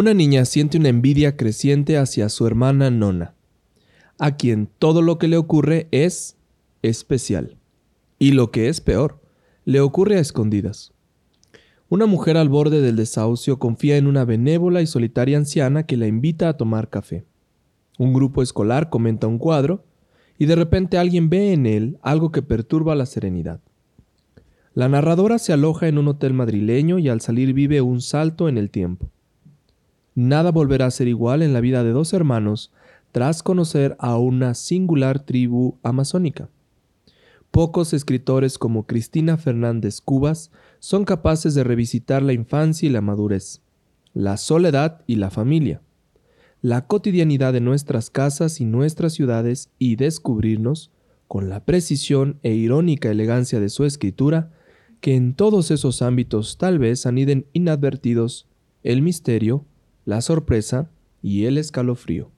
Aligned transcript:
Una 0.00 0.14
niña 0.14 0.46
siente 0.46 0.78
una 0.78 0.88
envidia 0.88 1.36
creciente 1.36 1.98
hacia 1.98 2.30
su 2.30 2.46
hermana 2.46 2.90
Nona, 2.90 3.34
a 4.18 4.38
quien 4.38 4.66
todo 4.78 5.02
lo 5.02 5.18
que 5.18 5.28
le 5.28 5.36
ocurre 5.36 5.88
es 5.90 6.38
especial. 6.80 7.58
Y 8.18 8.32
lo 8.32 8.50
que 8.50 8.70
es 8.70 8.80
peor, 8.80 9.20
le 9.66 9.82
ocurre 9.82 10.16
a 10.16 10.20
escondidas. 10.20 10.94
Una 11.90 12.06
mujer 12.06 12.38
al 12.38 12.48
borde 12.48 12.80
del 12.80 12.96
desahucio 12.96 13.58
confía 13.58 13.98
en 13.98 14.06
una 14.06 14.24
benévola 14.24 14.80
y 14.80 14.86
solitaria 14.86 15.36
anciana 15.36 15.84
que 15.84 15.98
la 15.98 16.06
invita 16.06 16.48
a 16.48 16.56
tomar 16.56 16.88
café. 16.88 17.26
Un 17.98 18.14
grupo 18.14 18.40
escolar 18.40 18.88
comenta 18.88 19.26
un 19.26 19.36
cuadro 19.36 19.84
y 20.38 20.46
de 20.46 20.56
repente 20.56 20.96
alguien 20.96 21.28
ve 21.28 21.52
en 21.52 21.66
él 21.66 21.98
algo 22.00 22.32
que 22.32 22.40
perturba 22.40 22.94
la 22.94 23.04
serenidad. 23.04 23.60
La 24.72 24.88
narradora 24.88 25.38
se 25.38 25.52
aloja 25.52 25.88
en 25.88 25.98
un 25.98 26.08
hotel 26.08 26.32
madrileño 26.32 26.98
y 26.98 27.10
al 27.10 27.20
salir 27.20 27.52
vive 27.52 27.82
un 27.82 28.00
salto 28.00 28.48
en 28.48 28.56
el 28.56 28.70
tiempo. 28.70 29.10
Nada 30.14 30.50
volverá 30.50 30.86
a 30.86 30.90
ser 30.90 31.08
igual 31.08 31.42
en 31.42 31.52
la 31.52 31.60
vida 31.60 31.84
de 31.84 31.90
dos 31.90 32.12
hermanos 32.12 32.72
tras 33.12 33.42
conocer 33.42 33.96
a 33.98 34.16
una 34.18 34.54
singular 34.54 35.20
tribu 35.20 35.78
amazónica. 35.82 36.48
Pocos 37.50 37.92
escritores 37.92 38.58
como 38.58 38.86
Cristina 38.86 39.36
Fernández 39.36 40.00
Cubas 40.00 40.52
son 40.78 41.04
capaces 41.04 41.54
de 41.54 41.64
revisitar 41.64 42.22
la 42.22 42.32
infancia 42.32 42.88
y 42.88 42.92
la 42.92 43.00
madurez, 43.00 43.60
la 44.14 44.36
soledad 44.36 45.02
y 45.06 45.16
la 45.16 45.30
familia, 45.30 45.80
la 46.62 46.86
cotidianidad 46.86 47.52
de 47.52 47.60
nuestras 47.60 48.10
casas 48.10 48.60
y 48.60 48.64
nuestras 48.64 49.14
ciudades 49.14 49.70
y 49.78 49.96
descubrirnos, 49.96 50.90
con 51.26 51.48
la 51.48 51.64
precisión 51.64 52.38
e 52.42 52.54
irónica 52.54 53.10
elegancia 53.10 53.60
de 53.60 53.68
su 53.68 53.84
escritura, 53.84 54.50
que 55.00 55.14
en 55.14 55.34
todos 55.34 55.70
esos 55.70 56.02
ámbitos 56.02 56.58
tal 56.58 56.78
vez 56.78 57.06
aniden 57.06 57.46
inadvertidos 57.52 58.48
el 58.82 59.00
misterio, 59.02 59.64
la 60.10 60.20
sorpresa 60.22 60.90
y 61.22 61.44
el 61.44 61.56
escalofrío. 61.56 62.32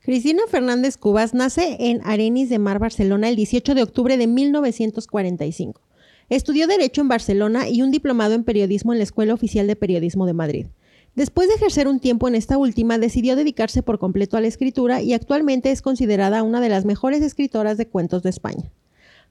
Cristina 0.00 0.42
Fernández 0.48 0.96
Cubas 0.96 1.34
nace 1.34 1.76
en 1.78 2.00
Arenis 2.04 2.48
de 2.48 2.58
Mar, 2.58 2.78
Barcelona, 2.78 3.28
el 3.28 3.36
18 3.36 3.74
de 3.74 3.82
octubre 3.82 4.16
de 4.16 4.26
1945. 4.26 5.82
Estudió 6.30 6.66
Derecho 6.66 7.02
en 7.02 7.08
Barcelona 7.08 7.68
y 7.68 7.82
un 7.82 7.90
diplomado 7.90 8.32
en 8.32 8.44
Periodismo 8.44 8.92
en 8.92 8.98
la 8.98 9.04
Escuela 9.04 9.34
Oficial 9.34 9.66
de 9.66 9.76
Periodismo 9.76 10.24
de 10.24 10.32
Madrid. 10.32 10.66
Después 11.14 11.48
de 11.48 11.56
ejercer 11.56 11.86
un 11.86 12.00
tiempo 12.00 12.28
en 12.28 12.34
esta 12.34 12.56
última, 12.56 12.96
decidió 12.96 13.36
dedicarse 13.36 13.82
por 13.82 13.98
completo 13.98 14.38
a 14.38 14.40
la 14.40 14.46
escritura 14.46 15.02
y 15.02 15.12
actualmente 15.12 15.70
es 15.70 15.82
considerada 15.82 16.42
una 16.42 16.62
de 16.62 16.70
las 16.70 16.86
mejores 16.86 17.20
escritoras 17.20 17.76
de 17.76 17.88
cuentos 17.88 18.22
de 18.22 18.30
España. 18.30 18.72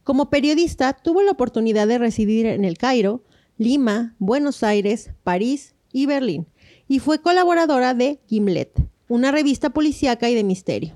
Como 0.03 0.29
periodista, 0.29 0.93
tuvo 0.93 1.23
la 1.23 1.31
oportunidad 1.31 1.87
de 1.87 1.97
residir 1.97 2.45
en 2.45 2.63
El 2.63 2.77
Cairo, 2.77 3.23
Lima, 3.57 4.13
Buenos 4.19 4.61
Aires, 4.61 5.11
París 5.23 5.73
y 5.91 6.05
Berlín, 6.05 6.45
y 6.89 6.99
fue 6.99 7.21
colaboradora 7.21 7.93
de 7.93 8.19
Gimlet, 8.27 8.71
una 9.07 9.31
revista 9.31 9.69
policíaca 9.69 10.27
y 10.29 10.35
de 10.35 10.43
misterio. 10.43 10.95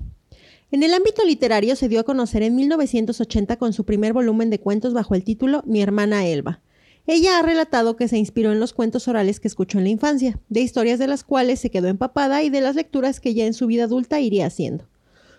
En 0.72 0.82
el 0.82 0.92
ámbito 0.92 1.24
literario 1.24 1.76
se 1.76 1.88
dio 1.88 2.00
a 2.00 2.04
conocer 2.04 2.42
en 2.42 2.56
1980 2.56 3.58
con 3.58 3.74
su 3.74 3.86
primer 3.86 4.12
volumen 4.12 4.50
de 4.50 4.60
cuentos 4.60 4.96
bajo 4.96 5.14
el 5.14 5.24
título 5.24 5.62
Mi 5.68 5.84
hermana 5.84 6.26
Elba. 6.26 6.62
Ella 7.06 7.38
ha 7.38 7.44
relatado 7.44 7.96
que 7.96 8.08
se 8.08 8.18
inspiró 8.18 8.52
en 8.52 8.60
los 8.60 8.74
cuentos 8.74 9.08
orales 9.08 9.40
que 9.40 9.48
escuchó 9.48 9.78
en 9.78 9.84
la 9.84 9.92
infancia, 9.92 10.40
de 10.50 10.62
historias 10.62 10.98
de 10.98 11.06
las 11.06 11.24
cuales 11.24 11.60
se 11.60 11.70
quedó 11.70 11.90
empapada 11.90 12.42
y 12.42 12.50
de 12.50 12.62
las 12.62 12.76
lecturas 12.76 13.20
que 13.20 13.36
ya 13.36 13.46
en 13.46 13.54
su 13.54 13.68
vida 13.68 13.84
adulta 13.84 14.20
iría 14.20 14.48
haciendo. 14.48 14.88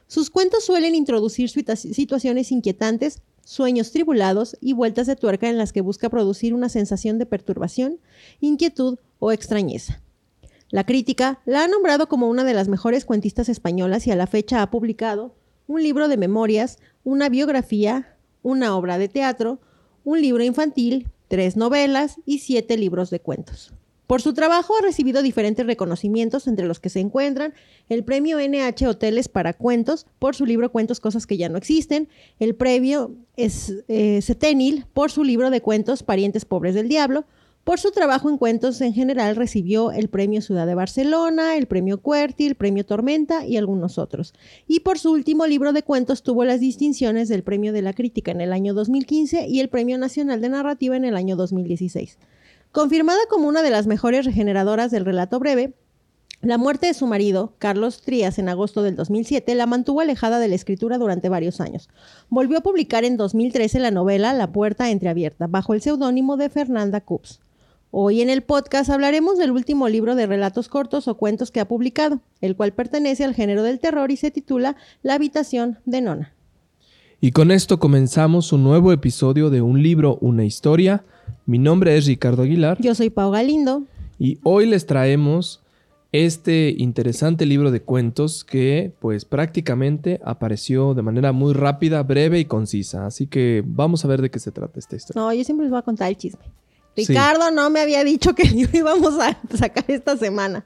Sus 0.07 0.31
cuentos 0.31 0.65
suelen 0.65 0.95
introducir 0.95 1.51
situaciones 1.51 2.53
inquietantes, 2.53 3.23
sueños 3.45 3.91
tribulados 3.91 4.57
y 4.61 4.73
vueltas 4.73 5.09
de 5.09 5.17
tuerca 5.17 5.49
en 5.49 5.59
las 5.59 5.73
que 5.73 5.81
busca 5.81 6.11
producir 6.11 6.55
una 6.55 6.69
sensación 6.69 7.19
de 7.19 7.27
perturbación, 7.27 7.99
inquietud 8.41 8.99
o 9.19 9.33
extrañeza. 9.33 10.04
La 10.71 10.85
crítica 10.85 11.41
la 11.45 11.65
ha 11.65 11.69
nombrado 11.69 12.09
como 12.09 12.29
una 12.29 12.45
de 12.45 12.55
las 12.55 12.69
mejores 12.69 13.05
cuentistas 13.05 13.49
españolas 13.49 14.07
y 14.07 14.11
a 14.11 14.17
la 14.17 14.27
fecha 14.27 14.63
ha 14.63 14.71
publicado 14.71 15.35
un 15.67 15.83
libro 15.83 16.09
de 16.09 16.17
memorias, 16.17 16.79
una 17.05 17.29
biografía, 17.29 18.17
una 18.43 18.77
obra 18.77 18.99
de 18.99 19.09
teatro, 19.09 19.61
un 20.05 20.21
libro 20.21 20.43
infantil, 20.43 21.09
tres 21.29 21.57
novelas 21.57 22.17
y 22.27 22.39
siete 22.39 22.77
libros 22.77 23.11
de 23.11 23.21
cuentos. 23.21 23.73
Por 24.07 24.21
su 24.21 24.35
trabajo 24.35 24.75
ha 24.79 24.83
recibido 24.83 25.23
diferentes 25.23 25.65
reconocimientos, 25.65 26.47
entre 26.47 26.67
los 26.67 26.79
que 26.79 26.91
se 26.91 27.01
encuentran 27.01 27.55
el 27.89 28.05
premio 28.05 28.39
NH 28.39 28.87
Hoteles 28.87 29.29
para 29.29 29.55
Cuentos 29.55 30.07
por 30.19 30.37
su 30.37 30.45
libro 30.45 30.71
Cuentos, 30.71 31.01
Cosas 31.01 31.27
que 31.27 31.39
ya 31.39 31.49
no 31.49 31.57
existen, 31.57 32.09
el 32.39 32.55
premio 32.55 33.13
eh, 33.37 34.21
por 34.93 35.11
su 35.11 35.25
libro 35.25 35.51
de 35.51 35.63
cuentos 35.63 36.03
Parientes 36.03 36.45
Pobres 36.45 36.75
del 36.75 36.89
Diablo, 36.89 37.25
por 37.65 37.81
su 37.81 37.91
trabajo 37.93 38.29
en 38.29 38.37
cuentos 38.37 38.81
en 38.83 38.93
general 38.93 39.37
recibió 39.37 39.91
el 39.91 40.09
Premio 40.09 40.43
Ciudad 40.43 40.67
de 40.67 40.75
Barcelona, 40.75 41.57
el 41.57 41.67
Premio 41.67 42.01
Cuerti, 42.03 42.47
el 42.47 42.57
Premio 42.57 42.85
Tormenta 42.85 43.47
y 43.47 43.57
algunos 43.57 43.97
otros. 43.97 44.35
Y 44.69 44.81
por 44.81 44.99
su 44.99 45.11
último 45.11 45.47
libro 45.47 45.73
de 45.73 45.83
cuentos 45.83 46.23
tuvo 46.23 46.45
las 46.45 46.61
distinciones 46.61 47.29
del 47.29 47.43
Premio 47.43 47.73
de 47.73 47.81
la 47.81 47.95
Crítica 47.95 48.33
en 48.33 48.43
el 48.43 48.53
año 48.53 48.75
2015 48.75 49.49
y 49.49 49.61
el 49.61 49.71
Premio 49.71 49.97
Nacional 49.97 50.43
de 50.43 50.51
Narrativa 50.51 50.95
en 50.95 51.07
el 51.07 51.17
año 51.17 51.37
2016. 51.37 52.19
Confirmada 52.71 53.21
como 53.31 53.49
una 53.49 53.63
de 53.63 53.71
las 53.71 53.87
mejores 53.87 54.27
regeneradoras 54.27 54.91
del 54.91 55.07
relato 55.07 55.39
breve, 55.39 55.73
la 56.43 56.59
muerte 56.59 56.89
de 56.89 56.95
su 56.95 57.07
marido, 57.07 57.55
Carlos 57.59 58.03
Trías, 58.03 58.39
en 58.39 58.51
agosto 58.51 58.83
del 58.83 58.97
2007, 58.97 59.55
la 59.55 59.65
mantuvo 59.65 60.03
alejada 60.03 60.39
de 60.39 60.49
la 60.49 60.55
escritura 60.55 60.99
durante 60.99 61.31
varios 61.31 61.63
años. 61.63 61.89
Volvió 62.29 62.59
a 62.59 62.63
publicar 62.63 63.05
en 63.05 63.17
2013 63.17 63.81
la 63.81 63.91
novela 63.91 64.35
La 64.35 64.53
puerta 64.53 64.91
entreabierta, 64.91 65.47
bajo 65.47 65.73
el 65.73 65.81
seudónimo 65.81 66.37
de 66.37 66.51
Fernanda 66.51 67.01
Cups. 67.01 67.41
Hoy 67.97 68.23
en 68.23 68.29
el 68.29 68.43
podcast 68.43 68.91
hablaremos 68.91 69.39
del 69.39 69.53
último 69.53 69.89
libro 69.89 70.17
de 70.17 70.27
relatos 70.27 70.69
cortos 70.69 71.07
o 71.07 71.17
cuentos 71.17 71.53
que 71.53 71.61
ha 71.61 71.69
publicado, 71.69 72.19
el 72.41 72.57
cual 72.57 72.73
pertenece 72.73 73.23
al 73.23 73.37
género 73.37 73.63
del 73.63 73.79
terror 73.79 74.11
y 74.11 74.17
se 74.17 74.33
titula 74.33 74.75
La 75.05 75.15
habitación 75.15 75.79
de 75.85 76.01
Nona. 76.01 76.35
Y 77.21 77.31
con 77.31 77.53
esto 77.53 77.79
comenzamos 77.79 78.53
un 78.53 78.65
nuevo 78.65 78.91
episodio 78.91 79.49
de 79.49 79.63
Un 79.63 79.81
libro, 79.81 80.19
una 80.21 80.45
historia. 80.45 81.05
Mi 81.47 81.61
nombre 81.61 81.97
es 81.97 82.07
Ricardo 82.07 82.43
Aguilar. 82.43 82.79
Yo 82.81 82.97
soy 82.97 83.11
Pau 83.11 83.31
Galindo. 83.31 83.85
Y 84.19 84.41
hoy 84.43 84.67
les 84.67 84.87
traemos 84.87 85.63
este 86.11 86.75
interesante 86.77 87.47
libro 87.47 87.71
de 87.71 87.81
cuentos 87.81 88.43
que 88.43 88.93
pues 88.99 89.25
prácticamente 89.25 90.21
apareció 90.25 90.95
de 90.95 91.03
manera 91.03 91.31
muy 91.31 91.53
rápida, 91.53 92.03
breve 92.03 92.41
y 92.41 92.45
concisa. 92.45 93.07
Así 93.07 93.29
que 93.29 93.63
vamos 93.65 94.05
a 94.05 94.09
ver 94.09 94.21
de 94.21 94.33
qué 94.33 94.41
se 94.41 94.51
trata 94.51 94.81
esta 94.81 94.97
historia. 94.97 95.23
No, 95.23 95.33
yo 95.33 95.45
siempre 95.45 95.67
les 95.67 95.71
voy 95.71 95.79
a 95.79 95.83
contar 95.83 96.09
el 96.09 96.17
chisme. 96.17 96.43
Ricardo 96.97 97.51
no 97.51 97.71
me 97.71 97.81
había 97.81 98.05
dicho 98.05 98.35
que 98.35 98.45
íbamos 98.73 99.19
a 99.19 99.39
sacar 99.57 99.85
esta 99.89 100.17
semana. 100.17 100.65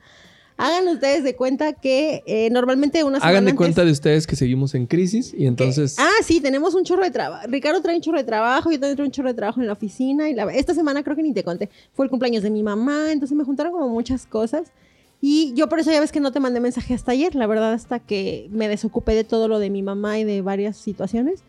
Hagan 0.61 0.89
ustedes 0.89 1.23
de 1.23 1.37
cuenta 1.37 1.73
que 1.73 2.25
eh, 2.27 2.51
normalmente 2.51 3.05
una 3.05 3.19
semana 3.19 3.31
Hagan 3.31 3.45
de 3.45 3.55
cuenta 3.55 3.85
de 3.85 3.93
ustedes 3.93 4.27
que 4.27 4.35
seguimos 4.35 4.75
en 4.75 4.87
crisis 4.87 5.33
y 5.33 5.47
entonces... 5.47 5.97
ah, 6.01 6.11
sí, 6.25 6.41
tenemos 6.41 6.75
un 6.75 6.83
chorro 6.83 7.05
de 7.05 7.13
trabajo. 7.13 7.47
Ricardo 7.47 7.81
trae 7.81 7.95
un 7.95 8.03
chorro 8.03 8.19
de 8.19 8.25
trabajo, 8.25 8.69
yo 8.73 8.81
también 8.81 8.97
traigo 8.97 9.07
un 9.07 9.13
chorro 9.13 9.29
de 9.29 9.35
trabajo 9.35 9.61
en 9.61 9.69
la 9.69 9.75
oficina. 9.75 10.29
y 10.29 10.37
Esta 10.55 10.75
semana 10.75 11.05
creo 11.05 11.15
que 11.15 11.23
ni 11.23 11.33
te 11.33 11.45
conté. 11.45 11.71
Fue 11.95 12.07
el 12.07 12.11
cumpleaños 12.11 12.43
de 12.43 12.51
mi 12.51 12.65
mamá, 12.65 13.13
entonces 13.13 13.37
me 13.39 13.45
juntaron 13.45 13.71
como 13.71 13.89
muchas 13.89 14.27
cosas. 14.27 14.73
Y 15.21 15.53
yo 15.55 15.69
por 15.69 15.79
eso 15.79 15.93
ya 15.93 16.01
ves 16.01 16.11
que 16.11 16.19
no 16.19 16.33
te 16.33 16.41
mandé 16.41 16.59
mensaje 16.59 16.93
hasta 16.93 17.13
ayer, 17.13 17.37
la 17.37 17.47
verdad, 17.47 17.73
hasta 17.73 18.01
que 18.01 18.49
me 18.51 18.69
desocupé 18.69 19.15
de 19.15 19.23
todo 19.23 19.47
lo 19.47 19.61
de 19.61 19.71
mi 19.71 19.83
mamá 19.83 20.19
y 20.19 20.25
de 20.25 20.43
varias 20.43 20.77
situaciones. 20.77 21.43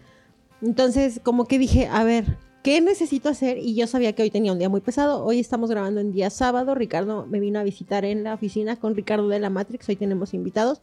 Entonces, 0.61 1.19
como 1.23 1.45
que 1.45 1.57
dije, 1.57 1.87
a 1.87 2.03
ver, 2.03 2.37
¿qué 2.63 2.81
necesito 2.81 3.29
hacer? 3.29 3.57
Y 3.57 3.75
yo 3.75 3.88
sabía 3.88 4.13
que 4.13 4.23
hoy 4.23 4.31
tenía 4.31 4.51
un 4.51 4.59
día 4.59 4.69
muy 4.69 4.81
pesado. 4.81 5.23
Hoy 5.23 5.39
estamos 5.39 5.69
grabando 5.69 6.01
en 6.01 6.11
día 6.11 6.29
sábado. 6.29 6.75
Ricardo 6.75 7.25
me 7.25 7.39
vino 7.39 7.59
a 7.59 7.63
visitar 7.63 8.06
en 8.06 8.23
la 8.23 8.33
oficina 8.33 8.75
con 8.75 8.95
Ricardo 8.95 9.27
de 9.29 9.39
la 9.39 9.50
Matrix. 9.50 9.88
Hoy 9.89 9.95
tenemos 9.95 10.33
invitados. 10.33 10.81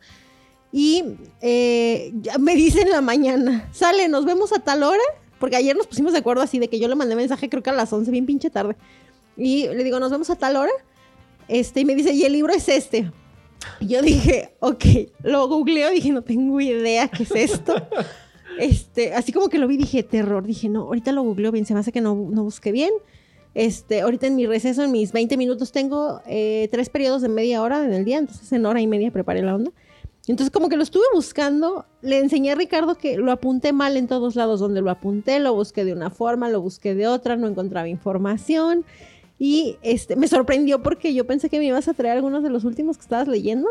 Y 0.73 1.05
eh, 1.41 2.13
me 2.39 2.55
dice 2.55 2.83
en 2.83 2.91
la 2.91 3.01
mañana, 3.01 3.69
sale, 3.73 4.09
nos 4.09 4.25
vemos 4.25 4.53
a 4.53 4.61
tal 4.61 4.83
hora. 4.83 5.03
Porque 5.39 5.57
ayer 5.57 5.77
nos 5.77 5.87
pusimos 5.87 6.13
de 6.13 6.21
acuerdo 6.21 6.43
así 6.43 6.59
de 6.59 6.69
que 6.69 6.79
yo 6.79 6.89
le 6.89 6.95
mandé 6.95 7.15
mensaje 7.15 7.51
creo 7.51 7.63
que 7.63 7.71
a 7.71 7.75
las 7.75 7.93
11, 7.93 8.11
bien 8.11 8.27
pinche 8.27 8.51
tarde. 8.51 8.77
Y 9.37 9.69
le 9.69 9.85
digo, 9.85 10.01
nos 10.01 10.11
vemos 10.11 10.31
a 10.31 10.37
tal 10.37 10.57
hora. 10.57 10.73
Este, 11.49 11.81
y 11.81 11.85
me 11.85 11.95
dice, 11.95 12.13
y 12.13 12.25
el 12.25 12.33
libro 12.33 12.53
es 12.53 12.69
este. 12.69 13.13
Y 13.81 13.89
yo 13.89 14.03
dije, 14.03 14.55
ok, 14.61 14.85
lo 15.23 15.49
googleo, 15.49 15.91
dije, 15.91 16.11
no 16.11 16.23
tengo 16.23 16.61
idea 16.61 17.09
qué 17.09 17.25
es 17.25 17.33
esto. 17.33 17.75
Este, 18.59 19.15
así 19.15 19.33
como 19.33 19.49
que 19.49 19.59
lo 19.59 19.69
vi, 19.69 19.77
dije, 19.77 20.03
terror. 20.03 20.47
Dije, 20.47 20.69
no, 20.69 20.83
ahorita 20.83 21.13
lo 21.13 21.23
googleo 21.23 21.53
bien, 21.53 21.67
se 21.67 21.75
me 21.75 21.81
hace 21.81 21.93
que 21.93 22.01
no, 22.01 22.15
no 22.15 22.45
busqué 22.45 22.73
bien. 22.73 22.91
Este, 23.55 24.03
ahorita 24.03 24.27
en 24.27 24.37
mi 24.37 24.47
receso, 24.47 24.83
en 24.83 24.93
mis 24.93 25.13
20 25.13 25.37
minutos, 25.37 25.73
tengo 25.73 26.21
eh, 26.27 26.69
tres 26.71 26.91
periodos 26.91 27.23
de 27.23 27.29
media 27.29 27.63
hora 27.63 27.85
en 27.85 27.93
el 27.93 28.05
día, 28.05 28.19
entonces 28.19 28.53
en 28.53 28.67
hora 28.67 28.81
y 28.81 28.87
media 28.87 29.11
preparé 29.11 29.43
la 29.43 29.55
onda. 29.55 29.73
Entonces 30.27 30.51
como 30.51 30.69
que 30.69 30.77
lo 30.77 30.83
estuve 30.83 31.05
buscando, 31.15 31.87
le 32.03 32.19
enseñé 32.19 32.51
a 32.51 32.55
Ricardo 32.57 32.97
que 32.97 33.17
lo 33.17 33.31
apunté 33.31 33.73
mal 33.73 33.97
en 33.97 34.09
todos 34.09 34.35
lados 34.35 34.59
donde 34.59 34.83
lo 34.83 34.91
apunté, 34.91 35.39
lo 35.39 35.55
busqué 35.55 35.85
de 35.85 35.93
una 35.93 36.11
forma, 36.11 36.51
lo 36.51 36.61
busqué 36.61 36.95
de 36.95 37.07
otra, 37.07 37.37
no 37.37 37.47
encontraba 37.47 37.89
información 37.89 38.85
y 39.39 39.77
este 39.83 40.17
me 40.17 40.27
sorprendió 40.27 40.83
porque 40.83 41.15
yo 41.15 41.27
pensé 41.27 41.49
que 41.49 41.59
me 41.61 41.67
ibas 41.67 41.87
a 41.87 41.95
traer 41.95 42.17
algunos 42.17 42.43
de 42.43 42.51
los 42.51 42.65
últimos 42.65 42.97
que 42.97 43.03
estabas 43.03 43.29
leyendo 43.29 43.69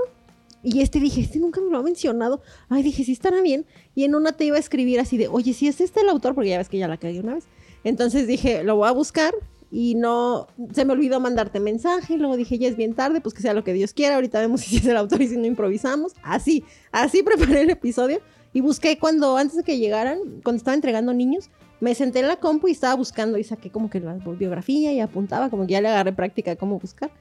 y 0.66 0.82
este 0.82 1.00
dije, 1.00 1.22
este 1.22 1.38
nunca 1.38 1.62
me 1.62 1.70
lo 1.70 1.78
ha 1.78 1.84
mencionado. 1.84 2.42
Ay, 2.70 2.82
dije, 2.82 3.04
sí 3.04 3.12
estará 3.12 3.40
bien. 3.42 3.68
Y 3.94 4.04
en 4.04 4.16
una 4.16 4.32
te 4.32 4.46
iba 4.46 4.58
a 4.58 4.60
escribir 4.60 5.00
así 5.00 5.16
de, 5.16 5.28
oye, 5.28 5.54
si 5.54 5.68
es 5.68 5.80
este 5.80 6.02
el 6.02 6.10
autor, 6.10 6.34
porque 6.34 6.50
ya 6.50 6.58
ves 6.58 6.70
que 6.70 6.80
ya 6.80 6.88
la 6.88 6.98
cagué 6.98 7.20
una 7.20 7.36
vez. 7.36 7.46
Entonces 7.84 8.26
dije, 8.26 8.64
lo 8.64 8.76
voy 8.76 8.90
a 8.90 8.92
buscar 8.92 9.36
y 9.72 9.94
no, 9.94 10.48
se 10.74 10.84
me 10.84 10.94
olvidó 10.94 11.20
mandarte 11.20 11.60
mensaje, 11.60 12.18
luego 12.18 12.36
dije, 12.36 12.58
ya 12.58 12.68
es 12.68 12.78
bien 12.78 12.96
tarde, 12.96 13.22
pues 13.22 13.36
que 13.36 13.44
sea 13.44 13.54
lo 13.54 13.64
que 13.64 13.74
Dios 13.74 13.94
quiera, 13.94 14.16
ahorita 14.16 14.40
vemos 14.40 14.62
si 14.62 14.78
es 14.78 14.86
el 14.88 14.98
autor 14.98 15.22
y 15.22 15.28
si 15.28 15.38
no 15.38 15.46
improvisamos. 15.46 16.14
Así, 16.24 16.64
así 16.92 17.22
preparé 17.24 17.62
el 17.62 17.70
episodio 17.70 18.20
y 18.52 18.62
busqué 18.62 18.98
cuando, 18.98 19.38
antes 19.38 19.58
de 19.58 19.64
que 19.64 19.78
llegaran, 19.78 20.18
cuando 20.44 20.58
estaba 20.58 20.74
entregando 20.74 21.14
niños, 21.14 21.52
me 21.80 21.94
senté 21.94 22.22
en 22.22 22.28
la 22.28 22.38
compu 22.38 22.70
y 22.70 22.72
estaba 22.72 22.96
buscando 22.96 23.38
y 23.38 23.44
saqué 23.44 23.70
como 23.70 23.92
que 23.92 24.00
la 24.00 24.16
biografía 24.16 24.94
y 24.94 25.00
apuntaba, 25.00 25.52
como 25.52 25.68
que 25.68 25.74
ya 25.74 25.82
le 25.82 25.90
agarré 25.90 26.12
práctica 26.12 26.50
de 26.50 26.58
cómo 26.58 26.80
buscar. 26.80 27.12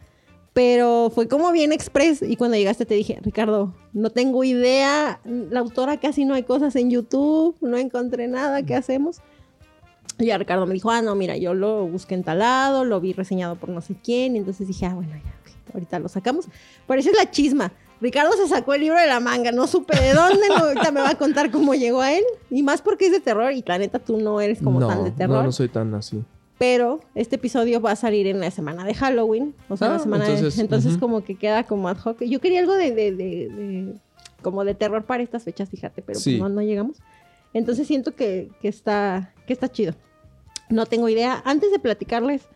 Pero 0.54 1.10
fue 1.12 1.26
como 1.26 1.50
bien 1.50 1.72
express 1.72 2.22
y 2.22 2.36
cuando 2.36 2.56
llegaste 2.56 2.86
te 2.86 2.94
dije, 2.94 3.18
Ricardo, 3.22 3.74
no 3.92 4.10
tengo 4.10 4.44
idea, 4.44 5.20
la 5.24 5.60
autora 5.60 5.98
casi 5.98 6.24
no 6.24 6.34
hay 6.34 6.44
cosas 6.44 6.76
en 6.76 6.90
YouTube, 6.90 7.56
no 7.60 7.76
encontré 7.76 8.28
nada, 8.28 8.62
¿qué 8.62 8.76
hacemos? 8.76 9.20
Y 10.18 10.26
ya 10.26 10.38
Ricardo 10.38 10.64
me 10.66 10.74
dijo, 10.74 10.92
ah, 10.92 11.02
no, 11.02 11.16
mira, 11.16 11.36
yo 11.36 11.54
lo 11.54 11.86
busqué 11.88 12.14
en 12.14 12.22
talado, 12.22 12.84
lo 12.84 13.00
vi 13.00 13.12
reseñado 13.12 13.56
por 13.56 13.68
no 13.70 13.80
sé 13.80 13.96
quién, 14.02 14.36
y 14.36 14.38
entonces 14.38 14.68
dije, 14.68 14.86
ah, 14.86 14.94
bueno, 14.94 15.12
ya, 15.12 15.72
ahorita 15.72 15.98
lo 15.98 16.08
sacamos. 16.08 16.46
Pero 16.86 17.00
esa 17.00 17.10
es 17.10 17.16
la 17.16 17.28
chisma. 17.32 17.72
Ricardo 18.00 18.32
se 18.36 18.46
sacó 18.46 18.74
el 18.74 18.82
libro 18.82 19.00
de 19.00 19.08
la 19.08 19.18
manga, 19.18 19.50
no 19.50 19.66
supe 19.66 19.98
de 19.98 20.12
dónde, 20.12 20.46
ahorita 20.56 20.92
me 20.92 21.00
va 21.00 21.10
a 21.10 21.18
contar 21.18 21.50
cómo 21.50 21.74
llegó 21.74 22.00
a 22.00 22.12
él. 22.12 22.22
Y 22.48 22.62
más 22.62 22.80
porque 22.80 23.06
es 23.06 23.12
de 23.12 23.20
terror, 23.20 23.52
y 23.52 23.64
la 23.66 23.78
neta 23.78 23.98
tú 23.98 24.18
no 24.18 24.40
eres 24.40 24.60
como 24.62 24.86
tan 24.86 25.02
de 25.02 25.10
terror. 25.10 25.38
No, 25.38 25.42
no 25.42 25.52
soy 25.52 25.68
tan 25.68 25.92
así. 25.94 26.22
Pero 26.58 27.00
este 27.14 27.36
episodio 27.36 27.80
va 27.80 27.92
a 27.92 27.96
salir 27.96 28.26
en 28.26 28.40
la 28.40 28.50
semana 28.50 28.84
de 28.84 28.94
Halloween, 28.94 29.54
o 29.68 29.76
sea, 29.76 29.88
la 29.88 29.96
ah, 29.96 29.98
semana 29.98 30.24
entonces, 30.26 30.56
de... 30.56 30.62
Entonces 30.62 30.98
como 30.98 31.24
que 31.24 31.34
queda 31.34 31.64
como 31.64 31.88
ad 31.88 31.98
hoc. 32.04 32.22
Yo 32.22 32.40
quería 32.40 32.60
algo 32.60 32.74
de, 32.74 32.92
de, 32.92 33.12
de, 33.12 33.94
como 34.40 34.64
de 34.64 34.74
terror 34.74 35.04
para 35.04 35.22
estas 35.22 35.42
fechas, 35.42 35.68
fíjate, 35.68 36.02
pero 36.02 36.20
pues 36.22 36.38
no, 36.38 36.48
no 36.48 36.62
llegamos. 36.62 36.98
Entonces 37.54 37.86
siento 37.86 38.14
que, 38.14 38.50
que, 38.60 38.68
está, 38.68 39.32
que 39.46 39.52
está 39.52 39.70
chido. 39.70 39.94
No 40.68 40.86
tengo 40.86 41.08
idea. 41.08 41.42
Antes 41.44 41.72
de 41.72 41.78
platicarles 41.78 42.48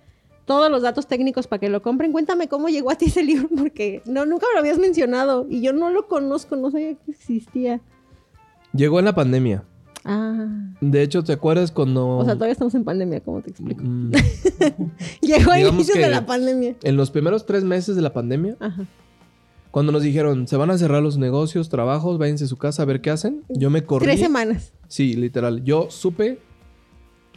todos 0.48 0.70
los 0.70 0.82
datos 0.82 1.06
técnicos 1.06 1.46
para 1.46 1.60
que 1.60 1.68
lo 1.68 1.82
compren, 1.82 2.10
cuéntame 2.10 2.48
cómo 2.48 2.68
llegó 2.68 2.90
a 2.90 2.96
ti 2.96 3.04
ese 3.06 3.22
libro, 3.24 3.48
porque 3.56 4.02
no, 4.06 4.26
nunca 4.26 4.46
me 4.48 4.54
lo 4.54 4.60
habías 4.60 4.78
mencionado 4.78 5.46
y 5.48 5.60
yo 5.60 5.72
no 5.72 5.90
lo 5.90 6.08
conozco, 6.08 6.56
no 6.56 6.70
sabía 6.70 6.94
que 6.94 7.10
existía. 7.10 7.80
Llegó 8.72 8.98
en 8.98 9.04
la 9.04 9.14
pandemia. 9.14 9.64
Ah. 10.04 10.46
De 10.80 11.02
hecho, 11.02 11.24
¿te 11.24 11.32
acuerdas 11.32 11.70
cuando...? 11.70 12.18
O 12.18 12.24
sea, 12.24 12.34
todavía 12.34 12.52
estamos 12.52 12.74
en 12.74 12.84
pandemia, 12.84 13.20
¿cómo 13.20 13.42
te 13.42 13.50
explico? 13.50 13.82
Mm. 13.84 14.12
Llegó 15.20 15.52
a 15.52 15.60
inicios 15.60 15.98
de 15.98 16.08
la 16.08 16.24
pandemia. 16.26 16.76
En 16.82 16.96
los 16.96 17.10
primeros 17.10 17.46
tres 17.46 17.64
meses 17.64 17.96
de 17.96 18.02
la 18.02 18.12
pandemia, 18.12 18.56
Ajá. 18.60 18.86
Cuando 19.70 19.92
nos 19.92 20.02
dijeron, 20.02 20.48
se 20.48 20.56
van 20.56 20.70
a 20.70 20.78
cerrar 20.78 21.02
los 21.02 21.18
negocios, 21.18 21.68
trabajos, 21.68 22.18
váyanse 22.18 22.44
a 22.44 22.48
su 22.48 22.56
casa 22.56 22.82
a 22.82 22.86
ver 22.86 23.00
qué 23.00 23.10
hacen, 23.10 23.44
yo 23.48 23.70
me 23.70 23.84
corrí. 23.84 24.06
Tres 24.06 24.20
semanas. 24.20 24.72
Sí, 24.88 25.14
literal. 25.14 25.62
Yo 25.62 25.90
supe 25.90 26.38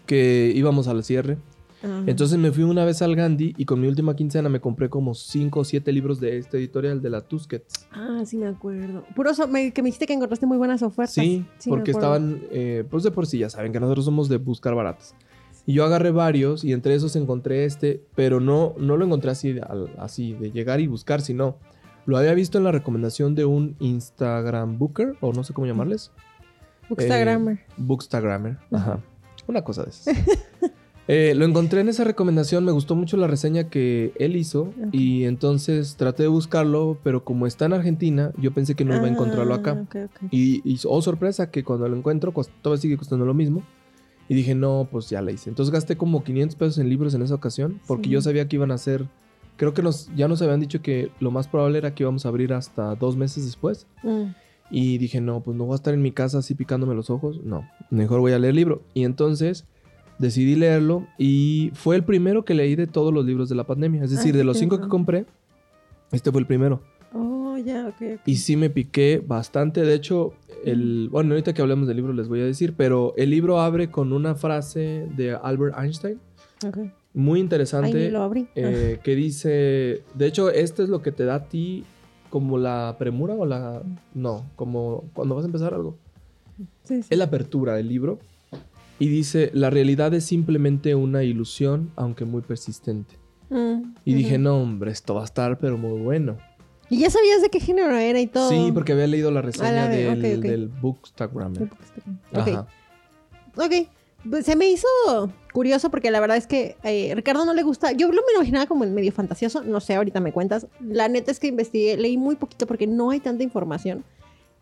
que 0.06 0.52
íbamos 0.56 0.88
al 0.88 1.04
cierre. 1.04 1.38
Entonces 1.84 2.38
me 2.38 2.52
fui 2.52 2.64
una 2.64 2.86
vez 2.86 3.02
al 3.02 3.16
Gandhi 3.16 3.54
y 3.58 3.66
con 3.66 3.82
mi 3.82 3.88
última 3.88 4.16
quincena 4.16 4.50
me 4.50 4.60
compré 4.60 4.90
como 4.90 5.14
cinco 5.16 5.62
o 5.62 5.64
siete 5.64 5.92
libros 5.92 6.20
de 6.20 6.38
este 6.38 6.58
editorial 6.58 7.02
de 7.02 7.10
la 7.10 7.22
Tusquets. 7.22 7.88
Ah, 7.92 8.22
sí 8.26 8.38
me 8.38 8.48
acuerdo. 8.48 9.04
Puro 9.16 9.32
que 9.34 9.82
me 9.82 9.88
dijiste 9.88 10.06
que 10.06 10.14
encontraste 10.14 10.46
muy 10.46 10.58
buenas 10.58 10.84
ofertas. 10.84 11.14
Sí, 11.14 11.46
porque 11.68 11.92
estaban, 11.92 12.42
eh, 12.52 12.84
pues 12.90 13.04
de 13.04 13.12
por 13.12 13.26
sí 13.26 13.40
ya 13.40 13.50
saben 13.50 13.72
que 13.72 13.80
nosotros 13.80 14.06
somos 14.06 14.30
de 14.30 14.38
buscar 14.38 14.76
baratos. 14.76 15.16
Y 15.66 15.74
yo 15.74 15.86
agarré 15.86 16.12
varios 16.12 16.64
y 16.64 16.74
entre 16.74 16.96
esos 16.96 17.16
encontré 17.16 17.66
este, 17.66 18.04
pero 18.16 18.40
no, 18.40 18.74
no 18.78 18.98
lo 18.98 19.06
encontré 19.06 19.32
así, 19.32 19.56
así 19.98 20.34
de 20.34 20.52
llegar 20.52 20.80
y 20.80 20.88
buscar, 20.88 21.22
sino 21.22 21.58
lo 22.06 22.18
había 22.18 22.34
visto 22.34 22.58
en 22.58 22.64
la 22.64 22.72
recomendación 22.72 23.36
de 23.36 23.46
un 23.46 23.76
Instagram 23.80 24.80
Booker, 24.80 25.16
o 25.22 25.34
no 25.34 25.44
sé 25.44 25.54
cómo 25.54 25.68
llamarles. 25.68 26.12
Bookstagrammer. 26.90 27.58
Eh, 27.58 27.74
Bookstagrammer, 27.78 28.58
ajá. 28.72 29.00
Una 29.48 29.64
cosa 29.64 29.84
de 29.84 29.92
esas. 29.92 30.16
Eh, 31.14 31.36
lo 31.36 31.44
encontré 31.44 31.82
en 31.82 31.90
esa 31.90 32.06
recomendación, 32.06 32.64
me 32.64 32.72
gustó 32.72 32.96
mucho 32.96 33.18
la 33.18 33.28
reseña 33.28 33.66
que 33.66 34.14
él 34.16 34.38
hizo 34.38 34.74
y 34.94 35.26
entonces 35.26 35.98
traté 35.98 36.24
de 36.24 36.30
buscarlo, 36.30 36.98
pero 37.04 37.26
como 37.26 37.48
está 37.48 37.66
en 37.66 37.74
Argentina, 37.74 38.32
yo 38.38 38.54
pensé 38.54 38.76
que 38.76 38.86
no 38.86 38.96
iba 38.96 39.04
a 39.04 39.10
encontrarlo 39.10 39.54
acá. 39.54 39.86
Ah, 39.94 40.08
y, 40.32 40.62
y, 40.64 40.80
oh 40.86 41.02
sorpresa 41.02 41.52
que 41.52 41.66
cuando 41.66 41.90
lo 41.90 41.98
encuentro 41.98 42.34
todavía 42.62 42.82
sigue 42.82 42.96
costando 42.96 43.26
lo 43.26 43.34
mismo. 43.34 43.62
Y 44.30 44.36
dije, 44.36 44.56
no, 44.56 44.88
pues 44.90 45.10
ya 45.10 45.22
la 45.22 45.34
hice. 45.34 45.50
Entonces 45.50 45.74
gasté 45.74 45.98
como 45.98 46.24
500 46.24 46.56
pesos 46.56 46.78
en 46.78 46.88
libros 46.88 47.14
en 47.14 47.24
esa 47.24 47.36
ocasión 47.36 47.82
porque 47.88 48.08
yo 48.08 48.22
sabía 48.22 48.48
que 48.48 48.56
iban 48.56 48.72
a 48.72 48.78
ser 48.78 49.06
creo 49.58 49.74
que 49.74 49.82
nos, 49.82 50.10
ya 50.16 50.30
nos 50.30 50.42
habían 50.42 50.62
dicho 50.62 50.82
que 50.82 51.12
lo 51.20 51.30
más 51.30 51.50
probable 51.50 51.78
era 51.78 51.94
que 51.94 52.04
íbamos 52.04 52.26
a 52.26 52.30
abrir 52.30 52.54
hasta 52.54 52.96
dos 52.96 53.18
meses 53.18 53.44
después. 53.44 53.86
Mm. 54.02 54.32
Y 54.72 54.98
dije, 54.98 55.20
no, 55.20 55.42
pues 55.42 55.58
no 55.58 55.66
voy 55.66 55.74
a 55.74 55.76
estar 55.76 55.94
en 55.94 56.02
mi 56.02 56.14
casa 56.14 56.38
así 56.38 56.56
picándome 56.56 56.96
los 56.96 57.10
ojos. 57.10 57.42
No, 57.44 57.70
mejor 57.90 58.22
voy 58.22 58.32
a 58.32 58.40
leer 58.40 58.52
el 58.52 58.56
libro. 58.56 58.82
Y 58.94 59.04
entonces 59.04 59.66
decidí 60.22 60.56
leerlo 60.56 61.08
y 61.18 61.72
fue 61.74 61.96
el 61.96 62.04
primero 62.04 62.46
que 62.46 62.54
leí 62.54 62.76
de 62.76 62.88
todos 62.88 63.14
los 63.14 63.26
libros 63.26 63.50
de 63.50 63.56
la 63.56 63.66
pandemia. 63.66 64.04
Es 64.04 64.12
decir, 64.12 64.36
de 64.36 64.44
los 64.44 64.58
cinco 64.58 64.80
que 64.80 64.88
compré, 64.88 65.26
este 66.12 66.32
fue 66.32 66.42
el 66.42 66.48
primero. 66.48 66.82
Oh, 67.14 67.58
ya, 67.58 67.88
ok. 67.88 68.22
Y 68.26 68.38
sí 68.38 68.56
me 68.56 68.70
piqué 68.70 69.22
bastante. 69.26 69.82
De 69.82 69.94
hecho, 69.94 70.34
el, 70.64 71.10
bueno, 71.12 71.32
ahorita 71.32 71.54
que 71.54 71.62
hablemos 71.62 71.88
del 71.88 71.98
libro 71.98 72.14
les 72.14 72.28
voy 72.28 72.40
a 72.40 72.46
decir, 72.46 72.74
pero 72.78 73.14
el 73.18 73.32
libro 73.32 73.60
abre 73.60 73.92
con 73.92 74.14
una 74.14 74.36
frase 74.36 75.08
de 75.16 75.34
Albert 75.34 75.78
Einstein. 75.78 76.20
Okay 76.66 76.92
muy 77.14 77.40
interesante. 77.40 78.12
Eh, 78.56 79.00
que 79.04 79.16
dice, 79.16 80.04
de 80.14 80.28
hecho, 80.28 80.50
esto 80.50 80.84
es 80.84 80.90
lo 80.90 81.02
que 81.02 81.12
te 81.12 81.26
da 81.26 81.36
a 81.36 81.46
ti 81.46 81.84
como 82.30 82.58
la 82.58 82.96
premura 82.98 83.34
o 83.34 83.46
la... 83.46 83.82
No, 84.14 84.46
como 84.56 85.06
cuando 85.14 85.36
vas 85.36 85.44
a 85.44 85.48
empezar 85.48 85.74
algo. 85.74 85.98
Es 86.88 87.18
la 87.18 87.26
apertura 87.26 87.76
del 87.76 87.90
libro. 87.90 88.20
Y 89.02 89.08
dice, 89.08 89.50
la 89.56 89.72
realidad 89.72 90.14
es 90.14 90.26
simplemente 90.26 90.94
una 90.94 91.24
ilusión, 91.24 91.92
aunque 91.96 92.24
muy 92.24 92.44
persistente. 92.44 93.18
Mm, 93.50 93.96
y 94.06 94.14
dije, 94.14 94.38
no, 94.38 94.58
hombre, 94.58 94.92
esto 94.92 95.16
va 95.16 95.22
a 95.22 95.26
estar, 95.26 95.58
pero 95.58 95.76
muy 95.76 96.00
bueno. 96.00 96.38
¿Y 96.88 97.00
ya 97.00 97.10
sabías 97.10 97.42
de 97.42 97.50
qué 97.50 97.60
género 97.60 97.98
era 97.98 98.20
y 98.20 98.28
todo? 98.28 98.48
Sí, 98.48 98.70
porque 98.72 98.92
había 98.92 99.08
leído 99.08 99.32
la 99.32 99.42
reseña 99.42 99.88
del, 99.88 100.42
del 100.42 100.68
Bookstagram. 100.68 101.54
Ok. 102.32 102.68
Ok. 103.58 103.88
Pues, 104.30 104.46
se 104.46 104.56
me 104.56 104.70
hizo 104.70 104.88
curioso 105.52 105.90
porque 105.90 106.12
la 106.12 106.20
verdad 106.20 106.38
es 106.38 106.46
que 106.46 106.78
eh, 106.84 107.12
Ricardo 107.16 107.44
no 107.44 107.56
le 107.56 107.64
gusta. 107.64 107.94
Yo 107.94 108.12
lo 108.12 108.22
me 108.22 108.34
imaginaba 108.36 108.68
como 108.68 108.84
el 108.84 108.92
medio 108.92 109.12
fantasioso. 109.12 109.64
No 109.64 109.80
sé, 109.80 109.96
ahorita 109.96 110.20
me 110.20 110.32
cuentas. 110.32 110.68
La 110.80 111.08
neta 111.08 111.32
es 111.32 111.40
que 111.40 111.48
investigué, 111.48 111.98
leí 111.98 112.18
muy 112.18 112.36
poquito 112.36 112.68
porque 112.68 112.86
no 112.86 113.10
hay 113.10 113.20
tanta 113.20 113.42
información. 113.42 114.04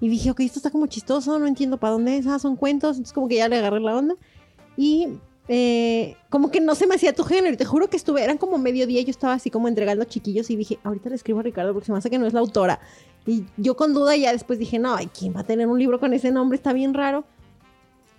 Y 0.02 0.08
dije, 0.08 0.32
ok, 0.32 0.40
esto 0.42 0.60
está 0.60 0.72
como 0.72 0.88
chistoso, 0.88 1.38
no 1.40 1.48
entiendo 1.48 1.78
para 1.78 1.94
dónde 1.94 2.18
es. 2.18 2.28
Ah, 2.28 2.40
son 2.40 2.56
cuentos. 2.56 2.98
Entonces, 2.98 3.14
como 3.14 3.28
que 3.28 3.36
ya 3.36 3.50
le 3.50 3.58
agarré 3.58 3.80
la 3.80 3.98
onda. 3.98 4.16
Y 4.78 5.08
eh, 5.50 6.16
como 6.30 6.52
que 6.52 6.62
no 6.62 6.76
se 6.76 6.88
me 6.88 6.96
hacía 6.96 7.14
tu 7.14 7.24
género. 7.24 7.58
Te 7.58 7.66
juro 7.66 7.90
que 7.90 7.98
estuve, 7.98 8.24
eran 8.24 8.38
como 8.38 8.58
mediodía. 8.58 9.02
Yo 9.02 9.10
estaba 9.10 9.34
así 9.34 9.50
como 9.50 9.68
entregando 9.68 10.06
chiquillos 10.06 10.50
y 10.50 10.56
dije, 10.56 10.80
ahorita 10.84 11.10
le 11.10 11.16
escribo 11.16 11.40
a 11.40 11.44
Ricardo 11.44 11.74
porque 11.74 11.88
se 11.88 11.92
me 11.92 11.98
hace 11.98 12.10
que 12.10 12.20
no 12.20 12.28
es 12.28 12.34
la 12.34 12.40
autora. 12.40 12.80
Y 13.26 13.44
yo 13.58 13.76
con 13.76 13.94
duda 13.94 14.16
ya 14.16 14.32
después 14.32 14.60
dije, 14.60 14.80
no, 14.80 14.96
¿quién 15.18 15.36
va 15.36 15.42
a 15.42 15.44
tener 15.44 15.68
un 15.68 15.80
libro 15.80 16.00
con 16.00 16.14
ese 16.14 16.32
nombre? 16.32 16.56
Está 16.56 16.72
bien 16.72 16.94
raro. 16.94 17.26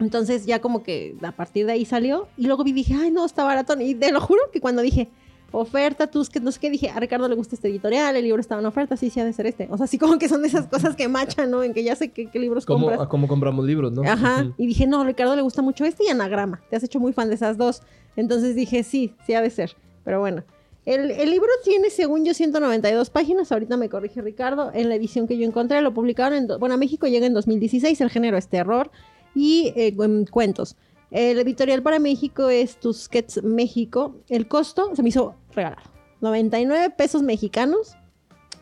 Entonces 0.00 0.46
ya 0.46 0.60
como 0.60 0.82
que 0.82 1.16
a 1.22 1.32
partir 1.32 1.66
de 1.66 1.72
ahí 1.72 1.84
salió 1.84 2.28
y 2.36 2.46
luego 2.46 2.64
vi 2.64 2.72
dije, 2.72 2.94
ay 2.94 3.10
no, 3.10 3.24
está 3.24 3.44
barato. 3.44 3.80
Y 3.80 3.94
te 3.94 4.10
lo 4.12 4.20
juro 4.20 4.40
que 4.52 4.60
cuando 4.60 4.82
dije, 4.82 5.08
oferta, 5.52 6.06
tus 6.06 6.30
que 6.30 6.40
no 6.40 6.52
sé 6.52 6.60
qué, 6.60 6.70
dije, 6.70 6.90
a 6.90 7.00
Ricardo 7.00 7.28
le 7.28 7.34
gusta 7.34 7.54
este 7.54 7.68
editorial, 7.68 8.16
el 8.16 8.24
libro 8.24 8.40
estaba 8.40 8.60
en 8.60 8.66
oferta, 8.66 8.96
sí, 8.96 9.10
sí 9.10 9.20
ha 9.20 9.24
de 9.24 9.32
ser 9.32 9.46
este. 9.46 9.68
O 9.70 9.76
sea, 9.76 9.84
así 9.84 9.98
como 9.98 10.18
que 10.18 10.28
son 10.28 10.42
de 10.42 10.48
esas 10.48 10.66
cosas 10.66 10.96
que 10.96 11.08
machan, 11.08 11.50
¿no? 11.50 11.62
En 11.62 11.74
que 11.74 11.82
ya 11.82 11.96
sé 11.96 12.10
qué, 12.10 12.28
libros 12.34 12.66
¿Cómo, 12.66 12.86
compras. 12.86 13.08
¿Cómo 13.08 13.28
compramos 13.28 13.64
libros, 13.64 13.92
no? 13.92 14.02
Ajá. 14.02 14.52
Y 14.56 14.66
dije, 14.66 14.86
no, 14.86 15.02
a 15.02 15.04
Ricardo 15.04 15.36
le 15.36 15.42
gusta 15.42 15.62
mucho 15.62 15.84
este 15.84 16.04
y 16.04 16.08
Anagrama. 16.08 16.60
Te 16.70 16.76
has 16.76 16.82
hecho 16.82 17.00
muy 17.00 17.12
fan 17.12 17.28
de 17.28 17.34
esas 17.34 17.56
dos. 17.56 17.82
Entonces 18.16 18.54
dije, 18.54 18.82
sí, 18.82 19.14
sí 19.26 19.34
ha 19.34 19.42
de 19.42 19.50
ser. 19.50 19.76
Pero 20.04 20.20
bueno. 20.20 20.42
El, 20.86 21.10
el, 21.10 21.30
libro 21.30 21.50
tiene, 21.62 21.90
según 21.90 22.24
yo, 22.24 22.32
192 22.32 23.10
páginas. 23.10 23.52
Ahorita 23.52 23.76
me 23.76 23.88
corrige 23.88 24.22
Ricardo. 24.22 24.70
En 24.72 24.88
la 24.88 24.94
edición 24.94 25.28
que 25.28 25.36
yo 25.36 25.46
encontré, 25.46 25.82
lo 25.82 25.92
publicaron 25.92 26.38
en. 26.38 26.58
Bueno, 26.58 26.74
a 26.74 26.78
México 26.78 27.06
llega 27.06 27.26
en 27.26 27.34
2016. 27.34 28.00
El 28.00 28.10
género 28.10 28.38
es 28.38 28.48
terror 28.48 28.90
y 29.34 29.72
eh, 29.76 29.94
cuentos. 30.30 30.76
El 31.10 31.40
editorial 31.40 31.82
para 31.82 31.98
México 31.98 32.48
es 32.48 32.76
Tusquets 32.76 33.42
México. 33.42 34.16
El 34.28 34.46
costo 34.46 34.94
se 34.94 35.02
me 35.02 35.08
hizo 35.08 35.34
regalado. 35.54 35.82
99 36.20 36.90
pesos 36.90 37.22
mexicanos. 37.22 37.96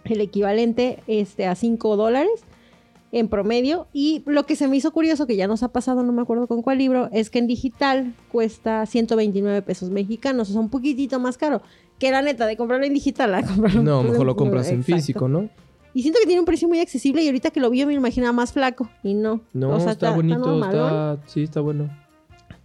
El 0.04 0.20
equivalente 0.20 1.02
este, 1.06 1.46
a 1.46 1.54
5 1.54 1.96
dólares 1.96 2.44
en 3.12 3.28
promedio. 3.28 3.86
Y 3.92 4.22
lo 4.26 4.46
que 4.46 4.56
se 4.56 4.68
me 4.68 4.76
hizo 4.76 4.92
curioso, 4.92 5.26
que 5.26 5.36
ya 5.36 5.46
nos 5.46 5.62
ha 5.62 5.68
pasado, 5.68 6.02
no 6.02 6.12
me 6.12 6.22
acuerdo 6.22 6.46
con 6.46 6.62
cuál 6.62 6.78
libro, 6.78 7.08
es 7.12 7.30
que 7.30 7.38
en 7.38 7.46
digital 7.46 8.14
cuesta 8.30 8.86
129 8.86 9.62
pesos 9.62 9.90
mexicanos. 9.90 10.50
O 10.50 10.52
sea, 10.52 10.60
un 10.60 10.70
poquitito 10.70 11.18
más 11.18 11.36
caro. 11.38 11.62
Que 11.98 12.10
la 12.10 12.22
neta, 12.22 12.46
de 12.46 12.56
comprarlo 12.56 12.86
en 12.86 12.94
digital 12.94 13.34
a 13.34 13.42
comprarlo 13.42 13.82
No, 13.82 14.02
mejor 14.02 14.26
lo 14.26 14.36
compras 14.36 14.70
en 14.70 14.84
físico, 14.84 15.28
¿no? 15.28 15.48
Y 15.94 16.02
siento 16.02 16.20
que 16.20 16.26
tiene 16.26 16.40
un 16.40 16.46
precio 16.46 16.68
muy 16.68 16.80
accesible 16.80 17.22
y 17.22 17.26
ahorita 17.26 17.50
que 17.50 17.60
lo 17.60 17.70
vi 17.70 17.84
me 17.84 17.94
imaginaba 17.94 18.32
más 18.32 18.52
flaco 18.52 18.88
y 19.02 19.14
no. 19.14 19.40
No, 19.52 19.76
está, 19.76 20.14
bonito, 20.14 20.64
está, 20.64 21.18
sí, 21.26 21.42
está 21.42 21.60
bueno. 21.60 21.90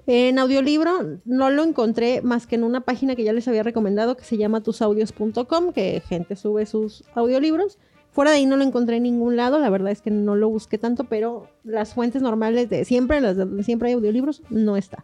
En 0.06 0.38
audiolibro 0.38 1.20
no 1.26 1.50
lo 1.50 1.64
encontré 1.64 2.22
más 2.22 2.46
que 2.46 2.56
en 2.56 2.64
una 2.66 2.82
página 2.82 3.16
que 3.16 3.24
ya 3.24 3.32
les 3.34 3.48
había 3.48 3.64
recomendado 3.64 4.18
que 4.18 4.26
se 4.26 4.38
llama 4.38 4.62
tusaudios.com, 4.62 5.72
que 5.74 6.02
gente 6.08 6.36
sube 6.36 6.66
sus 6.66 7.04
audiolibros. 7.16 7.80
Fuera 8.12 8.32
de 8.32 8.38
ahí 8.38 8.46
no 8.46 8.58
lo 8.58 8.64
encontré 8.64 8.98
en 8.98 9.04
ningún 9.04 9.38
lado, 9.38 9.58
la 9.60 9.70
verdad 9.70 9.92
es 9.92 10.02
que 10.02 10.12
no 10.12 10.36
lo 10.36 10.50
busqué 10.50 10.78
tanto, 10.78 11.06
pero 11.06 11.48
las 11.64 11.94
fuentes 11.96 12.22
normales 12.22 12.70
de 12.70 12.86
siempre, 12.86 13.22
las 13.22 13.38
de 13.38 13.64
siempre 13.64 13.88
hay 13.90 13.96
audiolibros, 13.96 14.44
no 14.50 14.78
está. 14.78 15.04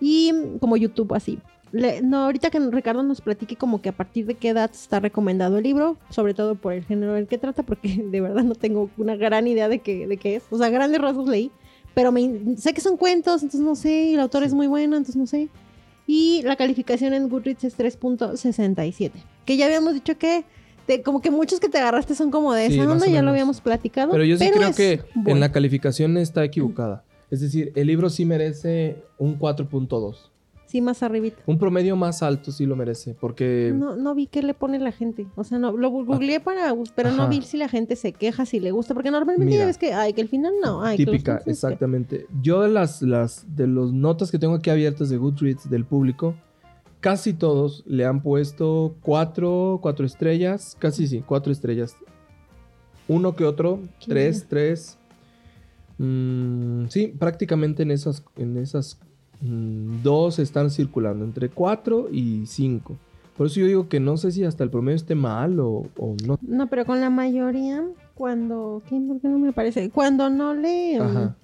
Y 0.00 0.32
como 0.60 0.76
YouTube 0.76 1.14
así. 1.14 1.38
le- 1.70 2.02
no, 2.02 2.24
ahorita 2.24 2.50
que 2.50 2.58
Ricardo 2.60 3.02
nos 3.02 3.22
platique 3.22 3.56
como 3.56 3.80
que 3.80 3.88
a 3.88 3.96
partir 3.96 4.26
de 4.26 4.34
qué 4.34 4.50
edad 4.50 4.70
está 4.70 5.00
recomendado 5.00 5.56
el 5.56 5.62
libro, 5.62 5.96
sobre 6.10 6.34
todo 6.34 6.54
por 6.56 6.74
el 6.74 6.84
género 6.84 7.14
del 7.14 7.26
que 7.28 7.38
trata, 7.38 7.62
porque 7.62 7.88
de 8.10 8.20
verdad 8.20 8.42
no 8.42 8.54
tengo 8.54 8.90
una 8.98 9.16
gran 9.16 9.46
idea 9.46 9.68
de 9.70 9.78
qué, 9.78 10.06
de 10.06 10.16
qué 10.18 10.36
es. 10.36 10.42
O 10.50 10.58
sea, 10.58 10.68
grandes 10.68 11.00
rasgos 11.00 11.26
leí, 11.28 11.50
pero 11.94 12.12
me, 12.12 12.56
sé 12.56 12.72
que 12.74 12.80
son 12.80 12.96
cuentos, 12.96 13.42
entonces 13.42 13.60
no 13.60 13.74
sé, 13.76 14.04
y 14.10 14.14
el 14.14 14.20
autor 14.20 14.42
es 14.44 14.54
muy 14.54 14.66
bueno, 14.66 14.96
entonces 14.96 15.16
no 15.16 15.26
sé. 15.26 15.48
Y 16.06 16.42
la 16.42 16.56
calificación 16.56 17.14
en 17.14 17.28
Goodreads 17.28 17.64
es 17.64 17.78
3.67, 17.78 19.12
que 19.44 19.56
ya 19.56 19.66
habíamos 19.66 19.94
dicho 19.94 20.16
que 20.18 20.44
te- 20.86 21.02
como 21.02 21.20
que 21.20 21.30
muchos 21.30 21.60
que 21.60 21.68
te 21.68 21.78
agarraste 21.78 22.14
son 22.14 22.30
como 22.30 22.52
de 22.52 22.68
Sí, 22.68 22.78
esa 22.78 22.90
onda, 22.90 23.06
ya 23.06 23.22
lo 23.22 23.30
habíamos 23.30 23.60
platicado. 23.60 24.10
Pero 24.12 24.24
yo 24.24 24.36
sí 24.36 24.50
creo 24.52 24.68
es 24.68 24.76
que 24.76 25.00
en 25.26 25.40
la 25.40 25.52
calificación 25.52 26.16
está 26.16 26.44
equivocada. 26.44 27.04
Es 27.30 27.40
decir, 27.40 27.72
el 27.76 27.86
libro 27.86 28.10
sí 28.10 28.24
merece 28.24 29.02
un 29.18 29.38
4.2. 29.38 30.16
Sí, 30.72 30.80
más 30.80 31.02
arribita. 31.02 31.42
Un 31.44 31.58
promedio 31.58 31.96
más 31.96 32.22
alto 32.22 32.50
sí 32.50 32.64
lo 32.64 32.76
merece, 32.76 33.14
porque 33.20 33.74
No, 33.76 33.94
no 33.94 34.14
vi 34.14 34.26
qué 34.26 34.42
le 34.42 34.54
pone 34.54 34.78
la 34.78 34.90
gente. 34.90 35.26
O 35.36 35.44
sea, 35.44 35.58
no, 35.58 35.76
lo 35.76 35.90
googleé 35.90 36.40
para, 36.40 36.74
pero 36.94 37.10
no 37.10 37.28
vi 37.28 37.42
si 37.42 37.58
la 37.58 37.68
gente 37.68 37.94
se 37.94 38.14
queja, 38.14 38.46
si 38.46 38.58
le 38.58 38.70
gusta, 38.70 38.94
porque 38.94 39.10
normalmente 39.10 39.50
Mira. 39.50 39.64
ya 39.64 39.66
ves 39.66 39.76
que, 39.76 39.92
ay, 39.92 40.14
que 40.14 40.22
el 40.22 40.28
final 40.28 40.54
no, 40.64 40.82
ay, 40.82 40.96
que 40.96 41.04
típica, 41.04 41.36
este. 41.36 41.50
exactamente. 41.50 42.26
Yo 42.40 42.62
de 42.62 42.70
las, 42.70 43.02
las 43.02 43.54
de 43.54 43.66
los 43.66 43.92
notas 43.92 44.30
que 44.30 44.38
tengo 44.38 44.54
aquí 44.54 44.70
abiertas 44.70 45.10
de 45.10 45.18
Goodreads 45.18 45.68
del 45.68 45.84
público, 45.84 46.34
casi 47.00 47.34
todos 47.34 47.84
le 47.86 48.06
han 48.06 48.22
puesto 48.22 48.96
cuatro, 49.02 49.78
cuatro 49.82 50.06
estrellas, 50.06 50.74
casi 50.78 51.06
sí, 51.06 51.22
cuatro 51.26 51.52
estrellas. 51.52 51.96
Uno 53.08 53.36
que 53.36 53.44
otro, 53.44 53.78
Qué 54.00 54.06
tres, 54.08 54.46
tres. 54.48 54.98
Mm, 55.98 56.86
sí, 56.88 57.08
prácticamente 57.08 57.82
en 57.82 57.90
esas, 57.90 58.24
en 58.36 58.56
esas 58.56 58.98
dos 59.42 60.38
están 60.38 60.70
circulando, 60.70 61.24
entre 61.24 61.48
cuatro 61.48 62.08
y 62.10 62.46
cinco. 62.46 62.96
Por 63.36 63.46
eso 63.46 63.60
yo 63.60 63.66
digo 63.66 63.88
que 63.88 63.98
no 63.98 64.16
sé 64.16 64.30
si 64.30 64.44
hasta 64.44 64.62
el 64.62 64.70
promedio 64.70 64.96
esté 64.96 65.14
mal 65.14 65.58
o, 65.58 65.84
o 65.98 66.14
no. 66.26 66.38
No, 66.42 66.66
pero 66.68 66.84
con 66.84 67.00
la 67.00 67.10
mayoría, 67.10 67.82
cuando, 68.14 68.82
¿qué? 68.88 69.00
¿Por 69.00 69.20
qué 69.20 69.28
no 69.28 69.38
me 69.38 69.48
aparece? 69.48 69.90
Cuando 69.90 70.28
no 70.30 70.54
le... 70.54 70.98
mm, 70.98 71.02
Ajá. 71.02 71.36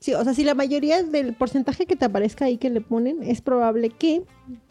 Sí, 0.00 0.12
o 0.12 0.22
sea, 0.22 0.34
si 0.34 0.44
la 0.44 0.54
mayoría 0.54 1.02
del 1.02 1.32
porcentaje 1.32 1.86
que 1.86 1.96
te 1.96 2.04
aparezca 2.04 2.44
ahí 2.44 2.58
que 2.58 2.68
le 2.68 2.82
ponen, 2.82 3.22
es 3.22 3.40
probable 3.40 3.88
que 3.88 4.22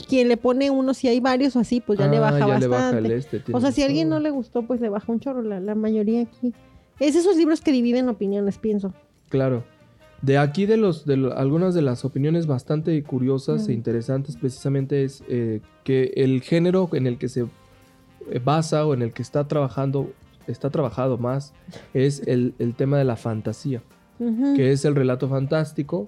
quien 0.08 0.28
le 0.28 0.38
pone 0.38 0.70
uno, 0.70 0.94
si 0.94 1.08
hay 1.08 1.20
varios 1.20 1.56
o 1.56 1.60
así, 1.60 1.82
pues 1.82 1.98
ya 1.98 2.08
le 2.08 2.18
Ah, 2.18 2.20
baja 2.20 2.40
ya 2.40 2.46
bastante. 2.46 2.68
le 2.68 2.68
baja 2.68 2.98
el 3.00 3.12
este, 3.12 3.42
O 3.52 3.60
sea, 3.60 3.72
si 3.72 3.82
a 3.82 3.88
alguien 3.88 4.10
no 4.10 4.20
le 4.20 4.30
gustó, 4.30 4.62
pues 4.62 4.80
le 4.80 4.90
baja 4.90 5.12
un 5.12 5.20
chorro, 5.20 5.42
la, 5.42 5.60
la 5.60 5.74
mayoría 5.74 6.22
aquí. 6.22 6.54
Es 7.00 7.16
esos 7.16 7.36
libros 7.38 7.62
que 7.62 7.72
dividen 7.72 8.10
opiniones, 8.10 8.60
pienso. 8.60 8.94
Claro. 9.30 9.64
De 10.24 10.38
aquí 10.38 10.66
de 10.66 10.78
los 10.78 11.06
de 11.06 11.18
lo- 11.18 11.38
algunas 11.38 11.74
de 11.76 11.82
las 11.82 12.06
opiniones 12.06 12.48
bastante 12.48 13.04
curiosas 13.04 13.68
Mm. 13.68 13.72
e 13.72 13.74
interesantes 13.74 14.38
precisamente 14.38 15.04
es 15.04 15.22
eh, 15.28 15.60
que 15.84 16.14
el 16.16 16.42
género 16.42 16.90
en 16.94 17.06
el 17.08 17.18
que 17.18 17.28
se 17.30 17.42
eh, 17.42 18.40
basa 18.44 18.86
o 18.86 18.94
en 18.94 19.02
el 19.02 19.12
que 19.14 19.22
está 19.22 19.48
trabajando 19.48 20.12
está 20.48 20.70
trabajado 20.70 21.18
más 21.18 21.54
es 21.94 22.22
el, 22.26 22.54
el 22.58 22.74
tema 22.74 22.98
de 22.98 23.04
la 23.06 23.16
fantasía, 23.18 23.82
que 24.56 24.72
es 24.72 24.84
el 24.86 24.96
relato 24.96 25.28
fantástico. 25.30 26.08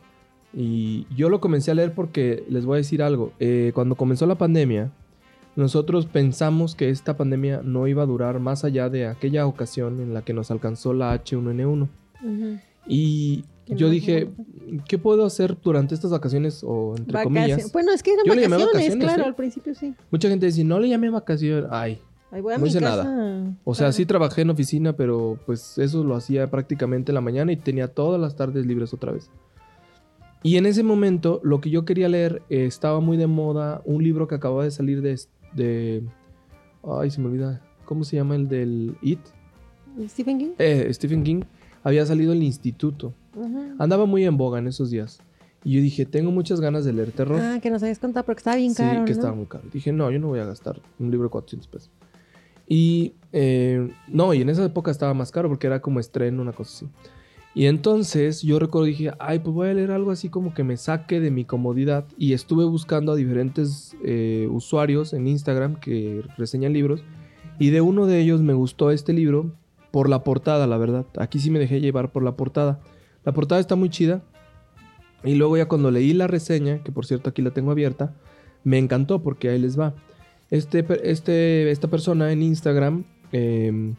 Y 0.53 1.05
yo 1.13 1.27
lo 1.29 1.41
comencé 1.41 1.71
a 1.71 1.73
leer 1.75 1.93
porque 1.93 2.43
les 2.49 2.65
voy 2.65 2.75
a 2.75 2.77
decir 2.77 3.01
algo. 3.03 3.33
eh, 3.39 3.71
cuando 3.75 3.95
comenzó 3.95 4.25
la 4.25 4.35
pandemia, 4.35 4.91
nosotros 5.57 6.05
pensamos 6.05 6.75
que 6.75 6.89
esta 6.89 7.15
pandemia 7.17 7.61
no 7.63 7.87
iba 7.87 8.03
a 8.03 8.05
durar 8.05 8.39
más 8.39 8.63
allá 8.63 8.89
de 8.89 9.07
aquella 9.07 9.45
ocasión 9.47 9.99
en 10.01 10.13
la 10.13 10.21
que 10.21 10.33
nos 10.33 10.51
alcanzó 10.51 10.93
la 10.93 11.13
H1N1. 11.13 11.87
Ujú. 12.23 12.59
Y 12.87 13.43
yo 13.67 13.89
dije, 13.89 14.29
¿qué 14.87 14.97
puedo 14.97 15.25
hacer 15.25 15.57
durante 15.61 15.95
estas 15.95 16.11
vacaciones 16.11 16.63
o 16.63 16.95
entre 16.97 17.13
Vacaciones. 17.13 17.51
comillas? 17.53 17.71
Bueno, 17.73 17.91
es 17.93 18.03
que 18.03 18.13
eran 18.13 18.25
vacaciones, 18.27 18.59
vacaciones, 18.67 19.05
claro, 19.05 19.23
¿eh? 19.23 19.25
al 19.27 19.35
principio 19.35 19.73
sí. 19.75 19.93
Mucha 20.11 20.29
gente 20.29 20.45
dice, 20.45 20.63
no 20.63 20.79
le 20.79 20.89
llamé 20.89 21.09
vacaciones. 21.09 21.65
Ay, 21.71 21.99
Ahí 22.31 22.41
voy 22.41 22.53
a 22.53 22.57
No 22.57 22.63
mi 22.63 22.69
hice 22.69 22.79
casa. 22.81 23.03
nada. 23.05 23.53
o 23.63 23.73
sea, 23.73 23.85
Claro. 23.85 23.93
sí 23.93 24.05
trabajé 24.05 24.41
en 24.41 24.49
oficina, 24.49 24.93
pero 24.93 25.39
pues 25.45 25.77
eso 25.77 26.03
lo 26.03 26.15
hacía 26.15 26.49
prácticamente 26.51 27.11
en 27.11 27.15
la 27.15 27.21
mañana 27.21 27.51
y 27.51 27.55
tenía 27.57 27.87
todas 27.87 28.19
las 28.19 28.35
tardes 28.35 28.65
libres 28.65 28.93
otra 28.93 29.11
vez. 29.13 29.29
Y 30.43 30.57
en 30.57 30.65
ese 30.65 30.83
momento, 30.83 31.39
lo 31.43 31.59
que 31.61 31.69
yo 31.71 31.85
quería 31.85 32.07
leer, 32.09 32.41
eh, 32.49 32.65
estaba 32.65 32.99
muy 32.99 33.17
de 33.17 33.25
moda 33.27 33.81
un 33.85 34.03
libro 34.03 34.27
que 34.27 34.35
acababa 34.35 34.63
de 34.63 34.71
salir 34.71 35.01
de, 35.01 35.19
de... 35.53 36.03
Ay, 36.83 37.09
se 37.09 37.19
me 37.21 37.27
olvida. 37.27 37.61
¿Cómo 37.85 38.03
se 38.03 38.15
llama 38.17 38.35
el 38.35 38.47
del 38.47 38.95
It? 39.01 39.19
Stephen 40.07 40.37
King. 40.37 40.49
Eh, 40.59 40.89
Stephen 40.93 41.23
King. 41.23 41.41
Había 41.85 42.05
salido 42.05 42.33
el 42.33 42.43
Instituto. 42.43 43.13
Ujú. 43.35 43.75
Andaba 43.77 44.05
muy 44.07 44.25
en 44.25 44.35
boga 44.35 44.57
en 44.57 44.67
esos 44.67 44.89
días. 44.89 45.19
Y 45.63 45.73
yo 45.73 45.81
dije, 45.81 46.05
tengo 46.05 46.31
muchas 46.31 46.59
ganas 46.59 46.83
de 46.83 46.93
leer 46.93 47.11
terror. 47.11 47.39
Ah, 47.39 47.59
que 47.61 47.69
nos 47.69 47.81
habías 47.83 47.99
contado, 47.99 48.25
porque 48.25 48.39
estaba 48.39 48.55
bien 48.55 48.71
sí, 48.71 48.77
caro. 48.77 49.05
que 49.05 49.11
¿no? 49.11 49.17
estaba 49.17 49.35
muy 49.35 49.45
caro. 49.45 49.63
Dije, 49.71 49.93
no, 49.93 50.09
yo 50.09 50.19
no 50.19 50.27
voy 50.27 50.39
a 50.39 50.45
gastar 50.45 50.81
un 50.99 51.11
libro 51.11 51.27
de 51.27 51.31
400 51.31 51.67
pesos. 51.67 51.91
Y 52.67 53.13
eh, 53.31 53.87
no, 54.07 54.33
y 54.33 54.41
en 54.41 54.49
esa 54.49 54.65
época 54.65 54.89
estaba 54.89 55.13
más 55.13 55.31
caro 55.31 55.47
porque 55.47 55.67
era 55.67 55.79
como 55.79 55.99
estreno, 55.99 56.41
una 56.41 56.53
cosa 56.53 56.71
así. 56.75 56.91
Y 57.53 57.67
entonces 57.67 58.41
yo 58.41 58.57
recuerdo, 58.57 58.87
dije, 58.87 59.11
ay, 59.19 59.39
pues 59.39 59.53
voy 59.53 59.69
a 59.69 59.73
leer 59.75 59.91
algo 59.91 60.09
así 60.09 60.27
como 60.27 60.55
que 60.55 60.63
me 60.63 60.75
saque 60.75 61.19
de 61.19 61.29
mi 61.29 61.45
comodidad. 61.45 62.05
Y 62.17 62.33
estuve 62.33 62.65
buscando 62.65 63.11
a 63.11 63.15
diferentes 63.15 63.95
eh, 64.03 64.47
usuarios 64.51 65.13
en 65.13 65.27
Instagram 65.27 65.75
que 65.79 66.23
reseñan 66.35 66.73
libros. 66.73 67.03
Y 67.59 67.69
de 67.69 67.81
uno 67.81 68.07
de 68.07 68.21
ellos 68.21 68.41
me 68.41 68.53
gustó 68.53 68.89
este 68.89 69.13
libro 69.13 69.51
por 69.95 70.09
la 70.09 70.25
portada, 70.25 70.67
la 70.67 70.75
verdad. 70.75 71.05
Aquí 71.17 71.39
sí 71.39 71.49
me 71.49 71.57
dejé 71.57 71.79
llevar 71.79 72.11
por 72.11 72.21
la 72.21 72.35
portada. 72.35 72.81
La 73.23 73.31
portada 73.31 73.61
está 73.61 73.77
muy 73.77 73.89
chida. 73.89 74.23
Y 75.23 75.35
luego 75.35 75.55
ya 75.55 75.69
cuando 75.69 75.89
leí 75.89 76.11
la 76.11 76.27
reseña, 76.27 76.83
que 76.83 76.91
por 76.91 77.05
cierto 77.05 77.29
aquí 77.29 77.41
la 77.41 77.51
tengo 77.51 77.71
abierta, 77.71 78.13
me 78.65 78.77
encantó 78.77 79.23
porque 79.23 79.47
ahí 79.47 79.57
les 79.57 79.79
va. 79.79 79.93
Este, 80.51 80.85
este, 81.09 81.71
esta 81.71 81.87
persona 81.87 82.33
en 82.33 82.43
Instagram 82.43 83.05
eh, 83.31 83.93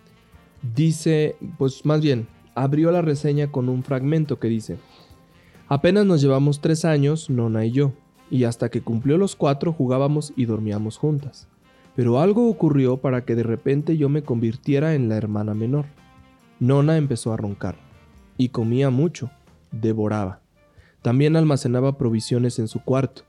dice, 0.75 1.37
pues 1.57 1.87
más 1.87 2.03
bien, 2.03 2.29
abrió 2.55 2.91
la 2.91 3.01
reseña 3.01 3.51
con 3.51 3.71
un 3.71 3.83
fragmento 3.83 4.39
que 4.39 4.49
dice, 4.49 4.77
apenas 5.67 6.05
nos 6.05 6.21
llevamos 6.21 6.61
tres 6.61 6.85
años, 6.85 7.31
Nona 7.31 7.65
y 7.65 7.71
yo, 7.71 7.95
y 8.31 8.45
hasta 8.45 8.69
que 8.69 8.83
cumplió 8.83 9.17
los 9.17 9.35
cuatro 9.35 9.73
jugábamos 9.73 10.35
y 10.37 10.45
dormíamos 10.45 10.99
juntas. 10.99 11.49
Pero 11.97 12.21
algo 12.21 12.49
ocurrió 12.49 12.99
para 12.99 13.25
que 13.25 13.35
de 13.35 13.43
repente 13.43 13.97
yo 13.97 14.09
me 14.09 14.23
convirtiera 14.23 14.95
en 14.95 15.09
la 15.09 15.17
hermana 15.17 15.55
menor. 15.55 15.87
Nona 16.61 16.99
empezó 16.99 17.33
a 17.33 17.37
roncar, 17.37 17.77
y 18.37 18.51
comía 18.51 18.91
mucho, 18.91 19.31
devoraba. 19.73 20.41
También 21.03 21.37
almacenaba 21.37 21.97
provisiones 21.97 22.59
en 22.59 22.69
su 22.69 22.83
cuarto. 22.83 23.23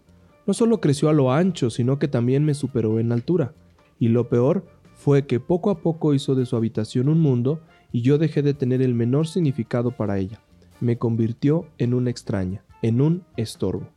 No 0.45 0.53
solo 0.53 0.81
creció 0.81 1.09
a 1.09 1.13
lo 1.13 1.31
ancho, 1.31 1.69
sino 1.69 1.99
que 1.99 2.07
también 2.07 2.43
me 2.43 2.53
superó 2.53 2.99
en 2.99 3.11
altura. 3.11 3.53
Y 3.99 4.09
lo 4.09 4.29
peor 4.29 4.65
fue 4.95 5.25
que 5.25 5.39
poco 5.39 5.69
a 5.69 5.79
poco 5.79 6.13
hizo 6.13 6.35
de 6.35 6.45
su 6.45 6.55
habitación 6.55 7.07
un 7.07 7.19
mundo 7.19 7.61
y 7.91 8.01
yo 8.01 8.17
dejé 8.17 8.41
de 8.41 8.53
tener 8.53 8.81
el 8.81 8.93
menor 8.93 9.27
significado 9.27 9.91
para 9.91 10.17
ella. 10.17 10.41
Me 10.79 10.97
convirtió 10.97 11.67
en 11.77 11.93
una 11.93 12.09
extraña, 12.09 12.63
en 12.81 13.01
un 13.01 13.23
estorbo. 13.37 13.87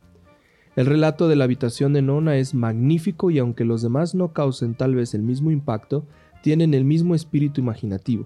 El 0.75 0.85
relato 0.85 1.27
de 1.27 1.35
la 1.35 1.43
habitación 1.43 1.91
de 1.91 2.01
Nona 2.01 2.37
es 2.37 2.53
magnífico 2.53 3.29
y 3.29 3.39
aunque 3.39 3.65
los 3.65 3.81
demás 3.81 4.15
no 4.15 4.31
causen 4.31 4.73
tal 4.73 4.95
vez 4.95 5.13
el 5.13 5.21
mismo 5.21 5.51
impacto, 5.51 6.05
tienen 6.41 6.73
el 6.73 6.85
mismo 6.85 7.13
espíritu 7.13 7.59
imaginativo. 7.59 8.25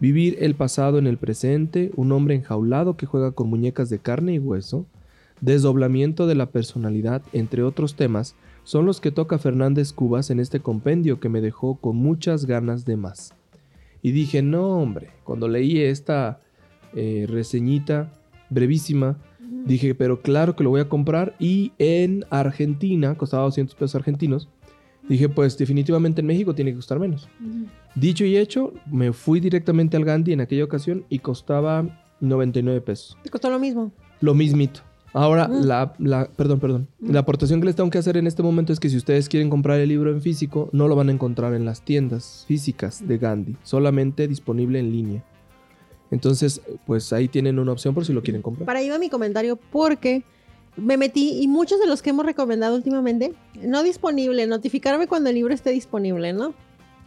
Vivir 0.00 0.38
el 0.40 0.54
pasado 0.54 0.98
en 0.98 1.06
el 1.06 1.18
presente, 1.18 1.92
un 1.94 2.10
hombre 2.12 2.34
enjaulado 2.34 2.96
que 2.96 3.06
juega 3.06 3.32
con 3.32 3.48
muñecas 3.48 3.90
de 3.90 3.98
carne 3.98 4.34
y 4.34 4.38
hueso, 4.38 4.86
desdoblamiento 5.42 6.26
de 6.26 6.34
la 6.34 6.46
personalidad, 6.46 7.22
entre 7.32 7.62
otros 7.62 7.96
temas, 7.96 8.34
son 8.64 8.86
los 8.86 9.02
que 9.02 9.10
toca 9.10 9.38
Fernández 9.38 9.92
Cubas 9.92 10.30
en 10.30 10.40
este 10.40 10.60
compendio 10.60 11.20
que 11.20 11.28
me 11.28 11.42
dejó 11.42 11.76
con 11.76 11.96
muchas 11.96 12.46
ganas 12.46 12.86
de 12.86 12.96
más. 12.96 13.34
Y 14.00 14.12
dije, 14.12 14.42
no 14.42 14.78
hombre, 14.78 15.10
cuando 15.22 15.48
leí 15.48 15.80
esta 15.80 16.40
eh, 16.94 17.26
reseñita 17.28 18.10
brevísima, 18.48 19.18
dije, 19.66 19.94
pero 19.94 20.20
claro 20.20 20.54
que 20.56 20.64
lo 20.64 20.70
voy 20.70 20.80
a 20.80 20.88
comprar 20.88 21.34
y 21.38 21.72
en 21.78 22.24
Argentina, 22.30 23.14
costaba 23.16 23.44
200 23.44 23.74
pesos 23.74 23.94
argentinos, 23.94 24.48
dije, 25.08 25.28
pues 25.28 25.56
definitivamente 25.58 26.20
en 26.20 26.26
México 26.26 26.54
tiene 26.54 26.70
que 26.72 26.76
costar 26.76 26.98
menos. 26.98 27.28
Dicho 27.94 28.24
y 28.24 28.36
hecho, 28.36 28.72
me 28.90 29.12
fui 29.12 29.40
directamente 29.40 29.96
al 29.96 30.04
Gandhi 30.04 30.32
en 30.32 30.40
aquella 30.40 30.64
ocasión 30.64 31.04
y 31.08 31.18
costaba 31.20 31.86
99 32.20 32.80
pesos. 32.80 33.16
Te 33.22 33.30
costó 33.30 33.50
lo 33.50 33.58
mismo. 33.58 33.92
Lo 34.20 34.34
mismito. 34.34 34.80
Ahora, 35.12 35.46
Mm. 35.46 35.64
la, 35.64 35.92
la- 35.98 36.28
perdón, 36.36 36.58
perdón. 36.58 36.88
La 37.00 37.20
aportación 37.20 37.60
que 37.60 37.66
les 37.66 37.76
tengo 37.76 37.88
que 37.90 37.98
hacer 37.98 38.16
en 38.16 38.26
este 38.26 38.42
momento 38.42 38.72
es 38.72 38.80
que 38.80 38.88
si 38.88 38.96
ustedes 38.96 39.28
quieren 39.28 39.48
comprar 39.48 39.78
el 39.78 39.88
libro 39.88 40.10
en 40.10 40.20
físico, 40.20 40.68
no 40.72 40.88
lo 40.88 40.96
van 40.96 41.08
a 41.08 41.12
encontrar 41.12 41.54
en 41.54 41.64
las 41.64 41.82
tiendas 41.84 42.44
físicas 42.48 43.06
de 43.06 43.18
Gandhi, 43.18 43.56
solamente 43.62 44.26
disponible 44.26 44.80
en 44.80 44.90
línea. 44.90 45.24
Entonces, 46.14 46.60
pues 46.86 47.12
ahí 47.12 47.28
tienen 47.28 47.58
una 47.58 47.72
opción 47.72 47.92
por 47.94 48.04
si 48.06 48.12
lo 48.12 48.22
quieren 48.22 48.40
comprar. 48.42 48.64
Para 48.66 48.78
ahí 48.78 48.88
va 48.88 48.98
mi 48.98 49.10
comentario 49.10 49.56
porque 49.56 50.22
me 50.76 50.96
metí 50.96 51.40
y 51.42 51.46
muchos 51.48 51.78
de 51.80 51.86
los 51.86 52.02
que 52.02 52.10
hemos 52.10 52.24
recomendado 52.24 52.74
últimamente, 52.74 53.32
no 53.62 53.82
disponible, 53.82 54.46
notificarme 54.46 55.06
cuando 55.06 55.28
el 55.30 55.36
libro 55.36 55.52
esté 55.54 55.70
disponible, 55.70 56.32
¿no? 56.32 56.54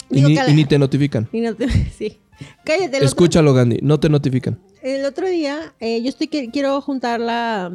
Y 0.09 0.21
ni, 0.21 0.33
que 0.35 0.39
a 0.39 0.43
la- 0.45 0.49
y 0.51 0.53
ni 0.53 0.65
te 0.65 0.77
notifican. 0.79 1.27
y 1.33 1.41
no 1.41 1.55
te- 1.55 1.67
sí. 1.91 2.17
Cállate. 2.63 2.97
otro- 2.97 3.05
Escúchalo, 3.05 3.53
Gandhi, 3.53 3.79
no 3.81 3.99
te 3.99 4.09
notifican. 4.09 4.59
El 4.83 5.03
otro 5.05 5.27
día, 5.27 5.73
eh, 5.79 6.01
yo 6.03 6.09
estoy 6.09 6.27
que- 6.27 6.49
quiero 6.51 6.79
juntar 6.81 7.19
la, 7.19 7.71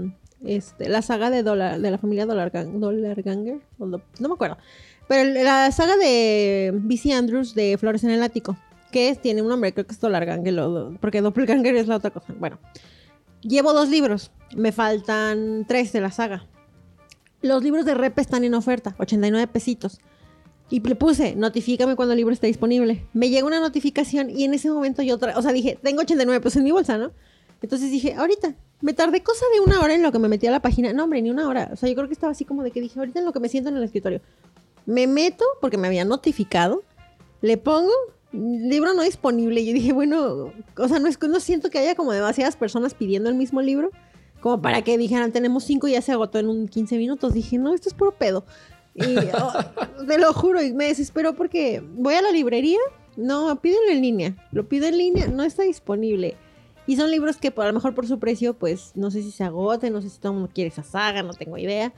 este, 0.46 0.88
la 0.88 1.02
saga 1.02 1.30
de, 1.30 1.42
Dolar, 1.42 1.80
de 1.80 1.90
la 1.90 1.98
familia 1.98 2.26
Dolargang- 2.26 2.78
Dolarganger. 2.78 3.58
o 3.78 3.86
do- 3.86 4.02
No 4.20 4.28
me 4.28 4.34
acuerdo. 4.34 4.56
Pero 5.08 5.28
la 5.42 5.70
saga 5.72 5.96
de 5.96 6.72
BC 6.74 7.12
Andrews 7.12 7.54
de 7.54 7.76
Flores 7.76 8.02
en 8.04 8.10
el 8.10 8.22
Ático. 8.22 8.56
Que 8.92 9.08
es- 9.08 9.20
tiene 9.20 9.42
un 9.42 9.48
nombre, 9.48 9.72
creo 9.72 9.86
que 9.86 9.92
es 9.92 10.00
Dolarganger. 10.00 10.58
o 10.60 10.68
do- 10.70 10.98
Porque 11.00 11.20
Doppelganger 11.20 11.74
es 11.76 11.88
la 11.88 11.96
otra 11.96 12.10
cosa. 12.10 12.32
Bueno. 12.38 12.58
Llevo 13.40 13.72
dos 13.72 13.88
libros. 13.88 14.30
Me 14.54 14.70
faltan 14.70 15.64
tres 15.66 15.92
de 15.92 16.00
la 16.00 16.12
saga. 16.12 16.46
Los 17.40 17.64
libros 17.64 17.84
de 17.84 17.94
rep 17.94 18.16
están 18.20 18.44
en 18.44 18.54
oferta, 18.54 18.94
89 18.98 19.48
pesitos. 19.48 19.98
Y 20.70 20.80
le 20.80 20.94
puse, 20.94 21.34
notifícame 21.34 21.96
cuando 21.96 22.12
el 22.12 22.18
libro 22.18 22.32
esté 22.32 22.46
disponible. 22.46 23.04
Me 23.12 23.28
llega 23.30 23.46
una 23.46 23.58
notificación 23.60 24.30
y 24.30 24.44
en 24.44 24.54
ese 24.54 24.70
momento 24.70 25.02
yo, 25.02 25.18
o 25.36 25.42
sea, 25.42 25.52
dije, 25.52 25.78
tengo 25.82 26.02
89 26.02 26.40
pesos 26.40 26.58
en 26.58 26.64
mi 26.64 26.70
bolsa, 26.70 26.96
¿no? 26.98 27.10
Entonces 27.60 27.90
dije, 27.90 28.14
ahorita, 28.14 28.54
me 28.80 28.92
tardé 28.92 29.22
cosa 29.22 29.44
de 29.54 29.60
una 29.60 29.80
hora 29.80 29.94
en 29.94 30.02
lo 30.02 30.12
que 30.12 30.18
me 30.18 30.28
metí 30.28 30.46
a 30.46 30.50
la 30.50 30.60
página. 30.62 30.92
No, 30.92 31.04
hombre, 31.04 31.20
ni 31.20 31.30
una 31.30 31.48
hora. 31.48 31.68
O 31.72 31.76
sea, 31.76 31.88
yo 31.88 31.94
creo 31.94 32.06
que 32.08 32.14
estaba 32.14 32.30
así 32.32 32.44
como 32.44 32.62
de 32.62 32.70
que 32.70 32.80
dije, 32.80 32.98
ahorita 32.98 33.18
en 33.18 33.24
lo 33.24 33.32
que 33.32 33.40
me 33.40 33.48
siento 33.48 33.70
en 33.70 33.76
el 33.76 33.82
escritorio. 33.82 34.20
Me 34.86 35.06
meto 35.06 35.44
porque 35.60 35.76
me 35.78 35.88
había 35.88 36.04
notificado. 36.04 36.82
Le 37.40 37.56
pongo 37.56 37.92
libro 38.32 38.94
no 38.94 39.02
disponible. 39.02 39.60
Y 39.60 39.66
yo 39.66 39.72
dije, 39.74 39.92
bueno, 39.92 40.52
o 40.76 40.88
sea, 40.88 40.98
no, 40.98 41.08
es, 41.08 41.18
no 41.20 41.40
siento 41.40 41.70
que 41.70 41.78
haya 41.78 41.94
como 41.94 42.12
demasiadas 42.12 42.56
personas 42.56 42.94
pidiendo 42.94 43.28
el 43.28 43.34
mismo 43.36 43.60
libro. 43.62 43.90
Como 44.40 44.60
para 44.60 44.82
que 44.82 44.98
dijeran, 44.98 45.30
tenemos 45.32 45.64
cinco 45.64 45.86
y 45.86 45.92
ya 45.92 46.02
se 46.02 46.12
agotó 46.12 46.38
en 46.38 46.48
un 46.48 46.66
15 46.66 46.96
minutos. 46.98 47.32
Dije, 47.34 47.58
no, 47.58 47.74
esto 47.74 47.88
es 47.88 47.94
puro 47.94 48.12
pedo. 48.12 48.44
Y 48.94 49.16
oh, 49.40 49.52
te 50.06 50.18
lo 50.18 50.32
juro, 50.32 50.60
y 50.62 50.72
me 50.72 50.86
desesperó 50.86 51.34
porque 51.34 51.82
voy 51.94 52.14
a 52.14 52.22
la 52.22 52.30
librería. 52.32 52.78
No, 53.16 53.54
pídelo 53.60 53.90
en 53.90 54.00
línea. 54.00 54.48
Lo 54.50 54.68
pido 54.68 54.86
en 54.86 54.98
línea, 54.98 55.28
no 55.28 55.44
está 55.44 55.62
disponible. 55.62 56.36
Y 56.86 56.96
son 56.96 57.10
libros 57.10 57.36
que 57.36 57.50
por- 57.52 57.64
a 57.64 57.68
lo 57.68 57.74
mejor 57.74 57.94
por 57.94 58.08
su 58.08 58.18
precio, 58.18 58.54
pues 58.54 58.92
no 58.96 59.10
sé 59.10 59.22
si 59.22 59.30
se 59.30 59.44
agoten, 59.44 59.92
no 59.92 60.02
sé 60.02 60.08
si 60.10 60.18
todo 60.18 60.32
el 60.32 60.38
mundo 60.38 60.50
quiere 60.52 60.68
esa 60.68 60.82
saga, 60.82 61.22
no 61.22 61.32
tengo 61.34 61.56
idea. 61.58 61.92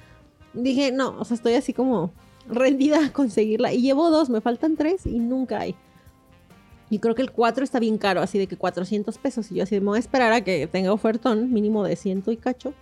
Dije, 0.53 0.93
no, 0.93 1.17
o 1.19 1.25
sea, 1.25 1.37
estoy 1.37 1.55
así 1.55 1.73
como 1.73 2.13
rendida 2.47 3.07
a 3.07 3.13
conseguirla. 3.13 3.73
Y 3.73 3.81
llevo 3.81 4.11
dos, 4.11 4.29
me 4.29 4.41
faltan 4.43 4.77
tres 4.77 5.07
y 5.07 5.19
nunca 5.21 5.61
hay. 5.61 5.75
Y 6.95 7.01
creo 7.01 7.17
que 7.17 7.23
el 7.23 7.33
4 7.33 7.65
está 7.65 7.81
bien 7.81 7.99
caro, 7.99 8.21
así 8.21 8.39
de 8.39 8.47
que 8.47 8.57
400 8.57 9.19
pesos. 9.19 9.51
Y 9.51 9.57
yo 9.57 9.65
así, 9.65 9.81
me 9.81 9.87
voy 9.87 9.97
a 9.97 9.99
esperar 9.99 10.33
a 10.33 10.45
que 10.45 10.69
tenga 10.69 10.93
ofertón 10.93 11.53
mínimo 11.53 11.83
de 11.83 11.97
ciento 11.97 12.31
y 12.31 12.37
cacho. 12.37 12.73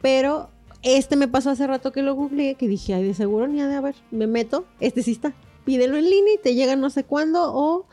Pero 0.00 0.50
este 0.84 1.16
me 1.16 1.26
pasó 1.26 1.50
hace 1.50 1.66
rato 1.66 1.90
que 1.90 2.02
lo 2.02 2.14
googleé, 2.14 2.54
que 2.54 2.68
dije, 2.68 2.94
ay, 2.94 3.02
de 3.02 3.12
seguro 3.12 3.48
ni 3.48 3.60
ha 3.60 3.66
de 3.66 3.74
haber. 3.74 3.96
Me 4.12 4.28
meto, 4.28 4.66
este 4.78 5.02
sí 5.02 5.10
está. 5.10 5.34
Pídelo 5.64 5.96
en 5.96 6.08
línea 6.08 6.34
y 6.34 6.38
te 6.38 6.54
llega 6.54 6.76
no 6.76 6.90
sé 6.90 7.02
cuándo 7.02 7.52
o 7.52 7.86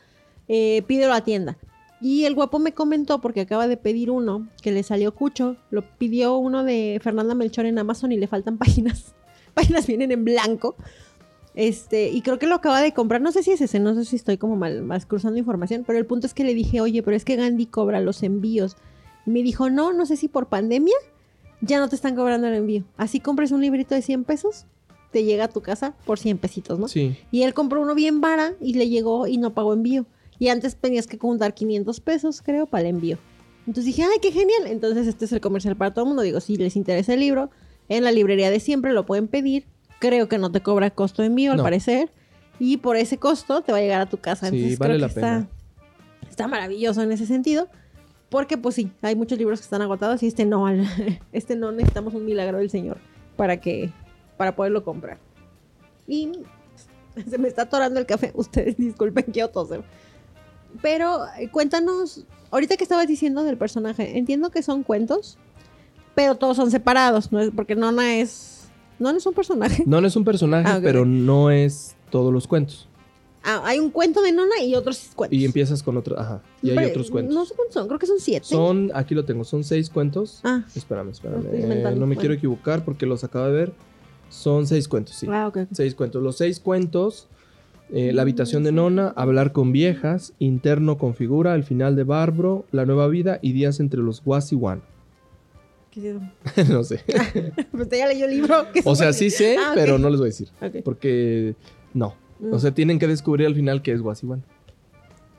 eh, 0.47 0.83
pídelo 0.85 1.15
a 1.15 1.21
tienda. 1.21 1.57
Y 2.01 2.25
el 2.25 2.35
guapo 2.35 2.59
me 2.59 2.75
comentó, 2.75 3.19
porque 3.19 3.41
acaba 3.41 3.67
de 3.67 3.77
pedir 3.77 4.11
uno, 4.11 4.47
que 4.61 4.71
le 4.71 4.83
salió 4.83 5.15
cucho. 5.15 5.57
Lo 5.71 5.81
pidió 5.97 6.37
uno 6.37 6.63
de 6.63 6.99
Fernanda 7.01 7.33
Melchor 7.33 7.65
en 7.65 7.79
Amazon 7.79 8.11
y 8.11 8.17
le 8.17 8.27
faltan 8.27 8.57
páginas. 8.59 9.15
Páginas 9.55 9.87
vienen 9.87 10.11
en 10.11 10.23
blanco. 10.23 10.75
Este, 11.57 12.09
y 12.09 12.21
creo 12.21 12.37
que 12.37 12.45
lo 12.45 12.53
acaba 12.53 12.83
de 12.83 12.93
comprar. 12.93 13.19
No 13.19 13.31
sé 13.31 13.41
si 13.41 13.49
es 13.49 13.61
ese, 13.61 13.79
no 13.79 13.95
sé 13.95 14.05
si 14.05 14.15
estoy 14.15 14.37
como 14.37 14.55
mal, 14.55 14.83
más 14.83 15.07
cruzando 15.07 15.39
información. 15.39 15.83
Pero 15.87 15.97
el 15.97 16.05
punto 16.05 16.27
es 16.27 16.35
que 16.35 16.43
le 16.43 16.53
dije, 16.53 16.81
oye, 16.81 17.01
pero 17.01 17.17
es 17.17 17.25
que 17.25 17.35
Gandhi 17.35 17.65
cobra 17.65 17.99
los 17.99 18.21
envíos. 18.21 18.77
Y 19.25 19.31
me 19.31 19.41
dijo, 19.41 19.71
no, 19.71 19.91
no 19.91 20.05
sé 20.05 20.17
si 20.17 20.27
por 20.27 20.49
pandemia 20.49 20.93
ya 21.61 21.79
no 21.79 21.89
te 21.89 21.95
están 21.95 22.15
cobrando 22.15 22.45
el 22.45 22.53
envío. 22.53 22.83
Así 22.95 23.19
compres 23.19 23.51
un 23.51 23.61
librito 23.61 23.95
de 23.95 24.03
100 24.03 24.23
pesos, 24.25 24.67
te 25.11 25.23
llega 25.23 25.45
a 25.45 25.47
tu 25.47 25.61
casa 25.61 25.95
por 26.05 26.19
100 26.19 26.37
pesitos, 26.37 26.77
¿no? 26.77 26.87
Sí. 26.87 27.17
Y 27.31 27.41
él 27.41 27.55
compró 27.55 27.81
uno 27.81 27.95
bien 27.95 28.21
vara 28.21 28.53
y 28.61 28.75
le 28.75 28.87
llegó 28.87 29.25
y 29.25 29.37
no 29.37 29.55
pagó 29.55 29.73
envío. 29.73 30.05
Y 30.37 30.49
antes 30.49 30.75
tenías 30.75 31.07
que 31.07 31.17
juntar 31.17 31.55
500 31.55 31.99
pesos, 32.01 32.43
creo, 32.43 32.67
para 32.67 32.81
el 32.81 32.89
envío. 32.89 33.17
Entonces 33.65 33.85
dije, 33.85 34.03
ay, 34.03 34.19
qué 34.21 34.31
genial. 34.31 34.67
Entonces 34.67 35.07
este 35.07 35.25
es 35.25 35.31
el 35.31 35.41
comercial 35.41 35.75
para 35.75 35.91
todo 35.91 36.05
el 36.05 36.09
mundo. 36.09 36.21
Digo, 36.21 36.39
si 36.39 36.55
les 36.55 36.75
interesa 36.75 37.15
el 37.15 37.19
libro, 37.21 37.49
en 37.89 38.03
la 38.03 38.11
librería 38.11 38.51
de 38.51 38.59
siempre 38.59 38.93
lo 38.93 39.07
pueden 39.07 39.27
pedir. 39.27 39.65
Creo 39.99 40.27
que 40.27 40.37
no 40.37 40.51
te 40.51 40.61
cobra 40.61 40.89
costo 40.91 41.21
de 41.21 41.27
envío, 41.27 41.51
al 41.51 41.57
No. 41.57 41.63
parecer. 41.63 42.11
Y 42.59 42.77
por 42.77 42.95
ese 42.97 43.17
costo 43.17 43.61
te 43.61 43.71
va 43.71 43.77
a 43.79 43.81
llegar 43.81 44.01
a 44.01 44.05
tu 44.07 44.17
casa. 44.17 44.49
Sí, 44.49 44.55
Entonces 44.57 44.79
vale 44.79 44.93
creo 44.95 45.07
la 45.07 45.13
que 45.13 45.19
está, 45.19 45.47
está 46.29 46.47
maravilloso 46.47 47.01
en 47.01 47.11
ese 47.11 47.25
sentido. 47.25 47.67
Porque 48.29 48.57
pues 48.57 48.75
sí, 48.75 48.91
hay 49.01 49.15
muchos 49.15 49.37
libros 49.37 49.59
que 49.59 49.63
están 49.63 49.81
agotados 49.81 50.21
y 50.23 50.27
este 50.27 50.45
no, 50.45 50.65
este 51.31 51.55
no 51.55 51.71
necesitamos 51.71 52.13
un 52.13 52.25
milagro 52.25 52.57
del 52.57 52.69
Señor 52.69 52.97
para 53.35 53.57
que 53.57 53.91
para 54.37 54.55
poderlo 54.55 54.83
comprar. 54.83 55.17
Y 56.07 56.31
se 57.29 57.37
me 57.37 57.47
está 57.47 57.63
atorando 57.63 57.99
el 57.99 58.05
café. 58.05 58.31
Ustedes 58.35 58.77
disculpen, 58.77 59.25
quiero 59.31 59.49
toser. 59.49 59.83
Pero 60.81 61.25
eh, 61.39 61.49
cuéntanos, 61.49 62.25
ahorita 62.51 62.75
que 62.77 62.83
estabas 62.83 63.07
diciendo 63.07 63.43
del 63.43 63.57
personaje, 63.57 64.17
entiendo 64.17 64.51
que 64.51 64.61
son 64.61 64.83
cuentos, 64.83 65.37
pero 66.13 66.35
todos 66.35 66.57
son 66.57 66.69
separados, 66.71 67.31
¿no? 67.31 67.39
Porque 67.55 67.75
Nona 67.75 68.15
es. 68.17 68.56
Nona 68.99 69.17
es 69.17 69.25
un 69.25 69.33
personaje. 69.33 69.83
No, 69.85 70.01
no 70.01 70.07
es 70.07 70.15
un 70.15 70.23
personaje, 70.23 70.67
Ah, 70.67 70.79
pero 70.81 71.05
no 71.05 71.51
es 71.51 71.95
todos 72.09 72.33
los 72.33 72.47
cuentos. 72.47 72.87
Ah, 73.43 73.61
hay 73.63 73.79
un 73.79 73.91
cuento 73.91 74.21
de 74.21 74.31
Nona 74.33 74.61
y 74.61 74.75
otros 74.75 75.09
cuentos. 75.15 75.37
Y 75.39 75.45
empiezas 75.45 75.81
con 75.83 75.95
otro, 75.95 76.19
ajá. 76.19 76.41
Y 76.61 76.71
hay 76.71 76.85
otros 76.89 77.09
cuentos. 77.09 77.33
No 77.33 77.45
sé 77.45 77.53
cuántos 77.55 77.75
son, 77.75 77.87
creo 77.87 77.99
que 77.99 78.05
son 78.07 78.19
siete. 78.19 78.45
Son, 78.45 78.91
aquí 78.93 79.15
lo 79.15 79.23
tengo, 79.23 79.43
son 79.45 79.63
seis 79.63 79.89
cuentos. 79.89 80.41
Ah, 80.43 80.63
Espérame, 80.75 81.09
espérame. 81.11 81.45
eh, 81.53 81.81
no 81.83 81.91
me 81.91 81.95
bueno. 82.07 82.19
quiero 82.19 82.33
equivocar 82.33 82.83
porque 82.83 83.05
los 83.05 83.23
acabo 83.23 83.45
de 83.45 83.51
ver. 83.53 83.73
Son 84.29 84.67
seis 84.67 84.87
cuentos, 84.87 85.15
sí. 85.15 85.27
ah. 85.29 85.49
Seis 85.71 85.95
cuentos. 85.95 86.21
Los 86.21 86.37
seis 86.37 86.59
cuentos. 86.59 87.27
eh, 87.93 88.11
la 88.11 88.23
habitación 88.23 88.63
de 88.65 88.73
Nona, 88.73 89.13
hablar 89.15 89.53
con 89.53 89.71
viejas, 89.71 90.33
interno 90.39 90.97
con 90.97 91.15
figura, 91.15 91.55
el 91.55 91.63
final 91.63 91.95
de 91.95 92.03
Barbro, 92.03 92.65
la 92.71 92.85
nueva 92.85 93.07
vida 93.07 93.39
y 93.41 93.53
días 93.53 93.79
entre 93.79 94.01
los 94.01 94.21
One. 94.25 94.81
¿Qué 96.01 96.11
es 96.55 96.65
eso? 96.65 96.73
no 96.73 96.83
sé. 96.83 97.01
Pues 97.71 97.89
ya 97.89 98.07
leyó 98.07 98.25
el 98.25 98.31
libro. 98.31 98.67
¿qué 98.73 98.81
O 98.83 98.95
sea, 98.95 99.13
sí 99.13 99.29
sé, 99.29 99.57
Ah, 99.57 99.69
ok. 99.69 99.75
pero 99.75 99.97
no 99.97 100.09
les 100.09 100.19
voy 100.19 100.27
a 100.27 100.31
decir. 100.31 100.49
Ok. 100.61 100.83
Porque 100.83 101.55
no. 101.93 102.15
Mm. 102.39 102.53
O 102.53 102.59
sea, 102.59 102.71
tienen 102.71 102.99
que 102.99 103.07
descubrir 103.07 103.47
al 103.47 103.55
final 103.55 103.81
que 103.81 103.91
es 103.91 104.01
Was 104.01 104.23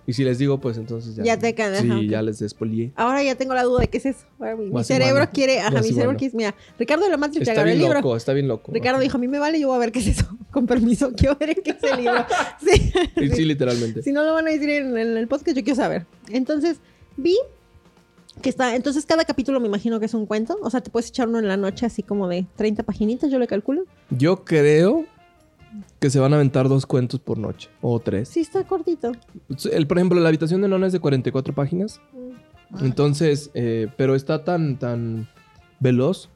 y 0.09 0.14
si 0.14 0.25
les 0.25 0.38
digo, 0.38 0.59
pues 0.59 0.79
entonces 0.79 1.14
ya. 1.16 1.23
Ya 1.23 1.38
te 1.38 1.55
quedas, 1.55 1.83
Sí, 1.83 1.87
ajá, 1.90 1.99
ok. 1.99 2.05
ya 2.07 2.23
les 2.23 2.38
despolié. 2.38 2.92
Ahora 2.97 3.23
ya 3.23 3.35
tengo 3.35 3.53
la 3.53 3.62
duda 3.62 3.81
de 3.81 3.88
qué 3.88 3.99
es 3.99 4.07
eso. 4.07 4.25
Ahora 4.38 4.57
mi, 4.57 4.83
cerebro 4.83 5.29
quiere, 5.31 5.61
ajá, 5.61 5.83
mi 5.83 5.92
cerebro 5.92 6.16
quiere, 6.16 6.35
mira, 6.35 6.55
Ricardo 6.79 7.05
de 7.05 7.11
la 7.11 7.18
Matrix 7.18 7.42
Está 7.42 7.53
agarró 7.53 7.68
el 7.68 7.77
bien 7.77 7.88
libro. 7.90 8.01
loco, 8.01 8.16
está 8.16 8.33
bien 8.33 8.49
loco. 8.49 8.73
Ricardo 8.73 8.97
Ajá. 8.97 9.03
dijo, 9.03 9.18
a 9.18 9.21
mí 9.21 9.29
me 9.29 9.38
vale, 9.38 9.61
yo 9.61 9.66
voy 9.68 9.77
a 9.77 9.81
ver 9.81 9.92
qué 9.92 9.99
es 9.99 10.07
eso. 10.07 10.27
Con 10.51 10.66
permiso, 10.66 11.12
quiero 11.14 11.37
ver 11.37 11.55
qué 11.62 11.73
es 11.73 11.83
el 11.83 11.99
libro. 11.99 12.25
Sí. 12.59 12.90
Sí, 13.18 13.31
sí, 13.37 13.44
literalmente. 13.44 14.03
Si 14.03 14.12
no 14.12 14.25
lo 14.25 14.33
van 14.33 14.49
a 14.49 14.51
decir 14.51 14.71
en, 14.71 14.97
en 14.97 15.14
el 15.18 15.29
podcast, 15.29 15.55
yo 15.55 15.62
quiero 15.62 15.77
saber. 15.77 16.07
Entonces, 16.31 16.79
vi 17.18 17.37
que 18.40 18.48
está, 18.48 18.74
entonces 18.74 19.07
cada 19.07 19.24
capítulo 19.24 19.61
me 19.61 19.66
imagino 19.66 20.01
que 20.01 20.07
es 20.07 20.14
un 20.14 20.27
cuento. 20.27 20.59
O 20.62 20.70
sea, 20.70 20.81
te 20.81 20.90
puedes 20.90 21.09
echar 21.09 21.29
uno 21.29 21.38
en 21.38 21.48
la 21.48 21.57
noche 21.57 21.87
así 21.87 22.03
como 22.03 22.29
de 22.29 22.46
30 22.57 22.83
paginitas, 22.83 23.31
yo 23.31 23.38
le 23.38 23.46
calculo. 23.46 23.85
Yo 24.11 24.44
creo 24.44 25.05
que 25.98 26.11
se 26.11 26.18
van 26.18 26.33
a 26.33 26.37
aventar 26.37 26.68
dos 26.68 26.87
cuentos 26.87 27.20
por 27.20 27.38
noche. 27.38 27.68
O 27.81 28.01
tres. 28.01 28.29
Sí, 28.29 28.40
está 28.40 28.64
cortito. 28.64 29.12
El, 29.70 29.87
por 29.87 29.98
ejemplo, 29.98 30.20
la 30.20 30.29
habitación 30.29 30.62
de 30.62 30.68
Nona 30.68 30.87
es 30.87 30.92
de 30.92 31.01
44 31.01 31.55
páginas. 31.55 32.01
Mm. 32.70 32.85
Entonces, 32.85 33.51
eh, 33.55 33.88
pero 33.96 34.14
está 34.14 34.44
tan, 34.44 34.79
tan 34.79 35.29
veloz 35.81 36.31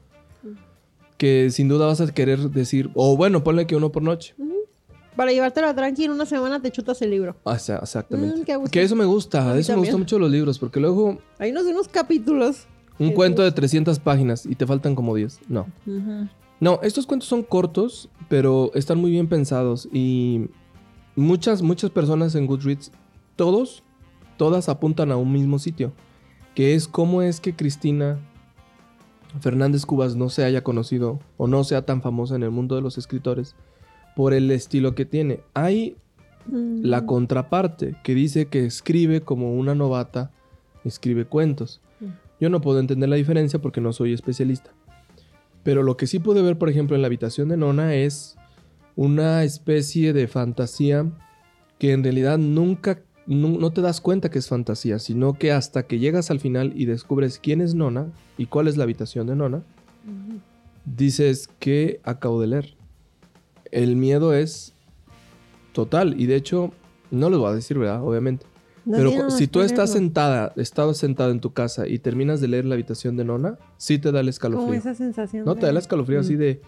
que 1.17 1.49
sin 1.51 1.69
duda 1.69 1.85
vas 1.85 2.01
a 2.01 2.11
querer 2.13 2.49
decir, 2.49 2.89
o 2.95 3.15
bueno, 3.15 3.43
ponle 3.43 3.67
que 3.67 3.75
uno 3.75 3.91
por 3.91 4.03
noche. 4.03 4.35
Para 5.15 5.31
llevártela 5.31 5.73
tranqui, 5.75 6.05
en 6.05 6.11
una 6.11 6.25
semana 6.25 6.59
te 6.61 6.71
chutas 6.71 7.01
el 7.01 7.11
libro. 7.11 7.35
Ah, 7.45 7.59
sea, 7.59 7.77
exactamente. 7.77 8.41
Mm, 8.41 8.43
qué 8.43 8.55
gusto. 8.55 8.71
que 8.71 8.81
eso 8.81 8.95
me 8.95 9.03
A 9.03 9.07
gusta, 9.07 9.53
mí 9.53 9.59
eso 9.59 9.73
me 9.73 9.79
gustan 9.79 9.99
mucho 9.99 10.17
los 10.19 10.31
libros, 10.31 10.57
porque 10.59 10.79
luego 10.79 11.19
Hay 11.39 11.51
unos 11.51 11.65
de 11.65 11.71
unos 11.71 11.87
capítulos. 11.87 12.65
un 12.99 13.09
Qué 13.09 13.13
cuento 13.15 13.41
de 13.41 13.49
gusto. 13.49 13.61
300 13.61 13.99
páginas 13.99 14.45
y 14.45 14.55
te 14.55 14.65
faltan 14.65 14.95
como 14.95 15.15
10. 15.15 15.39
No. 15.49 15.67
No, 16.59 16.79
estos 16.81 17.05
cuentos 17.05 17.27
son 17.29 17.43
cortos, 17.43 18.09
pero 18.29 18.71
están 18.73 18.99
muy 18.99 19.11
bien 19.11 19.27
pensados 19.27 19.87
y 19.91 20.47
muchas, 21.15 21.61
muchas 21.61 21.91
personas 21.91 22.35
en 22.35 22.47
Goodreads, 22.47 22.91
todos, 23.35 23.83
todas 24.37 24.69
apuntan 24.69 25.11
a 25.11 25.17
un 25.17 25.31
mismo 25.31 25.59
sitio, 25.59 25.91
que 26.55 26.73
es 26.75 26.87
cómo 26.87 27.21
es 27.21 27.39
que 27.41 27.55
Cristina 27.55 28.17
Fernández 29.41 29.85
Cubas 29.85 30.15
no 30.15 30.29
se 30.29 30.43
haya 30.45 30.63
conocido 30.63 31.19
o 31.37 31.47
no 31.47 31.63
sea 31.63 31.85
tan 31.85 32.01
famosa 32.01 32.35
en 32.35 32.43
el 32.43 32.51
mundo 32.51 32.75
de 32.75 32.81
los 32.81 32.97
escritores 32.97 33.55
por 34.15 34.33
el 34.33 34.49
estilo 34.51 34.95
que 34.95 35.05
tiene. 35.05 35.39
Hay 35.53 35.95
Mm. 36.45 36.81
la 36.83 37.05
contraparte 37.05 37.95
que 38.03 38.13
dice 38.13 38.47
que 38.47 38.65
escribe 38.65 39.21
como 39.21 39.53
una 39.55 39.75
novata, 39.75 40.29
escribe 40.83 41.23
cuentos. 41.25 41.79
Mm. 42.01 42.05
Yo 42.41 42.49
no 42.49 42.59
puedo 42.59 42.79
entender 42.81 43.07
la 43.07 43.15
diferencia 43.15 43.59
porque 43.61 43.79
no 43.79 43.93
soy 43.93 44.11
especialista. 44.11 44.71
Pero 45.63 45.83
lo 45.83 45.95
que 45.95 46.05
sí 46.07 46.19
pude 46.19 46.41
ver, 46.41 46.57
por 46.57 46.67
ejemplo, 46.69 46.97
en 46.97 47.01
la 47.01 47.05
habitación 47.07 47.47
de 47.47 47.55
Nona 47.55 47.95
es 47.95 48.35
una 48.97 49.43
especie 49.45 50.11
de 50.11 50.27
fantasía 50.27 51.05
que 51.79 51.93
en 51.93 52.03
realidad 52.03 52.37
nunca, 52.37 52.99
nu- 53.25 53.57
no, 53.57 53.71
te 53.71 53.79
das 53.81 54.01
cuenta 54.01 54.29
que 54.29 54.39
es 54.39 54.49
fantasía, 54.49 54.99
sino 54.99 55.35
que 55.35 55.53
hasta 55.53 55.83
que 55.87 55.99
llegas 55.99 56.29
al 56.29 56.41
final 56.41 56.73
y 56.75 56.85
descubres 56.87 57.39
quién 57.41 57.61
es 57.61 57.73
Nona 57.73 58.07
y 58.37 58.47
cuál 58.47 58.67
es 58.67 58.75
la 58.75 58.83
habitación 58.83 59.27
de 59.27 59.37
Nona, 59.37 59.63
dices 60.85 61.49
que 61.59 62.01
acabo 62.03 62.41
de 62.41 62.47
leer. 62.47 62.75
El 63.73 63.95
miedo 63.95 64.33
es 64.33 64.73
total 65.73 66.19
y 66.19 66.25
de 66.27 66.35
hecho, 66.35 66.71
no 67.11 67.29
les 67.29 67.39
voy 67.39 67.49
a 67.51 67.53
decir, 67.55 67.77
¿verdad? 67.77 68.03
Obviamente. 68.03 68.45
No 68.85 68.97
Pero 68.97 69.29
si 69.31 69.47
tú 69.47 69.61
estás 69.61 69.91
sentada, 69.93 70.51
estabas 70.57 70.97
sentado 70.97 71.31
en 71.31 71.39
tu 71.39 71.53
casa 71.53 71.87
y 71.87 71.99
terminas 71.99 72.41
de 72.41 72.49
leer 72.49 72.65
la 72.65 72.73
habitación 72.75 73.15
de 73.15 73.23
Nona, 73.23 73.57
sí 73.77 73.97
te 73.97 74.11
da 74.11 74.19
el 74.19 74.25
¿no? 74.25 74.31
Como 74.31 74.49
escalofrío. 74.73 74.73
esa 74.79 74.93
sensación. 74.93 75.45
No, 75.45 75.53
de- 75.55 75.61
te 75.61 75.65
da 75.67 75.71
el 75.71 75.77
escalofrío 75.77 76.19
así 76.19 76.35
Mm. 76.35 76.39
de... 76.39 76.61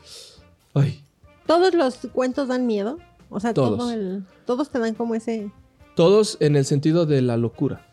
Ay, 0.74 1.04
Todos 1.46 1.74
los 1.76 1.98
cuentos 2.14 2.48
dan 2.48 2.66
miedo. 2.66 2.98
O 3.30 3.40
sea, 3.40 3.54
Todos. 3.54 3.78
todo 3.78 3.92
el- 3.92 4.24
todos 4.46 4.70
te 4.70 4.80
dan 4.80 4.96
como 4.96 5.14
ese. 5.16 5.52
todos 5.96 6.38
en 6.40 6.56
el 6.56 6.66
sentido 6.66 7.06
de 7.06 7.22
la 7.22 7.36
locura. 7.38 7.86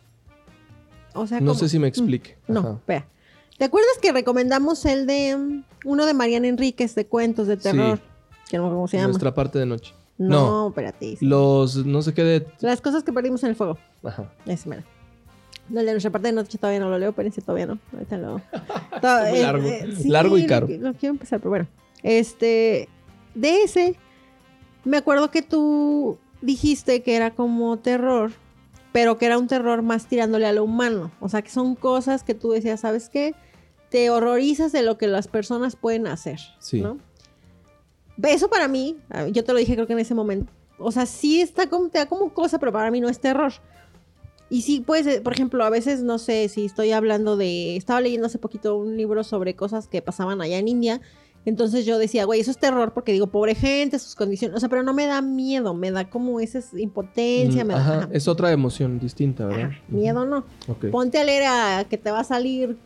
O 1.14 1.26
sea, 1.26 1.40
No 1.40 1.54
sé 1.54 1.68
si 1.68 1.78
me 1.78 1.88
explique. 1.88 2.36
No, 2.48 2.60
Ajá. 2.60 2.72
espera. 2.74 3.06
¿Te 3.58 3.64
acuerdas 3.64 3.92
que 4.00 4.12
recomendamos 4.12 4.84
el 4.86 5.06
de 5.06 5.36
mm, 5.36 5.64
uno 5.84 6.06
de 6.06 6.14
Mariana 6.14 6.48
Enríquez 6.48 6.94
de 6.94 7.06
cuentos 7.06 7.46
de 7.48 7.56
terror? 7.56 8.00
Que 8.52 8.58
no 8.58 8.68
cómo 8.68 8.86
se 8.86 8.98
llama. 8.98 9.08
Nuestra 9.08 9.34
parte 9.34 9.58
de 9.58 9.64
noche. 9.64 9.94
No, 10.18 10.28
no. 10.28 10.68
espérate. 10.68 11.16
sí. 11.16 11.24
Los, 11.24 11.86
no 11.86 12.02
sé 12.02 12.12
qué 12.12 12.22
de... 12.22 12.46
Las 12.60 12.82
cosas 12.82 13.02
que 13.02 13.14
perdimos 13.14 13.42
en 13.44 13.48
el 13.48 13.56
fuego. 13.56 13.78
Ajá. 14.04 14.30
Ese, 14.44 14.68
mira. 14.68 14.84
No, 15.70 15.80
de 15.82 15.90
nuestra 15.90 16.10
parte 16.12 16.28
de 16.28 16.34
noche 16.34 16.58
todavía 16.58 16.80
no 16.80 16.90
lo 16.90 16.98
leo, 16.98 17.12
pero 17.14 17.30
ese 17.30 17.40
todavía 17.40 17.64
no. 17.64 17.78
Ahorita 17.94 18.18
lo. 18.18 18.36
To- 19.00 19.26
muy 19.30 19.38
eh, 19.38 19.42
largo. 19.42 19.66
eh, 19.66 19.88
Largo 20.04 20.36
y 20.36 20.42
lo 20.42 20.48
caro. 20.48 20.68
qui- 20.68 20.78
Lo, 20.78 20.92
quiero 20.92 21.14
empezar, 21.14 21.38
pero 21.40 21.48
bueno. 21.48 21.66
Este. 22.02 22.90
De 23.34 23.62
ese, 23.62 23.96
me 24.84 24.98
acuerdo 24.98 25.30
que 25.30 25.40
tú 25.40 26.18
dijiste 26.42 27.02
que 27.02 27.16
era 27.16 27.30
como 27.30 27.78
terror, 27.78 28.32
pero 28.92 29.16
que 29.16 29.24
era 29.24 29.38
un 29.38 29.46
terror 29.46 29.80
más 29.80 30.06
tirándole 30.08 30.44
a 30.46 30.52
lo 30.52 30.64
humano. 30.64 31.10
O 31.20 31.30
sea, 31.30 31.40
que 31.40 31.48
son 31.48 31.74
cosas 31.74 32.22
que 32.22 32.34
tú 32.34 32.50
decías, 32.50 32.80
¿sabes 32.80 33.08
qué? 33.08 33.34
Te 33.88 34.10
horrorizas 34.10 34.72
de 34.72 34.82
lo 34.82 34.98
que 34.98 35.06
las 35.06 35.26
personas 35.26 35.74
pueden 35.76 36.06
hacer. 36.06 36.38
Sí. 36.58 36.82
¿no? 36.82 36.98
Eso 38.22 38.48
para 38.48 38.68
mí, 38.68 38.96
yo 39.32 39.44
te 39.44 39.52
lo 39.52 39.58
dije 39.58 39.74
creo 39.74 39.86
que 39.86 39.92
en 39.92 39.98
ese 39.98 40.14
momento. 40.14 40.52
O 40.78 40.90
sea, 40.90 41.06
sí 41.06 41.40
está 41.40 41.68
como, 41.68 41.88
te 41.88 41.98
da 41.98 42.06
como 42.06 42.32
cosa, 42.32 42.58
pero 42.58 42.72
para 42.72 42.90
mí 42.90 43.00
no 43.00 43.08
es 43.08 43.20
terror. 43.20 43.52
Y 44.50 44.62
sí, 44.62 44.82
pues, 44.84 45.06
eh, 45.06 45.20
por 45.22 45.32
ejemplo, 45.32 45.64
a 45.64 45.70
veces, 45.70 46.02
no 46.02 46.18
sé, 46.18 46.48
si 46.48 46.66
estoy 46.66 46.92
hablando 46.92 47.38
de... 47.38 47.76
Estaba 47.76 48.02
leyendo 48.02 48.26
hace 48.26 48.38
poquito 48.38 48.76
un 48.76 48.98
libro 48.98 49.24
sobre 49.24 49.56
cosas 49.56 49.88
que 49.88 50.02
pasaban 50.02 50.42
allá 50.42 50.58
en 50.58 50.68
India. 50.68 51.00
Entonces 51.44 51.86
yo 51.86 51.98
decía, 51.98 52.24
güey, 52.24 52.40
eso 52.40 52.50
es 52.50 52.58
terror 52.58 52.92
porque 52.92 53.12
digo, 53.12 53.28
pobre 53.28 53.54
gente, 53.54 53.98
sus 53.98 54.14
condiciones. 54.14 54.56
O 54.56 54.60
sea, 54.60 54.68
pero 54.68 54.82
no 54.82 54.92
me 54.92 55.06
da 55.06 55.22
miedo, 55.22 55.74
me 55.74 55.90
da 55.90 56.08
como 56.10 56.38
esa 56.38 56.60
impotencia. 56.76 57.64
Mm, 57.64 57.66
me 57.66 57.74
da, 57.74 57.80
Ajá, 57.80 57.98
ajá. 58.00 58.08
es 58.12 58.28
otra 58.28 58.52
emoción 58.52 58.98
distinta, 59.00 59.46
¿verdad? 59.46 59.70
Ajá, 59.70 59.80
miedo 59.88 60.26
no. 60.26 60.44
Ponte 60.90 61.18
a 61.18 61.24
leer 61.24 61.44
a 61.46 61.84
que 61.88 61.96
te 61.98 62.10
va 62.10 62.20
a 62.20 62.24
salir 62.24 62.76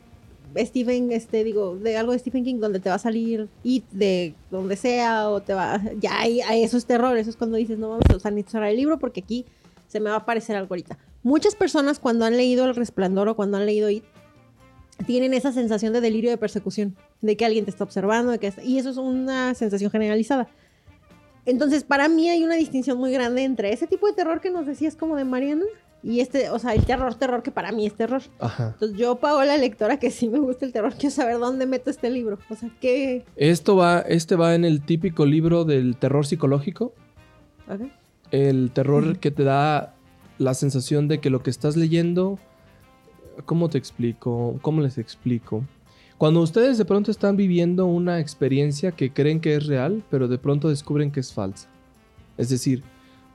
Stephen, 0.64 1.12
este, 1.12 1.44
digo, 1.44 1.76
de 1.76 1.96
algo 1.96 2.12
de 2.12 2.18
Stephen 2.18 2.44
King 2.44 2.56
donde 2.60 2.80
te 2.80 2.88
va 2.88 2.94
a 2.94 2.98
salir 2.98 3.48
It 3.62 3.84
de 3.90 4.34
donde 4.50 4.76
sea 4.76 5.28
o 5.28 5.40
te 5.42 5.52
va, 5.54 5.80
ya 6.00 6.20
ahí- 6.20 6.40
ahí 6.42 6.62
eso 6.62 6.76
es 6.76 6.86
terror, 6.86 7.16
eso 7.18 7.30
es 7.30 7.36
cuando 7.36 7.56
dices, 7.56 7.78
no 7.78 7.88
vamos 7.90 8.04
a 8.12 8.16
usar 8.16 8.32
ni 8.32 8.42
cerrar 8.42 8.70
el 8.70 8.76
libro 8.76 8.98
porque 8.98 9.20
aquí 9.20 9.44
se 9.88 10.00
me 10.00 10.10
va 10.10 10.16
a 10.16 10.20
aparecer 10.20 10.56
algo 10.56 10.68
ahorita. 10.74 10.98
Muchas 11.22 11.54
personas 11.56 11.98
cuando 11.98 12.24
han 12.24 12.36
leído 12.36 12.64
El 12.64 12.74
Resplandor 12.74 13.28
o 13.28 13.36
cuando 13.36 13.56
han 13.56 13.66
leído 13.66 13.90
It 13.90 14.04
tienen 15.06 15.34
esa 15.34 15.52
sensación 15.52 15.92
de 15.92 16.00
delirio 16.00 16.30
de 16.30 16.38
persecución, 16.38 16.96
de 17.20 17.36
que 17.36 17.44
alguien 17.44 17.64
te 17.64 17.70
está 17.70 17.84
observando, 17.84 18.32
de 18.32 18.38
que 18.38 18.46
está- 18.46 18.62
y 18.64 18.78
eso 18.78 18.88
es 18.90 18.96
una 18.96 19.52
sensación 19.54 19.90
generalizada. 19.90 20.48
Entonces, 21.44 21.84
para 21.84 22.08
mí 22.08 22.28
hay 22.30 22.42
una 22.44 22.54
distinción 22.56 22.98
muy 22.98 23.12
grande 23.12 23.44
entre 23.44 23.72
ese 23.72 23.86
tipo 23.86 24.06
de 24.06 24.14
terror 24.14 24.40
que 24.40 24.50
nos 24.50 24.66
decías 24.66 24.96
como 24.96 25.16
de 25.16 25.24
Mariana 25.24 25.64
y 26.02 26.20
este, 26.20 26.50
o 26.50 26.58
sea, 26.58 26.74
el 26.74 26.84
terror, 26.84 27.14
terror 27.14 27.42
que 27.42 27.50
para 27.50 27.72
mí 27.72 27.86
es 27.86 27.94
terror. 27.94 28.22
Ajá. 28.38 28.70
Entonces, 28.74 28.96
yo, 28.96 29.16
Paola, 29.16 29.56
lectora, 29.56 29.98
que 29.98 30.10
sí 30.10 30.28
me 30.28 30.38
gusta 30.38 30.64
el 30.64 30.72
terror, 30.72 30.94
quiero 30.94 31.14
saber 31.14 31.38
dónde 31.38 31.66
meto 31.66 31.90
este 31.90 32.10
libro. 32.10 32.38
O 32.48 32.54
sea, 32.54 32.70
¿qué? 32.80 33.24
Esto 33.36 33.76
va, 33.76 34.00
este 34.00 34.36
va 34.36 34.54
en 34.54 34.64
el 34.64 34.82
típico 34.82 35.26
libro 35.26 35.64
del 35.64 35.96
terror 35.96 36.26
psicológico. 36.26 36.94
Ok. 37.68 37.88
El 38.30 38.70
terror 38.72 39.18
que 39.18 39.30
te 39.30 39.44
da 39.44 39.94
la 40.38 40.54
sensación 40.54 41.08
de 41.08 41.18
que 41.18 41.30
lo 41.30 41.42
que 41.42 41.50
estás 41.50 41.76
leyendo. 41.76 42.38
¿Cómo 43.44 43.68
te 43.68 43.78
explico? 43.78 44.58
¿Cómo 44.62 44.80
les 44.80 44.98
explico? 44.98 45.64
Cuando 46.18 46.40
ustedes 46.40 46.78
de 46.78 46.86
pronto 46.86 47.10
están 47.10 47.36
viviendo 47.36 47.84
una 47.84 48.20
experiencia 48.20 48.92
que 48.92 49.12
creen 49.12 49.40
que 49.40 49.54
es 49.54 49.66
real, 49.66 50.02
pero 50.10 50.28
de 50.28 50.38
pronto 50.38 50.70
descubren 50.70 51.10
que 51.10 51.20
es 51.20 51.32
falsa. 51.32 51.68
Es 52.38 52.48
decir, 52.48 52.82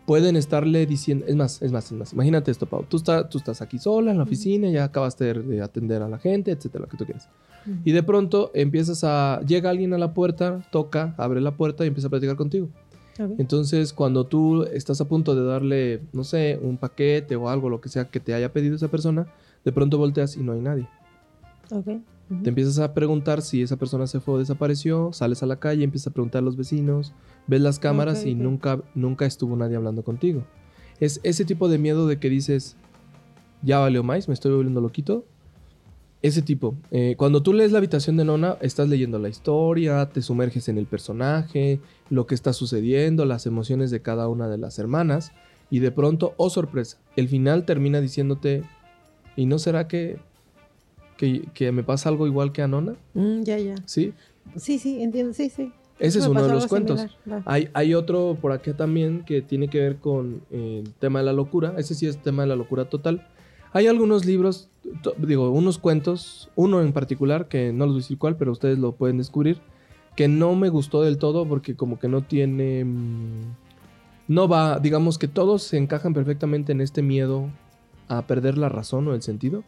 pueden 0.05 0.35
estarle 0.35 0.85
diciendo. 0.85 1.25
Es 1.27 1.35
más, 1.35 1.61
es 1.61 1.71
más, 1.71 1.85
es 1.85 1.97
más. 1.97 2.13
Imagínate 2.13 2.51
esto, 2.51 2.65
Pau. 2.65 2.83
Tú, 2.87 2.97
está- 2.97 3.29
tú 3.29 3.37
estás 3.37 3.61
aquí 3.61 3.77
sola 3.79 4.11
en 4.11 4.17
la 4.17 4.23
oficina, 4.23 4.69
ya 4.69 4.83
acabaste 4.85 5.25
de, 5.25 5.33
de 5.43 5.61
atender 5.61 6.01
a 6.01 6.09
la 6.09 6.17
gente, 6.17 6.51
etcétera, 6.51 6.83
lo 6.83 6.89
que 6.89 6.97
tú 6.97 7.05
quieras. 7.05 7.29
Y 7.85 7.91
de 7.91 8.01
pronto 8.01 8.49
empiezas 8.55 9.03
a. 9.03 9.39
Llega 9.45 9.69
alguien 9.69 9.93
a 9.93 9.99
la 9.99 10.13
puerta, 10.15 10.65
toca, 10.71 11.13
abre 11.17 11.41
la 11.41 11.51
puerta 11.55 11.83
y 11.83 11.87
empieza 11.89 12.07
a 12.07 12.09
platicar 12.09 12.35
contigo. 12.35 12.69
Entonces, 13.37 13.93
cuando 13.93 14.25
tú 14.25 14.63
estás 14.63 14.99
a 14.99 15.07
punto 15.07 15.35
de 15.35 15.43
darle, 15.45 16.01
no 16.11 16.23
sé, 16.23 16.59
un 16.61 16.77
paquete 16.77 17.35
o 17.35 17.49
algo, 17.49 17.69
lo 17.69 17.79
que 17.79 17.89
sea 17.89 18.05
que 18.05 18.19
te 18.19 18.33
haya 18.33 18.51
pedido 18.51 18.75
esa 18.75 18.87
persona, 18.87 19.27
de 19.63 19.71
pronto 19.71 19.99
volteas 19.99 20.35
y 20.37 20.41
no 20.41 20.53
hay 20.53 20.61
nadie. 20.61 20.87
Te 22.43 22.49
empiezas 22.49 22.79
a 22.79 22.93
preguntar 22.93 23.41
si 23.41 23.61
esa 23.61 23.75
persona 23.75 24.07
se 24.07 24.21
fue 24.21 24.35
o 24.35 24.37
desapareció, 24.39 25.11
sales 25.11 25.43
a 25.43 25.45
la 25.45 25.59
calle, 25.59 25.83
empiezas 25.83 26.07
a 26.07 26.13
preguntar 26.13 26.39
a 26.39 26.45
los 26.45 26.55
vecinos, 26.55 27.13
ves 27.45 27.59
las 27.59 27.77
cámaras 27.77 28.25
y 28.25 28.35
nunca, 28.35 28.81
nunca 28.95 29.25
estuvo 29.25 29.57
nadie 29.57 29.75
hablando 29.75 30.03
contigo. 30.03 30.45
Es 31.01 31.19
ese 31.23 31.43
tipo 31.43 31.67
de 31.67 31.77
miedo 31.77 32.07
de 32.07 32.19
que 32.19 32.29
dices, 32.29 32.77
ya 33.61 33.79
valió 33.79 34.01
más, 34.01 34.29
me 34.29 34.33
estoy 34.33 34.53
volviendo 34.53 34.79
loquito. 34.79 35.25
Ese 36.21 36.41
tipo. 36.41 36.75
Eh, 36.91 37.15
cuando 37.17 37.41
tú 37.41 37.51
lees 37.51 37.71
la 37.71 37.79
habitación 37.79 38.15
de 38.15 38.23
Nona, 38.23 38.55
estás 38.61 38.87
leyendo 38.87 39.17
la 39.17 39.27
historia, 39.27 40.07
te 40.09 40.21
sumerges 40.21 40.69
en 40.69 40.77
el 40.77 40.85
personaje, 40.85 41.81
lo 42.09 42.27
que 42.27 42.35
está 42.35 42.53
sucediendo, 42.53 43.25
las 43.25 43.45
emociones 43.47 43.91
de 43.91 44.01
cada 44.01 44.27
una 44.29 44.47
de 44.47 44.59
las 44.59 44.77
hermanas. 44.79 45.31
Y 45.71 45.79
de 45.79 45.91
pronto, 45.91 46.33
oh 46.37 46.49
sorpresa, 46.49 46.97
el 47.15 47.27
final 47.27 47.65
termina 47.65 47.99
diciéndote, 47.99 48.63
¿y 49.35 49.47
no 49.47 49.57
será 49.57 49.87
que, 49.87 50.19
que, 51.21 51.43
que 51.53 51.71
me 51.71 51.83
pasa 51.83 52.09
algo 52.09 52.25
igual 52.25 52.51
que 52.51 52.63
a 52.63 52.67
Nona? 52.67 52.95
Mm, 53.13 53.43
ya, 53.43 53.59
ya. 53.59 53.75
Sí, 53.85 54.13
Sí, 54.55 54.79
sí, 54.79 55.03
entiendo. 55.03 55.33
Sí, 55.33 55.49
sí. 55.49 55.71
ese 55.99 56.17
es 56.17 56.25
uno 56.27 56.41
de 56.43 56.51
los 56.51 56.65
cuentos. 56.65 56.99
similar. 56.99 57.43
Hay, 57.45 57.69
hay 57.73 57.93
otro 57.93 58.35
por 58.41 58.51
acá 58.51 58.75
también 58.75 59.23
que 59.23 59.43
tiene 59.43 59.67
que 59.67 59.79
ver 59.79 59.97
con 59.97 60.41
eh, 60.49 60.81
el 60.83 60.91
tema 60.95 61.19
de 61.19 61.25
la 61.25 61.33
locura. 61.33 61.75
Ese 61.77 61.93
sí 61.93 62.07
es 62.07 62.17
tema 62.17 62.41
de 62.41 62.47
la 62.49 62.55
locura 62.55 62.85
total. 62.85 63.27
Hay 63.71 63.85
algunos 63.85 64.25
libros, 64.25 64.67
digo, 65.19 65.51
unos 65.51 65.77
cuentos, 65.77 66.49
uno 66.55 66.81
en 66.81 66.91
particular, 66.91 67.47
que 67.47 67.71
no 67.71 67.85
les 67.85 67.93
voy 67.93 67.99
a 67.99 68.03
decir 68.03 68.17
cuál, 68.17 68.35
pero 68.35 68.51
ustedes 68.51 68.79
lo 68.79 68.93
pueden 68.93 69.19
descubrir, 69.19 69.59
que 70.15 70.27
no 70.27 70.55
me 70.55 70.69
gustó 70.69 71.03
del 71.03 71.17
todo 71.19 71.47
porque 71.47 71.75
como 71.75 71.99
que 71.99 72.07
no 72.09 72.23
tiene... 72.23 72.83
mm, 72.83 73.41
No 74.27 74.47
va, 74.47 74.79
digamos 74.79 75.17
que 75.19 75.27
todos 75.27 75.61
se 75.63 75.77
encajan 75.77 76.13
perfectamente 76.15 76.71
en 76.71 76.81
este 76.81 77.01
miedo 77.03 77.49
a 78.09 78.23
perder 78.27 78.57
la 78.57 78.67
razón 78.69 79.07
o 79.07 79.13
el 79.13 79.21
sentido. 79.21 79.63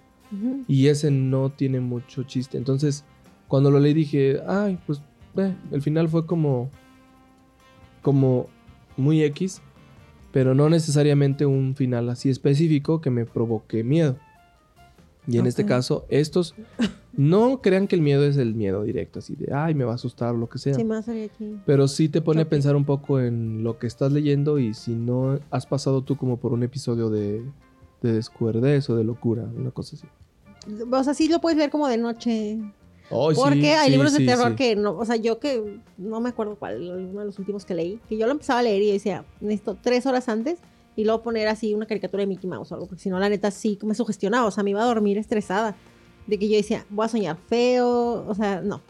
Y 0.67 0.88
ese 0.88 1.12
no 1.12 1.50
tiene 1.50 1.80
mucho 1.80 2.24
chiste. 2.24 2.58
Entonces, 2.58 3.04
cuando 3.48 3.69
lo 3.72 3.80
leí 3.80 3.93
dije, 3.93 4.41
ay, 4.48 4.80
pues, 4.86 5.02
eh, 5.38 5.56
el 5.72 5.82
final 5.82 6.10
fue 6.10 6.26
como, 6.26 6.69
como 8.02 8.48
muy 8.98 9.24
X, 9.24 9.62
pero 10.32 10.56
no 10.56 10.69
necesariamente 10.69 11.46
un 11.46 11.76
final 11.76 12.10
así 12.10 12.30
específico 12.30 13.02
que 13.02 13.10
me 13.10 13.26
provoque 13.26 13.84
miedo. 13.84 14.17
Y 15.28 15.38
en 15.38 15.46
este 15.46 15.65
caso, 15.65 16.06
estos, 16.10 16.54
no 17.13 17.62
crean 17.62 17.88
que 17.88 17.96
el 17.96 18.02
miedo 18.02 18.26
es 18.26 18.36
el 18.38 18.56
miedo 18.56 18.84
directo, 18.84 19.19
así 19.19 19.36
de, 19.36 19.54
ay, 19.54 19.74
me 19.74 19.86
va 19.86 19.93
a 19.93 19.96
asustar 19.96 20.34
o 20.34 20.38
lo 20.38 20.50
que 20.50 20.58
sea. 20.58 20.74
Sí, 20.74 20.84
más 20.84 21.06
salí 21.06 21.24
aquí. 21.24 21.56
Pero 21.65 21.88
sí 21.88 22.10
te 22.10 22.22
pone 22.22 22.41
a 22.41 22.50
pensar 22.50 22.76
un 22.76 22.84
poco 22.84 23.19
en 23.22 23.63
lo 23.63 23.78
que 23.78 23.88
estás 23.88 24.12
leyendo 24.12 24.60
y 24.60 24.74
si 24.74 24.96
no 24.96 25.39
has 25.50 25.65
pasado 25.65 26.02
tú 26.02 26.17
como 26.17 26.38
por 26.38 26.52
un 26.52 26.63
episodio 26.63 27.10
de, 27.10 27.41
de 28.02 28.12
descuerdez 28.12 28.89
o 28.89 28.98
de 28.98 29.04
locura, 29.04 29.43
una 29.56 29.72
cosa 29.72 29.96
así. 29.96 30.08
O 30.91 31.04
sea, 31.04 31.13
sí 31.13 31.28
lo 31.28 31.39
puedes 31.41 31.58
leer 31.58 31.69
como 31.69 31.88
de 31.88 31.97
noche. 31.97 32.60
Sí, 33.10 33.36
Porque 33.36 33.73
hay 33.73 33.88
sí, 33.88 33.91
libros 33.91 34.13
de 34.13 34.19
sí, 34.19 34.26
terror 34.26 34.49
sí. 34.52 34.56
que 34.56 34.76
no, 34.76 34.97
o 34.97 35.06
sea, 35.06 35.17
yo 35.17 35.39
que 35.39 35.80
no 35.97 36.19
me 36.19 36.30
acuerdo 36.30 36.56
cuál, 36.56 36.82
uno 36.82 37.19
de 37.19 37.26
los 37.26 37.38
últimos 37.38 37.65
que 37.65 37.76
leí, 37.76 37.99
que 38.10 38.17
yo 38.17 38.26
lo 38.26 38.32
empezaba 38.32 38.60
a 38.60 38.63
leer 38.63 38.82
y 38.82 38.91
decía, 38.91 39.26
necesito 39.39 39.78
tres 39.80 40.06
horas 40.06 40.30
antes 40.30 40.60
y 40.95 41.04
luego 41.04 41.21
poner 41.21 41.47
así 41.47 41.73
una 41.73 41.86
caricatura 41.86 42.21
de 42.21 42.28
Mickey 42.28 42.49
Mouse 42.49 42.71
o 42.71 42.76
algo, 42.76 42.88
porque 42.88 43.04
si 43.04 43.10
no, 43.10 43.19
la 43.19 43.30
neta 43.30 43.52
sí 43.52 43.78
me 43.84 43.93
sugestionaba, 43.93 44.47
o 44.47 44.52
sea, 44.52 44.63
me 44.63 44.71
iba 44.71 44.82
a 44.82 44.86
dormir 44.86 45.17
estresada, 45.17 45.76
de 46.28 46.39
que 46.39 46.47
yo 46.47 46.56
decía, 46.56 46.86
voy 46.89 47.06
a 47.06 47.10
soñar 47.10 47.38
feo, 47.47 48.26
o 48.28 48.34
sea, 48.34 48.62
no. 48.62 48.82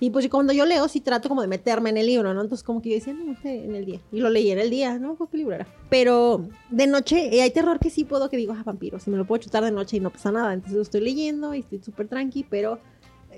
Y 0.00 0.10
pues 0.10 0.28
cuando 0.28 0.52
yo 0.52 0.64
leo, 0.64 0.86
sí 0.88 1.00
trato 1.00 1.28
como 1.28 1.42
de 1.42 1.48
meterme 1.48 1.90
en 1.90 1.96
el 1.96 2.06
libro, 2.06 2.32
¿no? 2.34 2.40
Entonces 2.40 2.64
como 2.64 2.80
que 2.80 2.90
yo 2.90 2.94
decía, 2.94 3.14
no, 3.14 3.32
este, 3.32 3.64
en 3.64 3.74
el 3.74 3.84
día. 3.84 4.00
Y 4.12 4.20
lo 4.20 4.30
leí 4.30 4.50
en 4.50 4.58
el 4.58 4.70
día, 4.70 4.98
no 4.98 5.16
qué 5.30 5.36
libro 5.36 5.54
era. 5.54 5.66
Pero 5.90 6.46
de 6.70 6.86
noche 6.86 7.34
eh, 7.34 7.42
hay 7.42 7.50
terror 7.50 7.78
que 7.80 7.90
sí 7.90 8.04
puedo, 8.04 8.28
que 8.28 8.36
digo, 8.36 8.54
ah, 8.56 8.62
vampiro, 8.64 8.98
si 8.98 9.10
me 9.10 9.16
lo 9.16 9.24
puedo 9.24 9.42
chutar 9.42 9.64
de 9.64 9.72
noche 9.72 9.96
y 9.96 10.00
no 10.00 10.10
pasa 10.10 10.30
nada. 10.30 10.52
Entonces 10.52 10.76
lo 10.76 10.82
estoy 10.82 11.00
leyendo 11.00 11.54
y 11.54 11.60
estoy 11.60 11.80
súper 11.82 12.08
tranqui, 12.08 12.44
pero 12.48 12.78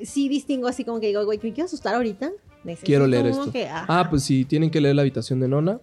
sí 0.03 0.29
distingo 0.29 0.69
así 0.69 0.85
como 0.85 1.01
que 1.01 1.09
digo, 1.09 1.25
güey, 1.25 1.39
¿me 1.43 1.53
quiero 1.53 1.67
asustar 1.67 1.95
ahorita? 1.95 2.31
Necesito 2.65 2.87
Quiero 2.87 3.07
leer 3.07 3.27
esto. 3.27 3.51
que. 3.51 3.67
Ah, 3.71 4.07
pues 4.11 4.23
sí, 4.23 4.45
tienen 4.45 4.71
que 4.71 4.81
leer 4.81 4.95
la 4.95 5.03
habitación 5.03 5.41
de 5.41 5.49
Nona. 5.49 5.81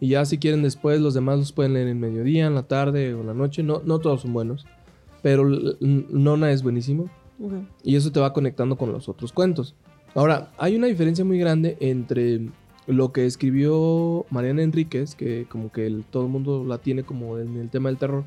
Y 0.00 0.10
ya 0.10 0.24
si 0.24 0.38
quieren 0.38 0.62
después, 0.62 1.00
los 1.00 1.14
demás 1.14 1.38
los 1.38 1.52
pueden 1.52 1.74
leer 1.74 1.88
en 1.88 1.98
mediodía, 1.98 2.46
en 2.46 2.54
la 2.54 2.62
tarde 2.62 3.14
o 3.14 3.20
en 3.20 3.26
la 3.26 3.34
noche. 3.34 3.62
No, 3.62 3.82
no 3.84 3.98
todos 3.98 4.22
son 4.22 4.32
buenos. 4.32 4.64
Pero 5.22 5.44
Nona 5.80 6.52
es 6.52 6.62
buenísimo. 6.62 7.10
Y 7.84 7.96
eso 7.96 8.10
te 8.10 8.20
va 8.20 8.32
conectando 8.32 8.76
con 8.76 8.92
los 8.92 9.08
otros 9.08 9.32
cuentos. 9.32 9.74
Ahora, 10.14 10.50
hay 10.58 10.76
una 10.76 10.86
diferencia 10.86 11.24
muy 11.24 11.38
grande 11.38 11.76
entre 11.80 12.48
lo 12.86 13.12
que 13.12 13.26
escribió 13.26 14.24
Mariana 14.30 14.62
Enríquez, 14.62 15.14
que 15.14 15.46
como 15.48 15.70
que 15.70 15.86
el- 15.86 16.04
todo 16.04 16.24
el 16.24 16.30
mundo 16.30 16.64
la 16.66 16.78
tiene 16.78 17.02
como 17.02 17.38
en 17.38 17.56
el 17.56 17.68
tema 17.68 17.88
del 17.90 17.98
terror. 17.98 18.24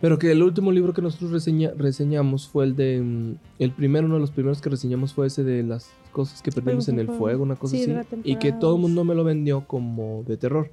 Pero 0.00 0.18
que 0.18 0.32
el 0.32 0.42
último 0.42 0.72
libro 0.72 0.92
que 0.92 1.02
nosotros 1.02 1.30
reseña- 1.30 1.72
reseñamos 1.76 2.48
fue 2.48 2.64
el 2.64 2.74
de... 2.74 3.00
mm, 3.00 3.34
El 3.60 3.70
primero, 3.70 4.06
uno 4.06 4.16
de 4.16 4.20
los 4.20 4.30
primeros 4.32 4.60
que 4.60 4.68
reseñamos 4.70 5.12
fue 5.14 5.28
ese 5.28 5.44
de 5.44 5.62
las 5.62 5.90
cosas 6.10 6.42
que 6.42 6.50
perdimos 6.50 6.88
en 6.88 6.98
el 6.98 7.06
fuego. 7.18 7.42
una 7.44 7.54
cosa 7.56 7.76
Sí, 7.76 7.82
así. 7.84 8.16
Y 8.24 8.36
que 8.36 8.50
todo 8.52 8.74
el 8.76 8.80
mundo 8.82 9.04
me 9.04 9.14
lo 9.14 9.22
vendió 9.24 9.64
como 9.66 10.24
de 10.26 10.36
terror. 10.36 10.70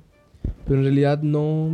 Pero 0.65 0.79
en 0.79 0.83
realidad 0.85 1.21
no... 1.21 1.65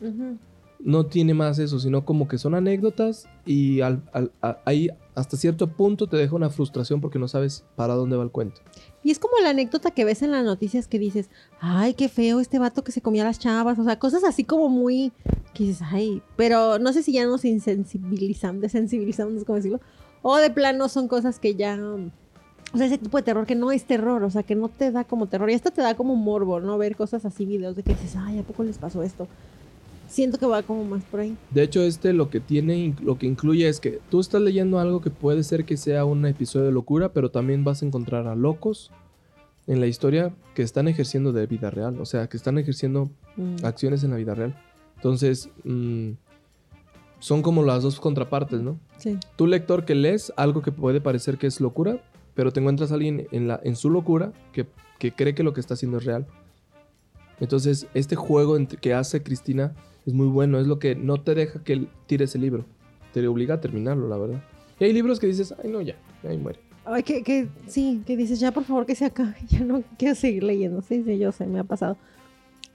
Ujú. 0.00 0.36
No 0.80 1.06
tiene 1.06 1.34
más 1.34 1.58
eso, 1.58 1.80
sino 1.80 2.04
como 2.04 2.28
que 2.28 2.38
son 2.38 2.54
anécdotas 2.54 3.26
y 3.44 3.80
al, 3.80 4.02
al- 4.12 4.30
a- 4.42 4.58
ahí 4.64 4.88
hasta 5.16 5.36
cierto 5.36 5.66
punto 5.66 6.06
te 6.06 6.16
deja 6.16 6.36
una 6.36 6.50
frustración 6.50 7.00
porque 7.00 7.18
no 7.18 7.26
sabes 7.26 7.64
para 7.74 7.94
dónde 7.94 8.16
va 8.16 8.22
el 8.22 8.30
cuento. 8.30 8.60
Y 9.02 9.10
es 9.10 9.18
como 9.18 9.34
la 9.42 9.50
anécdota 9.50 9.90
que 9.90 10.04
ves 10.04 10.22
en 10.22 10.30
las 10.30 10.44
noticias 10.44 10.86
que 10.86 10.98
dices, 11.00 11.30
ay, 11.60 11.94
qué 11.94 12.08
feo 12.08 12.38
este 12.38 12.58
vato 12.60 12.84
que 12.84 12.92
se 12.92 13.00
comía 13.00 13.24
las 13.24 13.38
chavas, 13.40 13.78
o 13.78 13.84
sea, 13.84 13.98
cosas 13.98 14.22
así 14.22 14.44
como 14.44 14.68
muy, 14.68 15.12
que 15.54 15.64
dices, 15.64 15.82
ay, 15.90 16.22
pero 16.36 16.78
no 16.78 16.92
sé 16.92 17.02
si 17.02 17.12
ya 17.12 17.26
nos 17.26 17.44
insensibilizamos, 17.44 18.60
desensibilizamos, 18.62 19.44
cómo 19.44 19.56
decirlo, 19.56 19.80
o 20.22 20.36
de 20.36 20.50
plano 20.50 20.88
son 20.88 21.08
cosas 21.08 21.40
que 21.40 21.54
ya, 21.56 21.76
o 22.72 22.76
sea, 22.78 22.86
ese 22.86 22.98
tipo 22.98 23.16
de 23.16 23.24
terror 23.24 23.46
que 23.46 23.54
no 23.56 23.72
es 23.72 23.84
terror, 23.84 24.22
o 24.22 24.30
sea, 24.30 24.44
que 24.44 24.54
no 24.54 24.68
te 24.68 24.92
da 24.92 25.02
como 25.04 25.26
terror, 25.26 25.50
y 25.50 25.54
hasta 25.54 25.72
te 25.72 25.82
da 25.82 25.96
como 25.96 26.14
morbo, 26.14 26.60
¿no? 26.60 26.78
Ver 26.78 26.94
cosas 26.94 27.24
así, 27.24 27.44
videos 27.46 27.74
de 27.74 27.82
que 27.82 27.94
dices, 27.94 28.14
ay, 28.16 28.38
¿a 28.38 28.42
poco 28.42 28.62
les 28.62 28.78
pasó 28.78 29.02
esto? 29.02 29.26
Siento 30.08 30.38
que 30.38 30.46
va 30.46 30.62
como 30.62 30.84
más 30.84 31.04
por 31.04 31.20
ahí. 31.20 31.36
De 31.50 31.62
hecho, 31.62 31.82
este 31.82 32.12
lo 32.12 32.30
que 32.30 32.40
tiene, 32.40 32.94
lo 33.02 33.18
que 33.18 33.26
incluye 33.26 33.68
es 33.68 33.78
que 33.78 34.00
tú 34.10 34.20
estás 34.20 34.40
leyendo 34.40 34.78
algo 34.78 35.00
que 35.00 35.10
puede 35.10 35.42
ser 35.44 35.64
que 35.64 35.76
sea 35.76 36.04
un 36.04 36.24
episodio 36.26 36.66
de 36.66 36.72
locura, 36.72 37.12
pero 37.12 37.30
también 37.30 37.62
vas 37.62 37.82
a 37.82 37.86
encontrar 37.86 38.26
a 38.26 38.34
locos 38.34 38.90
en 39.66 39.80
la 39.80 39.86
historia 39.86 40.34
que 40.54 40.62
están 40.62 40.88
ejerciendo 40.88 41.32
de 41.32 41.46
vida 41.46 41.70
real, 41.70 42.00
o 42.00 42.06
sea, 42.06 42.26
que 42.28 42.36
están 42.38 42.56
ejerciendo 42.58 43.10
Mm. 43.36 43.64
acciones 43.64 44.02
en 44.02 44.10
la 44.10 44.16
vida 44.16 44.34
real. 44.34 44.58
Entonces, 44.96 45.50
mm, 45.64 46.12
son 47.20 47.42
como 47.42 47.62
las 47.62 47.82
dos 47.82 48.00
contrapartes, 48.00 48.60
¿no? 48.62 48.78
Sí. 48.96 49.18
Tú 49.36 49.46
lector 49.46 49.84
que 49.84 49.94
lees 49.94 50.32
algo 50.36 50.62
que 50.62 50.72
puede 50.72 51.00
parecer 51.00 51.36
que 51.38 51.46
es 51.46 51.60
locura, 51.60 52.00
pero 52.34 52.52
te 52.52 52.60
encuentras 52.60 52.90
a 52.92 52.94
alguien 52.94 53.28
en, 53.30 53.46
la, 53.48 53.60
en 53.62 53.76
su 53.76 53.90
locura 53.90 54.32
que, 54.52 54.66
que 54.98 55.12
cree 55.12 55.34
que 55.34 55.42
lo 55.42 55.52
que 55.52 55.60
está 55.60 55.74
haciendo 55.74 55.98
es 55.98 56.04
real. 56.04 56.26
Entonces, 57.40 57.86
este 57.94 58.16
juego 58.16 58.56
que 58.80 58.94
hace 58.94 59.22
Cristina 59.22 59.74
es 60.08 60.14
muy 60.14 60.26
bueno, 60.26 60.58
es 60.58 60.66
lo 60.66 60.78
que 60.78 60.94
no 60.94 61.20
te 61.20 61.34
deja 61.34 61.62
que 61.62 61.86
tires 62.06 62.34
el 62.34 62.40
libro, 62.40 62.64
te 63.12 63.28
obliga 63.28 63.56
a 63.56 63.60
terminarlo, 63.60 64.08
la 64.08 64.16
verdad. 64.16 64.42
Y 64.80 64.84
hay 64.84 64.94
libros 64.94 65.20
que 65.20 65.26
dices, 65.26 65.54
ay 65.62 65.70
no, 65.70 65.82
ya, 65.82 65.96
ahí 66.26 66.38
muere. 66.38 66.60
Ay, 66.86 67.02
que, 67.02 67.22
que 67.22 67.46
sí, 67.66 68.02
que 68.06 68.16
dices, 68.16 68.40
ya 68.40 68.50
por 68.50 68.64
favor 68.64 68.86
que 68.86 68.94
se 68.94 69.04
acabe, 69.04 69.36
ya 69.48 69.60
no 69.60 69.82
quiero 69.98 70.14
seguir 70.14 70.44
leyendo. 70.44 70.80
Sí, 70.80 71.02
sí, 71.04 71.18
yo 71.18 71.30
sé, 71.30 71.46
me 71.46 71.58
ha 71.58 71.64
pasado. 71.64 71.98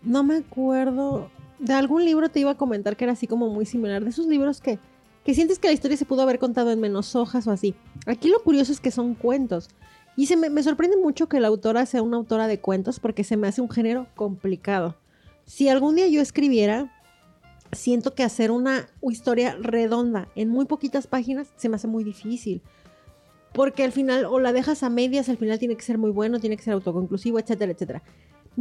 No 0.04 0.24
me 0.24 0.36
acuerdo, 0.36 1.32
de 1.58 1.74
algún 1.74 2.06
libro 2.06 2.30
te 2.30 2.39
iba 2.39 2.52
a 2.52 2.56
comentar 2.56 2.96
que 2.96 3.06
era 3.06 3.13
así 3.13 3.26
como 3.26 3.50
muy 3.50 3.65
similar, 3.65 4.04
de 4.04 4.12
esos 4.12 4.28
libros 4.28 4.62
que, 4.62 4.78
que 5.26 5.34
sientes 5.34 5.58
que 5.58 5.69
la 5.69 5.74
historia 5.74 5.98
se 5.98 6.06
pudo 6.06 6.22
haber 6.22 6.38
contado 6.38 6.69
en 6.69 6.80
menos 6.80 7.15
hojas 7.15 7.48
o 7.48 7.52
así. 7.52 7.74
Aquí 8.06 8.30
lo 8.30 8.43
curioso 8.43 8.72
es 8.72 8.80
que 8.80 8.91
son 8.91 9.15
cuentos. 9.15 9.69
Y 10.15 10.28
se 10.28 10.38
me, 10.38 10.52
me 10.52 10.62
sorprende 10.62 10.98
mucho 10.98 11.28
que 11.28 11.39
la 11.39 11.48
autora 11.48 11.88
sea 11.88 12.04
una 12.04 12.17
autora 12.17 12.46
de 12.46 12.60
cuentos 12.60 13.00
porque 13.00 13.24
se 13.24 13.38
me 13.38 13.48
hace 13.48 13.60
un 13.60 13.72
género 13.72 14.06
complicado. 14.13 14.98
Si 15.46 15.67
algún 15.67 15.96
día 15.96 16.08
yo 16.08 16.22
escribiera, 16.22 16.91
siento 17.75 18.13
que 18.13 18.23
hacer 18.23 18.51
una 18.51 18.88
historia 19.01 19.57
redonda 19.59 20.27
en 20.36 20.49
muy 20.49 20.65
poquitas 20.65 21.07
páginas 21.07 21.47
se 21.57 21.69
me 21.69 21.75
hace 21.75 21.88
muy 21.88 22.03
difícil. 22.03 22.62
Porque 23.53 23.83
al 23.83 23.91
final, 23.91 24.25
o 24.25 24.39
la 24.39 24.51
dejas 24.51 24.83
a 24.83 24.89
medias, 24.89 25.29
al 25.29 25.38
final 25.38 25.59
tiene 25.59 25.75
que 25.75 25.83
ser 25.83 25.97
muy 25.97 26.12
bueno, 26.12 26.39
tiene 26.39 26.57
que 26.57 26.63
ser 26.63 26.73
autoconclusivo, 26.73 27.39
etcétera, 27.39 27.71
etcétera. 27.71 28.03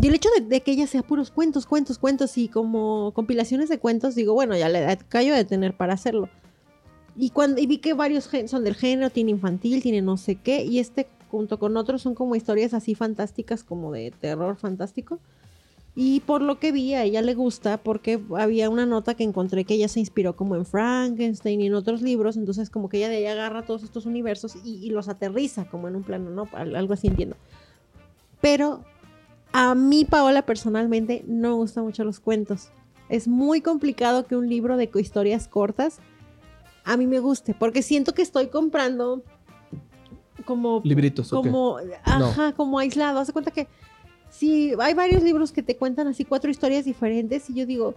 Y 0.01 0.07
el 0.07 0.15
hecho 0.15 0.29
de, 0.39 0.45
de 0.47 0.61
que 0.61 0.73
ella 0.73 0.87
sea 0.87 1.03
puros 1.03 1.31
cuentos, 1.31 1.67
cuentos, 1.67 1.99
cuentos 1.99 2.37
y 2.39 2.49
como 2.49 3.13
compilaciones 3.15 3.69
de 3.69 3.79
cuentos, 3.79 4.15
digo, 4.15 4.35
bueno, 4.35 4.57
ya 4.57 4.69
le 4.69 4.99
callo 5.09 5.35
de 5.35 5.45
tener 5.45 5.77
para 5.77 5.95
hacerlo. 5.95 6.29
Y, 7.17 7.31
cuando, 7.31 7.61
y 7.61 7.67
vi 7.67 7.79
que 7.79 7.95
varios 7.95 8.29
son 8.47 8.65
del 8.65 8.75
género, 8.75 9.11
tiene 9.11 9.31
infantil, 9.31 9.83
tiene 9.83 10.01
no 10.01 10.17
sé 10.17 10.37
qué, 10.37 10.65
y 10.65 10.79
este 10.79 11.07
junto 11.31 11.59
con 11.59 11.77
otros 11.77 12.03
son 12.03 12.15
como 12.15 12.37
historias 12.37 12.75
así 12.75 12.95
fantásticas, 12.95 13.65
como 13.65 13.93
de 13.93 14.11
terror 14.11 14.57
fantástico. 14.57 15.19
Y 15.95 16.21
por 16.21 16.41
lo 16.41 16.59
que 16.59 16.73
vi, 16.73 16.95
a 16.95 17.05
ella 17.05 17.21
le 17.21 17.35
gusta 17.35 17.77
porque 17.77 18.19
había 18.39 18.71
una 18.71 18.87
nota 18.87 19.15
que 19.15 19.25
encontré 19.25 19.65
que 19.65 19.75
ella 19.75 19.89
se 19.89 20.01
inspiró 20.01 20.35
como 20.35 20.57
en 20.57 20.65
Frankenstein 20.65 21.61
y 21.61 21.67
en 21.67 21.75
otros 21.75 22.01
libros, 22.01 22.39
entonces 22.39 22.71
como 22.71 22.89
que 22.89 22.97
ella 22.97 23.11
de 23.11 23.17
ahí 23.17 23.27
agarra 23.27 23.67
todos 23.67 23.83
estos 23.83 24.07
universos 24.07 24.57
y, 24.65 24.77
y 24.87 24.89
los 24.89 25.09
aterriza 25.09 25.67
como 25.67 25.89
en 25.89 25.97
un 25.97 26.03
plano, 26.03 26.31
¿no? 26.31 26.49
Al- 26.53 26.77
Algo 26.77 26.95
así 26.95 27.09
entiendo. 27.09 27.37
Pero 28.41 28.85
a 29.53 29.75
mí, 29.75 30.07
Paola, 30.07 30.47
personalmente 30.47 31.25
no 31.27 31.49
me 31.51 31.55
gustan 31.57 31.85
mucho 31.85 32.05
los 32.05 32.21
cuentos. 32.21 32.71
Es 33.11 33.29
muy 33.29 33.61
complicado 33.61 34.25
que 34.27 34.35
un 34.35 34.49
libro 34.49 34.79
de 34.79 34.91
historias 34.95 35.47
cortas 35.47 35.99
a 36.85 36.97
mí 36.97 37.07
me 37.07 37.19
guste, 37.19 37.53
porque 37.55 37.83
siento 37.83 38.15
que 38.15 38.23
estoy 38.23 38.47
comprando 38.47 39.23
como 40.47 40.81
Libritos, 40.85 41.29
como, 41.31 41.77
ajá, 42.05 42.53
como 42.55 42.79
aislado. 42.79 43.21
Haz 43.21 43.27
de 43.29 43.33
cuenta 43.35 43.51
que 43.51 43.69
sí, 44.33 44.73
hay 44.81 44.95
varios 44.95 45.23
libros 45.23 45.53
que 45.53 45.63
te 45.63 45.77
cuentan 45.77 46.09
así 46.09 46.25
cuatro 46.25 46.51
historias 46.51 46.85
diferentes 46.85 47.49
y 47.51 47.55
yo 47.55 47.67
digo, 47.67 47.95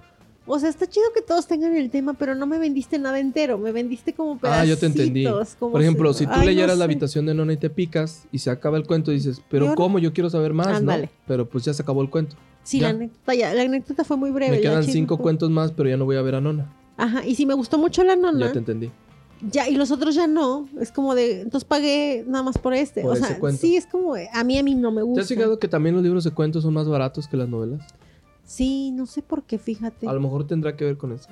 o 0.47 0.59
sea, 0.59 0.69
está 0.69 0.85
chido 0.87 1.05
que 1.15 1.21
todos 1.21 1.47
tengan 1.47 1.75
el 1.75 1.89
tema, 1.89 2.13
pero 2.13 2.35
no 2.35 2.45
me 2.45 2.59
vendiste 2.59 2.99
nada 2.99 3.19
entero, 3.19 3.57
me 3.57 3.71
vendiste 3.71 4.13
como 4.13 4.37
pedacitos. 4.37 4.61
Ah, 4.63 4.65
yo 4.65 4.77
te 4.77 4.85
entendí. 4.85 5.25
Por 5.59 5.81
ejemplo, 5.81 6.13
se- 6.13 6.19
si 6.19 6.25
tú 6.27 6.31
Ay, 6.33 6.39
no 6.41 6.45
leyeras 6.45 6.77
la 6.77 6.83
habitación 6.85 7.25
de 7.25 7.33
Nona 7.33 7.53
y 7.53 7.57
te 7.57 7.71
picas 7.71 8.27
y 8.31 8.37
se 8.39 8.51
acaba 8.51 8.77
el 8.77 8.85
cuento, 8.85 9.09
dices, 9.09 9.41
pero? 9.49 9.73
¿cómo? 9.73 9.97
Yo 9.97 10.13
quiero 10.13 10.29
saber 10.29 10.53
más, 10.53 10.67
Ándale. 10.67 11.05
¿no? 11.07 11.09
Pero 11.25 11.49
pues 11.49 11.65
ya 11.65 11.73
se 11.73 11.81
acabó 11.81 12.03
el 12.03 12.11
cuento. 12.11 12.35
Sí, 12.63 12.79
ya. 12.79 12.89
la 12.89 12.95
anécdota, 12.95 13.33
ya- 13.33 13.53
la 13.55 13.61
anécdota 13.63 14.03
fue 14.03 14.17
muy 14.17 14.29
breve. 14.31 14.57
Me 14.57 14.61
quedan 14.61 14.83
cinco 14.83 15.17
fue- 15.17 15.23
cuentos 15.23 15.49
más, 15.49 15.71
pero 15.71 15.89
ya 15.89 15.97
no 15.97 16.05
voy 16.05 16.17
a 16.17 16.21
ver 16.21 16.35
a 16.35 16.41
Nona. 16.41 16.71
Ajá, 16.97 17.25
y 17.25 17.33
si 17.35 17.45
me 17.47 17.53
gustó 17.55 17.77
mucho 17.79 18.03
la 18.03 18.15
nona, 18.15 18.45
Ya 18.47 18.51
te 18.53 18.59
entendí. 18.59 18.91
Ya, 19.51 19.67
y 19.69 19.75
los 19.75 19.91
otros 19.91 20.15
ya 20.15 20.27
no, 20.27 20.67
es 20.79 20.91
como 20.91 21.15
de, 21.15 21.41
entonces 21.41 21.67
pagué 21.67 22.23
nada 22.27 22.43
más 22.43 22.57
por 22.57 22.73
este. 22.73 23.01
Por 23.01 23.13
o 23.13 23.15
sea, 23.15 23.37
cuento. 23.39 23.61
sí, 23.61 23.75
es 23.75 23.85
como, 23.87 24.15
a 24.15 24.43
mí 24.43 24.57
a 24.57 24.63
mí 24.63 24.75
no 24.75 24.91
me 24.91 25.01
¿Te 25.01 25.05
gusta. 25.05 25.21
has 25.21 25.27
fijado 25.27 25.59
que 25.59 25.67
también 25.67 25.95
los 25.95 26.03
libros 26.03 26.23
de 26.23 26.31
cuentos 26.31 26.63
son 26.63 26.73
más 26.73 26.87
baratos 26.87 27.27
que 27.27 27.37
las 27.37 27.49
novelas? 27.49 27.81
Sí, 28.43 28.91
no 28.91 29.05
sé 29.05 29.21
por 29.21 29.43
qué, 29.43 29.57
fíjate. 29.57 30.07
A 30.07 30.13
lo 30.13 30.19
mejor 30.19 30.45
tendrá 30.47 30.75
que 30.75 30.85
ver 30.85 30.97
con 30.97 31.11
eso. 31.11 31.29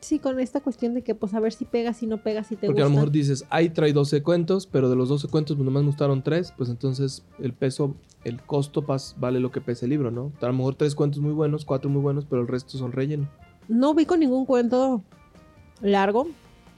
Sí, 0.00 0.18
con 0.18 0.38
esta 0.38 0.60
cuestión 0.60 0.94
de 0.94 1.02
que 1.02 1.14
pues 1.14 1.32
a 1.34 1.40
ver 1.40 1.52
si 1.52 1.64
pegas, 1.64 1.96
si 1.96 2.06
no 2.06 2.18
pegas, 2.22 2.48
si 2.48 2.56
te 2.56 2.66
Porque 2.66 2.82
a 2.82 2.84
lo 2.84 2.90
mejor 2.90 3.10
dices, 3.10 3.44
ahí 3.50 3.70
trae 3.70 3.92
12 3.92 4.22
cuentos, 4.22 4.66
pero 4.66 4.90
de 4.90 4.94
los 4.96 5.08
12 5.08 5.26
cuentos 5.28 5.56
pues, 5.56 5.64
nomás 5.64 5.82
me 5.82 5.88
gustaron 5.88 6.22
3, 6.22 6.52
pues 6.56 6.68
entonces 6.68 7.24
el 7.38 7.54
peso, 7.54 7.96
el 8.24 8.40
costo 8.42 8.82
pas- 8.86 9.14
vale 9.18 9.40
lo 9.40 9.50
que 9.50 9.60
pesa 9.60 9.86
el 9.86 9.90
libro, 9.90 10.10
¿no? 10.10 10.32
A 10.40 10.46
lo 10.46 10.52
mejor 10.52 10.74
tres 10.74 10.94
cuentos 10.94 11.20
muy 11.20 11.32
buenos, 11.32 11.64
cuatro 11.64 11.88
muy 11.88 12.02
buenos, 12.02 12.24
pero 12.26 12.42
el 12.42 12.48
resto 12.48 12.76
son 12.78 12.92
relleno. 12.92 13.26
No 13.68 13.90
ubico 13.92 14.16
ningún 14.16 14.44
cuento 14.44 15.02
largo, 15.80 16.28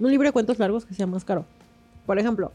un 0.01 0.11
libro 0.11 0.29
de 0.29 0.33
cuentos 0.33 0.59
largos 0.59 0.85
que 0.87 0.95
sea 0.95 1.07
más 1.07 1.25
caro. 1.25 1.45
Por 2.07 2.19
ejemplo, 2.19 2.53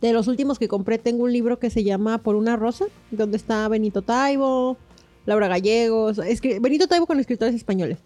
de 0.00 0.12
los 0.12 0.26
últimos 0.28 0.58
que 0.58 0.68
compré 0.68 0.98
tengo 0.98 1.24
un 1.24 1.32
libro 1.32 1.58
que 1.58 1.70
se 1.70 1.84
llama 1.84 2.18
Por 2.18 2.34
una 2.36 2.56
rosa, 2.56 2.86
donde 3.10 3.36
está 3.36 3.68
Benito 3.68 4.02
Taibo, 4.02 4.76
Laura 5.26 5.48
Gallegos, 5.48 6.18
Benito 6.60 6.88
Taibo 6.88 7.06
con 7.06 7.20
escritores 7.20 7.54
españoles. 7.54 7.98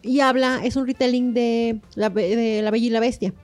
Y 0.00 0.20
habla, 0.20 0.60
es 0.64 0.76
un 0.76 0.86
retelling 0.86 1.34
de 1.34 1.80
la, 1.96 2.08
Be- 2.08 2.36
de 2.36 2.62
la 2.62 2.70
Bella 2.70 2.86
y 2.86 2.90
la 2.90 3.00
Bestia. 3.00 3.34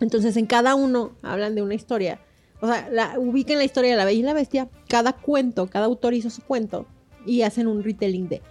Entonces 0.00 0.36
en 0.36 0.46
cada 0.46 0.74
uno 0.74 1.12
hablan 1.22 1.54
de 1.54 1.62
una 1.62 1.74
historia. 1.74 2.20
O 2.60 2.66
sea, 2.66 2.88
la, 2.90 3.18
ubiquen 3.18 3.58
la 3.58 3.64
historia 3.64 3.90
de 3.92 3.96
la 3.96 4.04
Bella 4.04 4.20
y 4.20 4.22
la 4.22 4.34
Bestia. 4.34 4.68
Cada 4.88 5.14
cuento, 5.14 5.66
cada 5.68 5.86
autor 5.86 6.14
hizo 6.14 6.28
su 6.30 6.42
cuento 6.42 6.86
y 7.24 7.42
hacen 7.42 7.66
un 7.66 7.82
retelling 7.82 8.28
de. 8.28 8.42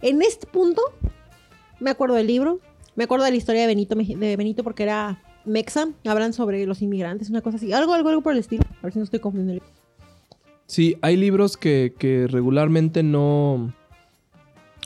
En 0.00 0.22
este 0.22 0.46
punto, 0.46 0.80
me 1.80 1.90
acuerdo 1.90 2.14
del 2.14 2.26
libro, 2.28 2.60
me 2.96 3.04
acuerdo 3.04 3.24
de 3.24 3.30
la 3.30 3.36
historia 3.36 3.62
de 3.62 3.66
Benito, 3.66 3.94
de 3.94 4.36
Benito 4.36 4.64
porque 4.64 4.84
era 4.84 5.22
mexa, 5.44 5.88
hablan 6.06 6.32
sobre 6.32 6.66
los 6.66 6.82
inmigrantes, 6.82 7.30
una 7.30 7.40
cosa 7.40 7.56
así, 7.56 7.72
algo, 7.72 7.92
algo, 7.94 8.08
algo 8.08 8.22
por 8.22 8.32
el 8.32 8.38
estilo. 8.38 8.64
A 8.78 8.82
ver 8.82 8.92
si 8.92 8.98
no 8.98 9.04
estoy 9.04 9.20
confundiendo. 9.20 9.64
Sí, 10.66 10.96
hay 11.02 11.16
libros 11.16 11.56
que, 11.56 11.94
que 11.98 12.26
regularmente 12.26 13.02
no, 13.02 13.72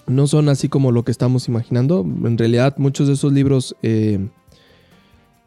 no 0.07 0.27
son 0.27 0.49
así 0.49 0.68
como 0.68 0.90
lo 0.90 1.05
que 1.05 1.12
estamos 1.12 1.49
imaginando. 1.49 2.01
En 2.01 2.37
realidad, 2.37 2.77
muchos 2.79 3.07
de 3.07 3.14
esos 3.14 3.33
libros, 3.33 3.77
eh, 3.83 4.29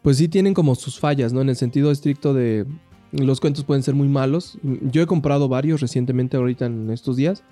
pues 0.02 0.18
sí 0.18 0.28
tienen 0.28 0.54
como 0.54 0.76
sus 0.76 1.00
fallas, 1.00 1.34
¿no? 1.34 1.42
En 1.42 1.50
el 1.50 1.56
sentido 1.56 1.92
estricto 1.92 2.34
de 2.34 2.66
los 3.12 3.42
cuentos 3.42 3.66
pueden 3.66 3.84
ser 3.84 3.94
muy 3.94 4.08
malos. 4.08 4.58
Yo 4.64 5.02
he 5.02 5.06
comprado 5.06 5.50
varios 5.50 5.82
recientemente 5.82 6.38
ahorita 6.38 6.68
en 6.68 6.90
estos 6.92 7.18
días 7.18 7.44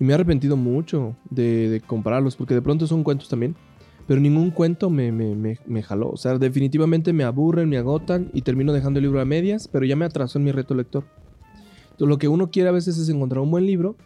y 0.00 0.04
me 0.04 0.12
he 0.12 0.14
arrepentido 0.14 0.56
mucho 0.56 1.14
de 1.30 1.80
comprarlos 1.86 2.34
porque 2.36 2.54
de 2.54 2.62
pronto 2.62 2.86
son 2.86 3.04
cuentos 3.04 3.28
también. 3.28 3.54
Pero 4.06 4.20
ningún 4.20 4.50
cuento 4.50 4.88
me, 4.88 5.10
me, 5.10 5.34
me, 5.34 5.58
me 5.66 5.82
jaló. 5.82 6.10
O 6.10 6.16
sea, 6.16 6.38
definitivamente 6.38 7.12
me 7.12 7.24
aburren, 7.24 7.68
me 7.68 7.76
agotan 7.76 8.30
y 8.32 8.42
termino 8.42 8.72
dejando 8.72 8.98
el 8.98 9.04
libro 9.04 9.20
a 9.20 9.24
medias, 9.24 9.68
pero 9.68 9.84
ya 9.84 9.96
me 9.96 10.04
atrasó 10.04 10.38
en 10.38 10.44
mi 10.44 10.52
reto 10.52 10.74
lector. 10.74 11.04
Entonces, 11.84 12.08
lo 12.08 12.18
que 12.18 12.28
uno 12.28 12.50
quiere 12.50 12.68
a 12.68 12.72
veces 12.72 12.98
es 12.98 13.08
encontrar 13.08 13.40
un 13.40 13.50
buen 13.50 13.66
libro 13.66 13.96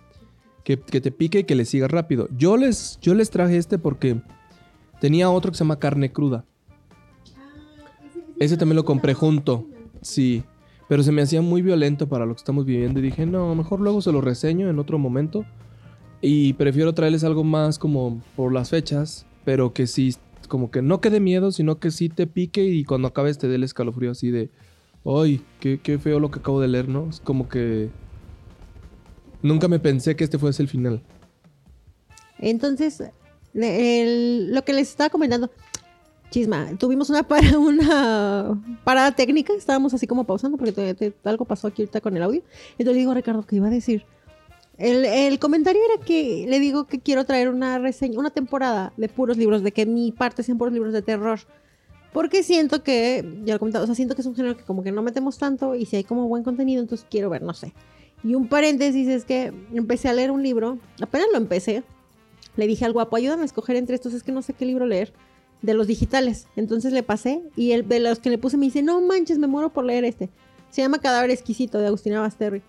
que, 0.64 0.78
que 0.78 1.00
te 1.00 1.10
pique 1.10 1.40
y 1.40 1.44
que 1.44 1.54
le 1.54 1.64
siga 1.64 1.88
rápido. 1.88 2.28
Yo 2.36 2.56
les, 2.56 2.98
yo 3.02 3.14
les 3.14 3.30
traje 3.30 3.56
este 3.56 3.78
porque 3.78 4.20
tenía 5.00 5.30
otro 5.30 5.50
que 5.50 5.58
se 5.58 5.64
llama 5.64 5.78
Carne 5.78 6.12
Cruda. 6.12 6.44
Ese 8.38 8.56
también 8.56 8.76
lo 8.76 8.84
compré 8.84 9.12
junto. 9.12 9.66
Sí. 10.00 10.44
Pero 10.88 11.02
se 11.02 11.12
me 11.12 11.22
hacía 11.22 11.42
muy 11.42 11.62
violento 11.62 12.08
para 12.08 12.26
lo 12.26 12.34
que 12.34 12.38
estamos 12.38 12.64
viviendo 12.64 12.98
y 12.98 13.02
dije, 13.02 13.26
no, 13.26 13.54
mejor 13.54 13.80
luego 13.80 14.00
se 14.00 14.12
lo 14.12 14.20
reseño 14.20 14.68
en 14.70 14.78
otro 14.78 14.98
momento. 14.98 15.44
Y 16.22 16.54
prefiero 16.54 16.94
traerles 16.94 17.22
algo 17.22 17.44
más 17.44 17.78
como 17.78 18.20
por 18.34 18.52
las 18.52 18.70
fechas, 18.70 19.26
pero 19.44 19.72
que 19.72 19.86
sí 19.86 20.14
como 20.48 20.70
que 20.70 20.82
no 20.82 21.00
que 21.00 21.10
de 21.10 21.20
miedo, 21.20 21.52
sino 21.52 21.78
que 21.78 21.90
sí 21.90 22.08
te 22.08 22.26
pique 22.26 22.64
y 22.64 22.84
cuando 22.84 23.08
acabes 23.08 23.38
te 23.38 23.46
dé 23.48 23.54
el 23.54 23.62
escalofrío 23.64 24.10
así 24.10 24.30
de, 24.30 24.50
ay, 25.04 25.42
qué, 25.60 25.78
qué 25.80 25.98
feo 25.98 26.18
lo 26.18 26.30
que 26.30 26.40
acabo 26.40 26.60
de 26.60 26.68
leer, 26.68 26.88
¿no? 26.88 27.08
Es 27.08 27.20
como 27.20 27.48
que 27.48 27.88
nunca 29.42 29.68
me 29.68 29.78
pensé 29.78 30.16
que 30.16 30.24
este 30.24 30.38
fuese 30.38 30.62
el 30.62 30.68
final. 30.68 31.02
Entonces, 32.38 33.02
lo 33.52 34.64
que 34.64 34.72
les 34.72 34.88
estaba 34.88 35.10
comentando, 35.10 35.50
chisma, 36.30 36.70
tuvimos 36.78 37.10
una, 37.10 37.22
para, 37.22 37.58
una 37.58 38.60
parada 38.84 39.12
técnica, 39.12 39.52
estábamos 39.52 39.94
así 39.94 40.06
como 40.06 40.24
pausando 40.24 40.56
porque 40.58 40.94
te- 40.94 41.12
algo 41.24 41.44
pasó 41.44 41.68
aquí 41.68 41.82
ahorita 41.82 42.00
con 42.00 42.16
el 42.16 42.22
audio. 42.22 42.42
Entonces 42.72 42.94
le 42.94 43.00
digo 43.00 43.14
Ricardo 43.14 43.44
que 43.46 43.56
iba 43.56 43.68
a 43.68 43.70
decir. 43.70 44.04
El, 44.80 45.38
comentario 45.38 45.82
era 45.92 46.02
que 46.02 46.46
le 46.48 46.58
digo 46.58 46.86
que 46.86 47.00
quiero 47.00 47.26
traer 47.26 47.50
una 47.50 47.78
reseña, 47.78 48.18
una 48.18 48.30
temporada 48.30 48.94
de 48.96 49.10
puros 49.10 49.36
libros, 49.36 49.62
de 49.62 49.72
que 49.72 49.84
mi 49.84 50.10
parte 50.10 50.42
sean 50.42 50.56
puros 50.56 50.72
libros 50.72 50.94
de 50.94 51.02
terror. 51.02 51.38
Porque 52.14 52.42
siento 52.42 52.82
que, 52.82 53.22
ya 53.44 53.52
lo 53.52 53.56
he 53.56 53.58
comentado, 53.58 53.84
o 53.84 53.86
sea, 53.86 53.94
siento 53.94 54.14
que 54.14 54.22
es 54.22 54.26
un 54.26 54.34
género 54.34 54.56
que 54.56 54.64
como 54.64 54.82
que 54.82 54.90
no 54.90 55.02
metemos 55.02 55.36
tanto 55.36 55.74
y 55.74 55.84
si 55.84 55.96
hay 55.96 56.04
como 56.04 56.28
buen 56.28 56.42
contenido, 56.44 56.80
entonces 56.80 57.06
quiero 57.10 57.28
ver, 57.28 57.42
no 57.42 57.52
sé. 57.52 57.74
Y 58.24 58.34
un 58.34 58.48
paréntesis 58.48 59.06
es 59.06 59.26
que 59.26 59.52
empecé 59.74 60.08
a 60.08 60.14
leer 60.14 60.30
un 60.30 60.42
libro, 60.42 60.78
apenas 61.02 61.28
lo 61.30 61.36
empecé, 61.36 61.84
le 62.56 62.66
dije 62.66 62.86
al 62.86 62.94
guapo, 62.94 63.16
ayúdame 63.16 63.42
a 63.42 63.44
escoger 63.44 63.76
entre 63.76 63.94
estos, 63.94 64.14
es 64.14 64.22
que 64.22 64.32
no 64.32 64.40
sé 64.40 64.54
qué 64.54 64.64
libro 64.64 64.86
leer, 64.86 65.12
de 65.60 65.74
los 65.74 65.88
digitales. 65.88 66.46
Entonces 66.56 66.94
le 66.94 67.02
pasé 67.02 67.42
y 67.54 67.72
el 67.72 67.86
de 67.86 68.00
los 68.00 68.18
que 68.18 68.30
le 68.30 68.38
puse 68.38 68.56
me 68.56 68.64
dice, 68.64 68.82
no 68.82 68.98
manches, 69.02 69.38
me 69.38 69.46
muero 69.46 69.74
por 69.74 69.84
leer 69.84 70.06
este. 70.06 70.30
Se 70.70 70.80
llama 70.80 71.00
Cadáver 71.00 71.30
Exquisito 71.30 71.78
de 71.78 71.88
Agustina 71.88 72.20
Basterri. 72.20 72.62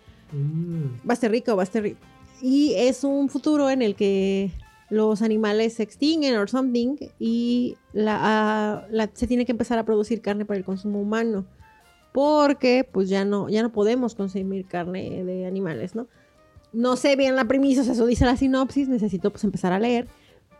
Basterrica 1.04 1.54
o 1.54 1.58
Basterri. 1.58 1.98
Y 2.42 2.74
es 2.76 3.04
un 3.04 3.30
futuro 3.30 3.70
en 3.70 3.82
el 3.82 3.96
que 3.96 4.52
los 4.90 5.22
animales 5.22 5.76
se 5.76 5.84
extinguen 5.84 6.36
o 6.36 6.48
something 6.48 6.98
y 7.18 7.78
ah, 8.08 8.84
se 9.14 9.28
tiene 9.28 9.46
que 9.46 9.54
empezar 9.54 9.80
a 9.80 9.86
producir 9.86 10.22
carne 10.22 10.46
para 10.46 10.58
el 10.58 10.66
consumo 10.66 11.00
humano. 11.00 11.46
Porque 12.12 12.88
pues 12.92 13.08
ya 13.08 13.24
no, 13.24 13.48
ya 13.48 13.62
no 13.62 13.72
podemos 13.72 14.16
consumir 14.16 14.66
carne 14.66 15.24
de 15.24 15.46
animales, 15.46 15.96
¿no? 15.96 16.08
No 16.74 16.98
sé 16.98 17.16
bien 17.16 17.36
la 17.36 17.46
premisa, 17.46 17.82
o 17.82 17.84
sea, 17.84 17.94
eso 17.94 18.06
dice 18.06 18.26
la 18.26 18.36
sinopsis, 18.36 18.90
necesito 18.90 19.32
pues 19.32 19.44
empezar 19.46 19.72
a 19.72 19.80
leer. 19.80 20.08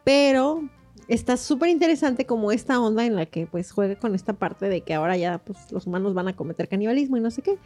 Pero 0.06 0.62
está 1.10 1.36
súper 1.36 1.70
interesante 1.70 2.26
como 2.26 2.54
esta 2.54 2.80
onda 2.80 3.06
en 3.06 3.16
la 3.16 3.26
que 3.26 3.48
pues 3.48 3.72
juega 3.72 3.96
con 3.96 4.16
esta 4.16 4.32
parte 4.32 4.70
de 4.70 4.82
que 4.82 4.94
ahora 4.94 5.18
ya 5.18 5.40
pues 5.40 5.72
los 5.72 5.88
humanos 5.88 6.14
van 6.14 6.30
a 6.30 6.36
cometer 6.36 6.70
canibalismo 6.70 7.18
y 7.18 7.20
no 7.22 7.32
sé 7.32 7.42
qué. 7.42 7.58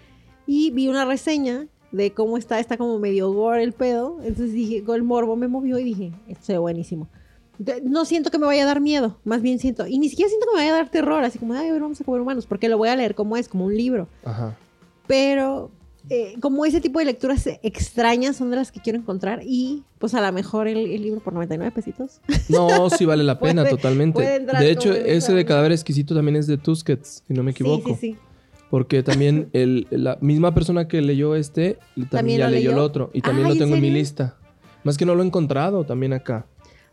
Y 0.48 0.72
vi 0.72 0.88
una 0.88 1.06
reseña 1.06 1.68
de 1.96 2.12
cómo 2.12 2.38
está, 2.38 2.60
está 2.60 2.78
como 2.78 3.00
medio 3.00 3.32
gore 3.32 3.64
el 3.64 3.74
pedo. 3.74 4.18
Entonces 4.24 4.54
dije, 4.54 4.84
el 4.88 5.04
morbo 5.04 5.36
me 5.36 5.48
movió 5.48 5.80
y 5.80 5.84
dije, 5.84 6.12
esto 6.28 6.54
ve 6.54 6.58
buenísimo. 6.60 7.08
No 7.84 8.04
siento 8.04 8.32
que 8.32 8.38
me 8.38 8.46
vaya 8.46 8.64
a 8.64 8.66
dar 8.66 8.82
miedo, 8.82 9.18
más 9.24 9.42
bien 9.42 9.60
siento, 9.60 9.88
y 9.88 9.98
ni 9.98 10.10
siquiera 10.10 10.28
siento 10.28 10.46
que 10.46 10.58
me 10.58 10.62
vaya 10.64 10.74
a 10.74 10.78
dar 10.78 10.90
terror, 10.92 11.24
así 11.24 11.40
como, 11.40 11.54
ay, 11.54 11.70
a 11.70 11.72
ver, 11.72 11.82
vamos 11.82 12.02
a 12.02 12.04
comer 12.04 12.20
humanos, 12.20 12.46
porque 12.46 12.68
lo 12.68 12.78
voy 12.78 12.90
a 12.90 12.98
leer 12.98 13.16
como 13.16 13.38
es, 13.38 13.48
como 13.48 13.64
un 13.66 13.78
libro. 13.78 14.10
Ajá. 14.26 14.58
Pero 15.08 15.72
eh, 16.10 16.34
como 16.42 16.66
ese 16.66 16.82
tipo 16.82 17.00
de 17.00 17.06
lecturas 17.06 17.48
extrañas 17.64 18.36
son 18.36 18.50
de 18.52 18.58
las 18.58 18.72
que 18.74 18.82
quiero 18.82 19.00
encontrar 19.00 19.40
y 19.44 19.84
pues 20.00 20.14
a 20.16 20.22
lo 20.22 20.32
mejor 20.34 20.68
el, 20.68 20.78
el 20.78 21.02
libro 21.02 21.22
por 21.22 21.32
99 21.34 21.72
pesitos. 21.74 22.20
No, 22.50 22.90
sí 22.90 23.06
vale 23.06 23.24
la 23.24 23.40
pena, 23.40 23.62
Puede- 23.64 23.76
totalmente. 23.76 24.14
puede 24.16 24.40
De 24.60 24.70
hecho, 24.72 24.94
ese 24.94 25.34
de 25.34 25.46
cadáver 25.46 25.72
exquisito 25.72 26.14
también 26.14 26.36
es 26.36 26.48
de 26.48 26.58
Tusquets, 26.58 27.24
si 27.26 27.34
no 27.34 27.42
me 27.42 27.52
equivoco. 27.52 27.90
Sí, 27.90 27.96
sí, 27.96 28.12
sí. 28.14 28.18
Porque 28.70 29.04
también 29.04 29.50
el, 29.54 29.88
la 29.92 30.18
misma 30.22 30.54
persona 30.54 30.88
que 30.88 31.02
leyó 31.02 31.36
este, 31.36 31.78
también, 31.96 32.10
¿También 32.10 32.40
ya 32.40 32.50
leyó 32.50 32.72
el 32.72 32.80
otro. 32.80 33.10
Y 33.14 33.22
también 33.22 33.48
Ay, 33.48 33.50
lo 33.50 33.54
¿en 33.54 33.60
tengo 33.60 33.76
en 33.76 33.82
mi 33.82 33.92
lista. 33.92 34.38
Más 34.84 34.98
que 34.98 35.06
no 35.06 35.16
lo 35.16 35.24
he 35.24 35.26
encontrado 35.26 35.84
también 35.84 36.14
acá. 36.14 36.46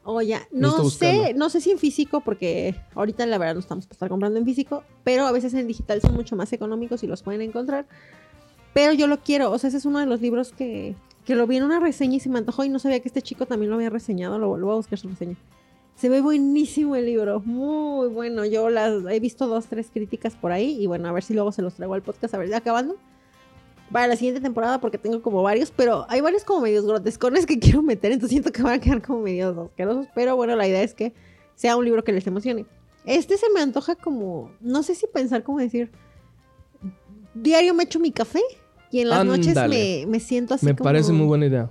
Oye, 0.04 0.38
no 0.50 0.90
sé, 0.90 1.32
no 1.34 1.48
sé 1.48 1.60
si 1.60 1.70
en 1.70 1.78
físico, 1.78 2.22
porque 2.22 2.74
ahorita 2.94 3.24
la 3.26 3.38
verdad 3.38 3.54
no 3.54 3.60
estamos 3.60 3.86
para 3.86 3.94
estar 3.94 4.08
comprando 4.08 4.38
en 4.38 4.44
físico, 4.44 4.82
pero 5.04 5.26
a 5.26 5.32
veces 5.32 5.54
en 5.54 5.68
digital 5.68 6.00
son 6.00 6.14
mucho 6.14 6.34
más 6.34 6.52
económicos 6.52 7.04
y 7.04 7.06
los 7.06 7.22
pueden 7.22 7.40
encontrar. 7.40 7.86
Pero 8.74 8.92
yo 8.94 9.06
lo 9.06 9.20
quiero, 9.20 9.52
o 9.52 9.58
sea, 9.58 9.68
ese 9.68 9.76
es 9.76 9.84
uno 9.84 10.00
de 10.00 10.06
los 10.06 10.20
libros 10.20 10.52
que, 10.52 10.96
que 11.24 11.36
lo 11.36 11.46
vi 11.46 11.58
en 11.58 11.62
una 11.62 11.78
reseña 11.78 12.16
y 12.16 12.20
se 12.20 12.28
me 12.28 12.38
antojó 12.38 12.64
y 12.64 12.68
no 12.68 12.78
sabía 12.78 13.00
que 13.00 13.08
este 13.08 13.22
chico 13.22 13.46
también 13.46 13.70
lo 13.70 13.76
había 13.76 13.90
reseñado, 13.90 14.38
lo, 14.38 14.48
voy 14.48 14.72
a 14.72 14.76
buscar 14.76 14.98
su 14.98 15.08
reseña. 15.08 15.36
Se 15.96 16.08
ve 16.08 16.20
buenísimo 16.20 16.96
el 16.96 17.06
libro, 17.06 17.40
muy 17.40 18.08
bueno. 18.08 18.44
Yo 18.44 18.70
las 18.70 19.04
he 19.10 19.20
visto 19.20 19.46
dos, 19.46 19.66
tres 19.66 19.88
críticas 19.92 20.34
por 20.34 20.50
ahí 20.50 20.76
y 20.82 20.86
bueno, 20.86 21.08
a 21.08 21.12
ver 21.12 21.22
si 21.22 21.32
luego 21.34 21.52
se 21.52 21.62
los 21.62 21.74
traigo 21.74 21.94
al 21.94 22.02
podcast, 22.02 22.34
a 22.34 22.38
ver, 22.38 22.48
ya 22.48 22.58
acabando. 22.58 22.96
Para 23.92 24.06
la 24.06 24.16
siguiente 24.16 24.40
temporada, 24.40 24.80
porque 24.80 24.96
tengo 24.98 25.20
como 25.20 25.42
varios, 25.42 25.70
pero 25.70 26.06
hay 26.08 26.20
varios 26.22 26.44
como 26.44 26.62
medios 26.62 26.86
grotescones 26.86 27.44
que 27.46 27.58
quiero 27.60 27.82
meter, 27.82 28.10
entonces 28.10 28.30
siento 28.30 28.50
que 28.50 28.62
van 28.62 28.74
a 28.74 28.80
quedar 28.80 29.02
como 29.02 29.20
medios 29.20 29.56
asquerosos. 29.56 30.06
Pero 30.14 30.34
bueno, 30.34 30.56
la 30.56 30.66
idea 30.66 30.82
es 30.82 30.94
que 30.94 31.12
sea 31.54 31.76
un 31.76 31.84
libro 31.84 32.02
que 32.02 32.12
les 32.12 32.26
emocione. 32.26 32.66
Este 33.04 33.36
se 33.36 33.46
me 33.54 33.60
antoja 33.60 33.94
como, 33.94 34.50
no 34.60 34.82
sé 34.82 34.94
si 34.94 35.06
pensar 35.06 35.42
como 35.44 35.58
decir, 35.58 35.90
diario 37.34 37.74
me 37.74 37.84
echo 37.84 38.00
mi 38.00 38.12
café 38.12 38.40
y 38.90 39.00
en 39.00 39.08
las 39.08 39.24
noches 39.24 39.54
me, 39.68 40.04
me 40.08 40.20
siento 40.20 40.54
así 40.54 40.66
me 40.66 40.74
como... 40.74 40.84
parece 40.84 41.12
muy 41.12 41.26
buena 41.26 41.46
idea. 41.46 41.70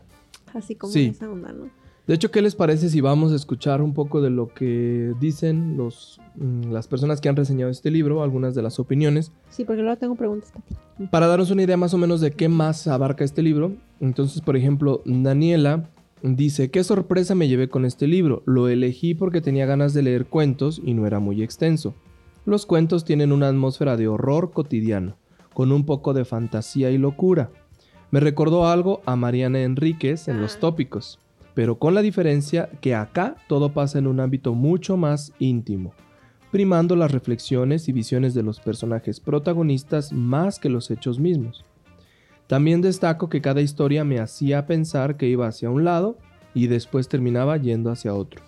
Así 0.54 0.76
como 0.76 0.92
Sí. 0.94 1.12
esa 1.16 1.30
onda, 1.30 1.52
¿no? 1.54 1.70
De 2.08 2.16
hecho, 2.16 2.32
¿qué 2.32 2.42
les 2.42 2.56
parece 2.56 2.90
si 2.90 3.00
vamos 3.00 3.32
a 3.32 3.36
escuchar 3.36 3.82
un 3.82 3.94
poco 3.94 4.22
de 4.22 4.30
lo 4.32 4.48
que 4.54 5.14
dicen 5.20 5.78
los, 5.78 6.20
mm, 6.36 6.72
las 6.72 6.88
personas 6.88 7.22
que 7.22 7.30
han 7.30 7.36
reseñado 7.36 7.70
este 7.72 7.92
libro, 7.92 8.24
algunas 8.24 8.56
de 8.56 8.62
las 8.64 8.80
opiniones, 8.80 9.32
Sí, 9.50 9.64
porque 9.66 9.82
luego 9.82 9.98
tengo 9.98 10.16
preguntas 10.16 10.52
para 10.52 10.66
ti. 10.66 10.76
para 11.12 11.28
darnos 11.28 11.52
una 11.52 11.64
idea 11.64 11.78
más 11.78 11.94
o 11.94 11.98
menos 11.98 12.20
de 12.20 12.32
qué 12.32 12.50
más 12.50 12.88
abarca 12.88 13.24
este 13.24 13.44
libro? 13.44 13.74
Entonces, 14.00 14.42
por 14.42 14.58
ejemplo, 14.58 15.02
Daniela 15.06 15.90
dice, 16.24 16.70
qué 16.72 16.84
sorpresa 16.84 17.36
me 17.36 17.48
llevé 17.48 17.70
con 17.70 17.86
este 17.86 18.08
libro. 18.08 18.42
Lo 18.46 18.68
elegí 18.68 19.14
porque 19.14 19.40
tenía 19.42 19.66
ganas 19.66 19.94
de 19.94 20.02
leer 20.04 20.26
cuentos 20.26 20.82
y 20.84 20.94
no 20.96 21.06
era 21.08 21.20
muy 21.20 21.42
extenso. 21.44 21.94
Los 22.46 22.66
cuentos 22.66 23.06
tienen 23.06 23.32
una 23.32 23.48
atmósfera 23.48 23.96
de 23.96 24.08
horror 24.08 24.52
cotidiano, 24.52 25.16
con 25.54 25.72
un 25.72 25.86
poco 25.86 26.14
de 26.14 26.26
fantasía 26.26 26.90
y 26.90 26.98
locura. 26.98 27.52
Me 28.10 28.20
recordó 28.20 28.68
algo 28.68 29.02
a 29.06 29.16
Mariana 29.16 29.62
Enríquez 29.62 30.28
en 30.28 30.42
los 30.42 30.56
Ah. 30.56 30.60
tópicos, 30.62 31.20
pero 31.54 31.78
con 31.78 31.94
la 31.94 32.02
diferencia 32.02 32.70
que 32.82 32.96
acá 32.96 33.36
todo 33.48 33.74
pasa 33.74 34.00
en 34.00 34.08
un 34.08 34.20
ámbito 34.20 34.54
mucho 34.54 34.98
más 34.98 35.34
íntimo, 35.40 35.94
primando 36.52 36.96
las 36.96 37.12
reflexiones 37.12 37.88
y 37.88 37.92
visiones 37.92 38.34
de 38.34 38.44
los 38.44 38.60
personajes 38.60 39.20
protagonistas 39.20 40.12
más 40.12 40.60
que 40.60 40.70
los 40.70 40.92
hechos 40.92 41.20
mismos. 41.20 41.66
También 42.48 42.82
destaco 42.82 43.30
que 43.30 43.42
cada 43.42 43.62
historia 43.62 44.04
me 44.04 44.20
hacía 44.20 44.66
pensar 44.66 45.16
que 45.16 45.28
iba 45.28 45.48
hacia 45.48 45.70
un 45.70 45.86
lado 45.86 46.18
y 46.54 46.68
después 46.68 47.08
terminaba 47.08 47.56
yendo 47.58 47.92
hacia 47.92 48.14
otro. 48.14 48.42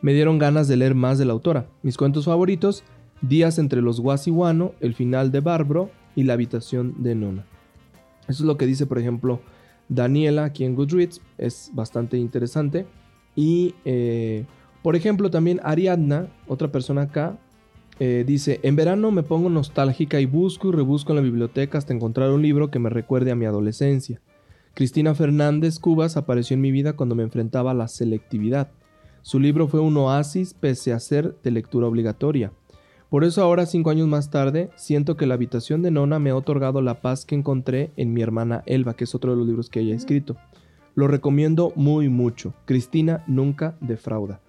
Me 0.00 0.14
dieron 0.14 0.38
ganas 0.38 0.68
de 0.68 0.76
leer 0.76 0.94
más 0.94 1.18
de 1.18 1.26
la 1.26 1.34
autora. 1.34 1.66
Mis 1.82 1.98
cuentos 1.98 2.24
favoritos, 2.24 2.82
Días 3.20 3.58
entre 3.58 3.82
los 3.82 4.00
Guasiguano, 4.00 4.72
El 4.80 4.94
final 4.94 5.30
de 5.30 5.40
Bárbaro 5.40 5.90
y 6.16 6.22
La 6.22 6.32
habitación 6.32 7.02
de 7.02 7.14
Nona. 7.14 7.44
Eso 8.22 8.42
es 8.42 8.46
lo 8.46 8.56
que 8.56 8.64
dice, 8.64 8.86
por 8.86 8.98
ejemplo, 8.98 9.40
Daniela 9.90 10.44
aquí 10.44 10.64
en 10.64 10.74
Goodreads. 10.74 11.20
Es 11.36 11.70
bastante 11.74 12.16
interesante. 12.16 12.86
Y, 13.36 13.74
eh, 13.84 14.46
por 14.82 14.96
ejemplo, 14.96 15.30
también 15.30 15.60
Ariadna, 15.62 16.28
otra 16.48 16.72
persona 16.72 17.02
acá, 17.02 17.38
eh, 17.98 18.24
dice, 18.26 18.60
en 18.62 18.76
verano 18.76 19.10
me 19.10 19.22
pongo 19.22 19.50
nostálgica 19.50 20.20
y 20.20 20.24
busco 20.24 20.68
y 20.68 20.72
rebusco 20.72 21.12
en 21.12 21.16
la 21.16 21.22
biblioteca 21.22 21.76
hasta 21.76 21.92
encontrar 21.92 22.30
un 22.30 22.40
libro 22.40 22.70
que 22.70 22.78
me 22.78 22.88
recuerde 22.88 23.30
a 23.30 23.36
mi 23.36 23.44
adolescencia. 23.44 24.22
Cristina 24.72 25.14
Fernández 25.14 25.78
Cubas 25.78 26.16
apareció 26.16 26.54
en 26.54 26.62
mi 26.62 26.70
vida 26.70 26.94
cuando 26.94 27.14
me 27.14 27.24
enfrentaba 27.24 27.72
a 27.72 27.74
la 27.74 27.88
selectividad. 27.88 28.70
Su 29.20 29.38
libro 29.38 29.68
fue 29.68 29.80
un 29.80 29.96
oasis 29.98 30.54
pese 30.54 30.94
a 30.94 31.00
ser 31.00 31.36
de 31.42 31.50
lectura 31.50 31.86
obligatoria. 31.86 32.52
Por 33.10 33.24
eso 33.24 33.42
ahora, 33.42 33.66
cinco 33.66 33.90
años 33.90 34.06
más 34.06 34.30
tarde, 34.30 34.70
siento 34.76 35.16
que 35.16 35.26
la 35.26 35.34
habitación 35.34 35.82
de 35.82 35.90
Nona 35.90 36.20
me 36.20 36.30
ha 36.30 36.36
otorgado 36.36 36.80
la 36.80 37.00
paz 37.00 37.24
que 37.26 37.34
encontré 37.34 37.90
en 37.96 38.12
mi 38.12 38.22
hermana 38.22 38.62
Elba, 38.66 38.94
que 38.94 39.02
es 39.02 39.16
otro 39.16 39.32
de 39.32 39.36
los 39.36 39.48
libros 39.48 39.68
que 39.68 39.80
ella 39.80 39.94
ha 39.94 39.96
escrito. 39.96 40.36
Lo 40.94 41.08
recomiendo 41.08 41.72
muy 41.74 42.08
mucho. 42.08 42.54
Cristina 42.66 43.24
nunca 43.26 43.76
defrauda. 43.80 44.40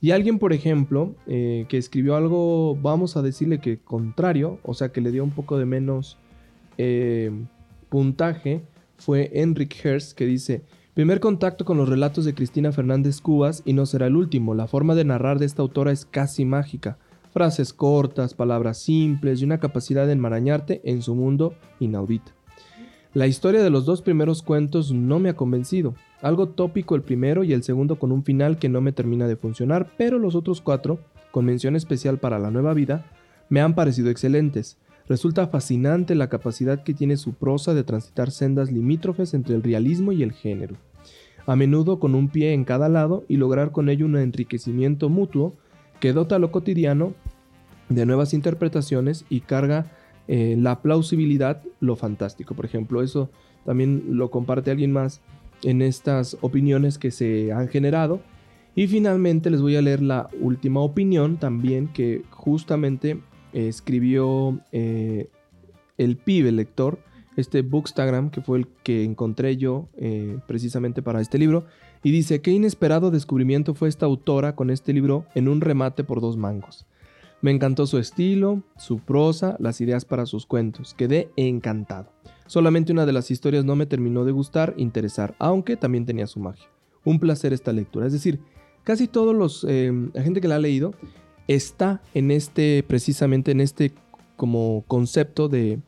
Y 0.00 0.12
alguien, 0.12 0.38
por 0.38 0.52
ejemplo, 0.52 1.16
eh, 1.26 1.66
que 1.68 1.78
escribió 1.78 2.14
algo, 2.14 2.76
vamos 2.76 3.16
a 3.16 3.22
decirle 3.22 3.58
que 3.58 3.78
contrario, 3.78 4.60
o 4.62 4.72
sea, 4.72 4.92
que 4.92 5.00
le 5.00 5.10
dio 5.10 5.24
un 5.24 5.32
poco 5.32 5.58
de 5.58 5.66
menos 5.66 6.16
eh, 6.78 7.32
puntaje, 7.88 8.62
fue 8.98 9.32
Enric 9.34 9.84
Herz, 9.84 10.14
que 10.14 10.26
dice, 10.26 10.62
primer 10.94 11.18
contacto 11.18 11.64
con 11.64 11.76
los 11.76 11.88
relatos 11.88 12.24
de 12.24 12.34
Cristina 12.34 12.70
Fernández 12.70 13.20
Cubas 13.20 13.62
y 13.64 13.72
no 13.72 13.84
será 13.84 14.06
el 14.06 14.14
último. 14.14 14.54
La 14.54 14.68
forma 14.68 14.94
de 14.94 15.04
narrar 15.04 15.40
de 15.40 15.46
esta 15.46 15.62
autora 15.62 15.90
es 15.90 16.04
casi 16.04 16.44
mágica. 16.44 16.98
Frases 17.36 17.74
cortas, 17.74 18.32
palabras 18.32 18.78
simples 18.78 19.42
y 19.42 19.44
una 19.44 19.60
capacidad 19.60 20.06
de 20.06 20.14
enmarañarte 20.14 20.80
en 20.84 21.02
su 21.02 21.14
mundo 21.14 21.52
inaudita. 21.80 22.32
La 23.12 23.26
historia 23.26 23.62
de 23.62 23.68
los 23.68 23.84
dos 23.84 24.00
primeros 24.00 24.40
cuentos 24.40 24.90
no 24.90 25.18
me 25.18 25.28
ha 25.28 25.36
convencido. 25.36 25.94
Algo 26.22 26.48
tópico 26.48 26.94
el 26.94 27.02
primero 27.02 27.44
y 27.44 27.52
el 27.52 27.62
segundo 27.62 27.98
con 27.98 28.10
un 28.10 28.24
final 28.24 28.58
que 28.58 28.70
no 28.70 28.80
me 28.80 28.92
termina 28.92 29.28
de 29.28 29.36
funcionar, 29.36 29.92
pero 29.98 30.18
los 30.18 30.34
otros 30.34 30.62
cuatro, 30.62 30.98
con 31.30 31.44
mención 31.44 31.76
especial 31.76 32.16
para 32.16 32.38
la 32.38 32.50
nueva 32.50 32.72
vida, 32.72 33.04
me 33.50 33.60
han 33.60 33.74
parecido 33.74 34.08
excelentes. 34.08 34.78
Resulta 35.06 35.46
fascinante 35.46 36.14
la 36.14 36.30
capacidad 36.30 36.84
que 36.84 36.94
tiene 36.94 37.18
su 37.18 37.34
prosa 37.34 37.74
de 37.74 37.84
transitar 37.84 38.30
sendas 38.30 38.72
limítrofes 38.72 39.34
entre 39.34 39.56
el 39.56 39.62
realismo 39.62 40.12
y 40.12 40.22
el 40.22 40.32
género, 40.32 40.76
a 41.44 41.54
menudo 41.54 42.00
con 42.00 42.14
un 42.14 42.30
pie 42.30 42.54
en 42.54 42.64
cada 42.64 42.88
lado 42.88 43.24
y 43.28 43.36
lograr 43.36 43.72
con 43.72 43.90
ello 43.90 44.06
un 44.06 44.16
enriquecimiento 44.16 45.10
mutuo 45.10 45.52
que 46.00 46.12
dota 46.12 46.38
lo 46.38 46.50
cotidiano 46.50 47.14
de 47.88 48.06
nuevas 48.06 48.34
interpretaciones 48.34 49.24
y 49.28 49.40
carga 49.40 49.92
eh, 50.28 50.56
la 50.58 50.82
plausibilidad, 50.82 51.62
lo 51.80 51.96
fantástico. 51.96 52.54
Por 52.54 52.64
ejemplo, 52.64 53.02
eso 53.02 53.30
también 53.64 54.04
lo 54.10 54.30
comparte 54.30 54.70
alguien 54.70 54.92
más 54.92 55.20
en 55.62 55.82
estas 55.82 56.36
opiniones 56.40 56.98
que 56.98 57.10
se 57.10 57.52
han 57.52 57.68
generado. 57.68 58.20
Y 58.74 58.88
finalmente 58.88 59.50
les 59.50 59.62
voy 59.62 59.76
a 59.76 59.82
leer 59.82 60.02
la 60.02 60.28
última 60.40 60.80
opinión 60.80 61.38
también 61.38 61.88
que 61.88 62.22
justamente 62.30 63.18
escribió 63.52 64.60
eh, 64.72 65.30
el 65.96 66.16
pibe 66.16 66.52
lector, 66.52 66.98
este 67.36 67.62
Bookstagram, 67.62 68.30
que 68.30 68.40
fue 68.40 68.58
el 68.58 68.68
que 68.82 69.04
encontré 69.04 69.56
yo 69.56 69.88
eh, 69.96 70.38
precisamente 70.46 71.02
para 71.02 71.20
este 71.20 71.38
libro. 71.38 71.64
Y 72.02 72.10
dice, 72.10 72.40
qué 72.40 72.50
inesperado 72.50 73.10
descubrimiento 73.10 73.74
fue 73.74 73.88
esta 73.88 74.06
autora 74.06 74.54
con 74.54 74.70
este 74.70 74.92
libro 74.92 75.24
en 75.34 75.48
un 75.48 75.60
remate 75.60 76.04
por 76.04 76.20
dos 76.20 76.36
mangos. 76.36 76.86
Me 77.42 77.50
encantó 77.50 77.86
su 77.86 77.98
estilo, 77.98 78.62
su 78.76 78.98
prosa, 78.98 79.56
las 79.58 79.80
ideas 79.80 80.04
para 80.04 80.26
sus 80.26 80.46
cuentos. 80.46 80.94
Quedé 80.94 81.30
encantado. 81.36 82.12
Solamente 82.46 82.92
una 82.92 83.06
de 83.06 83.12
las 83.12 83.30
historias 83.30 83.64
no 83.64 83.76
me 83.76 83.86
terminó 83.86 84.24
de 84.24 84.32
gustar, 84.32 84.74
interesar, 84.76 85.34
aunque 85.38 85.76
también 85.76 86.06
tenía 86.06 86.26
su 86.26 86.40
magia. 86.40 86.66
Un 87.04 87.20
placer 87.20 87.52
esta 87.52 87.72
lectura. 87.72 88.06
Es 88.06 88.12
decir, 88.12 88.40
casi 88.84 89.08
todos 89.08 89.34
los 89.34 89.66
eh, 89.68 89.92
la 90.12 90.22
gente 90.22 90.40
que 90.40 90.48
la 90.48 90.56
ha 90.56 90.60
leído 90.60 90.94
está 91.48 92.02
en 92.14 92.30
este 92.30 92.84
precisamente 92.86 93.52
en 93.52 93.60
este 93.60 93.92
como 94.36 94.84
concepto 94.86 95.48
de 95.48 95.80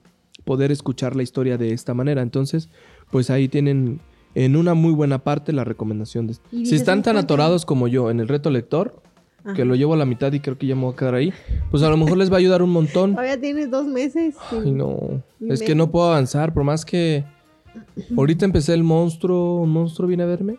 poder 0.45 0.73
escuchar 0.73 1.15
la 1.17 1.23
historia 1.23 1.59
de 1.59 1.73
esta 1.73 1.95
manera. 1.95 2.23
Entonces, 2.23 2.71
pues 3.11 3.31
ahí 3.31 3.49
tienen 3.49 4.01
en 4.35 4.57
una 4.57 4.75
muy 4.75 4.93
buena 4.93 5.19
parte 5.19 5.53
la 5.53 5.65
recomendación 5.65 6.27
de 6.27 6.35
Si 6.51 6.75
están 6.75 7.03
tan 7.03 7.17
atorados 7.17 7.67
como 7.67 7.89
yo 7.89 8.11
en 8.11 8.21
el 8.21 8.29
reto 8.29 8.51
lector, 8.51 9.03
que 9.55 9.65
lo 9.65 9.75
llevo 9.75 9.95
a 9.95 9.97
la 9.97 10.05
mitad 10.05 10.33
y 10.33 10.41
creo 10.41 10.59
que 10.59 10.67
ya 10.67 10.75
me 10.75 10.83
voy 10.83 10.93
a 10.93 10.97
quedar 10.97 11.15
ahí, 11.15 11.33
pues 11.71 11.83
a 11.83 11.89
lo 11.89 11.97
mejor 11.97 12.19
les 12.19 12.31
va 12.31 12.37
a 12.37 12.39
ayudar 12.39 12.63
un 12.63 12.71
montón. 12.71 13.13
Todavía 13.15 13.41
tienes 13.41 13.71
dos 13.71 13.87
meses. 13.87 14.37
Ay, 14.51 14.71
no. 14.71 15.23
Es 15.41 15.63
que 15.63 15.75
no 15.75 15.91
puedo 15.91 16.07
avanzar, 16.09 16.53
por 16.53 16.65
más 16.65 16.85
que 16.85 17.25
ahorita 18.17 18.45
empecé 18.45 18.75
el 18.75 18.85
monstruo, 18.85 19.63
¿un 19.63 19.71
monstruo 19.71 20.09
viene 20.09 20.25
a 20.25 20.27
verme? 20.27 20.59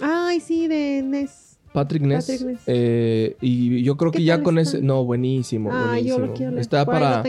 Ay, 0.00 0.40
sí, 0.40 0.66
de 0.68 1.02
Ness. 1.02 1.58
Patrick 1.72 2.02
Ness. 2.02 2.44
Eh, 2.66 3.36
y 3.40 3.82
yo 3.82 3.96
creo 3.96 4.10
que 4.10 4.22
ya 4.22 4.42
con 4.42 4.58
ese... 4.58 4.80
No, 4.80 5.04
buenísimo, 5.04 5.70
ah, 5.70 5.88
buenísimo. 5.88 6.18
Yo 6.18 6.26
lo 6.26 6.34
quiero 6.34 6.58
Está 6.58 6.86
para... 6.86 7.22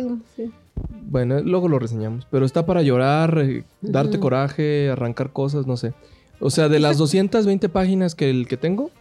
Bueno, 1.09 1.41
luego 1.41 1.67
lo 1.67 1.79
reseñamos. 1.79 2.27
Pero 2.31 2.45
está 2.45 2.65
para 2.65 2.81
llorar, 2.81 3.39
eh, 3.39 3.63
darte 3.81 4.19
coraje, 4.19 4.89
arrancar 4.89 5.33
cosas, 5.33 5.67
no 5.67 5.75
sé. 5.75 5.93
O 6.39 6.49
sea, 6.49 6.69
de 6.69 6.79
las 6.79 6.97
220 6.97 7.67
páginas 7.69 8.15
que 8.15 8.29
el 8.29 8.47
que 8.47 8.57
tengo 8.57 8.91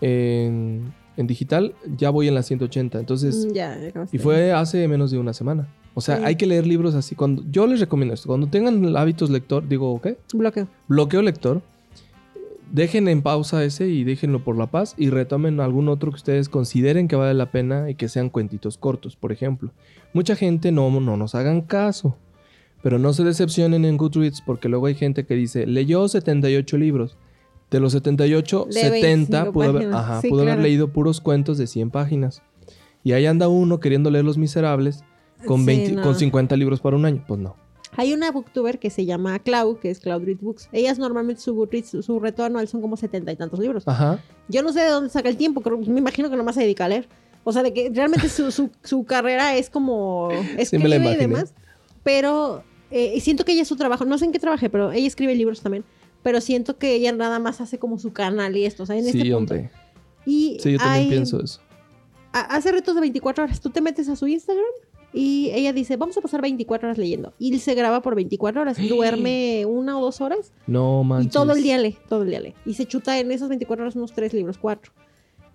en 0.00 0.92
en 1.16 1.26
digital, 1.26 1.74
ya 1.96 2.10
voy 2.10 2.28
en 2.28 2.34
la 2.34 2.42
180. 2.42 2.98
Entonces, 2.98 3.46
mm, 3.46 4.14
y 4.14 4.18
fue 4.18 4.52
hace 4.52 4.86
menos 4.88 5.10
de 5.10 5.18
una 5.18 5.32
semana. 5.32 5.68
O 5.94 6.02
sea, 6.02 6.20
hay 6.24 6.36
que 6.36 6.46
leer 6.46 6.66
libros 6.66 6.94
así. 6.94 7.14
Cuando 7.14 7.42
yo 7.50 7.66
les 7.66 7.80
recomiendo 7.80 8.14
esto, 8.14 8.28
cuando 8.28 8.48
tengan 8.48 8.96
hábitos 8.96 9.30
lector, 9.30 9.66
digo, 9.66 9.98
¿qué? 10.02 10.18
Bloqueo. 10.34 10.68
Bloqueo 10.88 11.22
lector. 11.22 11.62
Dejen 12.70 13.08
en 13.08 13.22
pausa 13.22 13.64
ese 13.64 13.88
y 13.88 14.04
déjenlo 14.04 14.44
por 14.44 14.58
la 14.58 14.66
paz 14.66 14.94
y 14.98 15.08
retomen 15.08 15.60
algún 15.60 15.88
otro 15.88 16.10
que 16.10 16.16
ustedes 16.16 16.48
consideren 16.48 17.08
que 17.08 17.16
vale 17.16 17.32
la 17.32 17.50
pena 17.50 17.88
y 17.88 17.94
que 17.94 18.08
sean 18.08 18.28
cuentitos 18.28 18.76
cortos, 18.76 19.16
por 19.16 19.32
ejemplo. 19.32 19.72
Mucha 20.12 20.36
gente 20.36 20.72
no, 20.72 20.90
no 21.00 21.16
nos 21.16 21.34
hagan 21.34 21.62
caso, 21.62 22.18
pero 22.82 22.98
no 22.98 23.12
se 23.12 23.24
decepcionen 23.24 23.84
en 23.84 23.96
Goodreads 23.96 24.42
porque 24.44 24.68
luego 24.68 24.86
hay 24.86 24.96
gente 24.96 25.24
que 25.24 25.34
dice, 25.34 25.64
leyó 25.66 26.08
78 26.08 26.76
libros 26.76 27.16
de 27.70 27.80
los 27.80 27.92
78, 27.92 28.68
70 28.70 29.52
pudo, 29.52 29.70
haber, 29.70 29.88
pudo 30.28 30.42
haber, 30.42 30.58
leído 30.58 30.88
puros 30.88 31.20
cuentos 31.20 31.58
de 31.58 31.66
100 31.66 31.90
páginas. 31.90 32.42
Y 33.02 33.12
ahí 33.12 33.26
anda 33.26 33.48
uno 33.48 33.80
queriendo 33.80 34.10
leer 34.10 34.24
Los 34.24 34.38
Miserables 34.38 35.04
con, 35.46 35.64
con 36.02 36.14
50 36.16 36.56
libros 36.56 36.80
para 36.80 36.96
un 36.96 37.04
año. 37.04 37.24
Pues 37.26 37.40
no. 37.40 37.56
Hay 37.96 38.12
una 38.12 38.30
booktuber 38.30 38.78
que 38.78 38.90
se 38.90 39.06
llama 39.06 39.38
Clau, 39.38 39.78
que 39.80 39.90
es 39.90 40.00
Cloud 40.00 40.24
Read 40.24 40.38
Books. 40.40 40.68
Ellas 40.72 40.98
normalmente 40.98 41.40
su, 41.40 41.68
su 42.02 42.20
reto 42.20 42.44
anual 42.44 42.68
son 42.68 42.80
como 42.80 42.96
setenta 42.96 43.32
y 43.32 43.36
tantos 43.36 43.58
libros. 43.58 43.86
Ajá. 43.86 44.20
Yo 44.48 44.62
no 44.62 44.72
sé 44.72 44.80
de 44.80 44.90
dónde 44.90 45.10
saca 45.10 45.28
el 45.28 45.36
tiempo, 45.36 45.62
me 45.86 45.98
imagino 45.98 46.28
que 46.30 46.36
nomás 46.36 46.56
se 46.56 46.62
dedica 46.62 46.84
a 46.84 46.88
leer. 46.88 47.08
O 47.42 47.52
sea, 47.52 47.62
de 47.62 47.72
que 47.72 47.90
realmente 47.94 48.28
su, 48.28 48.50
su, 48.50 48.70
su 48.82 49.04
carrera 49.04 49.56
es 49.56 49.70
como 49.70 50.28
escribe 50.58 51.12
y 51.12 51.16
demás. 51.16 51.54
Pero 52.02 52.62
eh, 52.90 53.20
siento 53.20 53.44
que 53.44 53.52
ella 53.52 53.62
es 53.62 53.68
su 53.68 53.76
trabajo, 53.76 54.04
no 54.04 54.18
sé 54.18 54.26
en 54.26 54.32
qué 54.32 54.38
trabaje, 54.38 54.68
pero 54.68 54.92
ella 54.92 55.06
escribe 55.06 55.34
libros 55.34 55.60
también 55.60 55.84
pero 56.26 56.40
siento 56.40 56.76
que 56.76 56.92
ella 56.92 57.12
nada 57.12 57.38
más 57.38 57.60
hace 57.60 57.78
como 57.78 58.00
su 58.00 58.12
canal 58.12 58.56
y 58.56 58.64
esto, 58.64 58.82
o 58.82 58.86
sea, 58.86 58.96
en 58.96 59.04
sí, 59.04 59.10
este 59.10 59.32
punto. 59.32 59.54
Hombre. 59.54 59.70
Y 60.26 60.58
sí, 60.60 60.72
yo 60.72 60.78
también 60.78 61.08
pienso 61.08 61.40
eso. 61.40 61.60
Hace 62.32 62.72
retos 62.72 62.96
de 62.96 63.00
24 63.00 63.44
horas. 63.44 63.60
Tú 63.60 63.70
te 63.70 63.80
metes 63.80 64.08
a 64.08 64.16
su 64.16 64.26
Instagram 64.26 64.66
y 65.12 65.52
ella 65.54 65.72
dice, 65.72 65.96
vamos 65.96 66.16
a 66.16 66.20
pasar 66.20 66.42
24 66.42 66.88
horas 66.88 66.98
leyendo. 66.98 67.32
Y 67.38 67.56
se 67.60 67.76
graba 67.76 68.02
por 68.02 68.16
24 68.16 68.60
horas. 68.60 68.76
Duerme 68.88 69.66
una 69.66 70.00
o 70.00 70.02
dos 70.02 70.20
horas. 70.20 70.52
No 70.66 71.04
manches. 71.04 71.26
Y 71.26 71.30
todo 71.30 71.52
el 71.52 71.62
día 71.62 71.78
lee, 71.78 71.96
todo 72.08 72.24
el 72.24 72.30
día 72.30 72.40
lee. 72.40 72.54
Y 72.64 72.74
se 72.74 72.86
chuta 72.86 73.16
en 73.20 73.30
esas 73.30 73.48
24 73.48 73.84
horas 73.84 73.94
unos 73.94 74.12
tres 74.12 74.34
libros, 74.34 74.58
cuatro. 74.58 74.90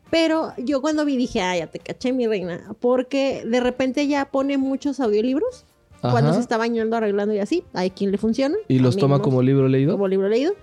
Pero 0.09 0.53
yo 0.57 0.79
cuando 0.79 1.03
vi 1.03 1.17
dije, 1.17 1.41
ah, 1.41 1.57
ya 1.57 1.67
te 1.67 1.79
caché, 1.79 2.13
mi 2.13 2.27
reina. 2.27 2.77
Porque 2.79 3.43
de 3.45 3.59
repente 3.59 4.03
ella 4.03 4.23
pone 4.31 4.57
muchos 4.57 5.01
audiolibros 5.01 5.65
cuando 6.01 6.33
se 6.33 6.39
está 6.39 6.57
bañando, 6.57 6.97
arreglando 6.97 7.33
y 7.33 7.39
así. 7.39 7.63
Hay 7.73 7.91
quien 7.91 8.11
le 8.11 8.17
funciona. 8.17 8.55
¿Y 8.67 8.79
los 8.79 8.97
toma 8.97 9.21
como 9.21 9.41
libro 9.41 9.67
leído? 9.67 9.93
Como 9.93 10.07
libro 10.07 10.27
leído. 10.27 10.53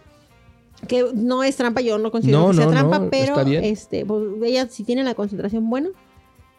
Que 0.86 1.04
no 1.14 1.42
es 1.42 1.56
trampa, 1.56 1.80
yo 1.80 1.98
no 1.98 2.10
considero 2.10 2.50
que 2.50 2.56
sea 2.56 2.68
trampa, 2.68 3.08
pero 3.10 3.40
este, 3.40 4.04
pues, 4.04 4.22
ella 4.44 4.68
si 4.68 4.84
tiene 4.84 5.02
la 5.02 5.14
concentración 5.14 5.68
buena. 5.68 5.88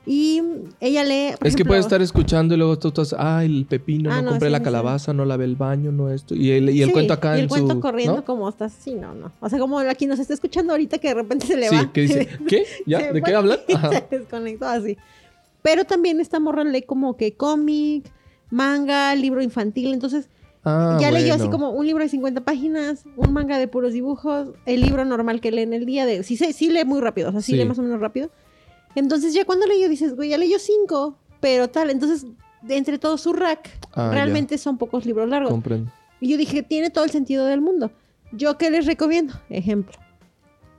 Y 0.05 0.41
ella 0.79 1.03
lee. 1.03 1.35
es 1.43 1.55
que 1.55 1.63
puede 1.63 1.81
estar 1.81 2.01
escuchando 2.01 2.55
y 2.55 2.57
luego 2.57 2.79
tú 2.79 2.87
estás, 2.87 3.13
ah, 3.17 3.43
el 3.43 3.65
pepino, 3.65 4.11
ah, 4.11 4.21
no, 4.21 4.31
compré 4.31 4.49
la 4.49 4.63
calabaza, 4.63 5.13
no 5.13 5.23
lavé 5.23 5.45
el 5.45 5.55
baño, 5.55 5.91
no 5.91 6.09
esto. 6.09 6.33
Y 6.33 6.51
el, 6.51 6.69
y 6.71 6.81
el 6.81 6.91
cuento 6.91 7.13
acá 7.13 7.37
y 7.37 7.41
el 7.41 7.47
cuento 7.47 7.79
corriendo 7.79 8.25
como 8.25 8.49
estás, 8.49 8.73
sí, 8.73 8.95
no, 8.95 9.13
no. 9.13 9.31
O 9.39 9.49
sea, 9.49 9.59
como 9.59 9.77
aquí 9.79 10.07
nos 10.07 10.17
está 10.17 10.33
escuchando 10.33 10.73
ahorita 10.73 10.97
que 10.97 11.09
de 11.09 11.13
repente 11.13 11.45
se 11.45 11.57
le 11.57 11.69
va. 11.69 11.81
Sí, 11.81 11.87
que 11.93 12.01
dice, 12.01 12.27
¿qué? 12.47 12.65
¿Ya? 12.85 13.11
¿De 13.11 13.21
qué 13.21 13.35
hablan? 13.35 13.59
se 13.67 14.17
desconectó 14.17 14.65
así. 14.65 14.97
Pero 15.61 15.83
también 15.83 16.19
esta 16.19 16.39
morra 16.39 16.63
lee 16.63 16.81
como 16.81 17.15
que 17.17 17.33
cómic, 17.33 18.11
manga, 18.49 19.13
libro 19.15 19.41
infantil, 19.41 19.93
entonces 19.93 20.29
ah, 20.63 20.97
ya 20.99 21.11
leyó 21.11 21.33
así 21.33 21.49
como 21.49 21.71
un 21.71 21.85
libro 21.85 22.03
de 22.03 22.09
50 22.09 22.41
páginas, 22.41 23.05
un 23.15 23.33
manga 23.33 23.57
de 23.57 23.67
puros 23.67 23.93
dibujos, 23.93 24.49
el 24.65 24.81
libro 24.81 25.05
normal 25.05 25.41
que 25.41 25.51
lee 25.51 25.61
en 25.61 25.73
el 25.73 25.85
día 25.85 26.05
de... 26.05 26.23
Sí, 26.23 26.35
sí 26.35 26.69
lee 26.69 26.85
muy 26.85 27.01
rápido, 27.01 27.29
o 27.29 27.31
sea, 27.31 27.41
sí, 27.41 27.55
lee 27.55 27.65
más 27.65 27.79
o 27.79 27.83
menos 27.83 27.99
rápido. 27.99 28.29
Entonces 28.95 29.33
ya 29.33 29.45
cuando 29.45 29.67
leyó 29.67 29.87
dices, 29.87 30.15
güey, 30.15 30.29
ya 30.29 30.37
leyó 30.37 30.57
cinco, 30.59 31.15
pero 31.39 31.69
tal, 31.69 31.89
entonces 31.89 32.25
entre 32.67 32.97
todo 32.97 33.17
su 33.17 33.33
rack, 33.33 33.69
ah, 33.93 34.11
realmente 34.11 34.57
son 34.57 34.77
pocos 34.77 35.05
libros 35.05 35.29
largos. 35.29 35.51
Comprendo. 35.51 35.91
Y 36.19 36.29
yo 36.29 36.37
dije, 36.37 36.63
tiene 36.63 36.89
todo 36.89 37.05
el 37.05 37.11
sentido 37.11 37.45
del 37.45 37.61
mundo. 37.61 37.91
¿Yo 38.31 38.57
qué 38.57 38.69
les 38.69 38.85
recomiendo? 38.85 39.33
Ejemplo. 39.49 39.97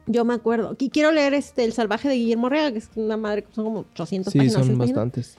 Yo 0.07 0.25
me 0.25 0.35
acuerdo. 0.35 0.77
Y 0.79 0.91
quiero 0.91 1.13
leer 1.13 1.35
este 1.35 1.65
El 1.65 1.73
salvaje 1.73 2.09
de 2.09 2.17
Guillermo 2.17 2.49
Reaga, 2.49 2.73
que 2.73 2.79
es 2.79 2.91
una 2.97 3.17
madre, 3.17 3.47
son 3.53 3.65
como 3.65 3.81
800 3.93 4.33
páginas. 4.33 4.55
Sí, 4.55 4.69
son 4.69 4.79
bastantes. 4.79 5.37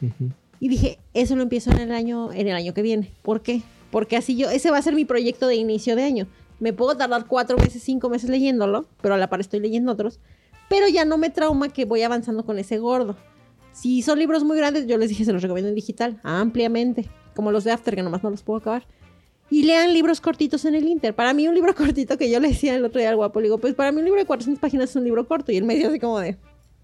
Y 0.62 0.70
dije, 0.70 1.00
eso 1.16 1.36
lo 1.36 1.42
empiezo 1.42 1.72
en 1.72 1.80
el 1.80 1.92
año, 1.92 2.32
en 2.32 2.48
el 2.48 2.56
año 2.56 2.76
que 2.76 2.84
viene. 2.84 3.12
¿Por 3.24 3.42
qué? 3.42 3.64
Porque 3.90 4.16
así 4.16 4.38
yo, 4.38 4.48
ese 4.52 4.70
va 4.70 4.78
a 4.78 4.82
ser 4.84 4.94
mi 4.94 5.06
proyecto 5.06 5.48
de 5.48 5.56
inicio 5.56 5.96
de 5.96 6.04
año. 6.04 6.28
Me 6.60 6.72
puedo 6.72 6.96
tardar 6.96 7.26
cuatro 7.26 7.58
meses, 7.58 7.82
cinco 7.82 8.10
meses 8.10 8.30
leyéndolo, 8.30 8.86
pero 9.02 9.16
a 9.16 9.18
la 9.18 9.28
par 9.28 9.40
estoy 9.40 9.60
leyendo 9.60 9.92
otros. 9.92 10.20
Pero 10.70 10.88
ya 10.88 11.04
no 11.04 11.18
me 11.18 11.32
trauma 11.32 11.70
que 11.70 11.86
voy 11.86 12.04
avanzando 12.04 12.46
con 12.46 12.60
ese 12.60 12.78
gordo. 12.78 13.18
Si 13.74 14.04
son 14.04 14.20
libros 14.20 14.44
muy 14.44 14.56
grandes, 14.56 14.86
yo 14.86 15.00
les 15.00 15.10
dije, 15.10 15.26
se 15.26 15.34
los 15.34 15.42
recomiendo 15.42 15.70
en 15.70 15.74
digital, 15.74 16.20
ampliamente. 16.22 17.10
Como 17.36 17.52
los 17.52 17.64
de 17.64 17.72
After, 17.72 17.96
que 17.96 18.04
nomás 18.04 18.22
no 18.22 18.30
los 18.30 18.44
puedo 18.44 18.60
acabar. 18.60 18.86
Y 19.50 19.64
lean 19.64 19.92
libros 19.94 20.22
cortitos 20.22 20.64
en 20.66 20.76
el 20.76 20.88
Inter. 20.88 21.16
Para 21.16 21.34
mí, 21.34 21.48
un 21.48 21.56
libro 21.56 21.74
cortito 21.76 22.20
que 22.20 22.30
yo 22.30 22.40
le 22.40 22.50
decía 22.50 22.76
el 22.76 22.86
otro 22.86 23.00
día 23.00 23.10
al 23.10 23.16
guapo, 23.16 23.40
le 23.40 23.46
digo, 23.46 23.58
pues 23.58 23.74
para 23.74 23.92
mí 23.92 23.98
un 23.98 24.06
libro 24.06 24.20
de 24.20 24.28
400 24.28 24.62
páginas 24.62 24.92
es 24.92 24.96
un 24.96 25.06
libro 25.06 25.28
corto. 25.28 25.52
Y 25.52 25.58
él 25.58 25.64
me 25.64 25.74
dice 25.74 25.88
así 25.88 26.00
como 26.00 26.20
de, 26.20 26.38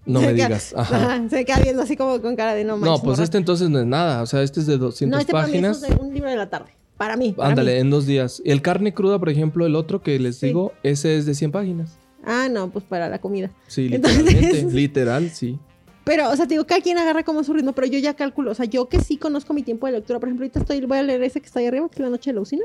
no 0.08 0.20
me 0.20 0.32
digas. 0.34 0.74
Ajá. 0.76 1.28
Se 1.28 1.44
queda 1.44 1.60
viendo 1.60 1.82
así 1.82 1.96
como 1.96 2.20
con 2.20 2.34
cara 2.34 2.54
de 2.54 2.64
no 2.64 2.76
manches, 2.76 3.00
No, 3.00 3.04
pues 3.04 3.20
este 3.20 3.38
entonces 3.38 3.70
no 3.70 3.78
es 3.78 3.86
nada. 3.86 4.22
O 4.22 4.26
sea, 4.26 4.42
este 4.42 4.60
es 4.60 4.66
de 4.66 4.78
200 4.78 5.14
no, 5.14 5.20
este 5.20 5.32
páginas. 5.32 5.78
Para 5.78 5.94
mí 5.94 6.00
es 6.00 6.06
un 6.08 6.14
libro 6.14 6.30
de 6.30 6.36
la 6.36 6.50
tarde. 6.50 6.72
Para 6.96 7.16
mí. 7.16 7.34
Ándale, 7.38 7.78
en 7.78 7.90
dos 7.90 8.06
días. 8.06 8.42
El 8.44 8.60
carne 8.60 8.92
cruda, 8.92 9.20
por 9.20 9.28
ejemplo, 9.28 9.64
el 9.64 9.76
otro 9.76 10.02
que 10.02 10.18
les 10.18 10.40
digo, 10.40 10.72
ese 10.82 11.16
es 11.16 11.26
de 11.26 11.34
100 11.34 11.52
páginas. 11.52 11.96
Ah, 12.24 12.48
no, 12.50 12.70
pues 12.70 12.84
para 12.84 13.08
la 13.08 13.20
comida. 13.20 13.50
Sí, 13.68 13.88
literalmente. 13.88 14.64
literal, 14.64 15.30
sí. 15.30 15.58
Pero, 16.02 16.30
o 16.30 16.36
sea, 16.36 16.46
te 16.46 16.54
digo, 16.54 16.66
cada 16.66 16.80
quien 16.80 16.98
agarra 16.98 17.22
como 17.22 17.44
su 17.44 17.52
ritmo, 17.52 17.72
pero 17.72 17.86
yo 17.86 17.98
ya 17.98 18.14
calculo. 18.14 18.50
O 18.50 18.54
sea, 18.54 18.64
yo 18.64 18.88
que 18.88 18.98
sí 19.00 19.16
conozco 19.16 19.54
mi 19.54 19.62
tiempo 19.62 19.86
de 19.86 19.92
lectura. 19.92 20.18
Por 20.18 20.28
ejemplo, 20.28 20.44
ahorita 20.44 20.60
estoy, 20.60 20.80
voy 20.86 20.98
a 20.98 21.02
leer 21.02 21.22
ese 21.22 21.40
que 21.40 21.46
está 21.46 21.60
ahí 21.60 21.66
arriba, 21.66 21.88
que 21.88 21.96
es 21.96 22.00
La 22.00 22.08
Noche 22.08 22.30
de 22.30 22.34
la 22.34 22.40
Usina. 22.40 22.64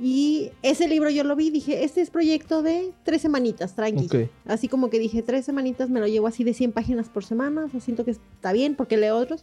Y 0.00 0.50
ese 0.62 0.88
libro 0.88 1.08
yo 1.10 1.22
lo 1.22 1.36
vi, 1.36 1.50
dije, 1.50 1.84
este 1.84 2.00
es 2.00 2.10
proyecto 2.10 2.62
de 2.62 2.92
tres 3.04 3.22
semanitas, 3.22 3.76
tranqui. 3.76 4.08
Así 4.44 4.66
como 4.68 4.90
que 4.90 4.98
dije, 4.98 5.22
tres 5.22 5.44
semanitas 5.44 5.88
me 5.88 6.00
lo 6.00 6.06
llevo 6.08 6.26
así 6.26 6.42
de 6.42 6.52
100 6.52 6.72
páginas 6.72 7.08
por 7.08 7.24
semana, 7.24 7.66
o 7.72 7.80
siento 7.80 8.04
que 8.04 8.10
está 8.10 8.52
bien 8.52 8.74
porque 8.74 8.96
leo 8.96 9.16
otros. 9.16 9.42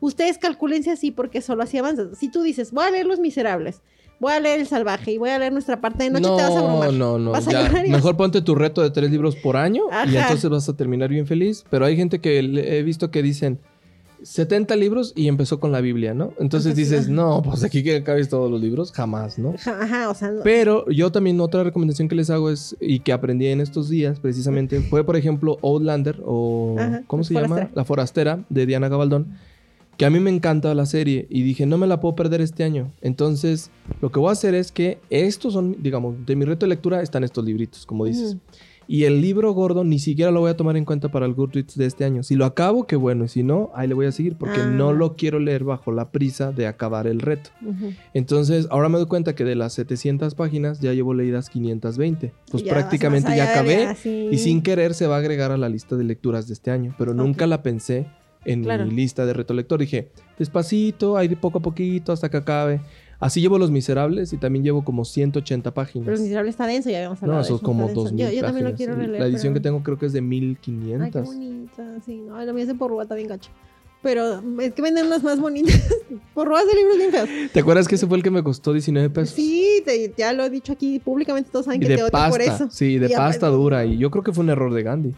Ustedes 0.00 0.38
calculense 0.38 0.90
así 0.90 1.12
porque 1.12 1.40
solo 1.40 1.62
así 1.62 1.78
avanzas. 1.78 2.18
Si 2.18 2.28
tú 2.28 2.42
dices, 2.42 2.72
voy 2.72 2.84
a 2.86 2.90
leer 2.90 3.06
Los 3.06 3.20
Miserables, 3.20 3.80
voy 4.18 4.32
a 4.32 4.40
leer 4.40 4.58
El 4.58 4.66
Salvaje 4.66 5.12
y 5.12 5.18
voy 5.18 5.30
a 5.30 5.38
leer 5.38 5.52
nuestra 5.52 5.80
parte 5.80 6.02
de 6.02 6.10
noche, 6.10 6.24
te 6.24 6.30
vas 6.42 6.50
a 6.50 6.58
abrumar. 6.58 6.92
No, 6.92 7.18
no, 7.20 7.30
Vas 7.30 7.46
a 7.46 7.52
ya. 7.52 7.86
y 7.86 7.90
Mejor 7.90 8.16
ponte 8.16 8.42
tu 8.42 8.56
reto 8.56 8.82
de 8.82 8.90
tres 8.90 9.08
libros 9.12 9.36
por 9.36 9.56
año 9.56 9.84
y 9.90 9.94
Ajá. 10.16 10.22
entonces 10.22 10.50
vas 10.50 10.68
a 10.68 10.76
terminar 10.76 11.08
bien 11.10 11.28
feliz. 11.28 11.64
Pero 11.70 11.84
hay 11.84 11.96
gente 11.96 12.20
que 12.20 12.40
he 12.40 12.82
visto 12.82 13.12
que 13.12 13.22
dicen 13.22 13.60
70 14.22 14.76
libros 14.76 15.12
y 15.16 15.28
empezó 15.28 15.58
con 15.60 15.72
la 15.72 15.80
Biblia, 15.80 16.14
¿no? 16.14 16.32
Entonces 16.38 16.74
dices, 16.76 17.08
no, 17.08 17.42
pues 17.42 17.62
aquí 17.64 17.82
que 17.82 17.96
acabes 17.96 18.28
todos 18.28 18.50
los 18.50 18.60
libros, 18.60 18.92
jamás, 18.92 19.38
¿no? 19.38 19.54
Ajá, 19.66 20.08
o 20.10 20.14
sea, 20.14 20.30
no- 20.30 20.42
Pero 20.42 20.88
yo 20.90 21.10
también 21.12 21.40
otra 21.40 21.64
recomendación 21.64 22.08
que 22.08 22.14
les 22.14 22.30
hago 22.30 22.50
es, 22.50 22.76
y 22.80 23.00
que 23.00 23.12
aprendí 23.12 23.46
en 23.48 23.60
estos 23.60 23.88
días 23.88 24.20
precisamente, 24.20 24.80
fue 24.80 25.04
por 25.04 25.16
ejemplo 25.16 25.58
Outlander 25.62 26.20
o, 26.24 26.76
Ajá, 26.78 27.02
¿cómo 27.06 27.24
se 27.24 27.34
llama? 27.34 27.70
La 27.74 27.84
Forastera 27.84 28.44
de 28.48 28.66
Diana 28.66 28.88
Gabaldón, 28.88 29.34
que 29.96 30.06
a 30.06 30.10
mí 30.10 30.20
me 30.20 30.30
encanta 30.30 30.74
la 30.74 30.86
serie 30.86 31.26
y 31.28 31.42
dije, 31.42 31.66
no 31.66 31.76
me 31.76 31.86
la 31.86 32.00
puedo 32.00 32.14
perder 32.14 32.40
este 32.40 32.64
año. 32.64 32.90
Entonces, 33.02 33.70
lo 34.00 34.10
que 34.10 34.18
voy 34.18 34.30
a 34.30 34.32
hacer 34.32 34.54
es 34.54 34.72
que 34.72 34.98
estos 35.10 35.52
son, 35.52 35.76
digamos, 35.82 36.14
de 36.24 36.34
mi 36.34 36.44
reto 36.46 36.64
de 36.66 36.70
lectura 36.70 37.02
están 37.02 37.24
estos 37.24 37.44
libritos, 37.44 37.84
como 37.84 38.06
dices. 38.06 38.36
Y 38.94 39.04
el 39.04 39.22
libro 39.22 39.50
gordo 39.54 39.84
ni 39.84 39.98
siquiera 39.98 40.30
lo 40.30 40.40
voy 40.40 40.50
a 40.50 40.56
tomar 40.58 40.76
en 40.76 40.84
cuenta 40.84 41.08
para 41.10 41.24
el 41.24 41.32
Goodreads 41.32 41.76
de 41.78 41.86
este 41.86 42.04
año. 42.04 42.22
Si 42.22 42.34
lo 42.34 42.44
acabo, 42.44 42.86
qué 42.86 42.94
bueno. 42.96 43.24
Y 43.24 43.28
si 43.28 43.42
no, 43.42 43.70
ahí 43.74 43.88
le 43.88 43.94
voy 43.94 44.04
a 44.04 44.12
seguir 44.12 44.36
porque 44.36 44.60
Ah. 44.60 44.66
no 44.66 44.92
lo 44.92 45.16
quiero 45.16 45.38
leer 45.38 45.64
bajo 45.64 45.92
la 45.92 46.10
prisa 46.10 46.52
de 46.52 46.66
acabar 46.66 47.06
el 47.06 47.20
reto. 47.20 47.48
Entonces, 48.12 48.66
ahora 48.70 48.88
me 48.90 48.98
doy 48.98 49.06
cuenta 49.06 49.34
que 49.34 49.44
de 49.44 49.54
las 49.54 49.72
700 49.72 50.34
páginas 50.34 50.80
ya 50.80 50.92
llevo 50.92 51.14
leídas 51.14 51.48
520. 51.48 52.32
Pues 52.50 52.64
Ya 52.64 52.72
prácticamente 52.72 53.34
ya 53.34 53.50
acabé 53.52 53.96
y 54.30 54.36
sin 54.36 54.60
querer 54.62 54.92
se 54.92 55.06
va 55.06 55.16
a 55.16 55.18
agregar 55.20 55.52
a 55.52 55.56
la 55.56 55.70
lista 55.70 55.96
de 55.96 56.04
lecturas 56.04 56.46
de 56.46 56.52
este 56.52 56.70
año, 56.70 56.94
pero 56.98 57.14
nunca 57.14 57.46
la 57.46 57.62
pensé 57.62 58.06
en 58.44 58.62
Claro. 58.64 58.84
mi 58.86 58.90
lista 58.94 59.24
de 59.24 59.32
reto 59.32 59.54
lector. 59.54 59.80
Dije, 59.80 60.10
despacito, 60.38 61.16
ahí 61.16 61.28
de 61.28 61.36
poco 61.36 61.58
a 61.58 61.62
poquito 61.62 62.12
hasta 62.12 62.28
que 62.28 62.36
acabe. 62.36 62.80
Así 63.22 63.40
llevo 63.40 63.58
Los 63.58 63.70
Miserables 63.70 64.32
y 64.32 64.36
también 64.36 64.64
llevo 64.64 64.84
como 64.84 65.04
180 65.04 65.70
Pero 65.70 65.74
páginas. 65.74 66.08
el 66.08 66.20
miserable 66.20 66.50
está 66.50 66.66
denso, 66.66 66.90
ya 66.90 66.98
habíamos 66.98 67.22
hablado 67.22 67.40
No, 67.40 67.44
eso 67.44 67.54
es 67.56 67.62
como 67.62 67.82
está 67.86 67.94
denso. 67.94 68.02
2000 68.04 68.26
Yo, 68.26 68.32
yo 68.32 68.40
también 68.42 68.64
lo 68.66 68.74
quiero 68.74 68.94
releer. 68.96 69.20
La 69.20 69.26
edición 69.26 69.52
pero- 69.52 69.54
que 69.54 69.60
tengo 69.60 69.82
creo 69.82 69.98
que 69.98 70.06
es 70.06 70.12
de 70.12 70.18
Ay, 70.18 70.24
qué 70.60 70.70
1500. 70.70 71.24
bonita, 71.26 71.84
sí. 72.04 72.16
No, 72.26 72.44
la 72.44 72.52
mía 72.52 72.62
es 72.62 72.68
de 72.68 72.74
Porrúa, 72.74 73.04
está 73.04 73.14
bien 73.14 73.28
gacho. 73.28 73.50
Pero 74.02 74.42
es 74.60 74.72
que 74.72 74.82
venden 74.82 75.06
unas 75.06 75.22
más 75.22 75.38
bonitas. 75.40 75.80
Porrúa 76.34 76.64
de 76.64 76.74
libros 76.74 76.96
bien 76.96 77.10
feos. 77.12 77.28
¿Te 77.52 77.60
acuerdas 77.60 77.86
que 77.86 77.94
ese 77.94 78.08
fue 78.08 78.16
el 78.16 78.24
que 78.24 78.32
me 78.32 78.42
costó 78.42 78.72
19 78.72 79.08
pesos? 79.10 79.36
Sí, 79.36 79.80
te- 79.84 80.12
ya 80.18 80.32
lo 80.32 80.44
he 80.44 80.50
dicho 80.50 80.72
aquí 80.72 80.98
públicamente, 80.98 81.50
todos 81.52 81.66
saben 81.66 81.80
Y 81.80 81.84
que 81.84 81.90
te 81.90 81.96
de 81.98 82.02
odio 82.02 82.10
pasta, 82.10 82.30
por 82.30 82.40
eso. 82.42 82.68
sí, 82.70 82.98
de 82.98 83.06
Y 83.06 83.10
pasta 83.10 83.46
aparte- 83.46 83.56
dura. 83.62 83.84
Y 83.84 83.98
yo 83.98 84.10
creo 84.10 84.24
que 84.24 84.32
fue 84.32 84.42
un 84.42 84.50
error 84.50 84.74
de 84.74 84.82
Gandhi. 84.82 85.14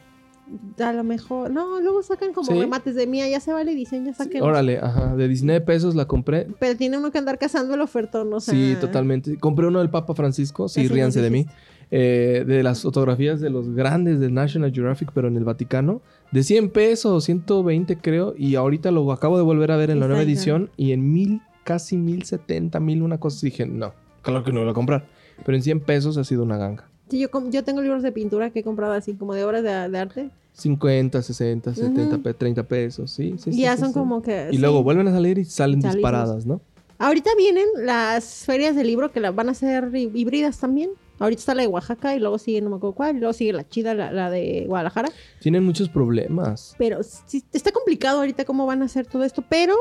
A 0.78 0.92
lo 0.92 1.04
mejor. 1.04 1.50
No, 1.50 1.80
luego 1.80 2.02
sacan 2.02 2.32
como 2.32 2.52
¿Sí? 2.52 2.58
remates 2.58 2.94
de 2.94 3.06
mía, 3.06 3.28
ya 3.28 3.40
se 3.40 3.52
vale 3.52 3.72
edición, 3.72 4.04
ya 4.04 4.12
saquen. 4.14 4.42
Órale, 4.42 4.78
ajá, 4.78 5.16
de 5.16 5.26
19 5.28 5.60
pesos 5.62 5.94
la 5.94 6.06
compré. 6.06 6.46
Pero 6.58 6.76
tiene 6.76 6.98
uno 6.98 7.10
que 7.10 7.18
andar 7.18 7.38
cazando 7.38 7.74
el 7.74 7.80
ofertón, 7.80 8.32
o 8.32 8.40
sea. 8.40 8.52
Sí, 8.54 8.76
totalmente. 8.80 9.36
Compré 9.38 9.66
uno 9.66 9.78
del 9.78 9.90
Papa 9.90 10.14
Francisco, 10.14 10.68
sí, 10.68 10.86
ríanse 10.88 11.22
de 11.22 11.30
mí. 11.30 11.46
eh, 11.90 12.44
de 12.46 12.62
las 12.62 12.82
fotografías 12.82 13.40
de 13.40 13.50
los 13.50 13.70
grandes 13.70 14.18
del 14.18 14.34
National 14.34 14.72
Geographic, 14.72 15.10
pero 15.14 15.28
en 15.28 15.36
el 15.36 15.44
Vaticano, 15.44 16.00
de 16.32 16.42
100 16.42 16.70
pesos, 16.70 17.24
120 17.24 17.98
creo, 17.98 18.34
y 18.36 18.56
ahorita 18.56 18.90
lo 18.90 19.12
acabo 19.12 19.36
de 19.36 19.44
volver 19.44 19.70
a 19.70 19.76
ver 19.76 19.90
en 19.90 20.00
la 20.00 20.06
nueva 20.08 20.22
edición 20.22 20.70
y 20.76 20.92
en 20.92 21.12
mil, 21.12 21.40
casi 21.62 21.96
mil 21.96 22.24
setenta, 22.24 22.80
mil 22.80 23.02
una 23.02 23.18
cosa, 23.18 23.38
dije, 23.44 23.66
no, 23.66 23.92
claro 24.22 24.42
que 24.42 24.50
no 24.50 24.60
lo 24.60 24.64
voy 24.64 24.70
a 24.72 24.74
comprar, 24.74 25.06
pero 25.44 25.56
en 25.56 25.62
100 25.62 25.80
pesos 25.80 26.16
ha 26.16 26.24
sido 26.24 26.42
una 26.42 26.56
ganga. 26.56 26.88
Sí, 27.10 27.18
yo, 27.18 27.28
yo 27.50 27.64
tengo 27.64 27.82
libros 27.82 28.02
de 28.02 28.12
pintura 28.12 28.50
que 28.50 28.60
he 28.60 28.62
comprado 28.62 28.92
así, 28.94 29.14
como 29.14 29.34
de 29.34 29.44
obras 29.44 29.62
de, 29.62 29.88
de 29.88 29.98
arte. 29.98 30.30
50, 30.54 31.20
60, 31.22 31.74
70, 31.74 32.14
Ujú. 32.14 32.22
pe- 32.22 32.34
30 32.34 32.62
pesos, 32.62 33.10
sí, 33.10 33.34
sí, 33.38 33.50
y 33.50 33.52
sí, 33.54 33.60
ya 33.62 33.74
sí, 33.76 33.80
son 33.82 33.92
sí. 33.92 33.98
como 33.98 34.22
que. 34.22 34.48
Y 34.52 34.58
luego 34.58 34.82
vuelven 34.82 35.08
a 35.08 35.12
salir 35.12 35.38
y 35.38 35.44
salen 35.44 35.82
Salimos. 35.82 35.96
disparadas, 35.96 36.46
¿no? 36.46 36.60
Ahorita 36.98 37.30
vienen 37.36 37.66
las 37.82 38.44
ferias 38.44 38.76
de 38.76 38.84
libro 38.84 39.10
que 39.10 39.18
las 39.20 39.34
van 39.34 39.48
a 39.48 39.52
hí- 39.52 40.10
híbridas 40.14 40.58
también. 40.58 40.90
Ahorita 41.18 41.40
está 41.40 41.54
la 41.54 41.62
de 41.62 41.68
Oaxaca 41.68 42.14
y 42.14 42.20
luego 42.20 42.38
sigue, 42.38 42.60
no 42.60 42.70
me 42.70 42.76
acuerdo 42.76 42.94
cuál, 42.94 43.16
y 43.16 43.18
luego 43.20 43.32
sigue 43.32 43.52
la 43.52 43.68
chida, 43.68 43.94
la, 43.94 44.10
la 44.12 44.30
de 44.30 44.64
Guadalajara. 44.66 45.10
Tienen 45.40 45.64
muchos 45.64 45.88
problemas. 45.88 46.74
Pero 46.78 47.02
sí, 47.02 47.44
está 47.52 47.70
complicado 47.72 48.18
ahorita 48.18 48.44
cómo 48.44 48.64
van 48.66 48.82
a 48.82 48.86
hacer 48.86 49.06
todo 49.06 49.24
esto, 49.24 49.42
pero 49.48 49.74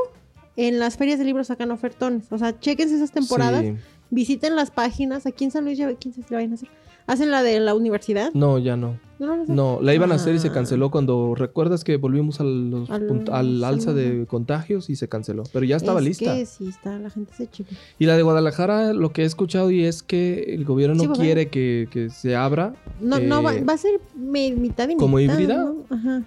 en 0.57 0.79
las 0.79 0.97
ferias 0.97 1.17
de 1.19 1.25
libros 1.25 1.47
sacan 1.47 1.71
ofertones. 1.71 2.25
O 2.31 2.37
sea, 2.37 2.59
chequense 2.59 2.95
esas 2.95 3.11
temporadas, 3.11 3.63
visiten 4.09 4.55
las 4.55 4.69
páginas. 4.71 5.25
Aquí 5.25 5.43
en 5.45 5.51
San 5.51 5.65
Luis 5.65 5.77
ya 5.77 5.87
ve 5.87 5.97
quién 5.99 6.13
se 6.13 6.21
la 6.21 6.37
vayan 6.37 6.51
a 6.51 6.55
hacer. 6.55 6.69
Hacen 7.05 7.31
la 7.31 7.43
de 7.43 7.59
la 7.59 7.73
universidad. 7.75 8.31
No, 8.33 8.57
ya 8.59 8.77
no. 8.77 8.97
No, 9.19 9.45
no, 9.45 9.79
la 9.81 9.93
iban 9.93 10.11
a 10.11 10.15
hacer 10.15 10.35
y 10.35 10.39
se 10.39 10.49
Ah. 10.49 10.53
canceló 10.53 10.91
cuando 10.91 11.33
recuerdas 11.35 11.83
que 11.85 11.95
volvimos 11.97 12.41
a 12.41 12.43
los 12.43 12.89
Al- 12.89 13.23
al 13.31 13.63
alza 13.63 13.93
de 13.93 14.25
contagios 14.25 14.89
y 14.89 14.95
se 14.97 15.07
canceló, 15.07 15.43
pero 15.53 15.65
ya 15.65 15.77
estaba 15.77 15.99
es 15.99 16.05
lista. 16.05 16.35
Que 16.35 16.45
sí, 16.45 16.67
está, 16.67 16.97
la 16.99 17.09
gente 17.09 17.33
se 17.33 17.47
chica. 17.49 17.73
Y 17.99 18.05
la 18.05 18.17
de 18.17 18.23
Guadalajara, 18.23 18.91
lo 18.93 19.13
que 19.13 19.21
he 19.21 19.25
escuchado 19.25 19.71
y 19.71 19.83
es 19.85 20.03
que 20.03 20.43
el 20.55 20.65
gobierno 20.65 20.99
Sí, 20.99 21.07
no 21.07 21.13
quiere 21.13 21.47
que, 21.49 21.87
que 21.91 22.09
se 22.09 22.35
abra 22.35 22.73
No, 22.99 23.19
no, 23.19 23.41
va, 23.43 23.55
Eh, 23.55 23.63
va 23.63 23.73
a 23.73 23.77
ser 23.77 23.99
mitad 24.15 24.89
y 24.89 24.95
¿como 24.97 25.17
mitad. 25.17 25.33
híbrida? 25.33 25.55
¿no? 25.57 25.75
Ajá. 25.89 26.23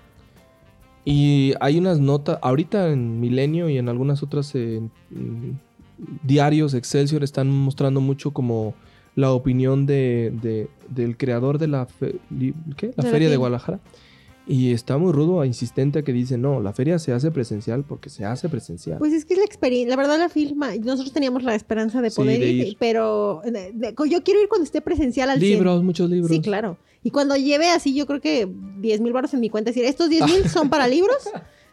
y 1.05 1.53
hay 1.61 1.79
unas 1.79 2.01
notas, 2.01 2.39
ahorita 2.43 2.91
en 2.91 3.21
Milenio 3.21 3.69
y 3.69 3.79
en 3.79 3.89
algunas 3.89 4.23
otras 4.23 4.53
eh, 4.55 4.81
diarios, 6.23 6.75
Excelsior, 6.75 7.23
están 7.25 7.49
mostrando 7.49 8.01
mucho 8.01 8.33
como 8.33 8.75
la 9.17 9.33
opinión 9.33 9.85
de, 9.87 10.33
de- 10.43 10.69
del 10.89 11.17
creador 11.17 11.59
de 11.59 11.67
la, 11.67 11.87
fe- 11.87 12.17
¿qué? 12.77 12.93
la 12.97 13.03
De 13.03 13.03
la 13.03 13.11
feria 13.11 13.29
de. 13.31 13.37
Guadalajara. 13.37 13.81
Y 14.49 14.71
está 14.71 14.97
muy 14.97 15.11
rudo 15.13 15.43
e 15.43 15.49
insistente 15.49 16.05
que 16.05 16.13
dice, 16.13 16.39
no, 16.39 16.61
la 16.61 16.73
feria 16.73 17.01
se 17.01 17.11
hace 17.13 17.33
presencial 17.33 17.83
porque 17.83 18.11
se 18.11 18.25
hace 18.25 18.49
presencial. 18.49 18.99
Pues 18.99 19.13
es 19.13 19.25
que 19.25 19.35
es 19.35 19.41
la 19.41 19.45
experiencia, 19.45 19.91
la 19.91 19.97
verdad 20.01 20.21
la 20.21 20.29
filma, 20.29 20.73
nosotros 20.77 21.13
teníamos 21.13 21.43
la 21.43 21.57
esperanza 21.57 22.01
de 22.01 22.11
Sí, 22.11 22.17
poder 22.17 22.39
de 22.39 22.49
ir, 22.53 22.67
ir. 22.69 22.77
pero 22.79 23.43
de- 23.45 23.93
yo 24.09 24.23
quiero 24.23 24.41
ir 24.41 24.49
cuando 24.49 24.63
esté 24.63 24.81
presencial 24.81 25.31
al 25.31 25.41
100. 25.41 25.51
libros, 25.53 25.83
muchos 25.83 26.09
libros. 26.09 26.31
Sí, 26.31 26.41
claro. 26.41 26.79
Y 27.03 27.11
cuando 27.11 27.35
lleve 27.37 27.71
así, 27.71 27.93
yo 27.93 28.07
creo 28.07 28.21
que 28.21 28.49
10 28.79 29.01
mil 29.01 29.13
baros 29.13 29.35
en 29.35 29.41
mi 29.41 29.51
cuenta, 29.51 29.71
decir, 29.71 29.85
¿estos 29.85 30.09
10 30.11 30.25
mil 30.27 30.45
son 30.49 30.71
para 30.71 30.87
libros? 30.87 31.17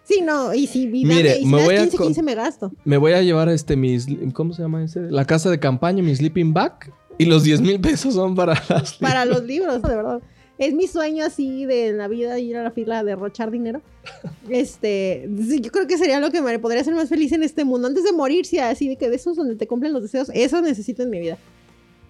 Sí, 0.04 0.22
no, 0.26 0.54
y 0.56 0.66
si, 0.66 0.84
y 0.86 1.06
Mire, 1.06 1.38
y 1.38 1.44
si 1.44 1.46
me 1.46 1.58
das 1.58 1.66
voy 1.68 1.76
a 1.76 1.82
15, 1.84 1.98
con- 1.98 2.08
15 2.08 2.24
me 2.24 2.34
gasto. 2.36 2.72
Me 2.86 2.98
voy 2.98 3.12
a 3.14 3.22
llevar 3.22 3.50
este 3.50 3.76
mis, 3.78 4.08
¿cómo 4.34 4.52
se 4.54 4.64
llama 4.64 4.84
ese? 4.84 5.00
La 5.12 5.26
casa 5.26 5.52
de 5.52 5.60
campaña, 5.60 6.02
mi 6.02 6.14
sleeping 6.16 6.54
bag. 6.54 6.92
Y 7.18 7.26
los 7.26 7.44
10 7.44 7.62
mil 7.62 7.80
pesos 7.80 8.14
son 8.14 8.36
para 8.36 8.54
las 8.70 8.94
Para 8.98 9.26
los 9.26 9.44
libros, 9.44 9.82
de 9.82 9.96
verdad. 9.96 10.22
Es 10.58 10.74
mi 10.74 10.88
sueño 10.88 11.26
así 11.26 11.66
de 11.66 11.94
la 11.94 12.08
vida 12.08 12.38
ir 12.40 12.58
a 12.58 12.64
la 12.64 12.72
fila 12.72 13.00
a 13.00 13.04
derrochar 13.04 13.52
dinero. 13.52 13.82
Este, 14.50 15.30
yo 15.62 15.72
creo 15.72 15.88
que 15.88 15.98
sería 15.98 16.20
lo 16.20 16.30
que 16.30 16.42
me 16.42 16.60
podría 16.60 16.82
hacer 16.82 16.94
más 16.94 17.08
feliz 17.08 17.32
en 17.32 17.44
este 17.44 17.64
mundo. 17.64 17.88
Antes 17.88 18.04
de 18.04 18.12
morir, 18.12 18.46
sí, 18.46 18.60
así 18.60 18.90
de 18.90 18.98
que 18.98 19.10
de 19.10 19.16
esos 19.16 19.38
donde 19.38 19.56
te 19.56 19.68
cumplen 19.68 19.94
los 19.94 20.02
deseos, 20.02 20.30
eso 20.34 20.62
necesito 20.62 21.02
en 21.02 21.10
mi 21.10 21.20
vida. 21.20 21.38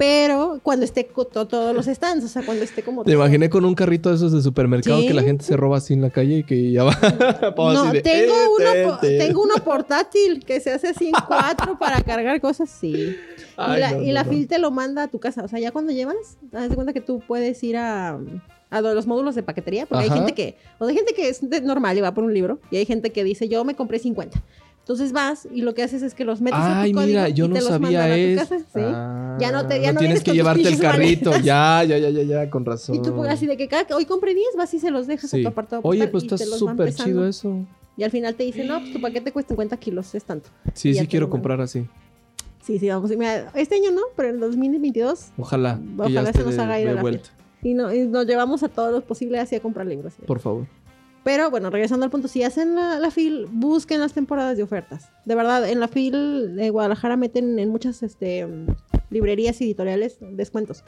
Pero 0.05 0.59
cuando 0.63 0.83
esté 0.83 1.05
todos 1.05 1.73
los 1.73 1.85
stands, 1.85 2.25
o 2.25 2.27
sea, 2.27 2.43
cuando 2.45 2.63
esté 2.65 2.83
como... 2.83 3.05
Te 3.05 3.13
imaginé 3.13 3.49
con 3.49 3.63
un 3.63 3.73
carrito 3.73 4.09
de 4.09 4.15
esos 4.15 4.33
de 4.33 4.41
supermercado 4.41 4.99
Sí. 4.99 5.07
que 5.07 5.13
la 5.13 5.23
gente 5.23 5.45
se 5.45 5.55
roba 5.55 5.77
así 5.77 5.93
en 5.93 6.01
la 6.01 6.09
calle 6.09 6.39
y 6.39 6.43
que 6.43 6.71
ya 6.71 6.83
va. 6.83 6.91
No, 7.57 7.91
de, 7.93 8.01
tengo, 8.01 8.33
"Eh, 8.33 8.47
uno, 8.59 8.71
ten, 8.73 8.89
po- 8.89 8.97
ten". 8.99 9.17
tengo 9.19 9.43
uno 9.43 9.53
portátil 9.63 10.43
que 10.45 10.59
se 10.59 10.71
hace 10.73 10.89
así 10.89 11.05
en 11.07 11.13
cuatro 11.27 11.79
para 11.79 12.01
cargar 12.01 12.41
cosas, 12.41 12.69
sí. 12.69 13.15
Ay, 13.55 13.77
y 13.77 13.79
la, 13.79 13.91
no, 13.91 14.01
y 14.01 14.07
no, 14.07 14.13
la 14.13 14.23
no. 14.25 14.29
FIL 14.29 14.47
te 14.49 14.59
lo 14.59 14.71
manda 14.71 15.03
a 15.03 15.07
tu 15.07 15.19
casa. 15.19 15.41
O 15.43 15.47
sea, 15.47 15.59
ya 15.59 15.71
cuando 15.71 15.93
llevas, 15.93 16.15
haz 16.51 16.69
de 16.69 16.75
cuenta 16.75 16.91
que 16.91 17.01
tú 17.01 17.21
puedes 17.25 17.63
ir 17.63 17.77
a, 17.77 18.19
a 18.71 18.81
los 18.81 19.07
módulos 19.07 19.35
de 19.35 19.43
paquetería. 19.43 19.85
Porque 19.85 20.03
Ajá. 20.05 20.13
hay 20.13 20.19
gente 20.19 20.33
que, 20.33 20.57
o 20.79 20.85
hay 20.85 20.95
gente 20.95 21.13
que 21.13 21.29
es 21.29 21.41
normal 21.63 21.97
y 21.97 22.01
va 22.01 22.13
por 22.13 22.25
un 22.25 22.33
libro. 22.33 22.59
Y 22.71 22.75
hay 22.77 22.85
gente 22.85 23.11
que 23.11 23.23
dice, 23.23 23.47
yo 23.47 23.63
me 23.63 23.75
compré 23.75 23.99
50. 23.99 24.41
Entonces 24.83 25.13
vas 25.13 25.47
y 25.49 25.61
lo 25.61 25.73
que 25.73 25.81
haces 25.81 26.01
es 26.03 26.13
que 26.13 26.25
los 26.25 26.41
metes 26.41 26.59
a 26.59 26.81
Ay, 26.81 26.91
tu 26.91 26.97
código 26.97 27.07
mira, 27.07 27.29
yo 27.29 27.45
y 27.45 27.47
no 27.47 27.53
te 27.55 27.61
los 27.61 27.69
sabía 27.69 28.03
a 28.03 28.07
tu 28.09 28.13
eso. 28.13 28.41
casa. 28.41 28.59
¿sí? 28.59 28.65
Ah, 28.81 29.37
Ya 29.39 29.51
no 29.53 29.65
te- 29.65 29.81
ya 29.81 29.93
no 29.93 29.99
tienes 29.99 29.99
vienes 29.99 30.19
que 30.19 30.25
con 30.25 30.25
tus 30.25 30.35
llevarte 30.35 30.67
el 30.67 30.79
carrito. 30.79 31.29
maletas. 31.29 31.45
Ya, 31.45 31.83
ya, 31.85 31.97
ya, 31.97 32.09
ya, 32.09 32.21
ya, 32.23 32.49
con 32.49 32.65
razón. 32.65 32.95
Y 32.95 33.01
tú 33.01 33.15
pues, 33.15 33.29
así 33.31 33.45
de 33.47 33.55
que 33.55 33.69
cada, 33.69 33.95
hoy 33.95 34.05
compré 34.05 34.33
10, 34.35 34.45
vas 34.57 34.73
y 34.73 34.79
se 34.79 34.91
los 34.91 35.07
dejas 35.07 35.33
a 35.33 35.37
Sí. 35.37 35.41
tu 35.43 35.47
apartado 35.47 35.81
Oye, 35.85 36.05
pues 36.09 36.23
está 36.25 36.37
súper 36.37 36.93
chido 36.93 37.25
eso. 37.25 37.65
Y 37.95 38.03
al 38.03 38.11
final 38.11 38.35
te 38.35 38.43
dicen, 38.43 38.67
no, 38.67 38.79
pues 38.81 38.91
tu 38.91 38.99
paquete 38.99 39.31
cuesta 39.31 39.49
50 39.53 39.77
kilos, 39.77 40.13
es 40.15 40.23
tanto. 40.25 40.49
Sí, 40.73 40.89
Y 40.89 40.95
sí 40.95 41.07
quiero 41.07 41.29
comprar 41.29 41.61
así. 41.61 41.87
Sí, 42.61 42.77
sí, 42.79 42.89
vamos. 42.89 43.09
mira, 43.11 43.51
este 43.55 43.75
año 43.75 43.91
no, 43.91 44.01
pero 44.17 44.29
en 44.29 44.39
2022 44.41 45.31
Ojalá. 45.37 45.79
que 45.79 46.01
Ojalá 46.01 46.33
se 46.33 46.43
nos 46.43 46.57
haga 46.57 46.79
ir 46.81 46.89
a 46.89 46.93
la 46.93 47.01
vuelta. 47.01 47.29
y, 47.61 47.73
no, 47.73 47.93
y 47.93 48.07
nos 48.07 48.25
llevamos 48.25 48.63
a 48.63 48.67
todos 48.69 48.91
los 48.91 49.03
posibles 49.03 49.39
así 49.41 49.55
a 49.55 49.61
comprar 49.61 49.85
libros. 49.87 50.13
¿sí? 50.13 50.23
Por 50.25 50.39
favor. 50.39 50.65
Pero 51.23 51.49
bueno, 51.49 51.69
regresando 51.69 52.03
al 52.03 52.11
punto, 52.11 52.27
si 52.27 52.43
hacen 52.43 52.75
la, 52.75 52.99
la 52.99 53.09
FIL, 53.09 53.47
busquen 53.51 53.99
las 54.01 54.13
temporadas 54.13 54.57
de 54.57 54.63
ofertas. 54.63 55.09
De 55.25 55.35
verdad, 55.35 55.69
en 55.69 55.79
la 55.79 55.87
FIL 55.87 56.55
de 56.55 56.69
Guadalajara 56.69 57.15
meten 57.15 57.57
en 57.59 57.69
muchas 57.69 58.03
este, 58.03 58.45
librerías 59.09 59.61
y 59.61 59.65
editoriales 59.65 60.17
descuentos. 60.19 60.83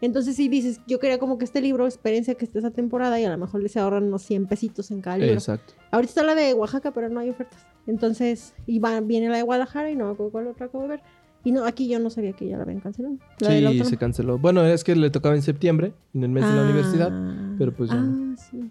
Entonces, 0.00 0.36
si 0.36 0.48
dices, 0.48 0.80
yo 0.86 0.98
quería 0.98 1.18
como 1.18 1.36
que 1.36 1.44
este 1.44 1.60
libro, 1.60 1.84
experiencia 1.86 2.34
que 2.34 2.46
esté 2.46 2.60
esa 2.60 2.70
temporada 2.70 3.20
y 3.20 3.24
a 3.24 3.30
lo 3.30 3.36
mejor 3.36 3.62
les 3.62 3.76
ahorran 3.76 4.04
unos 4.04 4.22
100 4.22 4.46
pesitos 4.46 4.90
en 4.90 5.02
cada 5.02 5.18
libro. 5.18 5.34
Exacto. 5.34 5.74
Ahorita 5.90 6.10
está 6.10 6.22
la 6.24 6.34
de 6.34 6.54
Oaxaca, 6.54 6.90
pero 6.92 7.08
no 7.10 7.20
hay 7.20 7.28
ofertas. 7.30 7.66
Entonces, 7.86 8.54
y 8.66 8.78
va, 8.78 9.00
viene 9.00 9.28
la 9.28 9.36
de 9.36 9.42
Guadalajara 9.42 9.90
y 9.90 9.96
no 9.96 10.06
me 10.06 10.12
acuerdo 10.12 10.32
cuál 10.32 10.46
otra 10.46 10.66
acabo 10.66 10.84
de 10.84 10.88
ver. 10.88 11.00
Y 11.46 11.52
no, 11.52 11.66
aquí 11.66 11.88
yo 11.90 11.98
no 11.98 12.08
sabía 12.08 12.32
que 12.32 12.48
ya 12.48 12.56
la 12.56 12.62
habían 12.62 12.80
cancelado. 12.80 13.16
La 13.40 13.50
Sí, 13.70 13.84
se 13.84 13.98
canceló. 13.98 14.38
Bueno, 14.38 14.64
es 14.64 14.82
que 14.82 14.96
le 14.96 15.10
tocaba 15.10 15.34
en 15.34 15.42
septiembre, 15.42 15.92
en 16.14 16.24
el 16.24 16.30
mes 16.30 16.42
de 16.46 16.54
la 16.54 16.62
Ah, 16.62 16.64
universidad. 16.64 17.12
pero 17.58 17.70
pues 17.74 17.90
ya 17.90 17.96
Ah, 17.98 18.34
sí. 18.50 18.70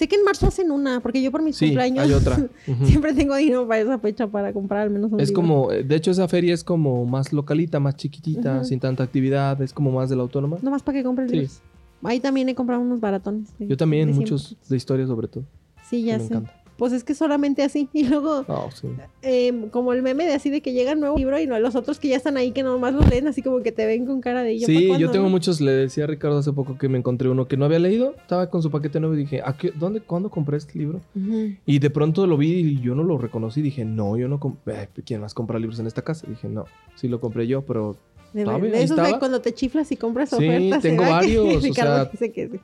Sé 0.00 0.08
que 0.08 0.16
en 0.16 0.24
marzo 0.24 0.46
hacen 0.46 0.70
una, 0.70 1.00
porque 1.00 1.20
yo 1.20 1.30
por 1.30 1.42
mis 1.42 1.56
Sí, 1.56 1.66
cumpleaños 1.66 2.02
hay 2.06 2.12
otra. 2.14 2.38
Siempre 2.84 3.12
tengo 3.12 3.36
dinero 3.36 3.68
para 3.68 3.82
esa 3.82 3.98
fecha 3.98 4.26
para 4.26 4.50
comprar 4.50 4.80
al 4.80 4.88
menos 4.90 5.12
un 5.12 5.20
Es 5.20 5.28
libro. 5.28 5.42
como, 5.42 5.68
de 5.70 5.94
hecho 5.94 6.10
esa 6.10 6.26
feria 6.26 6.54
es 6.54 6.64
como 6.64 7.04
más 7.04 7.34
localita, 7.34 7.80
más 7.80 7.96
chiquitita, 7.96 8.64
sin 8.64 8.80
tanta 8.80 9.02
actividad, 9.04 9.60
es 9.60 9.74
como 9.74 9.90
más 9.92 10.08
de 10.08 10.16
la 10.16 10.22
autónoma. 10.22 10.56
Nomás 10.62 10.82
para 10.82 10.96
que 10.96 11.04
compres 11.04 11.28
Sí. 11.30 11.36
libros. 11.36 11.60
Ahí 12.02 12.18
también 12.18 12.48
he 12.48 12.54
comprado 12.54 12.80
unos 12.80 12.98
baratones. 12.98 13.48
de- 13.58 13.66
Yo 13.68 13.76
también, 13.76 14.08
de 14.08 14.14
muchos 14.14 14.56
de 14.70 14.74
historia 14.78 15.06
sobre 15.06 15.28
todo. 15.28 15.44
Sí, 15.90 16.02
ya 16.02 16.16
me 16.16 16.20
sé. 16.26 16.32
encanta. 16.32 16.54
Pues 16.80 16.92
es 16.94 17.04
que 17.04 17.14
solamente 17.14 17.62
así. 17.62 17.88
Y 17.94 18.04
luego, 18.08 18.44
No, 18.48 18.70
sí. 18.72 18.88
eh, 19.22 19.68
como 19.70 19.92
el 19.92 20.02
meme 20.02 20.24
de 20.24 20.32
así 20.32 20.48
de 20.50 20.62
que 20.62 20.72
llega 20.72 20.94
un 20.94 21.00
nuevo 21.00 21.16
libro 21.18 21.38
y 21.38 21.46
no, 21.46 21.58
los 21.60 21.76
otros 21.76 22.00
que 22.00 22.08
ya 22.08 22.16
están 22.16 22.36
ahí 22.38 22.50
que 22.52 22.62
nomás 22.62 22.94
los 22.94 23.08
leen 23.10 23.28
así 23.28 23.42
como 23.42 23.60
que 23.62 23.70
te 23.70 23.84
ven 23.86 24.06
con 24.06 24.20
cara 24.22 24.42
de 24.42 24.54
"¿Y 24.54 24.60
yo 24.60 24.66
Sí, 24.66 24.88
yo 24.98 25.10
tengo 25.10 25.26
no?". 25.26 25.30
muchos, 25.30 25.60
le 25.60 25.70
decía 25.72 26.04
a 26.04 26.06
Ricardo 26.06 26.38
hace 26.38 26.52
poco 26.52 26.78
que 26.78 26.88
me 26.88 26.96
encontré 26.98 27.28
uno 27.28 27.46
que 27.46 27.56
no 27.58 27.66
había 27.66 27.78
leído, 27.78 28.14
estaba 28.16 28.48
con 28.48 28.62
su 28.62 28.70
paquete 28.70 28.98
nuevo 28.98 29.14
y 29.14 29.18
dije, 29.18 29.42
¿a 29.44 29.56
qué, 29.56 29.72
¿dónde, 29.78 30.00
cuándo 30.00 30.30
compré 30.30 30.56
este 30.56 30.78
libro? 30.78 31.00
Y 31.66 31.78
de 31.78 31.90
pronto 31.90 32.26
lo 32.26 32.36
vi 32.38 32.52
y 32.60 32.80
yo 32.80 32.94
no 32.94 33.04
lo 33.04 33.18
reconocí, 33.18 33.60
dije, 33.60 33.84
no, 33.84 34.16
yo 34.16 34.26
no 34.28 34.40
compré, 34.40 34.88
¿quién 35.04 35.20
más 35.20 35.34
compra 35.34 35.58
libros 35.58 35.78
en 35.80 35.86
esta 35.86 36.00
casa? 36.02 36.26
Dije, 36.26 36.48
no, 36.48 36.64
sí 36.94 37.06
lo 37.08 37.20
compré 37.20 37.46
yo, 37.46 37.60
pero 37.62 37.96
De, 38.32 38.44
de 38.44 38.82
esos 38.82 38.96
de 38.96 39.18
cuando 39.18 39.40
te 39.42 39.52
chiflas 39.52 39.92
y 39.92 39.96
compras 39.96 40.30
Sí, 40.30 40.36
ofertas. 40.36 40.82
tengo 40.82 41.02
¿verdad? 41.02 41.20
Que 41.26 41.26
varios, 41.26 41.64
o 41.70 41.74
sea, 41.74 42.04
dice 42.06 42.32
que 42.32 42.48
sí. 42.48 42.60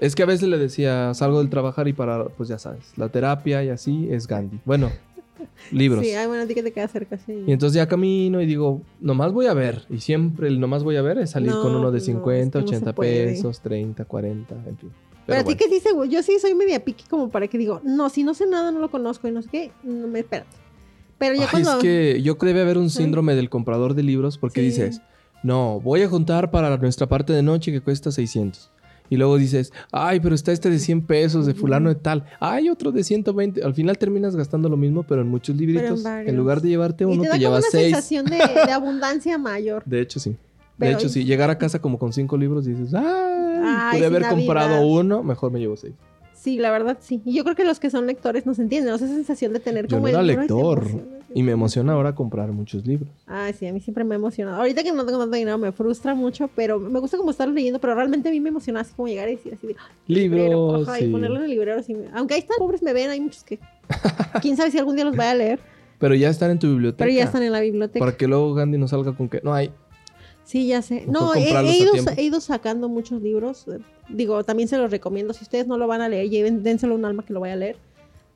Es 0.00 0.14
que 0.14 0.22
a 0.22 0.26
veces 0.26 0.48
le 0.48 0.58
decía, 0.58 1.12
salgo 1.14 1.38
del 1.38 1.50
trabajar 1.50 1.88
y 1.88 1.92
para, 1.92 2.24
pues 2.24 2.48
ya 2.48 2.58
sabes, 2.58 2.92
la 2.96 3.08
terapia 3.08 3.62
y 3.64 3.68
así 3.70 4.08
es 4.10 4.26
Gandhi. 4.26 4.58
Bueno, 4.64 4.90
libros. 5.72 6.04
Sí, 6.04 6.12
ay, 6.12 6.26
bueno, 6.26 6.42
a 6.44 6.46
ti 6.46 6.54
que 6.54 6.62
te 6.62 6.72
queda 6.72 6.88
cerca, 6.88 7.18
sí. 7.18 7.44
Y 7.46 7.52
entonces 7.52 7.76
ya 7.76 7.86
camino 7.88 8.40
y 8.40 8.46
digo, 8.46 8.82
nomás 9.00 9.32
voy 9.32 9.46
a 9.46 9.54
ver. 9.54 9.84
Y 9.90 10.00
siempre 10.00 10.48
el 10.48 10.60
nomás 10.60 10.82
voy 10.84 10.96
a 10.96 11.02
ver 11.02 11.18
es 11.18 11.30
salir 11.30 11.50
No, 11.50 11.62
con 11.62 11.74
uno 11.74 11.90
de 11.90 11.98
pues 11.98 12.08
no, 12.08 12.14
50, 12.20 12.58
es 12.58 12.64
que 12.64 12.66
no 12.66 12.68
se 12.70 12.76
80 12.76 12.92
puede. 12.94 13.26
pesos, 13.26 13.60
30, 13.60 14.04
40, 14.04 14.54
en 14.54 14.62
fin. 14.76 14.76
Pero, 14.80 14.90
Pero 15.26 15.40
a 15.40 15.42
ti 15.42 15.44
bueno. 15.44 15.58
que 15.58 15.68
sí, 15.68 15.80
seguro, 15.80 16.04
yo 16.04 16.22
sí 16.22 16.38
soy 16.40 16.54
media 16.54 16.84
piqui 16.84 17.04
como 17.08 17.30
para 17.30 17.48
que 17.48 17.58
digo, 17.58 17.80
no, 17.84 18.08
si 18.10 18.22
no 18.22 18.32
sé 18.34 18.46
nada, 18.46 18.70
no 18.70 18.78
lo 18.78 18.90
conozco 18.90 19.26
y 19.26 19.32
no 19.32 19.42
sé 19.42 19.48
qué, 19.50 19.72
no 19.82 20.06
me 20.06 20.20
espérate. 20.20 20.56
Pero 21.18 21.34
ya 21.34 21.42
Ay, 21.44 21.48
cuando... 21.50 21.70
Es 21.72 21.76
que 21.78 22.22
yo 22.22 22.38
creo 22.38 22.50
que 22.52 22.54
debe 22.58 22.60
haber 22.62 22.78
un 22.78 22.90
síndrome 22.90 23.34
del 23.34 23.48
comprador 23.50 23.94
de 23.94 24.02
libros 24.04 24.38
porque 24.38 24.60
Sí. 24.60 24.66
dices, 24.66 25.00
no, 25.42 25.80
voy 25.80 26.02
a 26.02 26.08
juntar 26.08 26.50
para 26.50 26.76
nuestra 26.76 27.06
parte 27.08 27.32
de 27.32 27.42
noche 27.42 27.72
que 27.72 27.80
cuesta 27.80 28.12
600. 28.12 28.70
Y 29.10 29.16
luego 29.16 29.38
dices, 29.38 29.72
ay, 29.92 30.20
pero 30.20 30.34
está 30.34 30.52
este 30.52 30.70
de 30.70 30.78
100 30.78 31.02
pesos, 31.02 31.46
de 31.46 31.54
fulano 31.54 31.88
de 31.88 31.94
tal. 31.94 32.24
Hay 32.40 32.68
otro 32.68 32.92
de 32.92 33.04
120. 33.04 33.62
Al 33.64 33.74
final 33.74 33.98
terminas 33.98 34.34
gastando 34.36 34.68
lo 34.68 34.76
mismo, 34.76 35.02
pero 35.04 35.22
en 35.22 35.28
muchos 35.28 35.56
libritos. 35.56 36.02
varios. 36.02 36.28
En 36.30 36.36
lugar 36.36 36.60
de 36.60 36.68
llevarte 36.68 37.04
y 37.04 37.06
uno, 37.06 37.22
te 37.30 37.38
llevas 37.38 37.60
una 37.64 37.70
6. 37.70 37.84
sensación 37.84 38.26
de, 38.26 38.36
de 38.66 38.72
abundancia 38.72 39.38
mayor. 39.38 39.82
De 39.86 40.00
hecho, 40.00 40.18
sí. 40.20 40.30
De 40.30 40.36
Pero- 40.78 40.98
hecho, 40.98 41.08
sí. 41.08 41.24
Llegar 41.24 41.50
a 41.50 41.58
casa 41.58 41.80
como 41.80 41.98
con 41.98 42.12
cinco 42.12 42.36
libros 42.36 42.66
y 42.66 42.72
dices, 42.72 42.92
ay, 42.94 43.04
Ay, 43.64 43.98
pude 43.98 44.06
haber 44.06 44.22
Navidad. 44.22 44.36
comprado 44.44 44.86
uno, 44.86 45.22
mejor 45.22 45.50
me 45.52 45.58
llevo 45.58 45.76
seis. 45.76 45.94
Sí, 46.46 46.58
la 46.58 46.70
verdad 46.70 46.98
sí. 47.00 47.20
Y 47.24 47.34
yo 47.34 47.42
creo 47.42 47.56
que 47.56 47.64
los 47.64 47.80
que 47.80 47.90
son 47.90 48.06
lectores 48.06 48.46
nos 48.46 48.60
entienden, 48.60 48.90
¿no? 48.90 48.94
esa 48.94 49.08
sensación 49.08 49.52
de 49.52 49.58
tener 49.58 49.88
Yo 49.88 49.96
como 49.96 50.02
no 50.02 50.08
era 50.10 50.20
el 50.20 50.28
lector. 50.28 50.86
Y 51.34 51.42
me 51.42 51.50
emociona 51.50 51.94
ahora 51.94 52.14
comprar 52.14 52.52
muchos 52.52 52.86
libros. 52.86 53.10
Ay, 53.26 53.52
sí, 53.52 53.66
a 53.66 53.72
mí 53.72 53.80
siempre 53.80 54.04
me 54.04 54.14
ha 54.14 54.18
emocionado. 54.18 54.58
Ahorita 54.58 54.84
que 54.84 54.92
no 54.92 55.04
tengo 55.04 55.18
tanto 55.18 55.34
dinero 55.34 55.58
me 55.58 55.72
frustra 55.72 56.14
mucho, 56.14 56.48
pero 56.54 56.78
me 56.78 57.00
gusta 57.00 57.16
como 57.16 57.32
estar 57.32 57.48
leyendo, 57.48 57.80
pero 57.80 57.96
realmente 57.96 58.28
a 58.28 58.30
mí 58.30 58.38
me 58.38 58.50
emociona 58.50 58.82
así 58.82 58.94
como 58.94 59.08
llegar 59.08 59.28
y 59.28 59.34
decir 59.34 59.54
así 59.54 59.66
de 59.66 59.74
Libros, 60.06 60.86
ajá, 60.86 60.98
sí. 60.98 61.06
y 61.06 61.10
ponerlo 61.10 61.38
en 61.38 61.42
el 61.42 61.50
librero 61.50 61.80
así. 61.80 61.96
Aunque 62.14 62.34
ahí 62.34 62.40
están, 62.40 62.58
pobres 62.58 62.80
me 62.80 62.92
ven, 62.92 63.10
hay 63.10 63.18
muchos 63.20 63.42
que 63.42 63.58
quién 64.40 64.56
sabe 64.56 64.70
si 64.70 64.78
algún 64.78 64.94
día 64.94 65.04
los 65.04 65.16
vaya 65.16 65.32
a 65.32 65.34
leer, 65.34 65.58
Pero 65.98 66.14
ya 66.14 66.30
están 66.30 66.52
en 66.52 66.60
tu 66.60 66.68
biblioteca. 66.68 67.04
pero 67.04 67.10
ya 67.10 67.24
están 67.24 67.42
en 67.42 67.50
la 67.50 67.60
biblioteca. 67.60 67.98
Para 67.98 68.16
que 68.16 68.28
luego 68.28 68.54
Gandhi 68.54 68.78
no 68.78 68.86
salga 68.86 69.16
con 69.16 69.28
que 69.28 69.40
no 69.42 69.52
hay. 69.52 69.72
Sí, 70.46 70.68
ya 70.68 70.80
sé. 70.80 71.04
No, 71.08 71.34
he, 71.34 71.40
ido, 71.40 71.92
tiempo. 71.92 72.10
he 72.16 72.22
ido 72.22 72.40
sacando 72.40 72.88
muchos 72.88 73.20
libros. 73.20 73.66
eh, 73.66 73.80
Digo, 74.08 74.44
también 74.44 74.68
se 74.68 74.78
los 74.78 74.90
recomiendo. 74.92 75.34
Si 75.34 75.42
ustedes 75.42 75.66
no 75.66 75.76
lo 75.76 75.88
van 75.88 76.00
a 76.00 76.08
leer, 76.08 76.30
lleven, 76.30 76.62
dénselo 76.62 76.94
a 76.94 76.96
un 76.98 77.04
alma 77.04 77.24
que 77.24 77.32
lo 77.32 77.40
vaya 77.40 77.54
a 77.54 77.56
leer. 77.56 77.76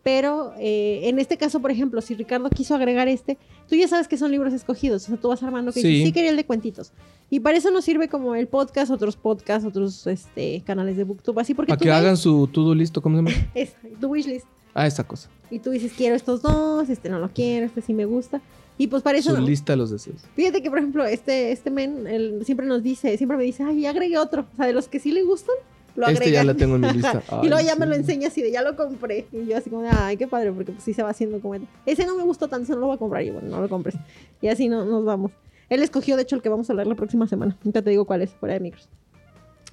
Pero 0.03 0.53
eh, 0.59 1.03
en 1.05 1.19
este 1.21 1.37
caso, 1.37 1.61
por 1.61 1.71
ejemplo, 1.71 2.01
si 2.01 2.15
Ricardo 2.15 2.49
quiso 2.51 2.75
agregar 2.75 3.07
este, 3.07 3.37
tú 3.69 3.77
ya 3.77 3.87
sabes 3.87 4.09
que 4.09 4.17
son 4.17 4.33
libros 4.33 4.53
escogidos. 4.53 5.05
O 5.05 5.07
sea, 5.09 5.17
tú 5.19 5.29
vas 5.29 5.43
armando 5.43 5.73
que 5.73 5.83
Sí. 5.83 6.11
quería 6.13 6.31
el 6.31 6.37
de 6.37 6.45
cuentitos. 6.45 6.93
Y 7.29 7.39
para 7.41 7.59
eso 7.59 7.71
nos 7.71 7.85
sirve 7.85 8.09
como 8.09 8.35
el 8.35 8.49
podcast, 8.49 8.91
otros 8.91 9.17
podcasts, 9.17 9.65
otros 9.69 10.05
este, 10.09 10.63
canales 10.67 10.97
de 10.97 11.05
Booktube. 11.05 11.41
Así 11.41 11.55
porque 11.55 11.69
Para 11.71 11.79
que 11.79 11.89
ves 11.89 11.95
hagan 11.97 12.17
su 12.17 12.49
to-do 12.49 12.75
listo, 12.75 13.01
¿cómo 13.01 13.19
se 13.19 13.23
llama? 13.23 13.49
esa, 13.55 13.77
tu 14.01 14.09
wishlist. 14.09 14.47
Ah, 14.75 14.87
esa 14.87 15.05
cosa. 15.05 15.29
Y 15.51 15.59
tú 15.61 15.71
dices, 15.71 15.93
quiero 15.97 16.17
estos 16.17 16.43
dos, 16.43 16.89
este 16.89 17.09
no 17.09 17.19
lo 17.19 17.29
quiero, 17.31 17.67
este 17.67 17.83
sí 17.83 17.93
me 17.93 18.05
gusta. 18.07 18.41
Y 18.81 18.87
pues 18.87 19.03
para 19.03 19.19
eso... 19.19 19.37
Su 19.37 19.43
lista 19.43 19.75
de 19.75 19.77
los 19.77 19.91
deseos. 19.91 20.23
Fíjate 20.35 20.63
que, 20.63 20.71
por 20.71 20.79
ejemplo, 20.79 21.05
este, 21.05 21.53
este 21.53 21.71
men 21.71 22.07
él 22.07 22.41
siempre 22.47 22.65
nos 22.65 22.83
dice, 22.83 23.15
siempre 23.19 23.37
me 23.37 23.45
dice, 23.45 23.63
ay, 23.63 23.85
agregué 23.85 24.17
otro. 24.17 24.47
O 24.55 24.57
sea, 24.57 24.67
de 24.67 24.73
los 24.73 24.89
que 24.89 24.99
sí 24.99 25.13
le 25.13 25.23
gustan, 25.23 25.55
lo 25.97 26.07
agrega. 26.07 26.41
Este 26.41 26.47
ya 26.47 26.55
tengo 26.55 26.77
en 26.77 26.81
mi 26.81 26.93
lista. 26.95 27.23
y 27.43 27.49
luego 27.51 27.63
ya 27.63 27.77
me 27.77 27.85
lo 27.85 27.95
enseña 27.95 28.29
así 28.29 28.41
de, 28.41 28.51
ya 28.51 28.63
lo 28.63 28.77
compré. 28.77 29.27
Y 29.33 29.45
yo 29.45 29.59
así 29.59 29.69
como, 29.69 29.87
ay, 29.87 30.17
qué 30.17 30.27
padre, 30.27 30.51
porque 30.53 30.73
pues 30.73 30.83
sí 30.83 30.95
se 30.95 31.03
va 31.03 31.11
haciendo 31.11 31.41
como... 31.41 31.57
Ese 31.85 32.07
no 32.07 32.17
me 32.17 32.23
gustó 32.23 32.49
tanto, 32.49 32.65
ese 32.65 32.73
no 32.73 32.79
lo 32.79 32.87
voy 32.87 32.95
a 32.95 32.99
comprar. 32.99 33.23
Y 33.23 33.29
bueno, 33.29 33.49
no 33.51 33.61
lo 33.61 33.69
compres. 33.69 33.97
Y 34.41 34.49
así 34.49 34.71
no, 34.71 34.87
nos 34.87 35.05
vamos. 35.05 35.31
Él 35.69 35.83
escogió, 35.83 36.17
de 36.17 36.23
hecho, 36.23 36.37
el 36.37 36.41
que 36.41 36.49
vamos 36.49 36.71
a 36.71 36.73
hablar 36.73 36.87
la 36.87 36.95
próxima 36.95 37.29
semana. 37.29 37.59
Nunca 37.63 37.83
te 37.83 37.91
digo 37.91 38.07
cuál 38.07 38.23
es, 38.23 38.31
fuera 38.31 38.55
de 38.55 38.61
micros. 38.61 38.89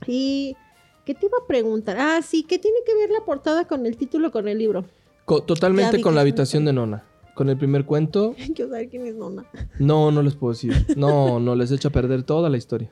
Y... 0.05 0.57
¿Qué 1.05 1.13
te 1.15 1.27
iba 1.27 1.37
a 1.41 1.47
preguntar? 1.47 1.95
Ah, 1.97 2.19
sí, 2.21 2.43
¿qué 2.43 2.59
tiene 2.59 2.79
que 2.85 2.93
ver 2.93 3.09
la 3.09 3.23
portada 3.23 3.65
con 3.65 3.85
el 3.85 3.95
título, 3.95 4.29
con 4.33 4.49
el 4.49 4.57
libro? 4.57 4.83
Co- 5.23 5.41
totalmente 5.41 6.01
con 6.01 6.13
la 6.13 6.19
habitación 6.19 6.65
de 6.65 6.73
Nona. 6.73 7.05
Con 7.37 7.49
el 7.49 7.57
primer 7.57 7.85
cuento, 7.85 8.33
Quiero 8.55 8.71
saber 8.71 8.89
quién 8.89 9.05
es 9.05 9.13
Nona. 9.13 9.45
no, 9.77 10.09
no 10.09 10.23
les 10.23 10.33
puedo 10.33 10.53
decir. 10.53 10.73
No, 10.97 11.39
no 11.39 11.55
les 11.55 11.71
echa 11.71 11.89
a 11.89 11.91
perder 11.91 12.23
toda 12.23 12.49
la 12.49 12.57
historia. 12.57 12.89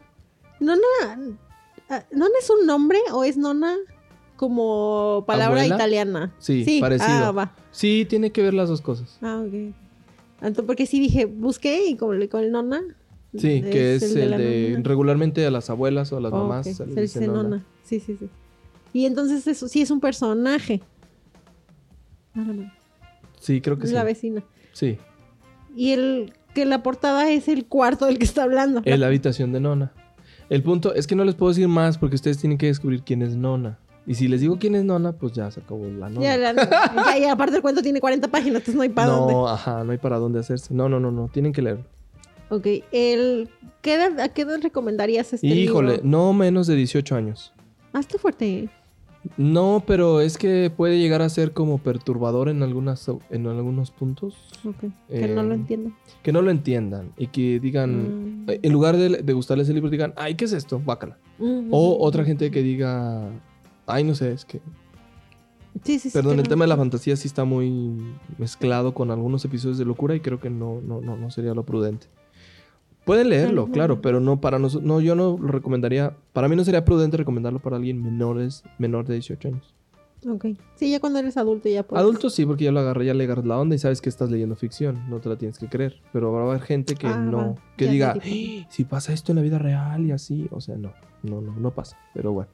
Nona, 0.59 0.81
ah, 1.89 2.03
¿Nona 2.11 2.35
es 2.39 2.47
un 2.51 2.67
nombre 2.67 2.99
o 3.11 3.23
es 3.23 3.37
Nona 3.37 3.75
como 4.35 5.23
palabra 5.25 5.61
¿Abuela? 5.61 5.75
italiana? 5.75 6.35
Sí, 6.37 6.77
parecido. 6.79 7.09
Ah, 7.11 7.31
va. 7.31 7.55
Sí, 7.71 8.05
tiene 8.07 8.31
que 8.31 8.43
ver 8.43 8.53
las 8.53 8.69
dos 8.69 8.81
cosas. 8.81 9.17
Ah, 9.23 9.43
ok. 9.43 9.53
Entonces, 10.41 10.63
porque 10.67 10.85
sí 10.85 10.99
dije, 10.99 11.25
busqué 11.25 11.87
y 11.87 11.95
con, 11.97 12.25
con 12.27 12.43
el 12.43 12.51
Nona. 12.51 12.83
Sí, 13.35 13.63
que 13.63 13.95
es, 13.95 14.15
el 14.15 14.29
de, 14.37 14.69
nona. 14.73 14.83
regularmente 14.87 15.43
a 15.45 15.49
las 15.49 15.71
abuelas 15.71 16.13
o 16.13 16.17
a 16.17 16.21
las 16.21 16.31
Oh, 16.31 16.37
mamás 16.37 16.67
ok, 16.67 16.71
se 16.73 16.77
se 16.77 16.85
dice 16.85 17.01
dice 17.01 17.27
nona. 17.27 17.43
Nona. 17.43 17.65
Sí, 17.83 17.99
sí, 17.99 18.15
sí. 18.19 18.29
Y 18.93 19.05
entonces 19.07 19.47
eso 19.47 19.67
sí 19.67 19.81
es 19.81 19.89
un 19.89 19.99
personaje. 19.99 20.81
Ah, 22.35 22.41
madre. 22.43 22.71
Sí, 23.45 23.61
creo 23.61 23.77
que 23.77 23.83
Es 23.83 23.89
sí. 23.89 23.95
la 23.95 24.03
vecina. 24.03 24.43
Sí, 24.73 24.97
Y 25.75 25.91
el 25.91 26.33
que 26.55 26.65
la 26.65 26.81
portada 26.81 27.29
es 27.29 27.47
el 27.47 27.65
cuarto 27.65 28.05
del 28.07 28.17
que 28.17 28.23
está 28.25 28.43
hablando. 28.43 28.81
es 28.85 28.97
la 28.99 29.07
habitación 29.07 29.53
de 29.53 29.59
Nona. 29.59 29.91
El 30.49 30.63
punto 30.63 30.93
es 30.95 31.05
que 31.05 31.15
no 31.15 31.23
les 31.25 31.35
puedo 31.35 31.51
decir 31.51 31.67
más 31.67 31.97
porque 31.97 32.15
ustedes 32.15 32.37
tienen 32.39 32.57
que 32.57 32.65
descubrir 32.67 33.03
quién 33.03 33.21
es 33.21 33.35
Nona. 33.35 33.77
Y 34.07 34.15
si 34.15 34.27
les 34.27 34.41
digo 34.41 34.57
quién 34.59 34.73
es 34.75 34.83
Nona, 34.83 35.11
pues 35.13 35.33
ya 35.33 35.49
se 35.51 35.59
acabó 35.59 35.85
la 35.85 36.09
Nona. 36.09 36.21
Ya, 36.21 36.37
la- 36.37 36.53
ya, 36.55 37.17
ya, 37.19 37.31
aparte 37.33 37.55
el 37.57 37.61
cuento 37.61 37.81
tiene 37.81 37.99
40 37.99 38.27
páginas, 38.29 38.55
entonces 38.61 38.75
no 38.75 38.81
hay 38.83 38.89
para 38.89 39.09
dónde. 39.11 39.33
no, 39.33 39.47
ajá, 39.47 39.83
no 39.83 39.91
hay 39.91 39.97
para 39.97 40.17
dónde 40.17 40.39
hacerse. 40.39 40.73
No, 40.73 40.87
no, 40.89 40.99
no, 40.99 41.11
no, 41.11 41.27
tienen 41.29 41.53
que 41.53 41.61
leerlo. 41.61 41.85
Ok, 42.49 42.67
el, 42.91 43.49
¿qué 43.81 43.95
edad- 43.95 44.19
¿a 44.19 44.29
qué 44.29 44.43
edad 44.43 44.59
recomendarías 44.61 45.33
este 45.33 45.47
Híjole, 45.47 45.93
libro? 45.93 46.07
no 46.07 46.33
menos 46.33 46.67
de 46.67 46.75
18 46.75 47.15
años. 47.15 47.53
Está 47.93 48.17
fuerte. 48.19 48.69
No, 49.37 49.83
pero 49.87 50.21
es 50.21 50.37
que 50.37 50.69
puede 50.75 50.99
llegar 50.99 51.21
a 51.21 51.29
ser 51.29 51.51
como 51.53 51.77
perturbador 51.79 52.47
en, 52.49 52.61
algunas, 52.63 53.09
en 53.29 53.47
algunos 53.47 53.91
puntos. 53.91 54.35
Ok, 54.63 54.91
que 55.09 55.27
no 55.27 55.41
Eh, 55.41 55.45
lo 55.47 55.53
entiendo. 55.55 55.91
Que 56.23 56.31
no 56.31 56.41
lo 56.41 56.51
entiendan 56.51 57.11
y 57.17 57.27
que 57.27 57.59
digan, 57.59 58.43
Mm. 58.45 58.49
eh, 58.51 58.59
en 58.61 58.71
lugar 58.73 58.97
de, 58.97 59.09
de 59.23 59.33
gustarles 59.33 59.67
el 59.69 59.75
libro, 59.75 59.89
digan, 59.89 60.13
ay, 60.15 60.35
¿qué 60.35 60.45
es 60.45 60.53
esto? 60.53 60.79
Bácala. 60.83 61.17
Mm, 61.39 61.69
O 61.71 61.97
mm, 61.97 62.01
otra 62.03 62.23
gente 62.23 62.51
que 62.51 62.61
diga, 62.61 63.29
ay, 63.87 64.03
no 64.03 64.13
sé, 64.15 64.31
es 64.31 64.45
que... 64.45 64.59
Sí, 65.83 65.99
sí, 65.99 66.09
sí. 66.09 66.17
Perdón, 66.17 66.33
el 66.39 66.43
no- 66.43 66.49
tema 66.49 66.63
de 66.65 66.69
la 66.69 66.77
fantasía 66.77 67.15
sí 67.17 67.27
está 67.27 67.43
muy 67.43 67.97
mezclado 68.37 68.93
con 68.93 69.11
algunos 69.11 69.43
episodios 69.43 69.77
de 69.77 69.85
locura 69.85 70.15
y 70.15 70.21
creo 70.21 70.39
que 70.39 70.49
no, 70.49 70.79
no, 70.81 71.01
no, 71.01 71.17
no 71.17 71.29
sería 71.31 71.53
lo 71.53 71.63
prudente. 71.65 72.07
Pueden 73.05 73.29
leerlo, 73.29 73.67
claro, 73.67 74.01
pero 74.01 74.19
no 74.19 74.41
para 74.41 74.57
nosotros. 74.59 74.87
No, 74.87 74.99
yo 74.99 75.15
no 75.15 75.37
lo 75.39 75.47
recomendaría. 75.49 76.15
Para 76.33 76.47
mí 76.47 76.55
no 76.55 76.63
sería 76.63 76.83
prudente 76.83 77.17
recomendarlo 77.17 77.59
para 77.59 77.75
alguien 77.77 78.01
menores, 78.03 78.63
menor 78.79 79.05
de 79.05 79.13
18 79.13 79.47
años. 79.49 79.75
Ok. 80.27 80.45
Sí, 80.73 80.89
ya 80.89 80.99
cuando 80.99 81.19
eres 81.19 81.37
adulto 81.37 81.69
ya 81.69 81.83
puedes. 81.83 82.01
Adultos 82.01 82.33
sí, 82.33 82.47
porque 82.47 82.63
ya 82.63 82.71
lo 82.71 82.79
agarré, 82.79 83.05
ya 83.05 83.13
le 83.13 83.25
agarras 83.25 83.45
la 83.45 83.59
onda 83.59 83.75
y 83.75 83.79
sabes 83.79 84.01
que 84.01 84.09
estás 84.09 84.31
leyendo 84.31 84.55
ficción. 84.55 85.07
No 85.07 85.19
te 85.19 85.29
la 85.29 85.35
tienes 85.37 85.59
que 85.59 85.67
creer. 85.69 86.01
Pero 86.13 86.31
va 86.31 86.41
a 86.41 86.45
haber 86.49 86.61
gente 86.61 86.95
que 86.95 87.05
Ah, 87.05 87.17
no. 87.19 87.37
va. 87.37 87.55
Que 87.77 87.85
Ya 87.85 87.91
diga. 87.91 88.13
"¡Ah! 88.17 88.65
si 88.69 88.85
pasa 88.85 89.13
esto 89.13 89.31
en 89.31 89.35
la 89.35 89.41
vida 89.43 89.59
real 89.59 90.03
y 90.03 90.11
así. 90.11 90.47
O 90.49 90.59
sea, 90.61 90.75
no. 90.77 90.93
No, 91.21 91.41
no, 91.41 91.55
no 91.55 91.71
pasa. 91.75 91.97
Pero 92.15 92.31
bueno. 92.33 92.49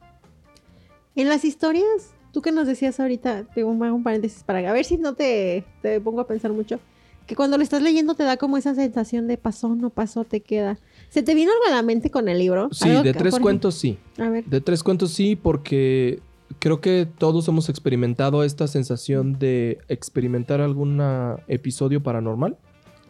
En 1.16 1.30
las 1.30 1.46
historias, 1.46 2.14
tú 2.34 2.42
que 2.42 2.52
nos 2.52 2.68
decías 2.68 3.00
ahorita, 3.00 3.46
te 3.46 3.62
hago 3.62 3.70
un 3.72 4.04
paréntesis 4.04 4.44
para 4.44 4.70
a 4.70 4.74
ver 4.74 4.84
si 4.84 4.98
no 4.98 5.14
te, 5.14 5.64
te 5.82 6.02
pongo 6.02 6.20
a 6.22 6.28
pensar 6.28 6.52
mucho. 6.52 6.80
Que 7.28 7.36
cuando 7.36 7.58
lo 7.58 7.64
estás 7.64 7.82
leyendo 7.82 8.14
te 8.16 8.24
da 8.24 8.38
como 8.38 8.58
esa 8.58 8.76
sensación 8.76 9.28
de 9.28 9.38
pasó, 9.38 9.74
no 9.76 9.90
pasó, 9.90 10.24
te 10.26 10.42
queda. 10.42 10.80
¿Se 11.10 11.24
te 11.24 11.34
vino 11.36 11.52
algo 11.52 11.66
a 11.68 11.76
la 11.78 11.82
mente 11.82 12.10
con 12.10 12.28
el 12.28 12.40
libro? 12.40 12.70
Sí, 12.72 12.90
de 12.90 13.14
tres 13.14 13.40
cuentos 13.40 13.76
sí. 13.76 13.98
A 14.18 14.30
ver. 14.30 14.46
De 14.46 14.60
tres 14.62 14.84
cuentos 14.84 15.12
sí, 15.12 15.36
porque 15.36 16.20
creo 16.60 16.82
que 16.82 17.08
todos 17.18 17.48
hemos 17.48 17.70
experimentado 17.70 18.44
esta 18.44 18.68
sensación 18.68 19.40
de 19.40 19.80
experimentar 19.88 20.60
algún 20.62 21.02
episodio 21.48 22.04
paranormal 22.04 22.58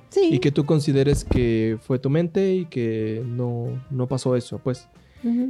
Sí. 0.09 0.29
y 0.31 0.39
que 0.39 0.51
tú 0.51 0.65
consideres 0.65 1.23
que 1.23 1.77
fue 1.81 1.97
tu 1.97 2.09
mente 2.09 2.53
y 2.53 2.65
que 2.65 3.23
no, 3.25 3.81
no 3.89 4.07
pasó 4.07 4.35
eso, 4.35 4.59
pues. 4.59 4.87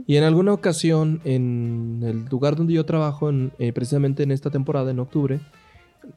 Y 0.05 0.17
en 0.17 0.23
alguna 0.25 0.51
ocasión, 0.53 1.21
en 1.23 2.01
el 2.03 2.25
lugar 2.25 2.57
donde 2.57 2.73
yo 2.73 2.85
trabajo, 2.85 3.29
en- 3.29 3.53
eh, 3.57 3.71
precisamente 3.73 4.21
en 4.23 4.31
esta 4.31 4.49
temporada, 4.51 4.91
en 4.91 4.99
octubre, 4.99 5.39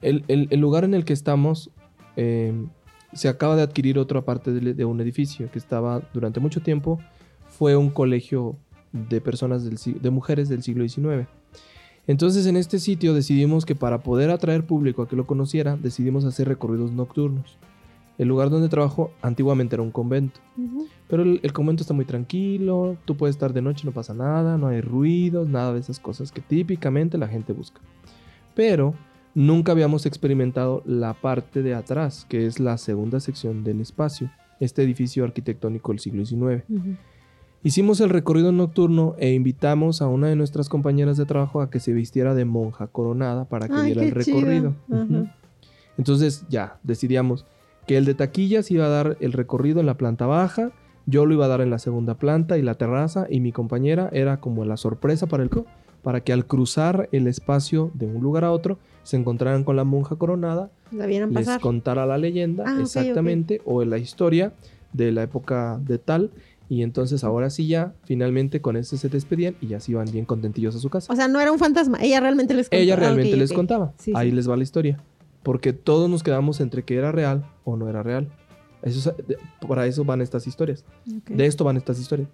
el, 0.02 0.24
el- 0.28 0.48
el 0.50 0.60
lugar 0.60 0.82
en 0.84 0.92
el 0.92 1.04
que 1.04 1.12
estamos 1.12 1.70
eh, 2.16 2.52
se 3.12 3.28
acaba 3.28 3.56
de 3.56 3.62
adquirir 3.62 3.98
otra 3.98 4.22
parte 4.22 4.52
de, 4.52 4.74
de 4.74 4.84
un 4.84 5.00
edificio 5.00 5.50
que 5.50 5.58
estaba 5.58 6.02
durante 6.12 6.40
mucho 6.40 6.60
tiempo, 6.60 6.98
fue 7.48 7.76
un 7.76 7.90
colegio 7.90 8.56
de 8.92 9.20
personas, 9.20 9.64
del, 9.64 9.78
de 10.00 10.10
mujeres 10.10 10.48
del 10.48 10.62
siglo 10.62 10.86
XIX. 10.88 11.28
Entonces 12.06 12.46
en 12.46 12.56
este 12.56 12.78
sitio 12.78 13.14
decidimos 13.14 13.64
que 13.64 13.74
para 13.74 14.02
poder 14.02 14.30
atraer 14.30 14.64
público 14.66 15.02
a 15.02 15.08
que 15.08 15.16
lo 15.16 15.26
conociera, 15.26 15.76
decidimos 15.76 16.24
hacer 16.24 16.48
recorridos 16.48 16.92
nocturnos. 16.92 17.58
El 18.18 18.28
lugar 18.28 18.50
donde 18.50 18.68
trabajo 18.68 19.10
antiguamente 19.22 19.74
era 19.74 19.82
un 19.82 19.90
convento. 19.90 20.40
Pero 21.08 21.24
el, 21.24 21.40
el 21.42 21.52
convento 21.52 21.82
está 21.82 21.94
muy 21.94 22.04
tranquilo, 22.04 22.96
tú 23.04 23.16
puedes 23.16 23.34
estar 23.34 23.52
de 23.52 23.62
noche, 23.62 23.84
no 23.84 23.92
pasa 23.92 24.14
nada, 24.14 24.56
no 24.56 24.68
hay 24.68 24.80
ruidos, 24.80 25.48
nada 25.48 25.72
de 25.72 25.80
esas 25.80 25.98
cosas 25.98 26.30
que 26.30 26.40
típicamente 26.40 27.18
la 27.18 27.26
gente 27.26 27.52
busca. 27.52 27.80
Pero 28.54 28.94
nunca 29.34 29.72
habíamos 29.72 30.06
experimentado 30.06 30.82
la 30.86 31.14
parte 31.14 31.62
de 31.62 31.74
atrás, 31.74 32.26
que 32.28 32.46
es 32.46 32.60
la 32.60 32.78
segunda 32.78 33.20
sección 33.20 33.64
del 33.64 33.80
espacio, 33.80 34.30
este 34.60 34.82
edificio 34.82 35.24
arquitectónico 35.24 35.92
del 35.92 35.98
siglo 35.98 36.24
XIX. 36.24 36.64
Hicimos 37.62 38.00
el 38.00 38.10
recorrido 38.10 38.52
nocturno 38.52 39.14
e 39.18 39.32
invitamos 39.32 40.02
a 40.02 40.08
una 40.08 40.28
de 40.28 40.36
nuestras 40.36 40.68
compañeras 40.68 41.16
de 41.16 41.24
trabajo 41.24 41.62
a 41.62 41.70
que 41.70 41.80
se 41.80 41.92
vistiera 41.92 42.34
de 42.34 42.44
monja 42.44 42.86
coronada 42.88 43.46
para 43.46 43.68
que 43.68 43.74
Ay, 43.74 43.86
viera 43.86 44.02
el 44.02 44.10
recorrido. 44.10 44.74
Entonces 45.96 46.44
ya, 46.48 46.78
decidíamos 46.82 47.46
que 47.86 47.96
el 47.96 48.04
de 48.04 48.14
taquillas 48.14 48.70
iba 48.70 48.86
a 48.86 48.90
dar 48.90 49.16
el 49.20 49.32
recorrido 49.32 49.80
en 49.80 49.86
la 49.86 49.96
planta 49.96 50.26
baja, 50.26 50.72
yo 51.06 51.26
lo 51.26 51.34
iba 51.34 51.44
a 51.44 51.48
dar 51.48 51.60
en 51.60 51.70
la 51.70 51.78
segunda 51.78 52.14
planta 52.14 52.56
y 52.56 52.62
la 52.62 52.74
terraza 52.74 53.26
y 53.28 53.40
mi 53.40 53.52
compañera 53.52 54.08
era 54.12 54.40
como 54.40 54.64
la 54.64 54.76
sorpresa 54.76 55.26
para 55.26 55.42
el 55.42 55.50
co, 55.50 55.66
para 56.04 56.20
que 56.20 56.32
al 56.32 56.46
cruzar 56.46 57.08
el 57.10 57.26
espacio 57.26 57.90
de 57.94 58.06
un 58.06 58.22
lugar 58.22 58.44
a 58.44 58.52
otro 58.52 58.78
se 59.02 59.16
encontraran 59.16 59.64
con 59.64 59.74
la 59.74 59.82
monja 59.84 60.14
coronada, 60.16 60.70
La 60.92 61.06
les 61.08 61.28
pasar. 61.32 61.60
contara 61.60 62.06
la 62.06 62.16
leyenda 62.18 62.64
Ah, 62.66 62.78
exactamente 62.80 63.60
o 63.64 63.84
la 63.84 63.98
historia 63.98 64.52
de 64.92 65.10
la 65.10 65.22
época 65.24 65.80
de 65.82 65.98
tal 65.98 66.30
y 66.68 66.82
entonces 66.82 67.24
ahora 67.24 67.50
sí 67.50 67.66
ya 67.66 67.92
finalmente 68.04 68.60
con 68.60 68.76
ese 68.76 68.96
se 68.96 69.08
despedían 69.08 69.56
y 69.60 69.66
ya 69.66 69.80
se 69.80 69.90
iban 69.92 70.06
bien 70.10 70.24
contentillos 70.24 70.74
a 70.76 70.78
su 70.78 70.88
casa. 70.88 71.12
O 71.12 71.16
sea, 71.16 71.26
no 71.28 71.40
era 71.40 71.52
un 71.52 71.58
fantasma. 71.58 71.98
Ella 72.00 72.20
realmente 72.20 72.54
les 72.54 72.68
contaba. 72.68 72.82
Ella 72.82 72.94
Ah, 72.94 72.96
realmente 73.00 73.32
ok, 73.32 73.38
les 73.38 73.50
ok. 73.50 73.56
contaba. 73.56 73.92
Sí, 73.98 74.12
Ahí 74.14 74.30
sí. 74.30 74.36
les 74.36 74.48
va 74.48 74.56
la 74.56 74.62
historia. 74.62 74.98
Porque 75.42 75.72
todos 75.74 76.08
nos 76.08 76.22
quedamos 76.22 76.60
entre 76.60 76.82
que 76.84 76.96
era 76.96 77.12
real 77.12 77.44
o 77.64 77.76
no 77.76 77.88
era 77.90 78.02
real. 78.02 78.28
Eso 78.82 79.10
es- 79.10 79.36
para 79.68 79.86
eso 79.86 80.04
van 80.04 80.22
estas 80.22 80.46
historias. 80.46 80.84
Ok. 81.06 81.30
De 81.36 81.44
esto 81.46 81.64
van 81.64 81.76
estas 81.76 81.98
historias. 82.00 82.28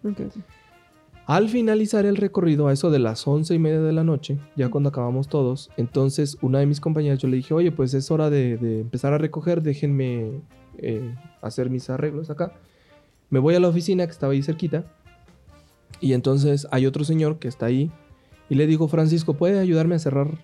Al 1.31 1.49
finalizar 1.49 2.07
el 2.07 2.17
recorrido, 2.17 2.67
a 2.67 2.73
eso 2.73 2.91
de 2.91 2.99
las 2.99 3.25
once 3.25 3.55
y 3.55 3.61
media 3.61 3.81
de 3.81 3.93
la 3.93 4.03
noche, 4.03 4.41
ya 4.57 4.69
cuando 4.69 4.89
acabamos 4.89 5.29
todos, 5.29 5.71
entonces 5.77 6.37
una 6.43 6.59
de 6.59 6.67
mis 6.67 6.81
compañeras 6.81 7.21
yo 7.21 7.29
le 7.29 7.37
dije, 7.37 7.55
oye, 7.55 7.71
pues 7.71 7.95
es 7.95 8.11
hora 8.11 8.31
de, 8.31 8.57
de 8.57 8.81
empezar 8.81 9.13
a 9.13 9.19
recoger, 9.19 9.63
déjenme 9.63 10.43
eh, 10.79 11.15
hacer 11.41 11.71
mis 11.71 11.89
arreglos 11.89 12.31
acá. 12.31 12.55
Me 13.29 13.39
voy 13.39 13.55
a 13.55 13.61
la 13.61 13.69
oficina 13.69 14.07
que 14.07 14.11
estaba 14.11 14.33
ahí 14.33 14.43
cerquita 14.43 14.93
y 16.01 16.15
entonces 16.15 16.67
hay 16.73 16.85
otro 16.87 17.05
señor 17.05 17.39
que 17.39 17.47
está 17.47 17.67
ahí 17.67 17.93
y 18.49 18.57
le 18.57 18.67
digo, 18.67 18.89
Francisco, 18.89 19.35
¿puede 19.35 19.61
ayudarme 19.61 19.95
a 19.95 20.01
cerrar 20.01 20.37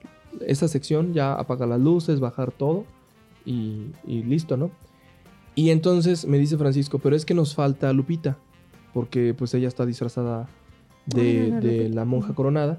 esa 0.47 0.69
sección? 0.69 1.15
Ya 1.15 1.35
apagar 1.35 1.67
las 1.67 1.81
luces, 1.81 2.21
bajar 2.21 2.53
todo 2.53 2.85
y, 3.45 3.87
y 4.07 4.23
listo, 4.23 4.57
¿no? 4.57 4.71
Y 5.57 5.71
entonces 5.71 6.27
me 6.27 6.39
dice 6.39 6.57
Francisco, 6.57 7.01
pero 7.01 7.17
es 7.17 7.25
que 7.25 7.35
nos 7.35 7.57
falta 7.57 7.93
Lupita, 7.93 8.39
porque 8.95 9.35
pues 9.35 9.53
ella 9.53 9.67
está 9.67 9.85
disfrazada 9.85 10.49
de, 11.07 11.53
Ah, 11.55 11.61
de 11.61 11.89
la 11.89 12.05
monja 12.05 12.35
coronada. 12.35 12.79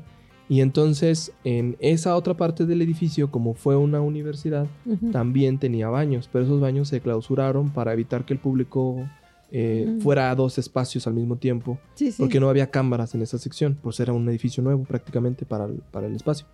Y 0.50 0.62
entonces 0.62 1.34
en 1.44 1.76
esa 1.80 2.16
otra 2.16 2.36
parte 2.36 2.66
del 2.66 2.82
edificio, 2.82 3.30
como 3.32 3.54
fue 3.54 3.76
una 3.76 4.00
universidad, 4.00 4.66
también 5.12 5.58
tenía 5.58 5.90
baños, 5.90 6.30
pero 6.32 6.46
esos 6.46 6.62
baños 6.62 6.88
se 6.88 7.02
clausuraron 7.02 7.70
para 7.72 7.92
evitar 7.92 8.24
que 8.26 8.34
el 8.34 8.40
público 8.40 9.06
eh, 9.52 9.98
fuera 10.02 10.30
a 10.32 10.36
dos 10.36 10.58
espacios 10.58 11.06
al 11.08 11.14
mismo 11.16 11.36
tiempo, 11.38 11.78
Sí, 11.96 12.12
sí. 12.12 12.18
porque 12.22 12.40
no 12.40 12.48
había 12.50 12.70
cámaras 12.72 13.14
en 13.16 13.22
esa 13.24 13.38
sección, 13.38 13.78
pues 13.82 14.00
era 14.00 14.14
un 14.14 14.28
edificio 14.30 14.64
nuevo 14.64 14.84
prácticamente 14.84 15.46
para 15.46 15.66
el, 15.66 15.82
para 15.92 16.08
el 16.08 16.16
espacio. 16.16 16.46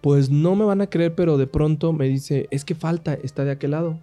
Pues 0.00 0.30
no 0.30 0.56
me 0.56 0.64
van 0.64 0.80
a 0.80 0.88
creer, 0.88 1.14
pero 1.14 1.38
de 1.38 1.46
pronto 1.46 1.92
me 1.92 2.08
dice, 2.08 2.48
es 2.50 2.64
que 2.64 2.74
falta, 2.74 3.14
está 3.14 3.44
de 3.44 3.52
aquel 3.52 3.70
lado. 3.70 3.98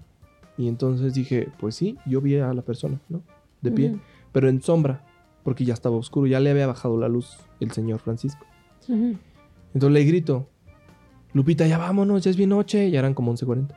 Y 0.57 0.67
entonces 0.67 1.13
dije, 1.13 1.49
pues 1.59 1.75
sí, 1.75 1.97
yo 2.05 2.21
vi 2.21 2.37
a 2.37 2.53
la 2.53 2.61
persona, 2.61 2.99
¿no? 3.09 3.21
De 3.61 3.71
pie, 3.71 3.95
pero 4.31 4.47
en 4.49 4.61
sombra, 4.61 5.05
porque 5.43 5.65
ya 5.65 5.73
estaba 5.73 5.95
oscuro, 5.95 6.27
ya 6.27 6.39
le 6.39 6.51
había 6.51 6.67
bajado 6.67 6.97
la 6.99 7.07
luz 7.07 7.37
el 7.59 7.71
señor 7.71 7.99
Francisco. 7.99 8.45
Entonces 8.87 9.91
le 9.91 10.03
grito, 10.03 10.47
Lupita, 11.33 11.67
ya 11.67 11.77
vámonos, 11.77 12.23
ya 12.23 12.31
es 12.31 12.37
bien 12.37 12.49
noche. 12.49 12.89
Ya 12.89 12.99
eran 12.99 13.13
como 13.13 13.33
11.40. 13.33 13.67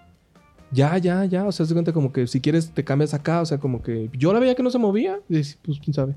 Ya, 0.71 0.97
ya, 0.99 1.25
ya. 1.27 1.47
O 1.47 1.53
sea, 1.53 1.67
se 1.67 1.75
cuenta 1.75 1.93
como 1.93 2.13
que 2.13 2.27
si 2.27 2.41
quieres 2.41 2.71
te 2.73 2.85
cambias 2.85 3.15
acá. 3.15 3.41
O 3.43 3.47
sea, 3.47 3.59
como 3.59 3.83
que 3.83 4.09
yo 4.17 4.33
la 4.33 4.39
veía 4.39 4.55
que 4.55 4.63
no 4.63 4.71
se 4.71 4.79
movía. 4.79 5.21
Y 5.29 5.37
dice, 5.37 5.59
pues 5.63 5.79
quién 5.79 5.93
sabe. 5.93 6.15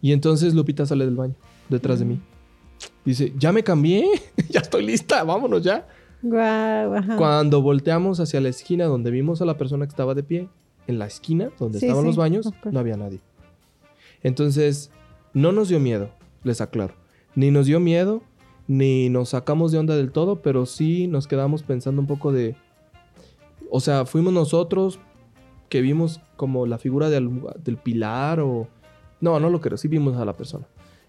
Y 0.00 0.12
entonces 0.12 0.54
Lupita 0.54 0.86
sale 0.86 1.04
del 1.06 1.16
baño, 1.16 1.34
detrás 1.68 1.98
de 1.98 2.04
mí. 2.04 2.20
Dice, 3.04 3.32
ya 3.38 3.52
me 3.52 3.62
cambié, 3.62 4.06
ya 4.50 4.60
estoy 4.60 4.84
lista, 4.86 5.24
vámonos 5.24 5.62
ya. 5.62 5.86
Guau, 6.22 6.94
ajá. 6.94 7.16
Cuando 7.16 7.62
volteamos 7.62 8.20
hacia 8.20 8.40
la 8.40 8.48
esquina 8.50 8.84
donde 8.84 9.10
vimos 9.10 9.42
a 9.42 9.44
la 9.44 9.56
persona 9.56 9.86
que 9.86 9.90
estaba 9.90 10.14
de 10.14 10.22
pie, 10.22 10.48
en 10.86 10.98
la 10.98 11.06
esquina 11.06 11.50
donde 11.58 11.80
Sí, 11.80 11.86
estaban 11.86 12.04
sí, 12.04 12.08
los 12.08 12.16
baños, 12.16 12.50
no 12.70 12.78
había 12.78 12.96
nadie. 12.96 13.20
Entonces, 14.24 14.90
no 15.32 15.52
nos 15.52 15.68
dio 15.68 15.78
miedo, 15.78 16.10
les 16.42 16.60
aclaro. 16.60 16.94
Ni 17.36 17.50
nos 17.52 17.66
dio 17.66 17.78
miedo, 17.78 18.22
ni 18.66 19.08
nos 19.10 19.28
sacamos 19.30 19.70
de 19.70 19.78
onda 19.78 19.94
del 19.96 20.10
todo, 20.10 20.42
pero 20.42 20.66
sí 20.66 21.06
nos 21.06 21.28
quedamos 21.28 21.62
pensando 21.62 22.00
un 22.00 22.06
poco 22.08 22.32
de... 22.32 22.56
O 23.70 23.80
sea, 23.80 24.06
fuimos 24.06 24.32
nosotros 24.32 24.98
que 25.68 25.80
vimos 25.80 26.20
como 26.36 26.66
la 26.66 26.78
figura 26.78 27.08
del, 27.10 27.30
del 27.62 27.76
pilar 27.76 28.40
o... 28.40 28.68
No, 29.20 29.38
no 29.40 29.50
lo 29.50 29.60
creo, 29.60 29.76
sí 29.76 29.88
vimos 29.88 30.16
a 30.16 30.24
la 30.24 30.32
persona. 30.34 30.66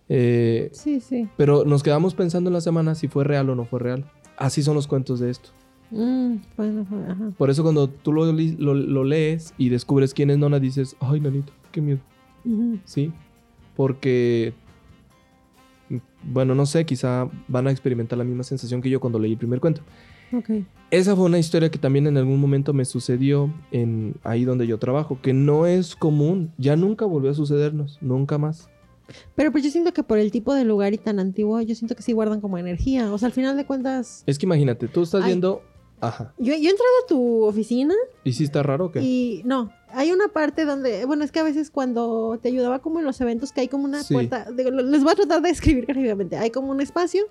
Eh, 0.08 0.70
Sí, 0.72 1.00
sí. 1.00 1.28
pero 1.38 1.66
nos 1.66 1.82
quedamos 1.84 2.14
pensando 2.14 2.50
en 2.50 2.54
la 2.54 2.62
semana 2.62 2.96
si 2.96 3.08
fue 3.08 3.24
real 3.24 3.50
o 3.50 3.56
no 3.56 3.66
fue 3.66 3.80
real. 3.80 4.06
Así 4.38 4.62
son 4.64 4.76
los 4.76 4.88
cuentos 4.88 5.20
de 5.20 5.30
esto. 5.32 5.50
Mm, 5.92 6.36
bueno, 6.58 6.86
fue- 6.86 7.04
ajá. 7.12 7.30
Por 7.38 7.50
eso 7.50 7.64
cuando 7.64 7.88
tú 7.88 8.12
lo, 8.14 8.26
lo- 8.32 8.74
lo 8.74 9.04
lees 9.04 9.54
y 9.58 9.70
descubres 9.70 10.14
quién 10.14 10.30
es 10.30 10.38
Nona, 10.38 10.60
dices, 10.60 10.96
ay, 11.00 11.20
Nanito, 11.20 11.54
qué 11.72 11.82
miedo. 11.82 12.00
¿Sí? 12.86 13.12
Porque, 13.76 14.54
bueno, 16.24 16.56
no 16.56 16.66
sé, 16.66 16.86
quizá 16.86 17.30
van 17.48 17.68
a 17.68 17.72
experimentar 17.72 18.18
la 18.18 18.24
misma 18.24 18.44
sensación 18.44 18.82
que 18.82 18.90
yo 18.90 19.00
cuando 19.00 19.20
leí 19.20 19.32
el 19.34 19.38
primer 19.38 19.60
cuento. 19.60 19.82
Esa 20.92 21.16
fue 21.16 21.26
una 21.26 21.40
historia 21.40 21.70
que 21.70 21.78
también 21.78 22.08
en 22.08 22.18
algún 22.18 22.40
momento 22.40 22.74
me 22.74 22.86
sucedió 22.86 23.54
en 23.72 24.16
ahí 24.24 24.44
donde 24.44 24.68
yo 24.68 24.78
trabajo, 24.80 25.20
que 25.22 25.34
no 25.34 25.66
es 25.66 25.96
común, 25.96 26.52
ya 26.58 26.76
nunca 26.76 27.06
volvió 27.06 27.32
a 27.32 27.34
sucedernos, 27.34 27.98
nunca 28.02 28.38
más. 28.38 28.70
Pero 29.36 29.52
pues 29.52 29.64
yo 29.64 29.70
siento 29.70 29.94
que 29.94 30.04
por 30.04 30.18
el 30.18 30.32
tipo 30.32 30.54
de 30.54 30.66
lugar 30.66 30.94
y 30.94 30.98
tan 30.98 31.20
antiguo, 31.20 31.62
yo 31.62 31.76
siento 31.76 31.96
que 31.96 32.02
sí 32.02 32.12
guardan 32.12 32.42
como 32.42 32.58
energía. 32.58 33.14
O 33.14 33.18
sea, 33.18 33.28
al 33.28 33.34
final 33.34 33.56
de 33.56 33.66
cuentas, 33.66 34.24
Es 34.26 34.40
que 34.40 34.46
imagínate, 34.46 34.88
tú 34.88 35.04
estás 35.04 35.22
Ay. 35.22 35.28
viendo, 35.28 35.62
ajá, 36.02 36.34
yo, 36.38 36.48
yo 36.48 36.54
he 36.54 36.72
entrado 36.72 36.92
a 37.04 37.08
tu 37.08 37.44
oficina 37.44 37.94
¿y 38.24 38.34
si 38.34 38.44
está 38.44 38.64
raro 38.64 38.86
o 38.86 38.92
qué? 38.92 39.02
y 39.02 39.42
no, 39.46 39.72
hay 39.96 40.12
una 40.12 40.28
parte 40.28 40.66
donde, 40.66 41.06
bueno, 41.06 41.24
es 41.24 41.32
que 41.32 41.40
a 41.40 41.44
veces 41.44 41.70
cuando 41.72 42.40
te 42.42 42.50
ayudaba 42.50 42.80
como 42.80 43.00
en 43.00 43.06
los 43.06 43.20
eventos 43.22 43.52
que 43.52 43.62
hay 43.62 43.68
como 43.68 43.86
una 43.86 44.04
Sí. 44.04 44.14
puerta, 44.14 44.48
digo, 44.56 44.70
les 44.72 45.04
voy 45.04 45.14
a 45.14 45.16
tratar 45.16 45.42
de 45.42 45.50
describir 45.50 45.86
rápidamente, 45.88 46.38
hay 46.38 46.52
como 46.52 46.70
un 46.72 46.82
espacio 46.82 47.24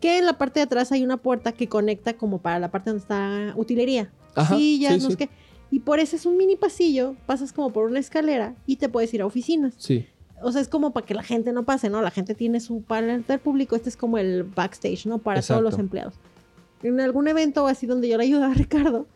que 0.00 0.18
en 0.18 0.26
la 0.26 0.38
parte 0.38 0.60
de 0.60 0.64
atrás 0.64 0.92
hay 0.92 1.04
una 1.04 1.18
puerta 1.18 1.52
que 1.52 1.68
conecta 1.68 2.14
como 2.14 2.38
para 2.38 2.58
la 2.58 2.70
parte 2.70 2.90
donde 2.90 3.02
está 3.02 3.52
utilería. 3.56 4.10
Ajá, 4.34 4.54
ya, 4.56 4.58
sí, 4.58 4.96
no 4.96 5.00
sí. 5.00 5.10
sé 5.12 5.16
qué. 5.16 5.30
Y 5.70 5.80
por 5.80 6.00
ese 6.00 6.16
es 6.16 6.26
un 6.26 6.36
mini 6.36 6.56
pasillo, 6.56 7.14
pasas 7.26 7.52
como 7.52 7.70
por 7.72 7.84
una 7.86 7.98
escalera 7.98 8.54
y 8.66 8.76
te 8.76 8.88
puedes 8.88 9.12
ir 9.14 9.22
a 9.22 9.26
oficinas. 9.26 9.74
Sí, 9.76 10.06
O 10.42 10.50
sea, 10.52 10.62
es 10.62 10.68
como 10.68 10.92
para 10.92 11.04
que 11.06 11.12
la 11.14 11.22
gente 11.22 11.52
no 11.52 11.64
pase, 11.64 11.90
¿no? 11.90 12.00
La 12.00 12.10
gente 12.10 12.34
tiene 12.34 12.60
su 12.60 12.80
para 12.82 13.14
el 13.14 13.22
público, 13.40 13.76
este 13.76 13.90
es 13.90 13.96
como 13.96 14.16
el 14.18 14.42
backstage, 14.44 15.04
¿no? 15.06 15.18
Para 15.18 15.42
todos 15.42 15.60
los 15.62 15.74
Exacto. 15.74 15.80
empleados. 15.82 16.14
En 16.82 16.98
algún 17.00 17.28
evento 17.28 17.66
así 17.66 17.86
donde 17.86 18.08
yo 18.08 18.16
le 18.16 18.24
ayudaba 18.24 18.52
a 18.52 18.54
Ricardo, 18.54 19.06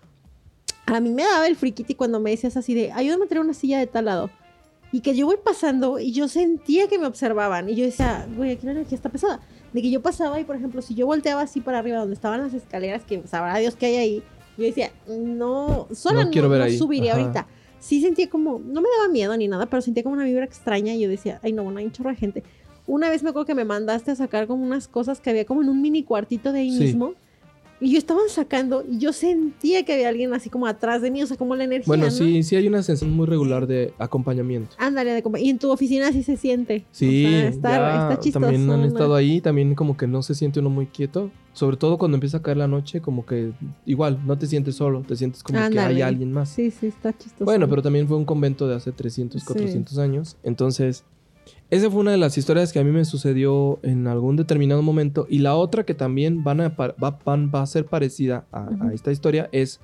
a 0.86 1.00
mí 1.00 1.10
me 1.10 1.22
daba 1.24 1.46
el 1.46 1.56
friquiti 1.56 1.94
cuando 1.94 2.20
me 2.20 2.30
decías 2.30 2.56
así 2.56 2.74
de, 2.74 2.92
ayúdame 2.92 3.24
a 3.24 3.28
traer 3.28 3.44
una 3.44 3.54
silla 3.54 3.78
de 3.78 3.86
tal 3.86 4.04
lado. 4.06 4.30
Y 4.92 5.00
que 5.00 5.16
yo 5.16 5.26
voy 5.26 5.36
pasando 5.42 5.98
y 5.98 6.12
yo 6.12 6.28
sentía 6.28 6.86
que 6.88 6.98
me 6.98 7.06
observaban. 7.06 7.68
Y 7.68 7.74
yo 7.74 7.84
decía, 7.84 8.28
güey, 8.36 8.52
aquí 8.52 8.64
la 8.66 8.72
energía 8.72 8.94
está 8.94 9.08
pesada. 9.08 9.40
De 9.72 9.82
que 9.82 9.90
yo 9.90 10.00
pasaba 10.02 10.38
y, 10.38 10.44
por 10.44 10.54
ejemplo, 10.54 10.82
si 10.82 10.94
yo 10.94 11.06
volteaba 11.06 11.40
así 11.42 11.60
para 11.60 11.80
arriba 11.80 11.98
donde 11.98 12.14
estaban 12.14 12.40
las 12.40 12.54
escaleras, 12.54 13.02
que 13.04 13.26
sabrá 13.26 13.58
Dios 13.58 13.74
que 13.74 13.86
hay 13.86 13.96
ahí, 13.96 14.22
yo 14.56 14.62
decía, 14.64 14.92
no, 15.08 15.88
sola 15.92 16.20
No 16.20 16.24
no, 16.26 16.30
quiero 16.30 16.48
ver 16.48 16.60
no 16.60 16.64
ahí. 16.66 16.78
subiría 16.78 17.12
Ajá. 17.14 17.20
ahorita. 17.22 17.46
Sí 17.80 18.00
sentía 18.00 18.30
como, 18.30 18.60
no 18.60 18.80
me 18.80 18.88
daba 18.96 19.08
miedo 19.12 19.36
ni 19.36 19.48
nada, 19.48 19.66
pero 19.66 19.82
sentía 19.82 20.04
como 20.04 20.14
una 20.14 20.24
vibra 20.24 20.44
extraña 20.44 20.94
y 20.94 21.00
yo 21.00 21.08
decía, 21.08 21.40
ay 21.42 21.52
no, 21.52 21.64
bueno, 21.64 21.80
hay 21.80 21.86
un 21.86 21.92
chorro 21.92 22.10
de 22.10 22.16
gente. 22.16 22.44
Una 22.86 23.10
vez 23.10 23.22
me 23.24 23.30
acuerdo 23.30 23.46
que 23.46 23.54
me 23.56 23.64
mandaste 23.64 24.12
a 24.12 24.14
sacar 24.14 24.46
como 24.46 24.62
unas 24.64 24.86
cosas 24.86 25.20
que 25.20 25.30
había 25.30 25.44
como 25.44 25.60
en 25.62 25.68
un 25.70 25.82
mini 25.82 26.04
cuartito 26.04 26.52
de 26.52 26.60
ahí 26.60 26.70
Sí. 26.70 26.84
mismo 26.84 27.14
Y 27.80 27.92
yo 27.92 27.98
estaban 27.98 28.28
sacando 28.28 28.84
y 28.88 28.98
yo 28.98 29.12
sentía 29.12 29.84
que 29.84 29.94
había 29.94 30.08
alguien 30.08 30.32
así 30.32 30.48
como 30.48 30.66
atrás 30.66 31.02
de 31.02 31.10
mí, 31.10 31.22
o 31.22 31.26
sea, 31.26 31.36
como 31.36 31.56
la 31.56 31.64
energía. 31.64 31.86
Bueno, 31.86 32.04
¿no? 32.04 32.10
sí, 32.10 32.42
sí 32.42 32.56
hay 32.56 32.68
una 32.68 32.82
sensación 32.82 33.14
muy 33.14 33.26
regular 33.26 33.66
de 33.66 33.92
acompañamiento. 33.98 34.74
Ándale, 34.78 35.10
de 35.12 35.22
y 35.40 35.50
en 35.50 35.58
tu 35.58 35.70
oficina 35.70 36.12
sí 36.12 36.22
se 36.22 36.36
siente. 36.36 36.84
Sí, 36.92 37.24
O 37.26 37.28
sea, 37.28 37.48
está, 37.48 37.70
ya 37.70 38.02
está 38.10 38.20
chistoso. 38.22 38.40
también 38.46 38.70
han 38.70 38.84
estado 38.84 39.14
ahí, 39.14 39.40
también 39.40 39.74
como 39.74 39.96
que 39.96 40.06
no 40.06 40.22
se 40.22 40.34
siente 40.34 40.60
uno 40.60 40.70
muy 40.70 40.86
quieto. 40.86 41.30
Sobre 41.52 41.76
todo 41.76 41.98
cuando 41.98 42.16
empieza 42.16 42.38
a 42.38 42.42
caer 42.42 42.56
la 42.56 42.66
noche, 42.66 43.00
como 43.00 43.24
que 43.26 43.52
igual, 43.86 44.18
no 44.26 44.36
te 44.36 44.46
sientes 44.48 44.74
solo, 44.74 45.02
te 45.02 45.14
sientes 45.14 45.42
como 45.44 45.58
que 45.70 45.78
hay 45.78 46.00
alguien 46.02 46.32
más. 46.32 46.48
Sí, 46.48 46.70
sí, 46.72 46.86
está 46.88 47.16
chistoso. 47.16 47.44
Bueno, 47.44 47.68
pero 47.68 47.80
también 47.80 48.08
fue 48.08 48.16
un 48.16 48.24
convento 48.24 48.66
de 48.66 48.74
hace 48.74 48.90
300, 48.90 49.40
Sí. 49.40 49.46
400 49.46 49.98
años. 49.98 50.36
Entonces, 50.42 51.04
esa 51.70 51.90
fue 51.90 52.00
una 52.00 52.12
de 52.12 52.18
las 52.18 52.36
historias 52.38 52.72
que 52.72 52.78
a 52.78 52.84
mí 52.84 52.90
me 52.90 53.04
sucedió 53.04 53.78
en 53.82 54.06
algún 54.06 54.36
determinado 54.36 54.82
momento. 54.82 55.26
Y 55.28 55.38
la 55.38 55.54
otra 55.56 55.84
que 55.84 55.94
también 55.94 56.44
van 56.44 56.60
a, 56.60 56.68
va, 56.70 57.18
van- 57.24 57.50
va 57.54 57.62
a 57.62 57.66
ser 57.66 57.86
parecida 57.86 58.44
a, 58.52 58.68
esta 58.92 59.10
historia 59.12 59.48
es 59.52 59.80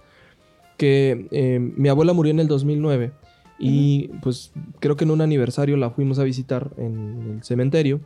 que 0.77 1.27
eh, 1.31 1.59
mi 1.59 1.89
abuela 1.89 2.13
murió 2.13 2.31
en 2.31 2.41
el 2.41 2.49
2009. 2.49 3.13
Y 3.59 4.09
pues 4.23 4.53
creo 4.79 4.97
que 4.97 5.05
en 5.05 5.11
un 5.11 5.21
aniversario 5.21 5.77
la 5.77 5.91
fuimos 5.91 6.19
a 6.19 6.25
visitar 6.25 6.71
en 6.79 7.35
el 7.37 7.43
cementerio. 7.45 8.01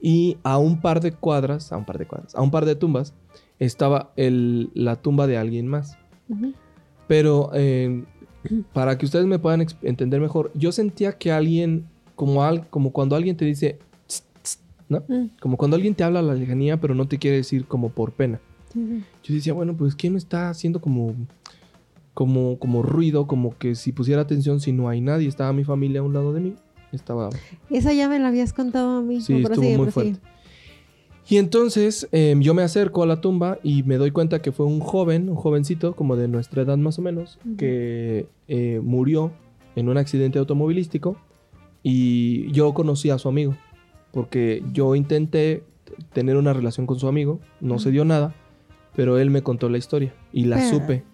Y 0.00 0.36
a 0.42 0.56
un 0.58 0.80
par 0.80 1.00
de 1.00 1.12
cuadras, 1.12 1.72
a 1.72 1.76
un 1.76 1.84
par 1.84 1.98
de 1.98 2.06
cuadras, 2.06 2.34
a 2.34 2.40
un 2.42 2.50
par 2.50 2.64
de 2.64 2.76
tumbas, 2.76 3.12
estaba 3.58 4.12
el- 4.16 4.70
la 4.74 4.96
tumba 4.96 5.26
de 5.26 5.36
alguien 5.36 5.66
más. 5.66 5.98
Pero 7.08 7.50
eh, 7.54 8.04
para 8.72 8.96
que 8.98 9.06
ustedes 9.06 9.26
me 9.26 9.38
puedan 9.38 9.66
entender 9.82 10.20
mejor, 10.20 10.50
yo 10.54 10.72
sentía 10.72 11.12
que 11.18 11.32
alguien, 11.32 11.86
como, 12.16 12.42
al, 12.42 12.68
como 12.68 12.90
cuando 12.90 13.14
alguien 13.14 13.36
te 13.36 13.44
dice, 13.44 13.78
"Tss, 14.08 14.24
tss", 14.42 14.58
¿no? 14.88 15.04
Mm, 15.06 15.26
Como 15.40 15.56
cuando 15.56 15.76
alguien 15.76 15.94
te 15.94 16.02
habla 16.02 16.18
a 16.18 16.22
la 16.22 16.34
lejanía, 16.34 16.80
pero 16.80 16.94
no 16.96 17.06
te 17.06 17.18
quiere 17.18 17.36
decir 17.36 17.66
como 17.66 17.90
por 17.90 18.12
pena. 18.12 18.40
Yo 19.22 19.34
decía, 19.34 19.52
bueno, 19.54 19.74
pues 19.76 19.94
¿quién 19.94 20.12
me 20.12 20.18
está 20.18 20.50
haciendo 20.50 20.80
como, 20.82 21.14
como, 22.14 22.58
como 22.58 22.82
ruido? 22.82 23.26
Como 23.26 23.56
que 23.56 23.74
si 23.74 23.92
pusiera 23.92 24.20
atención, 24.22 24.60
si 24.60 24.72
no 24.72 24.88
hay 24.88 25.00
nadie, 25.00 25.28
estaba 25.28 25.52
mi 25.52 25.64
familia 25.64 26.00
a 26.00 26.02
un 26.02 26.12
lado 26.12 26.32
de 26.32 26.40
mí. 26.40 26.54
Estaba 26.92 27.30
Esa 27.70 27.92
ya 27.94 28.08
me 28.08 28.18
la 28.18 28.28
habías 28.28 28.52
contado 28.52 28.98
a 28.98 29.02
mí. 29.02 29.20
Sí, 29.20 29.34
estuvo 29.34 29.46
prosigue, 29.54 29.76
muy 29.78 29.86
prosigue. 29.86 30.12
fuerte. 30.14 30.28
Y 31.28 31.38
entonces 31.38 32.06
em, 32.12 32.40
yo 32.40 32.54
me 32.54 32.62
acerco 32.62 33.02
a 33.02 33.06
la 33.06 33.20
tumba 33.20 33.58
y 33.64 33.82
me 33.82 33.96
doy 33.96 34.12
cuenta 34.12 34.40
que 34.40 34.52
fue 34.52 34.64
un 34.66 34.78
joven, 34.80 35.28
un 35.28 35.34
jovencito, 35.36 35.96
como 35.96 36.14
de 36.16 36.28
nuestra 36.28 36.62
edad 36.62 36.76
más 36.76 36.98
o 36.98 37.02
menos, 37.02 37.38
que 37.58 38.28
eh, 38.46 38.80
murió 38.84 39.32
en 39.74 39.88
un 39.88 39.96
accidente 39.98 40.38
automovilístico 40.38 41.16
y 41.88 42.50
yo 42.50 42.74
conocí 42.74 43.10
a 43.10 43.18
su 43.18 43.28
amigo, 43.28 43.54
porque 44.10 44.60
yo 44.72 44.96
intenté 44.96 45.62
tener 46.12 46.36
una 46.36 46.52
relación 46.52 46.84
con 46.84 46.98
su 46.98 47.06
amigo, 47.06 47.38
no 47.60 47.78
se 47.78 47.92
dio 47.92 48.04
nada, 48.04 48.34
pero 48.96 49.18
él 49.18 49.30
me 49.30 49.42
contó 49.42 49.68
la 49.68 49.78
historia 49.78 50.12
y 50.32 50.46
la 50.46 50.56
Pero- 50.56 50.68
supe, 50.70 51.04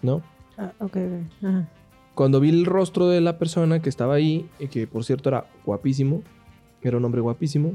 ¿no? 0.00 0.22
Ah, 0.56 0.72
ok, 0.80 0.96
ok. 0.96 1.44
Ajá. 1.44 1.68
Cuando 2.14 2.40
vi 2.40 2.48
el 2.48 2.64
rostro 2.64 3.08
de 3.08 3.20
la 3.20 3.36
persona 3.38 3.82
que 3.82 3.90
estaba 3.90 4.14
ahí, 4.14 4.48
y 4.58 4.68
que 4.68 4.86
por 4.86 5.04
cierto 5.04 5.28
era 5.28 5.44
guapísimo, 5.66 6.22
era 6.80 6.96
un 6.96 7.04
hombre 7.04 7.20
guapísimo, 7.20 7.74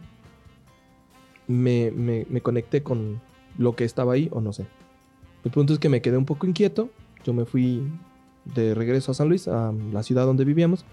me, 1.48 1.92
me- 1.92 2.26
me 2.30 2.42
conecté 2.42 2.82
con 2.82 3.22
lo 3.58 3.76
que 3.76 3.84
estaba 3.84 4.14
ahí 4.14 4.30
o 4.32 4.42
no 4.42 4.52
sé. 4.52 4.66
El 5.44 5.52
punto 5.52 5.74
es 5.74 5.80
que 5.80 5.90
me 5.90 6.02
quedé 6.02 6.18
un 6.18 6.26
poco 6.26 6.48
inquieto, 6.48 6.90
yo 7.24 7.34
me 7.34 7.46
fui 7.46 7.84
de 8.46 8.74
regreso 8.74 9.12
a 9.12 9.14
San 9.14 9.30
Luis, 9.30 9.48
a 9.48 9.74
la 9.94 10.02
ciudad 10.02 10.26
donde 10.26 10.44
vivíamos, 10.46 10.86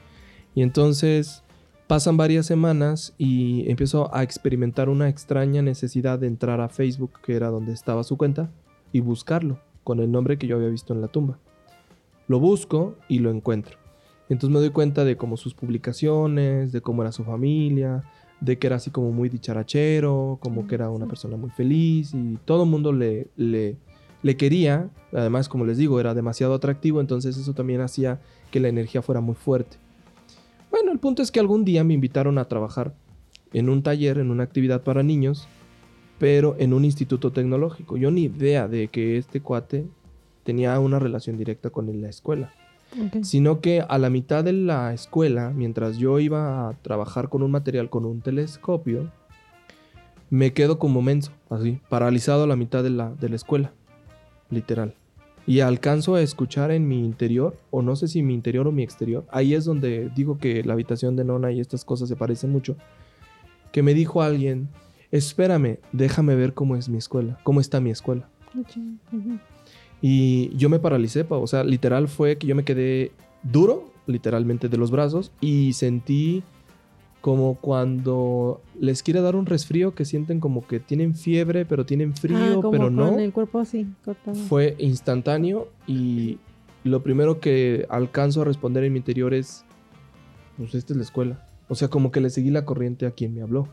y 0.57 0.63
entonces 0.63 1.45
pasan 1.87 2.17
varias 2.17 2.47
semanas 2.47 3.15
y 3.19 3.71
empiezo 3.71 4.13
a 4.13 4.23
experimentar 4.23 4.89
una 4.89 5.11
extraña 5.11 5.61
necesidad 5.61 6.19
de 6.19 6.29
entrar 6.29 6.63
a 6.63 6.71
Facebook, 6.71 7.21
que 7.23 7.37
era 7.37 7.51
donde 7.51 7.75
estaba 7.75 8.03
su 8.05 8.17
cuenta, 8.17 8.51
y 8.91 9.01
buscarlo 9.01 9.61
con 9.85 10.01
el 10.01 10.11
nombre 10.11 10.39
que 10.39 10.47
yo 10.47 10.57
había 10.57 10.69
visto 10.69 10.95
en 10.95 11.03
la 11.03 11.09
tumba. 11.09 11.39
Lo 12.27 12.41
busco 12.41 12.97
y 13.07 13.19
lo 13.19 13.31
encuentro. 13.31 13.77
Entonces 14.31 14.53
me 14.53 14.59
doy 14.59 14.71
cuenta 14.71 15.05
de 15.05 15.19
cómo 15.19 15.37
sus 15.37 15.53
publicaciones, 15.53 16.73
de 16.73 16.81
cómo 16.81 17.03
era 17.03 17.13
su 17.13 17.23
familia, 17.23 18.03
de 18.41 18.59
que 18.59 18.67
era 18.67 18.77
así 18.77 18.91
como 18.91 19.13
muy 19.13 19.29
dicharachero, 19.29 20.39
como 20.41 20.67
que 20.67 20.77
era 20.77 20.89
una 20.89 21.07
persona 21.07 21.37
muy 21.37 21.51
feliz 21.51 22.15
y 22.15 22.39
todo 22.47 22.65
el 22.65 22.71
mundo 22.71 22.95
le, 22.95 23.29
le, 23.37 23.77
le 24.23 24.37
quería. 24.39 24.89
Además, 25.13 25.51
como 25.51 25.67
les 25.67 25.77
digo, 25.77 26.01
era 26.01 26.15
demasiado 26.15 26.55
atractivo, 26.55 27.03
entonces 27.03 27.37
eso 27.37 27.53
también 27.53 27.83
hacía 27.83 28.23
que 28.51 28.59
la 28.59 28.69
energía 28.69 29.03
fuera 29.03 29.21
muy 29.21 29.35
fuerte. 29.35 29.77
Bueno, 30.71 30.93
el 30.93 30.99
punto 30.99 31.23
es 31.23 31.31
que 31.31 31.41
algún 31.41 31.65
día 31.65 31.85
me 31.85 31.95
invitaron 31.95 32.39
a 32.39 32.49
trabajar 32.49 32.95
en 33.53 33.69
un 33.69 33.83
taller, 33.83 34.19
en 34.19 34.31
una 34.31 34.43
actividad 34.43 34.83
para 34.83 35.03
niños, 35.03 35.49
pero 36.19 36.57
en 36.59 36.73
un 36.73 36.85
instituto 36.85 37.33
tecnológico. 37.33 37.97
Yo 37.97 38.11
ni 38.11 38.25
idea 38.25 38.69
de 38.69 38.89
que 38.89 39.17
este 39.17 39.41
cuate 39.41 39.87
tenía 40.45 40.79
una 40.81 40.99
relación 40.99 41.37
directa 41.37 41.71
con 41.71 42.01
la 42.01 42.09
escuela 42.09 42.53
sino 43.23 43.61
que 43.61 43.83
a 43.87 43.99
la 43.99 44.11
mitad 44.11 44.45
de 44.45 44.53
la 44.53 44.93
escuela, 44.93 45.51
mientras 45.51 45.99
yo 45.99 46.19
iba 46.19 46.69
a 46.69 46.75
trabajar 46.83 47.29
con 47.29 47.43
un 47.43 47.51
material 47.51 47.91
con 47.91 48.05
un 48.05 48.21
telescopio, 48.21 49.11
me 50.31 50.53
quedo 50.53 50.79
como 50.79 51.03
menso, 51.03 51.33
así, 51.51 51.81
paralizado 51.89 52.45
a 52.45 52.47
la 52.47 52.57
mitad 52.57 52.83
de 52.83 52.91
la, 52.91 53.11
de 53.11 53.29
la 53.29 53.37
escuela, 53.37 53.73
literal. 54.51 54.95
Y 55.47 55.61
alcanzo 55.61 56.17
a 56.17 56.23
escuchar 56.23 56.73
en 56.73 56.89
mi 56.89 57.05
interior, 57.05 57.57
o 57.71 57.81
no 57.81 57.95
sé 57.95 58.09
si 58.09 58.23
mi 58.23 58.35
interior 58.35 58.67
o 58.67 58.73
mi 58.73 58.83
exterior, 58.83 59.25
ahí 59.31 59.55
es 59.55 59.65
donde 59.65 60.11
digo 60.15 60.39
que 60.39 60.65
la 60.65 60.73
habitación 60.73 61.15
de 61.15 61.25
Nona 61.25 61.53
y 61.53 61.61
estas 61.61 61.85
cosas 61.85 62.09
se 62.09 62.17
parecen 62.17 62.51
mucho, 62.51 62.77
que 63.71 63.83
me 63.83 63.95
dijo 63.95 64.23
alguien, 64.23 64.69
espérame, 65.13 65.79
déjame 65.93 66.35
ver 66.35 66.53
cómo 66.53 66.77
es 66.77 66.89
mi 66.89 66.99
escuela, 66.99 67.39
cómo 67.45 67.61
está 67.61 67.81
mi 67.81 67.91
escuela. 67.91 68.29
Y 70.03 70.55
yo 70.57 70.69
me 70.69 70.79
paralicé, 70.79 71.25
pa, 71.25 71.37
o 71.37 71.47
sea, 71.47 71.63
literal 71.63 72.09
fue 72.09 72.39
que 72.39 72.47
yo 72.47 72.55
me 72.55 72.65
quedé 72.65 73.13
duro, 73.43 73.93
literalmente 74.07 74.69
de 74.69 74.77
los 74.77 74.91
brazos, 74.91 75.31
y 75.41 75.73
sentí 75.75 76.43
como 77.27 77.57
cuando 77.57 78.61
les 78.79 79.03
quiere 79.03 79.21
dar 79.21 79.35
un 79.35 79.47
resfrío, 79.47 79.97
que 79.97 80.05
sienten 80.05 80.39
como 80.39 80.65
que 80.65 80.79
tienen 80.79 81.17
fiebre, 81.17 81.67
pero 81.67 81.85
tienen 81.85 82.15
frío, 82.15 82.37
Ah, 82.39 82.63
como 82.63 82.71
pero 82.71 82.85
con 82.85 82.95
no. 82.95 83.19
el 83.19 83.33
cuerpo 83.33 83.59
así, 83.59 83.85
cortado. 84.05 84.37
Fue 84.37 84.77
instantáneo 84.79 85.67
y 85.89 86.39
lo 86.85 87.03
primero 87.03 87.41
que 87.41 87.85
alcanzo 87.91 88.43
a 88.43 88.45
responder 88.45 88.85
en 88.85 88.93
mi 88.93 88.99
interior 89.01 89.35
es, 89.35 89.65
pues 90.57 90.77
esta 90.77 90.93
es 90.93 90.99
la 90.99 91.03
escuela. 91.03 91.45
O 91.69 91.75
sea, 91.75 91.89
como 91.89 92.13
que 92.13 92.21
le 92.21 92.31
seguí 92.31 92.51
la 92.51 92.65
corriente 92.65 93.07
a 93.07 93.11
quien 93.11 93.35
me 93.35 93.43
habló. 93.43 93.67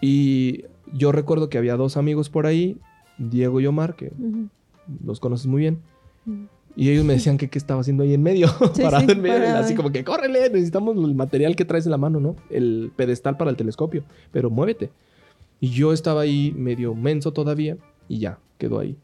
Y 0.00 0.64
yo 0.94 1.12
recuerdo 1.12 1.50
que 1.50 1.58
había 1.58 1.76
dos 1.76 1.98
amigos 1.98 2.30
por 2.30 2.46
ahí, 2.46 2.78
Diego 3.18 3.60
y 3.60 3.66
Omar, 3.66 3.96
que 3.96 4.12
los 5.04 5.20
conoces 5.20 5.46
muy 5.46 5.60
bien. 5.60 5.82
Ujú. 6.26 6.46
Y 6.76 6.90
ellos 6.90 7.04
me 7.04 7.14
decían 7.14 7.38
que 7.38 7.48
qué 7.48 7.58
estaba 7.58 7.80
haciendo 7.80 8.04
ahí 8.04 8.14
en 8.14 8.22
medio, 8.22 8.48
Sí, 8.74 8.82
parado 8.82 9.04
sí, 9.04 9.10
en 9.12 9.20
medio, 9.20 9.56
así 9.56 9.74
como 9.74 9.90
que 9.90 10.04
córrele, 10.04 10.48
necesitamos 10.50 10.96
el 10.96 11.14
material 11.14 11.56
que 11.56 11.64
traes 11.64 11.86
en 11.86 11.90
la 11.90 11.98
mano, 11.98 12.20
¿no? 12.20 12.36
El 12.50 12.92
pedestal 12.94 13.36
para 13.36 13.50
el 13.50 13.56
telescopio, 13.56 14.04
pero 14.30 14.48
muévete. 14.50 14.90
Y 15.60 15.70
yo 15.70 15.92
estaba 15.92 16.20
ahí 16.20 16.52
medio 16.56 16.94
menso 16.94 17.32
todavía 17.32 17.76
y 18.08 18.18
ya, 18.20 18.38
quedó 18.58 18.78
ahí. 18.78 18.96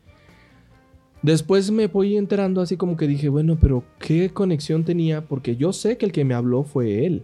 Después 1.22 1.70
me 1.70 1.86
voy 1.86 2.16
enterando 2.16 2.60
así 2.60 2.76
como 2.76 2.96
que 2.96 3.06
dije, 3.08 3.28
bueno, 3.28 3.56
pero 3.60 3.82
¿qué 3.98 4.28
conexión 4.30 4.84
tenía? 4.84 5.22
Porque 5.22 5.56
yo 5.56 5.72
sé 5.72 5.96
que 5.96 6.04
el 6.06 6.12
que 6.12 6.24
me 6.24 6.34
habló 6.34 6.64
fue 6.64 7.06
él 7.06 7.22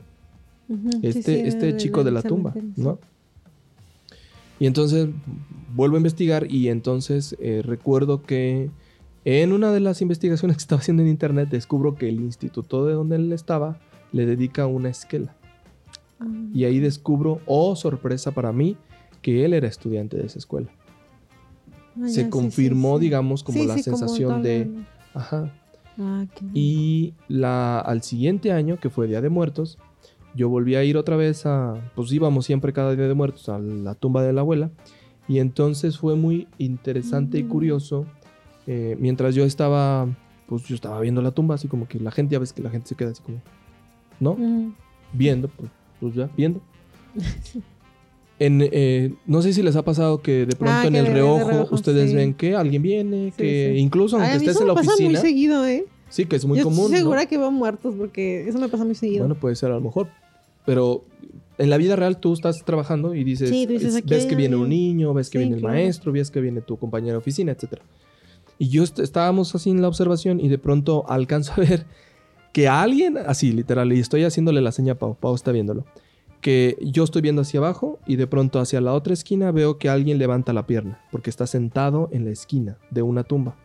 Ujú. 0.69 0.91
Sí, 0.93 0.99
este, 1.03 1.23
sí, 1.43 1.43
este 1.49 1.67
del- 1.67 1.77
chico 1.77 1.99
de 2.01 2.05
del 2.07 2.15
la 2.15 2.23
tumba, 2.23 2.55
¿no? 2.77 2.99
Y 4.59 4.67
entonces 4.67 5.09
vuelvo 5.75 5.97
a 5.97 5.99
investigar 5.99 6.51
y 6.51 6.69
entonces 6.69 7.37
eh, 7.41 7.63
recuerdo 7.65 8.23
que 8.23 8.71
en 9.25 9.53
una 9.53 9.71
de 9.73 9.81
las 9.81 10.01
investigaciones 10.03 10.57
que 10.57 10.63
estaba 10.63 10.81
haciendo 10.81 11.03
en 11.03 11.09
internet 11.09 11.49
descubro 11.51 11.95
que 11.95 12.09
el 12.09 12.21
instituto 12.21 12.87
de 12.87 12.95
donde 12.95 13.17
él 13.17 13.33
estaba 13.33 13.79
le 14.13 14.27
dedica 14.27 14.67
una 14.67 14.89
esquela. 14.89 15.35
Ah. 16.19 16.27
Y 16.55 16.65
ahí 16.65 16.79
descubro, 16.81 17.41
oh 17.47 17.77
sorpresa 17.77 18.31
para 18.33 18.53
mí, 18.53 18.77
que 19.23 19.45
él 19.45 19.53
era 19.55 19.69
estudiante 19.69 20.17
de 20.17 20.27
esa 20.27 20.39
escuela. 20.39 20.69
Ah, 22.01 22.09
Se 22.09 22.31
confirmó, 22.31 22.97
sí, 22.97 23.01
sí. 23.01 23.05
digamos, 23.07 23.43
como 23.43 23.63
la 23.65 23.75
como 23.75 23.83
sensación 23.83 24.43
de... 24.43 24.71
Ajá. 25.15 25.53
Ah, 25.99 26.25
qué- 26.35 26.45
Y 26.55 27.15
la, 27.29 27.79
al 27.81 28.03
siguiente 28.03 28.53
año, 28.53 28.79
que 28.79 28.89
fue 28.91 29.07
Día 29.07 29.21
de 29.21 29.29
Muertos, 29.29 29.77
yo 30.35 30.49
volví 30.49 30.77
a 30.77 30.85
ir 30.85 30.97
otra 30.97 31.17
vez 31.17 31.45
a, 31.45 31.75
pues 31.95 32.11
íbamos 32.13 32.47
siempre 32.47 32.73
cada 32.73 32.95
Día 32.97 33.09
de 33.09 33.15
Muertos 33.15 33.49
a 33.49 33.59
la 33.59 33.95
tumba 33.95 34.23
de 34.23 34.33
la 34.33 34.41
abuela. 34.41 34.71
Y 35.29 35.39
entonces 35.41 35.99
fue 35.99 36.17
muy 36.17 36.49
interesante 36.59 37.39
y 37.39 37.45
curioso. 37.45 38.07
Eh, 38.73 38.97
mientras 39.01 39.35
yo 39.35 39.45
estaba, 39.45 40.07
pues 40.47 40.63
yo 40.65 40.77
estaba 40.77 41.01
viendo 41.01 41.21
la 41.23 41.33
tumba, 41.33 41.57
así 41.57 41.67
como 41.67 41.89
que 41.89 41.99
la 41.99 42.13
gente, 42.13 42.35
ya 42.35 42.39
ves 42.39 42.53
que 42.53 42.63
la 42.63 42.71
gente 42.71 42.87
se 42.89 42.95
queda 42.95 43.11
así 43.11 43.21
como, 43.23 43.41
¿no? 44.21 44.33
Ujú. 44.33 44.73
Viendo, 45.13 45.49
pues, 45.49 45.71
pues 45.99 46.15
ya, 46.15 46.31
viendo. 46.37 46.61
En, 48.43 48.63
eh, 48.73 49.13
no 49.27 49.43
sé 49.43 49.53
si 49.53 49.63
les 49.63 49.77
ha 49.77 49.85
pasado 49.85 50.23
que 50.23 50.47
de 50.47 50.57
pronto 50.57 50.73
Ah, 50.75 50.87
en 50.87 50.95
el 50.97 51.09
reojo, 51.09 51.47
reojo, 51.51 51.75
ustedes 51.75 52.09
sí. 52.09 52.17
ven 52.17 52.33
que 52.33 52.55
alguien 52.57 52.81
viene, 52.81 53.33
Sí, 53.33 53.37
que 53.37 53.73
sí. 53.75 53.79
incluso 53.81 54.17
Ay, 54.17 54.23
aunque 54.23 54.37
a 54.37 54.39
mí 54.41 54.47
estés 54.47 54.57
eso 54.57 54.63
en 54.63 54.69
la 54.69 54.73
me 54.75 54.81
pasa 54.81 54.93
muy 54.97 55.05
oficina, 55.05 55.21
seguido, 55.21 55.67
¿eh? 55.67 55.85
sí, 56.09 56.25
que 56.25 56.37
es 56.37 56.47
muy 56.47 56.57
Yo 56.57 56.65
común. 56.65 56.87
estoy 56.87 56.93
¿no? 56.93 56.99
segura 57.01 57.27
que 57.27 57.37
van 57.37 57.53
muertos 57.53 57.95
porque 57.99 58.49
eso 58.49 58.59
me 58.59 58.71
pasa 58.71 58.87
muy 58.87 58.95
seguido. 58.95 59.25
Bueno, 59.27 59.39
puede 59.39 59.57
ser 59.57 59.71
a 59.73 59.75
lo 59.75 59.83
mejor. 59.83 60.09
Pero 60.65 61.05
en 61.59 61.69
la 61.69 61.77
vida 61.77 61.97
real 61.97 62.17
tú 62.19 62.33
estás 62.33 62.65
trabajando 62.65 63.15
y 63.15 63.25
dices, 63.25 63.51
Sí, 63.51 63.67
dices, 63.67 64.03
ves 64.07 64.25
que 64.25 64.37
viene 64.37 64.57
un 64.57 64.71
niño, 64.71 65.13
ves 65.13 65.29
que 65.29 65.37
Sí, 65.37 65.41
viene 65.41 65.57
el 65.57 65.61
claro. 65.61 65.75
maestro, 65.75 66.11
ves 66.11 66.31
que 66.31 66.41
viene 66.41 66.63
tu 66.63 66.79
compañero 66.79 67.13
de 67.13 67.19
oficina, 67.19 67.53
etc. 67.53 67.75
Y 68.61 68.69
yo 68.69 68.85
est- 68.85 68.99
estábamos 69.01 69.55
así 69.55 69.71
en 69.71 69.81
la 69.83 69.89
observación 69.89 70.39
y 70.39 70.49
de 70.49 70.59
pronto 70.59 71.05
alcanzo 71.09 71.55
a 71.55 71.61
ver 71.65 71.87
que 72.53 72.69
alguien, 72.69 73.17
así 73.17 73.53
literal, 73.53 73.93
y 73.93 73.99
estoy 74.01 74.23
haciéndole 74.25 74.61
la 74.61 74.71
seña 74.71 74.93
a 74.93 74.97
Pau, 74.97 75.17
Pau 75.19 75.35
está 75.35 75.51
viéndolo, 75.51 75.85
que 76.43 76.77
yo 76.83 77.05
estoy 77.05 77.23
viendo 77.23 77.43
hacia 77.43 77.59
abajo 77.59 77.99
y 78.07 78.17
de 78.17 78.27
pronto 78.27 78.61
hacia 78.61 78.81
la 78.81 78.93
otra 78.93 79.15
esquina 79.15 79.51
veo 79.51 79.79
que 79.79 79.89
alguien 79.89 80.19
levanta 80.19 80.53
la 80.53 80.67
pierna, 80.67 81.01
porque 81.11 81.31
está 81.31 81.47
sentado 81.47 82.09
en 82.13 82.25
la 82.27 82.31
esquina 82.33 82.77
de 82.91 83.03
una 83.03 83.25
tumba. 83.25 83.57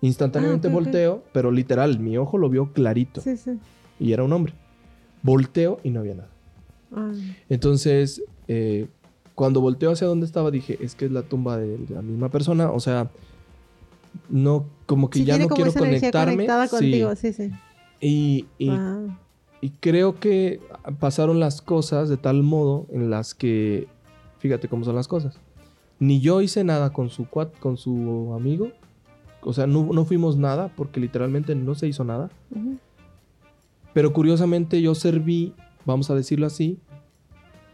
Instantáneamente 0.00 0.66
Ah, 0.68 0.72
volteo, 0.72 1.22
pero 1.32 1.50
literal, 1.52 2.00
mi 2.00 2.16
ojo 2.18 2.36
lo 2.36 2.48
vio 2.48 2.72
clarito 2.72 3.20
Sí, 3.20 3.36
sí. 3.36 3.58
y 4.00 4.12
era 4.12 4.24
un 4.24 4.32
hombre. 4.32 4.54
Volteo 5.22 5.78
y 5.84 5.90
no 5.90 6.00
había 6.00 6.14
nada. 6.16 6.28
Ah, 6.94 7.12
Entonces, 7.48 8.22
eh, 8.48 8.86
cuando 9.36 9.60
volteo 9.60 9.92
hacia 9.92 10.06
donde 10.08 10.26
estaba, 10.26 10.50
dije, 10.50 10.78
es 10.80 10.94
que 10.96 11.04
es 11.04 11.12
la 11.12 11.22
tumba 11.22 11.56
de 11.58 11.78
la 11.88 12.02
misma 12.02 12.28
persona. 12.30 12.70
O 12.72 12.80
sea, 12.80 13.10
no, 14.28 14.66
como 14.86 15.08
que 15.10 15.18
sí, 15.20 15.24
ya 15.24 15.38
no 15.38 15.44
como 15.48 15.56
quiero 15.56 15.72
conectarme. 15.72 16.46
contigo, 16.68 17.14
sí, 17.16 17.32
sí. 17.32 17.50
Y, 18.00 18.46
y- 18.58 18.70
y 19.60 19.70
creo 19.80 20.18
que 20.18 20.60
pasaron 20.98 21.38
las 21.38 21.62
cosas 21.62 22.08
de 22.08 22.16
tal 22.16 22.42
modo 22.42 22.86
en 22.90 23.10
las 23.10 23.32
que, 23.34 23.86
fíjate 24.38 24.68
cómo 24.68 24.84
son 24.84 24.96
las 24.96 25.06
cosas. 25.08 25.38
Ni 26.00 26.20
yo 26.20 26.40
hice 26.40 26.64
nada 26.64 26.92
con 26.92 27.10
su 27.10 27.28
cuat, 27.28 27.56
con 27.60 27.76
su 27.76 28.32
amigo. 28.36 28.72
O 29.42 29.52
sea, 29.52 29.66
no, 29.68 29.88
no 29.92 30.04
fuimos 30.04 30.36
nada 30.36 30.72
porque 30.74 30.98
literalmente 30.98 31.54
no 31.54 31.74
se 31.76 31.86
hizo 31.86 32.02
nada. 32.02 32.28
Pero 33.92 34.12
curiosamente 34.12 34.82
yo 34.82 34.94
serví, 34.96 35.52
vamos 35.84 36.10
a 36.10 36.14
decirlo 36.16 36.46
así, 36.46 36.78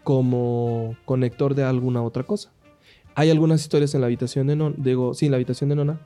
como 0.05 0.97
conector 1.05 1.55
de 1.55 1.65
alguna 1.65 2.03
otra 2.03 2.23
cosa. 2.25 2.51
Hay 3.15 3.31
algunas 3.31 3.61
historias 3.61 3.95
en 3.95 4.01
la 4.01 4.07
habitación 4.07 4.47
de 4.47 4.57
Nona, 4.57 4.75
digo, 4.79 5.15
sí, 5.15 5.27
en 5.27 5.33
la 5.33 5.37
habitación 5.37 5.71
de 5.71 5.77
Nona, 5.77 6.01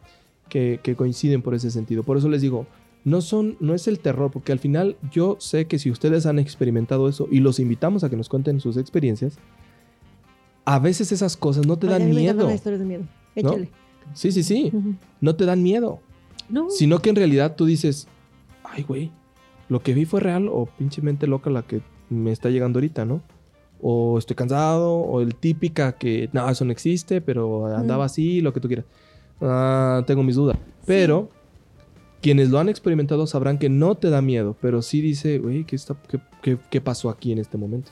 que, 0.49 0.81
que 0.83 0.97
coinciden 0.97 1.43
por 1.43 1.55
ese 1.55 1.71
sentido. 1.71 2.03
Por 2.03 2.17
eso 2.17 2.29
les 2.29 2.43
digo, 2.43 2.67
no 3.05 3.21
son, 3.21 3.57
no 3.61 3.75
es 3.75 3.89
el 3.89 3.99
terror, 3.99 4.31
porque 4.31 4.53
al 4.53 4.59
final 4.59 4.97
yo 5.11 5.37
sé 5.41 5.67
que 5.67 5.79
si 5.79 5.91
ustedes 5.91 6.27
han 6.27 6.39
experimentado 6.39 7.09
eso 7.09 7.27
y 7.31 7.41
los 7.41 7.59
invitamos 7.59 8.05
a 8.05 8.11
que 8.11 8.17
nos 8.17 8.29
cuenten 8.29 8.61
sus 8.61 8.77
experiencias, 8.77 9.39
a 10.65 10.79
veces 10.79 11.11
esas 11.13 11.37
cosas 11.37 11.67
no 11.67 11.77
te 11.79 11.87
dan 11.87 12.09
me 12.09 12.15
miedo. 12.15 12.51
historias 12.53 12.81
de 12.81 12.87
miedo. 12.87 13.03
¿no? 13.03 13.09
Échale. 13.35 13.71
Sí, 14.15 14.31
sí, 14.33 14.43
sí, 14.43 14.71
Ujú. 14.73 14.95
no 15.21 15.35
te 15.37 15.45
dan 15.45 15.63
miedo. 15.63 16.01
No. 16.49 16.71
Sino 16.71 17.01
que 17.01 17.11
en 17.11 17.17
realidad 17.17 17.57
tú 17.57 17.65
dices, 17.65 18.07
ay, 18.65 18.83
güey, 18.83 19.11
lo 19.69 19.83
que 19.83 19.95
vi 19.95 20.05
fue 20.05 20.21
real 20.21 20.49
o 20.49 20.67
pinche 20.67 21.03
mente 21.03 21.27
loca 21.27 21.51
la 21.51 21.63
que 21.63 21.81
me 22.11 22.31
está 22.31 22.51
llegando 22.51 22.79
ahorita, 22.79 23.05
¿no? 23.05 23.23
O 23.81 24.19
estoy 24.19 24.37
cansado, 24.37 24.93
o 24.95 25.21
el 25.21 25.35
típica 25.35 25.93
que, 25.93 26.29
no, 26.33 26.49
eso 26.49 26.65
no 26.65 26.73
existe, 26.73 27.21
pero 27.21 27.67
andaba 27.75 28.05
así, 28.05 28.41
lo 28.41 28.53
que 28.53 28.61
tú 28.61 28.69
quieras. 28.69 28.85
Ah, 29.43 30.03
tengo 30.07 30.23
mis 30.23 30.37
dudas. 30.37 30.57
Pero 30.87 31.29
quienes 32.21 32.51
lo 32.51 32.59
han 32.59 32.69
experimentado 32.69 33.27
sabrán 33.27 33.59
que 33.59 33.69
no 33.69 33.97
te 33.97 34.09
da 34.09 34.23
miedo, 34.23 34.57
pero 34.61 34.81
sí 34.83 35.01
dice, 35.01 35.39
güey, 35.39 35.65
¿qué, 35.65 35.77
está- 35.77 35.97
qué, 36.09 36.21
qué- 36.41 36.59
qué 36.71 36.81
pasó 36.81 37.11
aquí 37.11 37.33
en 37.33 37.39
este 37.39 37.59
momento? 37.59 37.91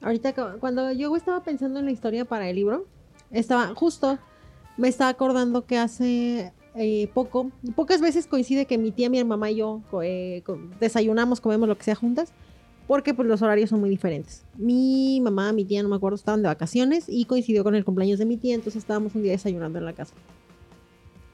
Ahorita 0.00 0.32
cu- 0.34 0.58
cuando 0.60 0.92
yo 0.92 1.14
estaba 1.16 1.42
pensando 1.42 1.80
en 1.80 1.86
la 1.86 1.90
historia 1.90 2.24
para 2.24 2.48
el 2.48 2.54
libro, 2.56 2.86
estaba 3.32 3.74
justo, 3.74 4.18
me 4.76 4.86
estaba 4.88 5.10
acordando 5.10 5.66
que 5.66 5.76
hace 5.76 6.52
eh, 6.76 7.08
poco, 7.12 7.50
pocas 7.74 8.00
veces 8.00 8.28
coincide 8.28 8.66
que 8.66 8.78
mi 8.78 8.92
tía, 8.92 9.10
mi 9.10 9.22
mamá 9.24 9.50
y 9.50 9.56
yo 9.56 9.82
eh, 10.04 10.44
desayunamos, 10.78 11.40
comemos 11.40 11.68
lo 11.68 11.76
que 11.76 11.82
sea 11.82 11.96
juntas, 11.96 12.32
porque 12.86 13.12
pues 13.12 13.26
los 13.26 13.42
horarios 13.42 13.70
son 13.70 13.80
muy 13.80 13.90
diferentes. 13.90 14.44
Mi 14.56 15.20
mamá, 15.20 15.52
mi 15.52 15.64
tía, 15.64 15.82
no 15.82 15.88
me 15.88 15.96
acuerdo, 15.96 16.14
estaban 16.14 16.42
de 16.42 16.48
vacaciones 16.48 17.06
y 17.08 17.24
coincidió 17.24 17.64
con 17.64 17.74
el 17.74 17.84
cumpleaños 17.84 18.20
de 18.20 18.24
mi 18.26 18.36
tía, 18.36 18.54
entonces 18.54 18.76
estábamos 18.82 19.16
un 19.16 19.24
día 19.24 19.32
desayunando 19.32 19.80
en 19.80 19.84
la 19.84 19.92
casa. 19.94 20.14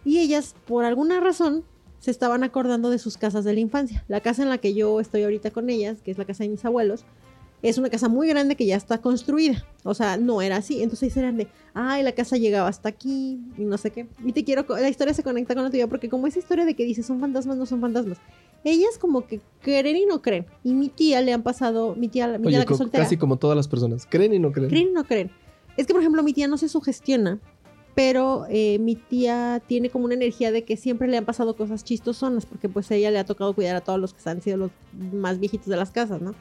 Y 0.04 0.18
ellas, 0.18 0.54
por 0.66 0.84
alguna 0.84 1.20
razón, 1.20 1.64
se 1.98 2.10
estaban 2.10 2.44
acordando 2.44 2.90
de 2.90 2.98
sus 2.98 3.16
casas 3.16 3.44
de 3.44 3.54
la 3.54 3.60
infancia. 3.60 4.04
La 4.08 4.20
casa 4.20 4.42
en 4.42 4.50
la 4.50 4.58
que 4.58 4.74
yo 4.74 5.00
estoy 5.00 5.22
ahorita 5.22 5.50
con 5.50 5.70
ellas, 5.70 6.02
que 6.02 6.10
es 6.10 6.18
la 6.18 6.24
casa 6.24 6.44
de 6.44 6.50
mis 6.50 6.64
abuelos, 6.64 7.04
es 7.62 7.78
una 7.78 7.88
casa 7.88 8.08
muy 8.10 8.28
grande 8.28 8.56
que 8.56 8.66
ya 8.66 8.76
está 8.76 8.98
construida. 8.98 9.64
O 9.84 9.94
sea, 9.94 10.18
no 10.18 10.42
era 10.42 10.56
así. 10.56 10.82
Entonces 10.82 11.16
eran 11.16 11.38
de, 11.38 11.48
ay, 11.72 12.02
la 12.02 12.12
casa 12.12 12.36
llegaba 12.36 12.68
hasta 12.68 12.90
aquí 12.90 13.40
y 13.56 13.64
no 13.64 13.78
sé 13.78 13.90
qué. 13.90 14.06
Y 14.22 14.32
te 14.32 14.44
quiero, 14.44 14.66
la 14.68 14.88
historia 14.90 15.14
se 15.14 15.22
conecta 15.22 15.54
con 15.54 15.64
la 15.64 15.70
tuya 15.70 15.88
porque 15.88 16.10
como 16.10 16.26
esa 16.26 16.38
historia 16.38 16.66
de 16.66 16.74
que 16.74 16.84
dice 16.84 17.02
son 17.02 17.20
fantasmas, 17.20 17.56
no 17.56 17.64
son 17.64 17.80
fantasmas. 17.80 18.18
Ellas 18.64 18.98
como 18.98 19.26
que 19.26 19.40
creen 19.62 19.96
y 19.96 20.04
no 20.04 20.20
creen. 20.20 20.44
Y 20.62 20.74
mi 20.74 20.90
tía 20.90 21.22
le 21.22 21.32
han 21.32 21.42
pasado, 21.42 21.94
mi 21.96 22.08
tía, 22.08 22.26
mi 22.26 22.48
tía 22.48 22.48
Oye, 22.48 22.58
la 22.58 22.64
que 22.66 22.74
soltera. 22.74 23.02
casi 23.02 23.16
como 23.16 23.38
todas 23.38 23.56
las 23.56 23.66
personas. 23.66 24.06
¿Creen 24.06 24.34
y 24.34 24.38
no 24.38 24.52
creen? 24.52 24.68
¿Creen 24.68 24.88
o 24.88 24.92
no 24.92 25.04
creen? 25.04 25.30
Es 25.78 25.86
que, 25.86 25.94
por 25.94 26.02
ejemplo, 26.02 26.22
mi 26.22 26.34
tía 26.34 26.48
no 26.48 26.58
se 26.58 26.68
sugestiona, 26.68 27.40
pero 27.94 28.46
eh, 28.48 28.78
mi 28.80 28.96
tía 28.96 29.62
tiene 29.66 29.90
como 29.90 30.04
una 30.04 30.14
energía 30.14 30.50
de 30.50 30.64
que 30.64 30.76
siempre 30.76 31.08
le 31.08 31.16
han 31.16 31.24
pasado 31.24 31.56
cosas 31.56 31.84
chistosonas, 31.84 32.44
porque 32.46 32.68
pues 32.68 32.90
ella 32.90 33.10
le 33.10 33.18
ha 33.18 33.24
tocado 33.24 33.54
cuidar 33.54 33.76
a 33.76 33.80
todos 33.80 34.00
los 34.00 34.14
que 34.14 34.28
han 34.28 34.42
sido 34.42 34.56
los 34.56 34.70
más 35.12 35.38
viejitos 35.38 35.68
de 35.68 35.76
las 35.76 35.90
casas, 35.90 36.20
¿no? 36.20 36.34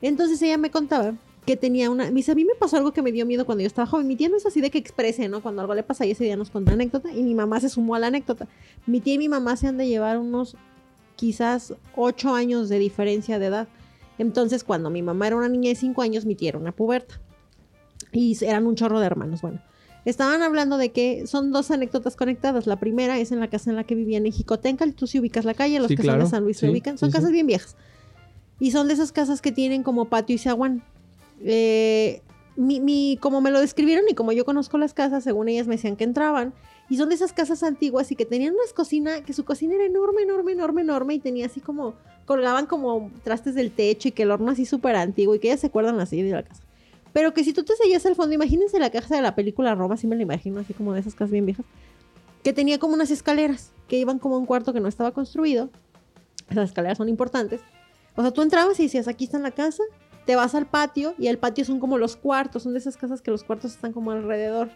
Entonces 0.00 0.40
ella 0.42 0.58
me 0.58 0.70
contaba 0.70 1.14
que 1.44 1.56
tenía 1.56 1.90
una... 1.90 2.10
Me 2.10 2.22
a 2.26 2.34
mí 2.34 2.44
me 2.44 2.54
pasó 2.58 2.76
algo 2.76 2.92
que 2.92 3.02
me 3.02 3.12
dio 3.12 3.24
miedo 3.24 3.46
cuando 3.46 3.62
yo 3.62 3.68
estaba 3.68 3.86
joven. 3.86 4.06
Mi 4.06 4.16
tía 4.16 4.28
no 4.28 4.36
es 4.36 4.46
así 4.46 4.60
de 4.60 4.70
que 4.70 4.78
exprese, 4.78 5.28
¿no? 5.28 5.40
Cuando 5.40 5.62
algo 5.62 5.74
le 5.74 5.82
pasa 5.82 6.04
y 6.04 6.10
ese 6.10 6.24
día 6.24 6.36
nos 6.36 6.50
contó 6.50 6.72
anécdota 6.72 7.12
y 7.12 7.22
mi 7.22 7.34
mamá 7.34 7.60
se 7.60 7.68
sumó 7.68 7.94
a 7.94 7.98
la 8.00 8.08
anécdota. 8.08 8.48
Mi 8.86 9.00
tía 9.00 9.14
y 9.14 9.18
mi 9.18 9.28
mamá 9.28 9.56
se 9.56 9.68
han 9.68 9.78
de 9.78 9.86
llevar 9.86 10.18
unos 10.18 10.56
quizás 11.14 11.74
ocho 11.94 12.34
años 12.34 12.68
de 12.68 12.78
diferencia 12.78 13.38
de 13.38 13.46
edad. 13.46 13.68
Entonces, 14.18 14.64
cuando 14.64 14.90
mi 14.90 15.02
mamá 15.02 15.28
era 15.28 15.36
una 15.36 15.48
niña 15.48 15.70
de 15.70 15.76
cinco 15.76 16.02
años, 16.02 16.26
mi 16.26 16.34
tía 16.34 16.50
era 16.50 16.58
una 16.58 16.72
puberta. 16.72 17.20
Y 18.12 18.36
eran 18.44 18.66
un 18.66 18.74
chorro 18.74 18.98
de 18.98 19.06
hermanos. 19.06 19.40
Bueno, 19.40 19.60
estaban 20.10 20.42
hablando 20.42 20.78
de 20.78 20.90
que 20.92 21.26
son 21.26 21.52
dos 21.52 21.70
anécdotas 21.70 22.16
conectadas. 22.16 22.66
La 22.66 22.76
primera 22.76 23.18
es 23.18 23.32
en 23.32 23.40
la 23.40 23.48
casa 23.48 23.70
en 23.70 23.76
la 23.76 23.84
que 23.84 23.94
vivían 23.94 24.24
en 24.26 24.32
Jicotencal. 24.32 24.94
Tú 24.94 25.06
si 25.06 25.18
ubicas 25.20 25.44
la 25.44 25.54
calle, 25.54 25.78
los 25.78 25.88
Sí, 25.88 25.96
que 25.96 26.02
claro. 26.02 26.20
son 26.22 26.26
de 26.26 26.30
San 26.30 26.44
Luis 26.44 26.56
se 26.58 26.66
Sí, 26.66 26.72
ubican. 26.72 26.96
Son 26.98 27.10
sí, 27.10 27.12
casas 27.14 27.28
sí. 27.28 27.32
bien 27.34 27.46
viejas. 27.46 27.76
Y 28.60 28.70
son 28.70 28.88
de 28.88 28.94
esas 28.94 29.12
casas 29.12 29.42
que 29.42 29.52
tienen 29.52 29.82
como 29.82 30.06
patio 30.06 30.34
y 30.34 30.38
zaguán. 30.38 30.82
Eh, 31.42 32.22
mi, 32.56 32.80
mi- 32.80 33.18
como 33.20 33.40
me 33.42 33.50
lo 33.50 33.60
describieron 33.60 34.04
y 34.08 34.14
como 34.14 34.32
yo 34.32 34.44
conozco 34.46 34.78
las 34.78 34.94
casas, 34.94 35.22
según 35.24 35.48
ellas 35.48 35.66
me 35.66 35.76
decían 35.76 35.96
que 35.96 36.04
entraban. 36.04 36.54
Y 36.88 36.96
son 36.96 37.08
de 37.08 37.16
esas 37.16 37.32
casas 37.32 37.62
antiguas 37.64 38.10
y 38.12 38.16
que 38.16 38.24
tenían 38.24 38.54
unas 38.54 38.72
cocinas, 38.72 39.20
que 39.22 39.32
su 39.32 39.44
cocina 39.44 39.74
era 39.74 39.84
enorme, 39.84 40.22
enorme, 40.22 40.52
enorme, 40.52 40.82
enorme 40.82 41.14
y 41.14 41.18
tenía 41.18 41.46
así 41.46 41.60
como, 41.60 41.94
colgaban 42.26 42.66
como 42.66 43.10
trastes 43.24 43.54
del 43.56 43.72
techo 43.72 44.08
y 44.08 44.12
que 44.12 44.22
el 44.22 44.30
horno 44.30 44.52
así 44.52 44.64
súper 44.64 44.94
antiguo 44.96 45.34
y 45.34 45.40
que 45.40 45.48
ellas 45.48 45.60
se 45.60 45.66
acuerdan 45.66 45.98
así 46.00 46.22
de 46.22 46.30
la 46.30 46.44
casa. 46.44 46.62
Pero 47.16 47.32
que 47.32 47.44
si 47.44 47.54
tú 47.54 47.64
te 47.64 47.74
seguías 47.76 48.04
al 48.04 48.14
fondo, 48.14 48.34
imagínense 48.34 48.78
la 48.78 48.90
casa 48.90 49.16
de 49.16 49.22
la 49.22 49.34
película 49.34 49.74
Roma, 49.74 49.94
así 49.94 50.06
me 50.06 50.16
la 50.16 50.22
imagino, 50.22 50.60
así 50.60 50.74
como 50.74 50.92
de 50.92 51.00
esas 51.00 51.14
casas 51.14 51.30
bien 51.30 51.46
viejas, 51.46 51.64
que 52.44 52.52
tenía 52.52 52.78
como 52.78 52.92
unas 52.92 53.10
escaleras 53.10 53.72
que 53.88 53.96
iban 53.96 54.18
como 54.18 54.34
a 54.34 54.38
un 54.38 54.44
cuarto 54.44 54.74
que 54.74 54.80
no 54.80 54.86
estaba 54.86 55.12
construido. 55.12 55.70
Esas 56.50 56.68
escaleras 56.68 56.98
son 56.98 57.08
importantes. 57.08 57.62
O 58.16 58.20
sea, 58.20 58.32
tú 58.32 58.42
entrabas 58.42 58.78
y 58.80 58.82
decías, 58.82 59.08
aquí 59.08 59.24
está 59.24 59.38
la 59.38 59.52
casa, 59.52 59.82
te 60.26 60.36
vas 60.36 60.54
al 60.54 60.66
patio 60.66 61.14
y 61.16 61.28
el 61.28 61.38
patio 61.38 61.64
son 61.64 61.80
como 61.80 61.96
los 61.96 62.16
cuartos, 62.16 62.64
son 62.64 62.74
de 62.74 62.80
esas 62.80 62.98
casas 62.98 63.22
que 63.22 63.30
los 63.30 63.44
cuartos 63.44 63.72
están 63.72 63.94
como 63.94 64.10
alrededor. 64.10 64.68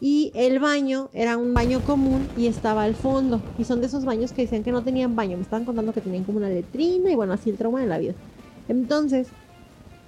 Y 0.00 0.32
el 0.34 0.58
baño 0.58 1.10
era 1.12 1.36
un 1.36 1.52
baño 1.52 1.80
común 1.84 2.30
y 2.34 2.46
estaba 2.46 2.84
al 2.84 2.94
fondo. 2.94 3.42
Y 3.58 3.64
son 3.64 3.82
de 3.82 3.88
esos 3.88 4.06
baños 4.06 4.32
que 4.32 4.40
decían 4.40 4.64
que 4.64 4.72
no 4.72 4.82
tenían 4.82 5.16
baño. 5.16 5.36
Me 5.36 5.42
estaban 5.42 5.66
contando 5.66 5.92
que 5.92 6.00
tenían 6.00 6.24
como 6.24 6.38
una 6.38 6.48
letrina 6.48 7.10
y 7.10 7.14
bueno, 7.14 7.34
así 7.34 7.50
el 7.50 7.58
trauma 7.58 7.82
de 7.82 7.88
la 7.88 7.98
vida. 7.98 8.14
Entonces, 8.68 9.28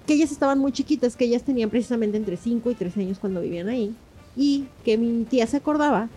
que 0.06 0.14
ellas 0.14 0.32
estaban 0.32 0.58
muy 0.58 0.72
chiquitas, 0.72 1.16
que 1.16 1.24
ellas 1.24 1.42
tenían 1.42 1.70
precisamente 1.70 2.16
entre 2.16 2.36
5 2.36 2.70
y 2.70 2.74
13 2.74 3.00
años 3.00 3.18
cuando 3.18 3.40
vivían 3.40 3.68
ahí. 3.68 3.94
Y 4.36 4.66
que 4.84 4.98
mi 4.98 5.24
tía 5.24 5.46
se 5.46 5.56
acordaba 5.56 6.08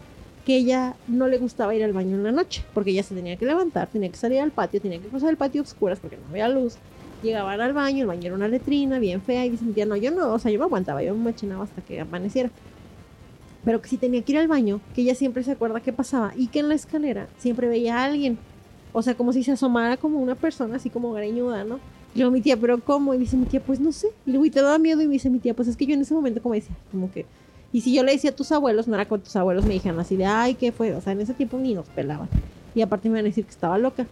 que 0.46 0.56
ella 0.56 0.96
no 1.08 1.28
le 1.28 1.38
gustaba 1.38 1.76
ir 1.76 1.84
al 1.84 1.94
baño 1.94 2.16
en 2.16 2.24
la 2.24 2.32
noche, 2.32 2.64
porque 2.74 2.92
ella 2.92 3.04
se 3.04 3.14
tenía 3.14 3.36
que 3.36 3.46
levantar, 3.46 3.90
tenía 3.90 4.10
que 4.10 4.16
salir 4.16 4.40
al 4.40 4.52
patio, 4.52 4.80
tenía 4.80 5.00
que 5.00 5.08
cruzar 5.08 5.30
el 5.30 5.38
patio 5.38 5.62
a 5.62 5.64
oscuras 5.66 6.00
porque 6.00 6.18
no 6.18 6.24
había 6.30 6.48
luz. 6.48 6.76
Llegaban 7.22 7.60
al 7.60 7.74
baño, 7.74 8.02
el 8.02 8.08
baño 8.08 8.28
era 8.28 8.36
una 8.36 8.48
letrina 8.48 9.00
bien 9.00 9.22
fea 9.22 9.46
y 9.46 9.50
dice 9.50 9.66
mi 9.66 9.74
tía, 9.74 9.86
no, 9.86 9.96
yo 9.96 10.12
no, 10.12 10.34
o 10.34 10.40
sea, 10.40 10.52
yo 10.52 10.60
me 10.60 10.66
aguantaba, 10.66 11.04
yo 11.04 11.14
me 11.16 11.32
machinaba 11.32 11.64
hasta 11.64 11.82
que 11.82 12.00
amaneciera. 12.00 12.50
Pero 13.66 13.82
que 13.82 13.90
si 13.90 13.98
tenía 13.98 14.22
que 14.22 14.32
ir 14.32 14.38
al 14.38 14.48
baño, 14.48 14.80
que 14.96 15.02
ella 15.02 15.16
siempre 15.16 15.44
se 15.44 15.52
acuerda 15.52 15.82
qué 15.82 15.92
pasaba 15.92 16.32
y 16.36 16.48
que 16.48 16.60
en 16.60 16.70
la 16.70 16.76
escalera 16.76 17.28
siempre 17.38 17.68
veía 17.68 17.98
a 17.98 18.06
alguien. 18.06 18.38
O 18.94 19.02
sea, 19.02 19.16
como 19.16 19.34
si 19.34 19.44
se 19.44 19.52
asomara 19.52 19.98
como 19.98 20.20
una 20.20 20.36
persona 20.36 20.78
así 20.78 20.90
como 20.90 21.12
greñuda, 21.12 21.66
¿no? 21.66 21.80
Y 22.18 22.22
luego 22.22 22.32
mi 22.34 22.42
tía, 22.42 22.58
¿pero 22.58 22.80
cómo? 22.80 23.14
Y 23.14 23.20
dice 23.20 23.38
mi 23.38 23.46
tía, 23.46 23.60
pues 23.60 23.80
no 23.80 23.92
sé. 23.92 24.08
Y 24.26 24.32
luego, 24.32 24.44
¿y 24.46 24.50
te 24.50 24.60
daba 24.60 24.80
miedo? 24.80 25.00
Y 25.04 25.06
me 25.06 25.14
dice 25.14 25.30
mi 25.30 25.38
tía, 25.38 25.54
pues 25.54 25.68
es 25.68 25.78
que 25.78 25.86
yo 25.86 25.94
en 25.94 26.02
ese 26.02 26.16
momento, 26.16 26.42
como 26.42 26.56
decía, 26.56 26.76
como 26.92 27.12
que. 27.12 27.28
Y 27.72 27.82
si 27.82 27.94
yo 27.94 28.02
le 28.02 28.12
decía 28.12 28.32
a 28.32 28.36
tus 28.36 28.52
abuelos, 28.52 28.88
no 28.88 28.96
era 28.96 29.06
con 29.08 29.22
tus 29.22 29.36
abuelos 29.36 29.66
me 29.68 29.76
dijeron 29.76 30.00
así 30.00 30.16
de, 30.16 30.26
ay, 30.26 30.56
¿qué 30.56 30.72
fue? 30.72 30.96
O 30.96 31.02
sea, 31.02 31.14
en 31.14 31.22
ese 31.22 31.36
tiempo 31.36 31.60
ni 31.60 31.76
nos 31.76 31.86
pelaban. 31.90 32.28
Y 32.74 32.82
aparte 32.82 33.08
me 33.08 33.20
iban 33.20 33.26
a 33.26 33.30
decir 33.30 33.46
que 33.46 33.52
estaba 33.52 33.78
loca. 33.78 34.08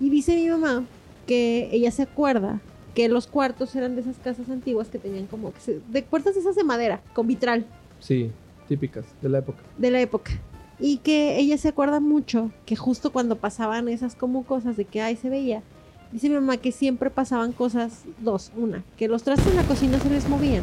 Y 0.00 0.10
dice 0.10 0.34
mi 0.34 0.48
mamá 0.48 0.84
que 1.28 1.68
ella 1.70 1.92
se 1.92 2.02
acuerda 2.02 2.60
que 2.92 3.08
los 3.08 3.28
cuartos 3.28 3.76
eran 3.76 3.94
de 3.94 4.00
esas 4.00 4.16
casas 4.16 4.48
antiguas 4.50 4.88
que 4.88 4.98
tenían 4.98 5.26
como 5.26 5.52
que 5.52 5.60
se- 5.60 5.80
de 5.92 6.02
puertas 6.02 6.36
esas 6.36 6.56
de 6.56 6.64
madera, 6.64 7.02
con 7.12 7.28
vitral 7.28 7.66
Sí, 8.00 8.32
típicas 8.68 9.04
de 9.22 9.28
la 9.28 9.38
época. 9.38 9.58
de 9.78 9.90
la 9.92 10.00
época. 10.00 10.32
Y 10.80 10.96
que 10.98 11.38
ella 11.38 11.56
se 11.56 11.68
acuerda 11.68 12.00
mucho 12.00 12.50
que 12.66 12.74
justo 12.74 13.12
cuando 13.12 13.36
pasaban 13.36 13.88
esas 13.88 14.16
como 14.16 14.42
cosas 14.44 14.76
de 14.76 14.84
que 14.86 15.00
ay 15.02 15.14
se 15.16 15.30
veía, 15.30 15.62
Dice 16.14 16.28
mi 16.28 16.36
mamá 16.36 16.58
que 16.58 16.70
siempre 16.70 17.10
pasaban 17.10 17.50
cosas, 17.50 18.04
dos, 18.20 18.52
una, 18.56 18.84
que 18.96 19.08
los 19.08 19.24
trastes 19.24 19.48
en 19.48 19.56
la 19.56 19.64
cocina 19.64 19.98
se 19.98 20.08
les 20.08 20.28
movían, 20.28 20.62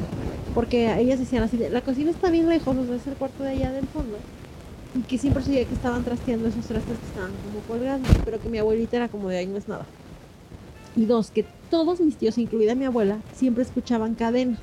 porque 0.55 0.97
ellas 0.97 1.19
decían 1.19 1.43
así, 1.43 1.57
la 1.57 1.81
cocina 1.81 2.09
está 2.09 2.29
bien 2.29 2.47
lejos, 2.47 2.73
o 2.77 2.85
sea, 2.85 2.95
es 2.95 3.05
el 3.05 3.15
cuarto 3.15 3.43
de 3.43 3.49
allá 3.49 3.73
del 3.73 3.85
fondo, 3.87 4.15
y 4.95 5.01
que 5.01 5.17
siempre 5.17 5.43
se 5.43 5.51
veía 5.51 5.65
que 5.65 5.73
estaban 5.73 6.05
trasteando 6.05 6.47
esos 6.47 6.65
trastes 6.65 6.97
que 6.97 7.05
estaban 7.05 7.31
como 7.43 7.59
colgando, 7.67 8.07
pero 8.23 8.39
que 8.39 8.47
mi 8.47 8.59
abuelita 8.59 8.95
era 8.95 9.09
como 9.09 9.27
de 9.27 9.39
ahí 9.39 9.47
no 9.47 9.57
es 9.57 9.67
nada. 9.67 9.85
Y 10.95 11.03
dos, 11.03 11.31
que 11.31 11.45
todos 11.69 11.99
mis 11.99 12.15
tíos, 12.15 12.37
incluida 12.37 12.73
mi 12.73 12.85
abuela, 12.85 13.17
siempre 13.35 13.63
escuchaban 13.63 14.15
cadenas. 14.15 14.61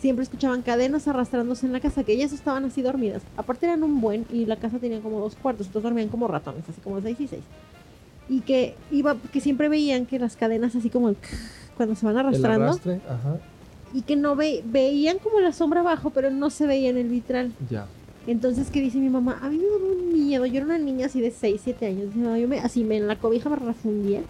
Siempre 0.00 0.24
escuchaban 0.24 0.62
cadenas 0.62 1.06
arrastrándose 1.06 1.66
en 1.66 1.72
la 1.72 1.78
casa, 1.78 2.02
que 2.02 2.14
ellas 2.14 2.32
estaban 2.32 2.64
así 2.64 2.82
dormidas. 2.82 3.22
Aparte 3.36 3.66
eran 3.66 3.84
un 3.84 4.00
buen 4.00 4.26
y 4.32 4.46
la 4.46 4.56
casa 4.56 4.80
tenía 4.80 5.00
como 5.00 5.20
dos 5.20 5.36
cuartos, 5.36 5.68
entonces 5.68 5.84
dormían 5.84 6.08
como 6.08 6.26
ratones, 6.26 6.68
así 6.68 6.80
como 6.80 7.00
seis 7.00 7.20
y 7.20 7.28
seis 7.28 7.44
y 8.30 8.40
que 8.42 8.76
iba 8.90 9.16
que 9.32 9.40
siempre 9.40 9.68
veían 9.68 10.06
que 10.06 10.18
las 10.18 10.36
cadenas 10.36 10.74
así 10.76 10.88
como 10.88 11.14
cuando 11.76 11.94
se 11.96 12.06
van 12.06 12.16
arrastrando 12.16 12.66
arrastre, 12.66 13.00
ajá. 13.08 13.38
y 13.92 14.02
que 14.02 14.16
no 14.16 14.36
ve, 14.36 14.62
veían 14.64 15.18
como 15.18 15.40
la 15.40 15.52
sombra 15.52 15.80
abajo 15.80 16.10
pero 16.10 16.30
no 16.30 16.48
se 16.48 16.66
veía 16.66 16.88
en 16.88 16.96
el 16.96 17.08
vitral. 17.08 17.52
Ya. 17.68 17.86
entonces 18.26 18.70
que 18.70 18.80
dice 18.80 18.98
mi 18.98 19.10
mamá 19.10 19.38
a 19.42 19.48
mí 19.50 19.58
me 19.58 19.64
daba 19.64 19.92
un 19.92 20.12
miedo. 20.12 20.46
Yo 20.46 20.56
era 20.58 20.66
una 20.66 20.78
niña 20.78 21.06
así 21.06 21.20
de 21.20 21.32
6, 21.32 21.60
7 21.64 21.86
años. 21.86 22.06
Dice, 22.14 22.18
"No, 22.18 22.36
yo 22.36 22.46
me, 22.46 22.60
así 22.60 22.84
me 22.84 22.96
en 22.96 23.08
la 23.08 23.16
cobija 23.16 23.50
me 23.50 23.56
refundía 23.56 24.20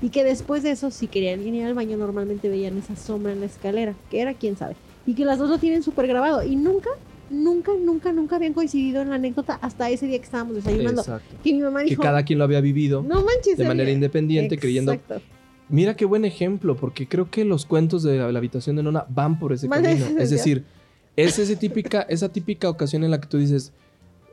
y 0.00 0.10
que 0.10 0.24
después 0.24 0.62
de 0.62 0.70
eso 0.70 0.90
si 0.90 1.08
quería 1.08 1.34
alguien 1.34 1.54
ir 1.56 1.64
al 1.66 1.74
baño 1.74 1.96
normalmente 1.96 2.48
veían 2.48 2.78
esa 2.78 2.94
sombra 2.96 3.32
en 3.32 3.40
la 3.40 3.46
escalera 3.46 3.94
que 4.10 4.20
era 4.20 4.34
quién 4.34 4.56
sabe. 4.56 4.76
Y 5.06 5.14
que 5.14 5.24
las 5.24 5.38
dos 5.38 5.48
lo 5.50 5.58
tienen 5.58 5.82
súper 5.82 6.06
grabado 6.06 6.44
y 6.44 6.54
nunca 6.54 6.90
nunca 7.30 7.72
nunca 7.80 8.12
nunca 8.12 8.36
habían 8.36 8.52
coincidido 8.52 9.00
en 9.02 9.10
la 9.10 9.14
anécdota 9.16 9.54
hasta 9.62 9.88
ese 9.88 10.06
día 10.06 10.18
que 10.18 10.24
estábamos 10.24 10.56
desayunando 10.56 11.00
Exacto. 11.00 11.36
que 11.42 11.52
mi 11.52 11.60
mamá 11.60 11.80
Que 11.84 11.90
dijo 11.90 12.02
cada 12.02 12.24
quien 12.24 12.38
lo 12.38 12.44
había 12.44 12.60
vivido 12.60 13.02
no 13.02 13.22
manches 13.24 13.56
de 13.56 13.62
había- 13.64 13.68
manera 13.68 13.90
independiente, 13.90 14.58
creyendo. 14.58 14.96
Mira 15.68 15.94
qué 15.94 16.04
buen 16.04 16.24
ejemplo, 16.24 16.74
porque 16.76 17.06
creo 17.06 17.30
que 17.30 17.44
los 17.44 17.64
cuentos 17.64 18.02
de 18.02 18.18
la, 18.18 18.32
la 18.32 18.38
habitación 18.38 18.74
de 18.74 18.82
Nona 18.82 19.06
van 19.08 19.38
por 19.38 19.52
ese 19.52 19.68
camino. 19.68 20.04
Es 20.18 20.30
decir, 20.30 20.64
es 21.14 21.38
ese 21.38 21.54
típica, 21.54 22.02
esa 22.02 22.28
típica 22.28 22.68
ocasión 22.68 23.04
en 23.04 23.12
la 23.12 23.20
que 23.20 23.28
tú 23.28 23.38
dices, 23.38 23.72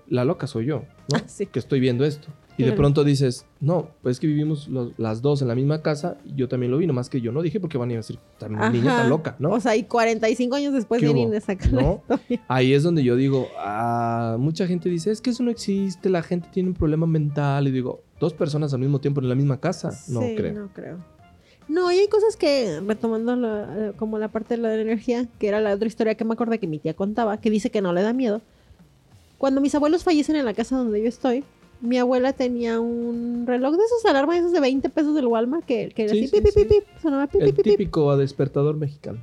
la 0.09 0.25
loca 0.25 0.47
soy 0.47 0.65
yo, 0.65 0.83
¿no? 1.11 1.17
Ah, 1.17 1.23
sí. 1.27 1.45
Que 1.45 1.59
estoy 1.59 1.79
viendo 1.79 2.05
esto. 2.05 2.27
Y 2.58 2.64
de 2.64 2.72
pronto 2.74 3.03
dices, 3.03 3.45
no, 3.60 3.89
pues 4.01 4.16
es 4.16 4.20
que 4.20 4.26
vivimos 4.28 4.68
los- 4.68 4.91
las 4.97 5.22
dos 5.22 5.41
en 5.43 5.47
la 5.47 5.53
misma 5.55 5.82
casa, 5.84 6.18
y 6.26 6.34
yo 6.36 6.47
también 6.47 6.72
lo 6.72 6.80
vi, 6.80 6.88
nomás 6.88 7.08
que 7.10 7.22
yo 7.22 7.32
no 7.32 7.41
dije 7.43 7.60
porque 7.60 7.78
van 7.78 7.91
a 7.91 7.95
decir, 7.95 8.18
"Esta 8.34 8.49
niña 8.49 8.91
Ajá. 8.93 9.01
tan 9.03 9.10
loca, 9.10 9.36
¿no? 9.38 9.51
O 9.51 9.60
sea, 9.60 9.76
y 9.76 9.84
45 9.84 10.55
años 10.55 10.74
después 10.74 10.99
¿Qué 10.99 11.05
vienen 11.14 11.30
de 11.32 11.39
sacar 11.41 11.72
¿No? 11.72 12.01
Ahí 12.47 12.74
es 12.74 12.82
donde 12.84 13.03
yo 13.03 13.16
digo, 13.16 13.47
ah, 13.60 14.38
mucha 14.39 14.66
gente 14.66 14.89
dice, 14.89 15.12
es 15.12 15.22
que 15.22 15.30
eso 15.30 15.43
no 15.43 15.51
existe, 15.51 16.10
la 16.10 16.24
gente 16.24 16.49
tiene 16.51 16.70
un 16.70 16.76
problema 16.76 17.05
mental. 17.05 17.68
Y 17.68 17.72
digo, 17.72 18.01
dos 18.20 18.34
personas 18.34 18.74
al 18.74 18.80
mismo 18.80 18.99
tiempo 18.99 19.22
en 19.22 19.30
la 19.30 19.36
misma 19.36 19.60
casa. 19.60 19.89
No 20.10 20.22
Sí, 20.22 20.34
creo. 20.36 20.53
No 20.53 20.70
creo. 20.74 20.97
No, 21.68 21.91
y 21.91 21.97
hay 21.99 22.08
cosas 22.08 22.38
que, 22.38 22.80
retomando 22.88 23.36
la- 23.36 23.89
eh, 23.89 23.93
como 23.97 24.18
la 24.18 24.30
parte 24.30 24.55
de 24.55 24.62
la 24.62 24.74
energía, 24.74 25.28
que 25.38 25.47
era 25.49 25.60
la 25.62 25.74
otra 25.76 25.88
historia 25.88 26.16
que 26.16 26.24
me 26.26 26.34
acordé 26.34 26.60
que 26.60 26.66
mi 26.68 26.80
tía 26.80 26.93
contaba, 26.95 27.38
que 27.41 27.49
dice 27.51 27.70
que 27.70 27.82
no 27.82 27.93
le 27.93 28.01
da 28.01 28.14
miedo. 28.14 28.41
Cuando 29.38 29.62
mis 29.62 29.76
abuelos 29.76 30.03
fallecen 30.03 30.36
en 30.38 30.45
la 30.45 30.53
casa 30.53 30.78
donde 30.78 31.01
yo 31.01 31.08
estoy, 31.10 31.43
mi 31.82 31.97
abuela 31.97 32.34
tenía 32.34 32.80
un 32.80 33.45
reloj 33.45 33.75
de 33.75 33.84
esos 33.84 34.05
alarmas, 34.05 34.38
esos 34.38 34.51
de 34.51 34.59
20 34.59 34.89
pesos 34.89 35.15
del 35.15 35.28
Walmart, 35.28 35.65
que, 35.65 35.89
que 35.89 36.09
Sí, 36.09 36.19
así, 36.19 36.28
sí, 36.28 36.41
pip, 36.41 36.51
sí. 36.53 36.65
pip, 36.65 36.84
sonaba 37.01 37.28
pip, 37.28 37.41
El 37.41 37.53
típico 37.53 38.15
despertador 38.17 38.75
mexicano. 38.78 39.19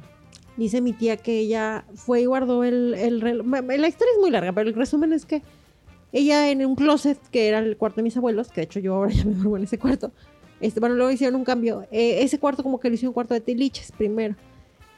Dice 0.57 0.81
mi 0.81 0.93
tía 0.93 1.17
que 1.17 1.41
ella 1.41 1.85
fue 1.95 2.23
y 2.23 2.27
guardó 2.27 2.63
el, 2.63 2.95
el 2.95 3.21
reloj. 3.21 3.47
La 3.47 3.89
historia 3.89 4.13
es 4.15 4.21
muy 4.21 4.31
larga, 4.31 4.53
pero 4.53 4.69
el 4.69 4.75
resumen 4.75 5.13
es 5.13 5.27
que 5.27 5.43
ella 6.13 6.51
en 6.51 6.65
un 6.65 6.77
closet, 6.77 7.19
que 7.31 7.49
era 7.49 7.59
el 7.59 7.77
cuarto 7.77 7.97
de 7.97 8.05
mis 8.05 8.17
abuelos, 8.17 8.49
que 8.53 8.61
de 8.61 8.65
hecho 8.67 8.79
yo 8.79 8.95
ahora 8.95 9.11
ya 9.11 9.25
me 9.25 9.35
duermo 9.35 9.57
en 9.57 9.65
ese 9.65 9.79
cuarto, 9.79 10.13
este, 10.61 10.79
bueno, 10.79 10.95
luego 10.95 11.11
hicieron 11.11 11.35
un 11.35 11.45
cambio. 11.45 11.83
Eh, 11.91 12.23
ese 12.23 12.39
cuarto 12.39 12.63
como 12.63 12.79
que 12.79 12.89
lo 12.89 12.95
hicieron 12.95 13.11
un 13.11 13.15
cuarto 13.15 13.35
de 13.35 13.41
tiliches 13.41 13.91
primero. 13.91 14.37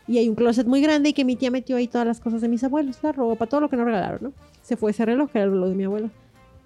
Y 0.06 0.18
hay 0.18 0.28
un 0.28 0.34
closet 0.34 0.66
muy 0.66 0.80
grande 0.82 1.08
y 1.08 1.12
que 1.14 1.24
mi 1.24 1.34
tía 1.36 1.50
metió 1.50 1.76
ahí 1.76 1.88
todas 1.88 2.06
las 2.06 2.20
cosas 2.20 2.40
de 2.42 2.48
mis 2.48 2.62
abuelos, 2.62 2.98
la 3.02 3.12
ropa, 3.12 3.46
todo 3.46 3.62
lo 3.62 3.68
que 3.70 3.76
nos 3.76 3.86
regalaron, 3.86 4.18
¿no? 4.22 4.32
Se 4.62 4.76
fue 4.76 4.90
ese 4.92 5.04
reloj, 5.06 5.30
que 5.30 5.38
era 5.38 5.48
reloj 5.50 5.70
de 5.70 5.74
mi 5.74 5.84
abuelo. 5.84 6.10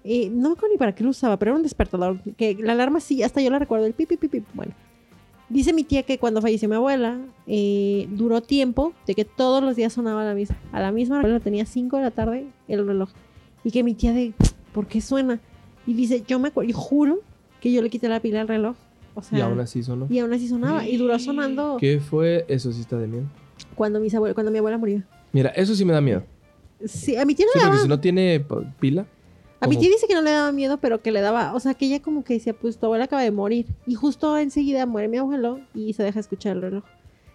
Y 0.03 0.29
no 0.29 0.49
me 0.49 0.53
acuerdo 0.53 0.73
ni 0.73 0.77
para 0.77 0.93
qué 0.95 1.03
lo 1.03 1.11
usaba, 1.11 1.37
pero 1.37 1.51
era 1.51 1.57
un 1.57 1.63
despertador. 1.63 2.19
Que 2.37 2.55
la 2.55 2.73
alarma 2.73 2.99
sí, 2.99 3.21
hasta 3.23 3.41
yo 3.41 3.49
la 3.51 3.59
recuerdo, 3.59 3.85
el 3.85 3.93
pipi, 3.93 4.17
pipi, 4.17 4.43
bueno. 4.53 4.73
Dice 5.49 5.73
mi 5.73 5.83
tía 5.83 6.03
que 6.03 6.17
cuando 6.17 6.41
falleció 6.41 6.69
mi 6.69 6.75
abuela, 6.75 7.19
eh, 7.45 8.07
duró 8.11 8.41
tiempo 8.41 8.93
de 9.05 9.15
que 9.15 9.25
todos 9.25 9.61
los 9.61 9.75
días 9.75 9.91
sonaba 9.93 10.23
la 10.23 10.33
misma. 10.33 10.55
A 10.71 10.79
la 10.79 10.91
misma 10.93 11.19
hora 11.19 11.39
tenía 11.41 11.65
5 11.65 11.97
de 11.97 12.03
la 12.03 12.11
tarde 12.11 12.45
el 12.69 12.87
reloj. 12.87 13.09
Y 13.63 13.71
que 13.71 13.83
mi 13.83 13.93
tía 13.93 14.13
de, 14.13 14.33
¿por 14.73 14.87
qué 14.87 15.01
suena? 15.01 15.39
Y 15.85 15.93
dice, 15.93 16.23
yo 16.25 16.39
me 16.39 16.47
acuerdo, 16.47 16.69
yo 16.71 16.77
juro 16.77 17.19
que 17.59 17.71
yo 17.71 17.81
le 17.81 17.89
quité 17.89 18.07
la 18.07 18.21
pila 18.21 18.41
al 18.41 18.47
reloj. 18.47 18.75
O 19.13 19.21
sea, 19.21 19.37
y 19.37 19.41
aún 19.41 19.59
así 19.59 19.83
sonó. 19.83 20.07
y 20.09 20.19
aún 20.19 20.31
así 20.33 20.47
sonaba. 20.47 20.87
Y 20.87 20.95
duró 20.95 21.19
sonando 21.19 21.75
¿Qué 21.79 21.99
fue? 21.99 22.45
Eso 22.47 22.71
sí 22.71 22.79
está 22.79 22.97
de 22.97 23.07
miedo. 23.07 23.25
cuando, 23.75 23.99
mis 23.99 24.13
abue- 24.13 24.33
cuando 24.33 24.51
mi 24.53 24.59
abuela 24.59 24.77
murió. 24.77 25.03
Mira, 25.33 25.49
eso 25.49 25.75
sí 25.75 25.83
me 25.83 25.91
da 25.91 25.99
miedo. 25.99 26.23
Sí, 26.85 27.17
a 27.17 27.25
mi 27.25 27.35
tía 27.35 27.45
no 27.45 27.51
Sí, 27.59 27.65
porque 27.67 27.81
si 27.83 27.87
no 27.89 27.99
tiene 27.99 28.43
pila. 28.79 29.05
A 29.61 29.67
mi 29.67 29.77
tía 29.77 29.89
dice 29.89 30.07
que 30.07 30.15
no 30.15 30.21
le 30.21 30.31
daba 30.31 30.51
miedo, 30.51 30.77
pero 30.77 31.01
que 31.01 31.11
le 31.11 31.21
daba, 31.21 31.53
o 31.53 31.59
sea, 31.59 31.75
que 31.75 31.85
ella 31.85 32.01
como 32.01 32.23
que 32.23 32.33
decía, 32.33 32.53
pues 32.53 32.77
tu 32.77 32.87
abuela 32.87 33.05
acaba 33.05 33.21
de 33.21 33.31
morir. 33.31 33.67
Y 33.85 33.93
justo 33.95 34.37
enseguida 34.37 34.85
muere 34.85 35.07
mi 35.07 35.17
abuelo 35.17 35.59
y 35.73 35.93
se 35.93 36.03
deja 36.03 36.19
escuchar 36.19 36.57
el 36.57 36.61
reloj. 36.63 36.83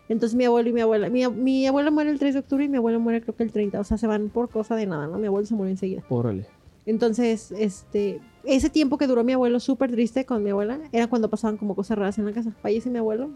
Entonces 0.09 0.37
mi 0.37 0.45
abuelo 0.45 0.69
y 0.69 0.73
mi 0.73 0.81
abuela, 0.81 1.09
mi, 1.09 1.27
mi 1.29 1.67
abuela 1.67 1.91
muere 1.91 2.11
el 2.11 2.19
3 2.19 2.35
de 2.35 2.41
octubre 2.41 2.65
y 2.65 2.69
mi 2.69 2.77
abuelo 2.77 3.01
muere 3.01 3.23
creo 3.23 3.35
que 3.35 3.43
el 3.43 3.53
30, 3.53 3.81
o 3.81 3.85
sea, 3.85 3.97
se 3.97 4.07
van 4.07 4.29
por 4.29 4.51
cosa 4.51 4.77
de 4.77 4.87
nada, 4.87 5.07
¿no? 5.07 5.19
Mi 5.19 5.27
abuelo 5.27 5.47
se 5.47 5.55
murió 5.55 5.71
enseguida. 5.71 6.03
Órale. 6.09 6.47
Entonces, 6.85 7.53
este, 7.53 8.21
ese 8.45 8.71
tiempo 8.71 8.99
que 8.99 9.09
duró 9.09 9.25
mi 9.25 9.33
abuelo 9.33 9.59
súper 9.59 9.91
triste 9.91 10.25
con 10.25 10.43
mi 10.43 10.51
abuela, 10.51 10.79
era 10.93 11.09
cuando 11.09 11.29
pasaban 11.29 11.57
como 11.57 11.75
cosas 11.75 11.99
raras 11.99 12.19
en 12.19 12.25
la 12.27 12.33
casa. 12.33 12.53
Fallece 12.63 12.91
mi 12.91 12.99
abuelo 12.99 13.31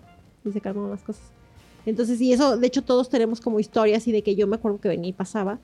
y 0.45 0.53
se 0.53 0.61
calmaron 0.61 0.91
las 0.91 1.03
cosas. 1.03 1.25
Entonces, 1.85 2.21
y 2.21 2.33
eso, 2.33 2.57
de 2.57 2.67
hecho, 2.67 2.83
todos 2.83 3.09
tenemos 3.09 3.41
como 3.41 3.59
historias 3.59 4.07
y 4.07 4.13
de 4.13 4.23
que 4.23 4.37
yo 4.37 4.47
me 4.47 4.57
acuerdo 4.57 4.81
que 4.81 4.89
venía 4.89 5.11
y 5.11 5.13
pasaba. 5.13 5.59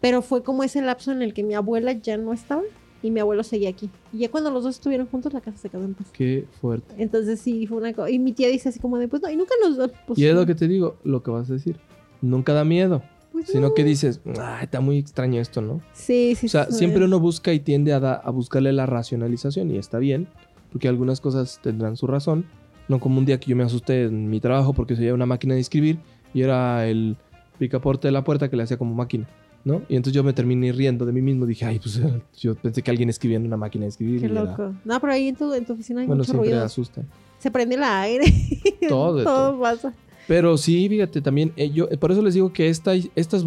Pero 0.00 0.22
fue 0.22 0.42
como 0.42 0.62
ese 0.64 0.80
lapso 0.82 1.12
en 1.12 1.22
el 1.22 1.34
que 1.34 1.42
mi 1.42 1.54
abuela 1.54 1.92
ya 1.92 2.16
no 2.16 2.32
estaba 2.32 2.62
y 3.02 3.10
mi 3.10 3.20
abuelo 3.20 3.42
seguía 3.42 3.68
aquí. 3.70 3.90
Y 4.12 4.18
ya 4.18 4.30
cuando 4.30 4.50
los 4.50 4.64
dos 4.64 4.74
estuvieron 4.76 5.06
juntos, 5.06 5.32
la 5.32 5.40
casa 5.40 5.58
se 5.58 5.68
quedó 5.68 5.84
en 5.84 5.94
paz. 5.94 6.08
Qué 6.12 6.46
fuerte. 6.60 6.94
Entonces, 6.98 7.40
sí, 7.40 7.66
fue 7.66 7.78
una 7.78 7.92
cosa. 7.92 8.10
Y 8.10 8.18
mi 8.18 8.32
tía 8.32 8.48
dice 8.48 8.68
así 8.70 8.78
como 8.78 8.98
de, 8.98 9.08
pues 9.08 9.22
no, 9.22 9.30
y 9.30 9.36
nunca 9.36 9.54
nos. 9.62 9.90
Pues, 10.06 10.18
Y 10.18 10.26
es 10.26 10.34
lo 10.34 10.46
que 10.46 10.54
te 10.54 10.68
digo, 10.68 10.96
lo 11.04 11.22
que 11.22 11.30
vas 11.30 11.50
a 11.50 11.54
decir. 11.54 11.76
Nunca 12.22 12.52
da 12.54 12.64
miedo. 12.64 13.02
pues, 13.32 13.46
Sino 13.48 13.68
no. 13.68 13.74
que 13.74 13.84
dices, 13.84 14.20
ay, 14.38 14.64
está 14.64 14.80
muy 14.80 14.98
extraño 14.98 15.40
esto, 15.40 15.60
¿no? 15.62 15.80
Sí, 15.92 16.34
sí, 16.34 16.46
O 16.46 16.48
sea, 16.50 16.66
sí. 16.66 16.72
siempre 16.78 17.04
uno 17.04 17.20
busca 17.20 17.52
y 17.52 17.60
tiende 17.60 17.92
a, 17.92 18.00
da- 18.00 18.14
a 18.22 18.30
buscarle 18.30 18.72
la 18.72 18.86
racionalización 18.86 19.70
y 19.70 19.78
está 19.78 19.98
bien, 19.98 20.28
porque 20.72 20.88
algunas 20.88 21.20
cosas 21.20 21.60
tendrán 21.62 21.96
su 21.96 22.06
razón. 22.06 22.44
No 22.88 22.98
como 23.00 23.18
un 23.18 23.24
día 23.26 23.38
que 23.38 23.50
yo 23.50 23.56
me 23.56 23.62
asusté 23.64 24.04
en 24.04 24.28
mi 24.30 24.40
trabajo 24.40 24.72
porque 24.74 24.94
se 24.96 25.00
veía 25.02 25.14
una 25.14 25.26
máquina 25.26 25.54
de 25.54 25.60
escribir 25.60 25.98
y 26.34 26.42
era 26.42 26.86
el 26.88 27.16
picaporte 27.58 28.08
de 28.08 28.12
la 28.12 28.24
puerta 28.24 28.48
que 28.50 28.56
le 28.56 28.64
hacía 28.64 28.76
como 28.78 28.94
máquina, 28.94 29.28
¿no? 29.64 29.82
Y 29.88 29.96
entonces 29.96 30.14
yo 30.14 30.24
me 30.24 30.32
terminé 30.32 30.72
riendo 30.72 31.04
de 31.06 31.12
mí 31.12 31.20
mismo. 31.22 31.46
Dije, 31.46 31.64
ay, 31.66 31.78
pues 31.78 32.00
yo 32.38 32.54
pensé 32.54 32.82
que 32.82 32.90
alguien 32.90 33.08
escribía 33.08 33.36
en 33.36 33.46
una 33.46 33.56
máquina 33.56 33.84
de 33.84 33.90
escribir. 33.90 34.20
Qué 34.20 34.26
y 34.26 34.30
era- 34.30 34.44
loco. 34.44 34.74
No, 34.84 35.00
pero 35.00 35.12
ahí 35.12 35.28
en 35.28 35.36
tu, 35.36 35.52
en 35.52 35.64
tu 35.64 35.72
oficina 35.74 36.00
hay 36.00 36.06
Bueno, 36.06 36.20
mucho 36.20 36.32
siempre 36.32 36.50
ruido. 36.50 36.64
asustan. 36.64 37.06
Se 37.38 37.50
prende 37.50 37.74
el 37.76 37.82
aire. 37.84 38.24
Todo, 38.88 39.16
de 39.16 39.24
todo 39.24 39.50
todo. 39.52 39.60
pasa. 39.60 39.94
Pero 40.28 40.56
sí, 40.58 40.88
fíjate, 40.88 41.20
también, 41.22 41.52
eh, 41.56 41.70
yo, 41.70 41.88
eh, 41.90 41.96
por 41.96 42.12
eso 42.12 42.22
les 42.22 42.34
digo 42.34 42.52
que 42.52 42.68
esta, 42.68 42.92
estas 43.16 43.44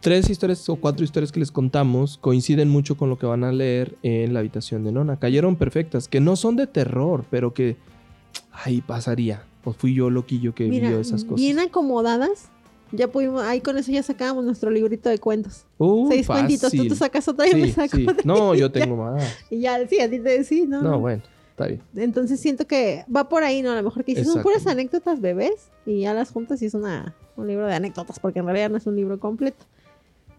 tres 0.00 0.30
historias 0.30 0.66
o 0.68 0.76
cuatro 0.76 1.04
historias 1.04 1.30
que 1.30 1.40
les 1.40 1.50
contamos 1.50 2.16
coinciden 2.18 2.68
mucho 2.70 2.96
con 2.96 3.10
lo 3.10 3.18
que 3.18 3.26
van 3.26 3.44
a 3.44 3.52
leer 3.52 3.96
en 4.02 4.32
la 4.32 4.40
habitación 4.40 4.82
de 4.84 4.92
Nona. 4.92 5.18
Cayeron 5.18 5.56
perfectas, 5.56 6.08
que 6.08 6.20
no 6.20 6.36
son 6.36 6.56
de 6.56 6.66
terror, 6.66 7.24
pero 7.30 7.52
que 7.52 7.76
ahí 8.64 8.80
pasaría. 8.80 9.42
O 9.64 9.72
fui 9.72 9.92
yo 9.94 10.08
loquillo 10.08 10.54
que 10.54 10.68
Mira, 10.68 10.88
vivió 10.88 11.00
esas 11.00 11.24
cosas. 11.24 11.40
bien 11.40 11.58
acomodadas. 11.58 12.50
Ya 12.94 13.08
pudimos, 13.08 13.42
ahí 13.42 13.60
con 13.62 13.78
eso 13.78 13.90
ya 13.90 14.02
sacábamos 14.02 14.44
nuestro 14.44 14.70
librito 14.70 15.08
de 15.08 15.18
cuentos. 15.18 15.64
Uh, 15.78 16.08
Seis 16.08 16.26
cuentitos, 16.26 16.70
tú 16.72 16.86
te 16.86 16.94
sacas 16.94 17.26
otra 17.26 17.48
y 17.48 17.54
me 17.54 17.70
saco 17.72 17.96
sí. 17.96 18.06
No, 18.24 18.54
yo 18.54 18.70
tengo 18.70 18.96
más. 18.96 19.22
Y 19.50 19.60
ya, 19.60 19.78
sí, 19.88 19.98
a 20.00 20.10
ti 20.10 20.18
te 20.18 20.44
sí, 20.44 20.66
no. 20.68 20.82
No, 20.82 21.00
bueno, 21.00 21.22
está 21.50 21.66
bien. 21.68 21.80
Entonces 21.96 22.38
siento 22.38 22.66
que 22.66 23.04
va 23.14 23.28
por 23.30 23.44
ahí, 23.44 23.62
¿no? 23.62 23.70
A 23.72 23.76
lo 23.76 23.82
mejor 23.82 24.04
que 24.04 24.12
dices, 24.14 24.30
son 24.30 24.42
puras 24.42 24.66
anécdotas 24.66 25.20
bebés 25.22 25.70
y 25.86 26.00
ya 26.02 26.12
las 26.12 26.30
juntas 26.30 26.60
y 26.60 26.66
es 26.66 26.74
una, 26.74 27.14
un 27.36 27.46
libro 27.48 27.66
de 27.66 27.74
anécdotas, 27.74 28.20
porque 28.20 28.40
en 28.40 28.44
realidad 28.44 28.68
no 28.70 28.76
es 28.76 28.86
un 28.86 28.94
libro 28.96 29.18
completo. 29.18 29.64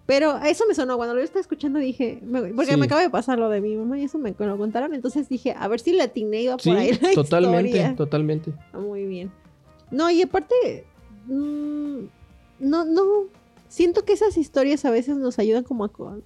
Pero 0.05 0.37
eso 0.45 0.65
me 0.67 0.75
sonó, 0.75 0.97
cuando 0.97 1.15
lo 1.15 1.21
estaba 1.21 1.39
escuchando 1.41 1.79
dije, 1.79 2.19
me- 2.23 2.53
porque 2.53 2.73
Sí. 2.73 2.77
me 2.77 2.85
acaba 2.85 3.01
de 3.01 3.09
pasar 3.09 3.39
lo 3.39 3.49
de 3.49 3.61
mi 3.61 3.75
mamá 3.77 3.97
y 3.97 4.03
eso 4.03 4.17
me 4.19 4.35
lo 4.37 4.57
contaron, 4.57 4.93
entonces 4.93 5.29
dije, 5.29 5.55
a 5.57 5.67
ver 5.69 5.79
si 5.79 5.93
la 5.93 6.03
atiné 6.03 6.41
iba 6.41 6.57
Sí, 6.59 6.69
por 6.69 6.77
ahí 6.77 6.91
la 7.01 7.13
totalmente, 7.13 7.69
historia. 7.69 7.95
totalmente. 7.95 8.51
Ah, 8.73 8.79
Muy 8.79 9.05
bien. 9.05 9.31
No, 9.91 10.09
y 10.11 10.21
aparte, 10.21 10.85
mm, 11.27 11.99
no, 12.63 12.85
no, 12.85 13.03
siento 13.69 14.03
que 14.05 14.13
esas 14.13 14.37
historias 14.37 14.85
a 14.85 14.91
veces 14.91 15.17
nos 15.17 15.39
ayudan 15.39 15.63
como 15.63 15.83
a, 15.85 15.89
co- 15.89 16.21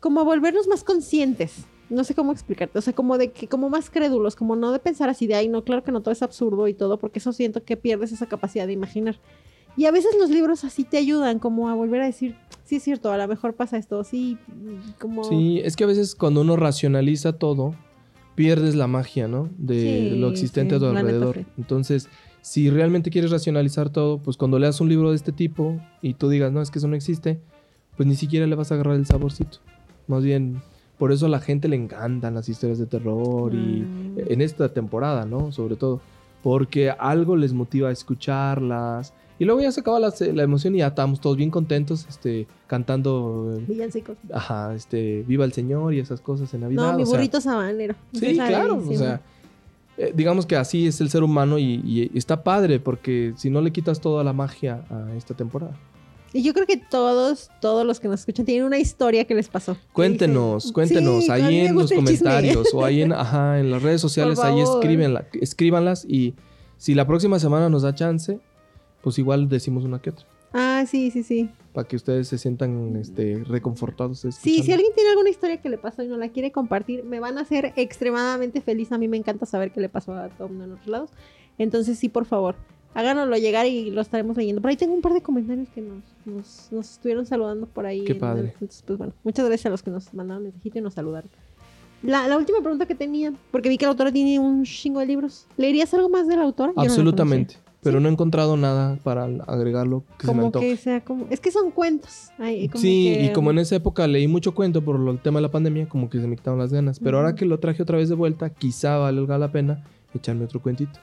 como 0.00 0.20
a 0.20 0.24
volvernos 0.24 0.66
más 0.68 0.84
conscientes. 0.84 1.64
No 1.88 2.02
sé 2.02 2.14
cómo 2.16 2.32
explicarte, 2.32 2.78
o 2.78 2.82
sea, 2.82 2.94
como 2.94 3.16
de 3.16 3.30
que, 3.30 3.46
como 3.46 3.70
más 3.70 3.90
crédulos, 3.90 4.34
como 4.34 4.56
no 4.56 4.72
de 4.72 4.80
pensar 4.80 5.08
así 5.08 5.28
de, 5.28 5.36
ay, 5.36 5.48
no, 5.48 5.62
claro 5.62 5.84
que 5.84 5.92
no 5.92 6.00
todo 6.00 6.10
es 6.10 6.22
absurdo 6.22 6.66
y 6.66 6.74
todo, 6.74 6.98
porque 6.98 7.20
eso 7.20 7.32
siento 7.32 7.62
que 7.62 7.76
pierdes 7.76 8.10
esa 8.10 8.26
capacidad 8.26 8.66
de 8.66 8.72
imaginar. 8.72 9.20
Y 9.76 9.84
a 9.84 9.92
veces 9.92 10.16
los 10.18 10.30
libros 10.30 10.64
así 10.64 10.82
te 10.82 10.96
ayudan 10.96 11.38
como 11.38 11.68
a 11.68 11.74
volver 11.74 12.00
a 12.00 12.06
decir, 12.06 12.34
sí 12.64 12.76
es 12.76 12.82
cierto, 12.82 13.12
a 13.12 13.18
lo 13.18 13.28
mejor 13.28 13.54
pasa 13.54 13.76
esto, 13.76 14.02
sí, 14.02 14.36
como... 14.98 15.22
Sí, 15.22 15.60
es 15.62 15.76
que 15.76 15.84
a 15.84 15.86
veces 15.86 16.16
cuando 16.16 16.40
uno 16.40 16.56
racionaliza 16.56 17.34
todo, 17.34 17.74
pierdes 18.34 18.74
la 18.74 18.88
magia, 18.88 19.28
¿no? 19.28 19.48
De 19.56 20.08
Sí, 20.10 20.16
lo 20.16 20.28
existente 20.28 20.74
sí, 20.74 20.76
a 20.76 20.80
tu 20.80 20.86
alrededor. 20.86 21.44
Entonces, 21.56 22.08
si 22.46 22.70
realmente 22.70 23.10
quieres 23.10 23.32
racionalizar 23.32 23.90
todo, 23.90 24.18
pues 24.18 24.36
cuando 24.36 24.60
leas 24.60 24.80
un 24.80 24.88
libro 24.88 25.10
de 25.10 25.16
este 25.16 25.32
tipo 25.32 25.80
y 26.00 26.14
tú 26.14 26.28
digas, 26.28 26.52
no, 26.52 26.62
es 26.62 26.70
que 26.70 26.78
eso 26.78 26.86
no 26.86 26.94
existe, 26.94 27.40
pues 27.96 28.06
ni 28.08 28.14
siquiera 28.14 28.46
le 28.46 28.54
vas 28.54 28.70
a 28.70 28.76
agarrar 28.76 28.94
el 28.94 29.04
saborcito. 29.04 29.58
Más 30.06 30.22
bien, 30.22 30.62
por 30.96 31.10
eso 31.10 31.26
a 31.26 31.28
la 31.28 31.40
gente 31.40 31.66
le 31.66 31.74
encantan 31.74 32.34
las 32.36 32.48
historias 32.48 32.78
de 32.78 32.86
terror 32.86 33.52
y 33.52 33.56
Mm. 33.82 34.18
en 34.28 34.40
esta 34.42 34.68
temporada, 34.72 35.24
¿no? 35.26 35.50
Sobre 35.50 35.74
todo. 35.74 36.00
Porque 36.44 36.90
algo 36.90 37.34
les 37.34 37.52
motiva 37.52 37.88
a 37.88 37.92
escucharlas. 37.92 39.12
Y 39.40 39.44
luego 39.44 39.60
ya 39.60 39.72
se 39.72 39.80
acaba 39.80 39.98
la, 39.98 40.14
la 40.32 40.42
emoción 40.44 40.76
y 40.76 40.78
ya 40.78 40.86
estamos 40.86 41.20
todos 41.20 41.36
bien 41.36 41.50
contentos, 41.50 42.06
este, 42.08 42.46
cantando, 42.68 43.54
eh, 43.58 43.64
Villancicos. 43.66 44.16
ajá, 44.32 44.72
este, 44.74 45.24
viva 45.26 45.44
el 45.44 45.52
Señor 45.52 45.92
y 45.94 45.98
esas 45.98 46.20
cosas 46.20 46.54
en 46.54 46.60
Navidad. 46.60 46.92
No, 46.92 46.96
mi 46.96 47.02
o 47.02 47.06
sea, 47.06 47.16
burrito 47.18 47.40
sabanero. 47.40 47.96
Sí, 48.12 48.34
claro. 48.34 48.76
O 48.78 48.94
sea, 48.94 49.20
eh, 49.98 50.12
digamos 50.14 50.46
que 50.46 50.56
así 50.56 50.86
es 50.86 51.00
el 51.00 51.10
ser 51.10 51.22
humano 51.22 51.58
y, 51.58 51.80
y 51.84 52.10
está 52.18 52.42
padre 52.42 52.80
porque 52.80 53.32
si 53.36 53.50
no 53.50 53.60
le 53.60 53.70
quitas 53.72 54.00
toda 54.00 54.22
la 54.24 54.32
magia 54.32 54.84
a 54.90 55.14
esta 55.16 55.34
temporada. 55.34 55.72
Y 56.32 56.42
yo 56.42 56.52
creo 56.52 56.66
que 56.66 56.76
todos, 56.76 57.50
todos 57.62 57.86
los 57.86 57.98
que 57.98 58.08
nos 58.08 58.20
escuchan 58.20 58.44
tienen 58.44 58.64
una 58.66 58.78
historia 58.78 59.24
que 59.24 59.34
les 59.34 59.48
pasó. 59.48 59.76
Cuéntenos, 59.94 60.70
cuéntenos 60.72 61.24
"Sí, 61.24 61.30
ahí 61.30 61.60
en 61.60 61.74
los 61.74 61.82
gusta 61.84 61.94
el 61.94 62.00
chisme". 62.06 62.18
comentarios 62.30 62.74
o 62.74 62.84
ahí 62.84 63.02
en, 63.02 63.12
ajá, 63.14 63.58
en 63.58 63.70
las 63.70 63.82
redes 63.82 64.00
sociales, 64.02 64.38
ahí 64.40 64.60
escríbenla, 64.60 65.26
escríbanlas 65.40 66.04
y 66.04 66.34
si 66.76 66.94
la 66.94 67.06
próxima 67.06 67.38
semana 67.38 67.70
nos 67.70 67.82
da 67.82 67.94
chance, 67.94 68.38
pues 69.02 69.18
igual 69.18 69.48
decimos 69.48 69.84
una 69.84 69.98
que 70.02 70.10
otra. 70.10 70.26
Ah, 70.52 70.84
sí, 70.86 71.10
sí, 71.10 71.22
sí. 71.22 71.48
Para 71.76 71.86
que 71.86 71.96
ustedes 71.96 72.26
se 72.26 72.38
sientan 72.38 72.96
este, 72.96 73.44
reconfortados. 73.44 74.20
Sí, 74.20 74.62
si 74.62 74.72
alguien 74.72 74.92
tiene 74.94 75.10
alguna 75.10 75.28
historia 75.28 75.60
que 75.60 75.68
le 75.68 75.76
pasó 75.76 76.02
y 76.02 76.08
no 76.08 76.16
la 76.16 76.30
quiere 76.30 76.50
compartir, 76.50 77.04
me 77.04 77.20
van 77.20 77.36
a 77.36 77.42
hacer 77.42 77.74
extremadamente 77.76 78.62
feliz. 78.62 78.92
A 78.92 78.96
mí 78.96 79.08
me 79.08 79.18
encanta 79.18 79.44
saber 79.44 79.72
qué 79.72 79.82
le 79.82 79.90
pasó 79.90 80.14
a 80.14 80.30
todo 80.30 80.48
mundo 80.48 80.64
en 80.64 80.72
otros 80.72 80.86
lados. 80.86 81.10
Entonces, 81.58 81.98
sí, 81.98 82.08
por 82.08 82.24
favor, 82.24 82.54
háganoslo 82.94 83.36
llegar 83.36 83.66
y 83.66 83.90
lo 83.90 84.00
estaremos 84.00 84.38
leyendo. 84.38 84.62
Por 84.62 84.70
ahí 84.70 84.78
tengo 84.78 84.94
un 84.94 85.02
par 85.02 85.12
de 85.12 85.20
comentarios 85.20 85.68
que 85.68 85.82
nos, 85.82 86.02
nos, 86.24 86.68
nos 86.70 86.92
estuvieron 86.92 87.26
saludando 87.26 87.66
por 87.66 87.84
ahí. 87.84 88.04
Qué 88.06 88.14
padre. 88.14 88.54
Entonces, 88.54 88.82
pues 88.86 88.96
bueno, 88.96 89.12
muchas 89.22 89.44
gracias 89.44 89.66
a 89.66 89.68
los 89.68 89.82
que 89.82 89.90
nos 89.90 90.14
mandaron 90.14 90.44
mensajito 90.44 90.78
y 90.78 90.80
nos 90.80 90.94
saludaron. 90.94 91.28
La, 92.02 92.26
la 92.26 92.38
última 92.38 92.60
pregunta 92.60 92.86
que 92.86 92.94
tenía, 92.94 93.34
porque 93.50 93.68
vi 93.68 93.76
que 93.76 93.84
la 93.84 93.90
autora 93.90 94.10
tiene 94.10 94.38
un 94.38 94.64
chingo 94.64 95.00
de 95.00 95.04
libros. 95.04 95.46
¿Leerías 95.58 95.92
algo 95.92 96.08
más 96.08 96.26
de 96.26 96.36
la 96.36 96.44
autora? 96.44 96.70
Yo 96.70 96.76
no 96.76 96.82
Absolutamente. 96.84 97.56
Pero 97.86 98.00
no 98.00 98.08
he 98.08 98.12
encontrado 98.12 98.56
nada 98.56 98.96
para 99.02 99.24
agregarlo 99.46 100.02
que 100.18 100.26
conocía. 100.26 100.26
se 100.26 100.34
me 100.34 100.50
Como 100.50 100.60
que 100.60 100.76
sea 100.76 101.00
como... 101.02 101.26
Es 101.30 101.40
que 101.40 101.50
son 101.50 101.70
cuentos. 101.70 102.30
Ay, 102.38 102.68
como 102.68 102.82
sí, 102.82 103.14
que- 103.16 103.24
y 103.26 103.32
como 103.32 103.50
en 103.50 103.58
esa 103.58 103.76
época 103.76 104.06
leí 104.06 104.28
mucho 104.28 104.54
cuento 104.54 104.82
por 104.82 104.98
lo- 104.98 105.12
el 105.12 105.18
tema 105.18 105.38
de 105.38 105.42
la 105.42 105.50
pandemia, 105.50 105.88
como 105.88 106.10
que 106.10 106.20
se 106.20 106.26
me 106.26 106.36
quitaron 106.36 106.58
las 106.58 106.72
ganas. 106.72 106.98
Pero 107.00 107.18
ahora 107.18 107.34
que 107.34 107.44
lo 107.46 107.58
traje 107.58 107.82
otra 107.82 107.98
vez 107.98 108.08
de 108.08 108.14
vuelta, 108.14 108.50
quizá 108.50 108.98
valga 108.98 109.38
la 109.38 109.50
pena 109.52 109.84
echarme 110.14 110.44
otro 110.44 110.60
cuentito. 110.60 110.98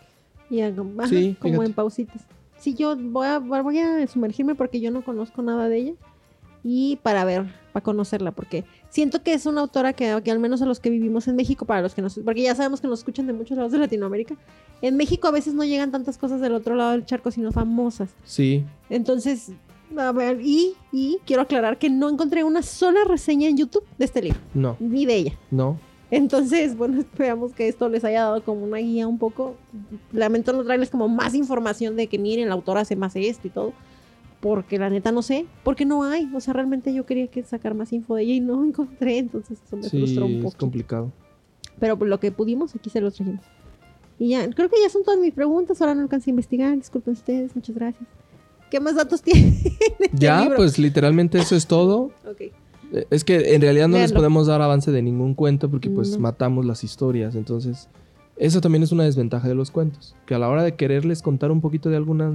Y 0.50 0.60
hago- 0.62 0.86
ajá, 1.00 1.08
Sí, 1.08 1.36
como 1.40 1.54
fíjate. 1.54 1.68
en 1.70 1.74
pausitas. 1.74 2.22
Sí, 2.58 2.76
yo 2.76 2.96
voy 2.96 3.28
a, 3.28 3.40
voy 3.40 3.80
a 3.80 4.06
sumergirme 4.08 4.56
porque 4.56 4.80
yo 4.80 4.92
no 4.92 5.04
conozco 5.04 5.42
nada 5.42 5.68
de 5.70 5.78
ella. 5.78 5.94
Y 6.64 6.98
para 7.04 7.26
ver, 7.26 7.46
para 7.74 7.84
conocerla, 7.84 8.32
porque 8.32 8.64
siento 8.90 9.22
que 9.22 9.34
es 9.34 9.46
una 9.46 9.62
autora 9.62 9.94
que, 9.94 10.22
que 10.24 10.32
al 10.32 10.40
menos 10.40 10.62
a 10.62 10.66
los 10.66 10.80
que 10.80 10.90
vivimos 10.90 11.28
en 11.28 11.36
México, 11.36 11.66
para 11.66 11.82
los 11.82 11.94
que 11.94 12.02
nos... 12.02 12.20
Porque 12.20 12.42
ya 12.42 12.56
sabemos 12.56 12.80
que 12.80 12.88
nos 12.88 13.00
escuchan 13.00 13.28
de 13.28 13.34
muchos 13.34 13.58
lados 13.58 13.72
de 13.74 13.80
Latinoamérica. 13.80 14.36
En 14.82 14.96
México 14.96 15.28
a 15.28 15.32
veces 15.32 15.54
no 15.54 15.64
llegan 15.64 15.92
tantas 15.92 16.18
cosas 16.18 16.40
del 16.40 16.54
otro 16.54 16.76
lado 16.76 16.92
del 16.92 17.06
charco, 17.06 17.32
sino 17.32 17.52
famosas. 17.52 18.12
Sí, 18.24 18.64
Entonces, 18.90 19.52
a 19.98 20.12
ver, 20.12 20.40
y, 20.42 20.74
y 20.92 21.20
quiero 21.26 21.42
aclarar 21.42 21.78
que 21.78 21.90
no 21.90 22.10
encontré 22.10 22.44
una 22.44 22.64
sola 22.64 23.02
reseña 23.06 23.50
en 23.50 23.58
YouTube 23.58 23.84
de 23.98 24.06
este 24.06 24.22
libro, 24.22 24.40
no, 24.54 24.78
ni 24.80 25.06
de 25.06 25.16
ella. 25.16 25.34
no. 25.52 25.78
Entonces, 26.12 26.78
bueno, 26.78 27.00
esperamos 27.02 27.54
que 27.54 27.68
esto 27.68 27.90
les 27.90 28.04
haya 28.04 28.22
dado 28.22 28.44
como 28.44 28.64
una 28.64 28.78
guía 28.78 29.08
un 29.08 29.18
poco. 29.18 29.56
Lamento 30.12 30.54
no 30.54 30.64
traerles 30.64 30.92
como 30.92 31.08
más 31.08 31.34
información 31.34 31.96
de 31.96 32.06
que 32.06 32.20
miren, 32.20 32.50
la 32.50 32.54
autora 32.54 32.82
hace 32.82 32.96
más 32.96 33.16
esto 33.16 33.48
y 33.48 33.50
todo. 33.50 33.74
Porque 34.44 34.78
la 34.78 34.90
neta 34.90 35.12
no 35.14 35.22
sé, 35.24 35.46
porque 35.64 35.86
no 35.86 36.04
hay. 36.04 36.30
O 36.36 36.40
sea, 36.42 36.54
realmente 36.54 36.94
yo 36.94 37.06
quería 37.06 37.28
que 37.28 37.42
sacar 37.44 37.74
más 37.76 37.94
info 37.94 38.16
de 38.16 38.24
ella 38.24 38.34
y 38.34 38.40
no 38.42 38.64
encontré, 38.66 39.18
entonces 39.18 39.58
eso 39.66 39.78
me 39.78 39.84
Sí, 39.84 39.98
frustró 39.98 40.26
un 40.26 40.34
es 40.34 40.44
poco. 40.44 40.58
complicado. 40.58 41.12
Pero 41.80 41.98
por 41.98 42.08
lo 42.10 42.20
que 42.20 42.32
pudimos, 42.32 42.76
aquí 42.76 42.90
se 42.90 43.00
los 43.02 43.14
trajimos. 43.16 43.44
Y 44.20 44.30
ya, 44.30 44.48
creo 44.52 44.70
que 44.70 44.76
ya 44.84 44.90
son 44.90 45.04
todas 45.04 45.20
mis 45.20 45.34
preguntas. 45.34 45.82
Ahora 45.82 45.96
no 45.96 46.02
alcancé 46.02 46.30
a 46.30 46.32
investigar. 46.32 46.76
Disculpen 46.76 47.14
ustedes, 47.14 47.56
muchas 47.56 47.74
gracias. 47.76 48.04
¿Qué 48.70 48.80
más 48.80 48.96
datos 48.96 49.22
tienen? 49.24 49.56
Ya, 50.14 50.42
libro. 50.42 50.58
pues 50.58 50.78
literalmente 50.78 51.40
eso 51.40 51.56
es 51.56 51.66
todo. 51.66 52.12
Ok. 52.30 52.42
Eh, 52.42 52.52
Es 53.10 53.24
que 53.24 53.56
en 53.56 53.62
realidad 53.62 53.88
no 53.88 53.94
les 53.98 54.10
Léanlo. 54.12 54.18
podemos 54.18 54.48
dar 54.48 54.62
avance 54.62 54.92
de 54.92 55.02
ningún 55.02 55.34
cuento 55.36 55.70
porque 55.70 55.90
pues 55.90 56.12
No. 56.12 56.20
matamos 56.20 56.66
las 56.66 56.84
historias. 56.84 57.36
Entonces, 57.36 57.88
eso 58.38 58.62
también 58.62 58.84
es 58.84 58.92
una 58.92 59.04
desventaja 59.06 59.48
de 59.48 59.56
los 59.56 59.72
cuentos. 59.72 60.16
Que 60.26 60.36
a 60.36 60.40
la 60.40 60.50
hora 60.50 60.64
de 60.64 60.76
quererles 60.76 61.22
contar 61.22 61.50
un 61.52 61.62
poquito 61.62 61.90
de 61.90 61.96
alguna... 61.98 62.32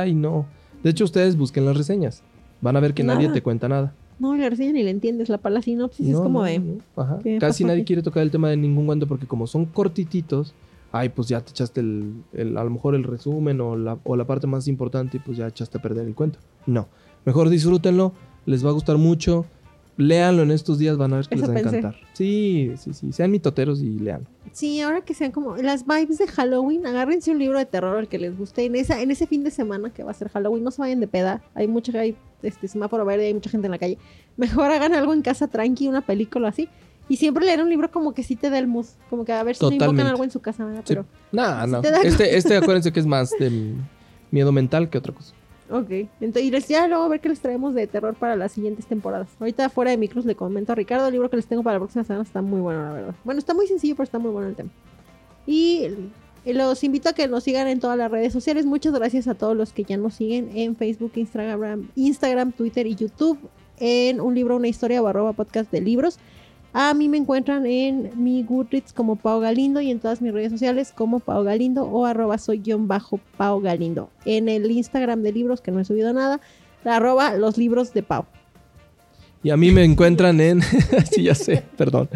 Ay, 0.00 0.14
no. 0.14 0.46
De 0.82 0.90
hecho, 0.90 1.04
ustedes 1.04 1.36
busquen 1.36 1.64
las 1.64 1.76
reseñas. 1.76 2.22
Van 2.60 2.76
a 2.76 2.80
ver 2.80 2.94
que 2.94 3.02
nadie 3.04 3.24
Nada. 3.24 3.34
te 3.34 3.42
cuenta 3.42 3.68
nada. 3.68 3.92
No, 4.18 4.34
la 4.34 4.48
reseña 4.48 4.72
ni 4.72 4.82
la 4.82 4.90
entiendes. 4.90 5.28
La 5.28 5.38
pala 5.38 5.60
sinopsis 5.60 6.06
es 6.06 6.12
No, 6.14 6.22
como 6.22 6.38
no, 6.40 6.44
de. 6.46 6.58
no. 6.58 6.78
Ajá. 6.96 7.18
¿qué 7.22 7.38
Casi 7.38 7.64
nadie 7.64 7.84
quiere 7.84 8.02
tocar 8.02 8.22
el 8.22 8.30
tema 8.30 8.48
de 8.48 8.56
ningún 8.56 8.86
cuento 8.86 9.06
porque 9.06 9.26
como 9.26 9.46
son 9.46 9.66
cortititos, 9.66 10.54
ay, 10.92 11.10
pues 11.10 11.28
ya 11.28 11.40
te 11.40 11.50
echaste 11.50 11.80
el, 11.80 12.14
el- 12.32 12.56
a 12.56 12.64
lo 12.64 12.70
mejor 12.70 12.94
el 12.94 13.04
resumen 13.04 13.60
o 13.60 13.76
la, 13.76 13.98
o 14.04 14.16
la 14.16 14.26
parte 14.26 14.46
más 14.46 14.68
importante 14.68 15.18
y 15.18 15.20
pues 15.20 15.36
ya 15.36 15.46
echaste 15.48 15.76
a 15.78 15.82
perder 15.82 16.06
el 16.06 16.14
cuento. 16.14 16.38
No. 16.66 16.88
Mejor 17.26 17.48
disfrútenlo, 17.50 18.12
les 18.46 18.64
va 18.64 18.70
a 18.70 18.72
gustar 18.72 18.96
mucho. 18.96 19.44
Léanlo 19.98 20.42
en 20.42 20.50
estos 20.50 20.78
días, 20.78 20.96
van 20.96 21.12
a 21.14 21.16
ver 21.16 21.26
que 21.26 21.34
Eso 21.36 21.46
les 21.46 21.54
va 21.54 21.56
a 21.56 21.60
encantar. 21.60 21.96
Sí, 22.12 22.72
sí, 22.76 22.92
sí. 22.94 23.12
Sean 23.12 23.30
mitoteros 23.30 23.80
y 23.82 23.98
lean. 23.98 24.26
Sí, 24.56 24.80
ahora 24.80 25.02
que 25.02 25.12
sean 25.12 25.32
como 25.32 25.54
las 25.58 25.84
vibes 25.86 26.16
de 26.16 26.26
Halloween, 26.28 26.86
agárrense 26.86 27.30
un 27.30 27.38
libro 27.38 27.58
de 27.58 27.66
terror 27.66 27.98
al 27.98 28.08
que 28.08 28.18
les 28.18 28.34
guste. 28.38 28.64
En, 28.64 28.74
esa, 28.74 29.02
en 29.02 29.10
ese 29.10 29.26
fin 29.26 29.44
de 29.44 29.50
semana 29.50 29.90
que 29.90 30.02
va 30.02 30.12
a 30.12 30.14
ser 30.14 30.30
Halloween, 30.30 30.64
no 30.64 30.70
se 30.70 30.80
vayan 30.80 30.98
de 30.98 31.06
peda. 31.06 31.42
Hay 31.54 31.68
mucha, 31.68 31.92
hay 32.00 32.16
este 32.42 32.66
semáforo 32.66 33.04
verde, 33.04 33.26
hay 33.26 33.34
mucha 33.34 33.50
gente 33.50 33.66
en 33.66 33.72
la 33.72 33.78
calle. 33.78 33.98
Mejor 34.38 34.70
hagan 34.70 34.94
algo 34.94 35.12
en 35.12 35.20
casa 35.20 35.46
tranqui, 35.46 35.88
una 35.88 36.00
película 36.00 36.48
así. 36.48 36.70
Y 37.06 37.18
siempre 37.18 37.44
leer 37.44 37.60
un 37.62 37.68
libro 37.68 37.90
como 37.90 38.14
que 38.14 38.22
sí 38.22 38.34
te 38.34 38.48
da 38.48 38.58
el 38.58 38.66
mood. 38.66 38.86
Como 39.10 39.26
que 39.26 39.32
a 39.34 39.42
ver 39.42 39.56
si 39.56 39.62
no 39.62 39.68
invocan 39.72 39.88
Totalmente. 39.88 40.10
algo 40.10 40.24
en 40.24 40.30
su 40.30 40.40
casa, 40.40 40.64
¿verdad? 40.64 40.80
Sí. 40.86 40.94
Pero, 40.94 41.04
Nah, 41.32 41.66
no. 41.66 41.82
da- 41.82 42.00
Este, 42.02 42.34
este 42.38 42.56
acuérdense 42.56 42.92
que 42.92 43.00
es 43.00 43.06
más 43.06 43.28
de 43.38 43.74
miedo 44.30 44.52
mental 44.52 44.88
que 44.88 44.96
otra 44.96 45.12
cosa. 45.12 45.34
Ok. 45.70 45.90
Entonces, 46.20 46.44
y 46.44 46.50
les 46.50 46.68
ya 46.68 46.86
luego 46.88 47.04
a 47.04 47.08
ver 47.08 47.20
qué 47.20 47.28
les 47.28 47.40
traemos 47.40 47.74
de 47.74 47.86
terror 47.86 48.14
para 48.14 48.36
las 48.36 48.52
siguientes 48.52 48.86
temporadas. 48.86 49.28
Ahorita 49.38 49.68
fuera 49.68 49.90
de 49.90 49.96
micros 49.96 50.24
le 50.24 50.34
comento 50.34 50.72
a 50.72 50.74
Ricardo, 50.74 51.06
el 51.06 51.12
libro 51.12 51.30
que 51.30 51.36
les 51.36 51.46
tengo 51.46 51.62
para 51.62 51.74
la 51.74 51.80
próxima 51.80 52.04
semana 52.04 52.22
está 52.22 52.42
muy 52.42 52.60
bueno, 52.60 52.82
la 52.82 52.92
verdad. 52.92 53.14
Bueno, 53.24 53.38
está 53.38 53.54
muy 53.54 53.66
sencillo, 53.66 53.94
pero 53.94 54.04
está 54.04 54.18
muy 54.18 54.30
bueno 54.30 54.48
el 54.48 54.56
tema. 54.56 54.70
Y 55.46 55.88
los 56.44 56.84
invito 56.84 57.08
a 57.08 57.12
que 57.12 57.28
nos 57.28 57.44
sigan 57.44 57.68
en 57.68 57.80
todas 57.80 57.98
las 57.98 58.10
redes 58.10 58.32
sociales. 58.32 58.66
Muchas 58.66 58.92
gracias 58.92 59.28
a 59.28 59.34
todos 59.34 59.56
los 59.56 59.72
que 59.72 59.84
ya 59.84 59.96
nos 59.96 60.14
siguen 60.14 60.50
en 60.54 60.76
Facebook, 60.76 61.12
Instagram, 61.14 61.88
Instagram, 61.96 62.52
Twitter 62.52 62.86
y 62.86 62.94
YouTube. 62.94 63.38
En 63.78 64.20
un 64.20 64.34
libro, 64.34 64.56
una 64.56 64.68
historia 64.68 65.02
o 65.02 65.06
arroba 65.06 65.32
podcast 65.32 65.70
de 65.70 65.80
libros. 65.80 66.18
A 66.78 66.92
mí 66.92 67.08
me 67.08 67.16
encuentran 67.16 67.64
en 67.64 68.10
mi 68.22 68.42
Goodreads 68.42 68.92
como 68.92 69.16
Pau 69.16 69.40
Galindo 69.40 69.80
y 69.80 69.90
en 69.90 69.98
todas 69.98 70.20
mis 70.20 70.30
redes 70.30 70.52
sociales 70.52 70.92
como 70.94 71.20
Pau 71.20 71.42
Galindo 71.42 71.84
o 71.84 72.04
arroba 72.04 72.36
soy 72.36 72.58
guion 72.58 72.86
bajo 72.86 73.18
Pau 73.38 73.62
Galindo. 73.62 74.10
En 74.26 74.50
el 74.50 74.70
Instagram 74.70 75.22
de 75.22 75.32
libros, 75.32 75.62
que 75.62 75.70
no 75.70 75.80
he 75.80 75.86
subido 75.86 76.12
nada, 76.12 76.38
arroba 76.84 77.34
los 77.34 77.56
libros 77.56 77.94
de 77.94 78.02
Pau. 78.02 78.26
Y 79.42 79.48
a 79.48 79.56
mí 79.56 79.70
me 79.70 79.84
encuentran 79.84 80.38
en. 80.38 80.60
sí, 81.10 81.22
ya 81.22 81.34
sé, 81.34 81.62
perdón. 81.78 82.10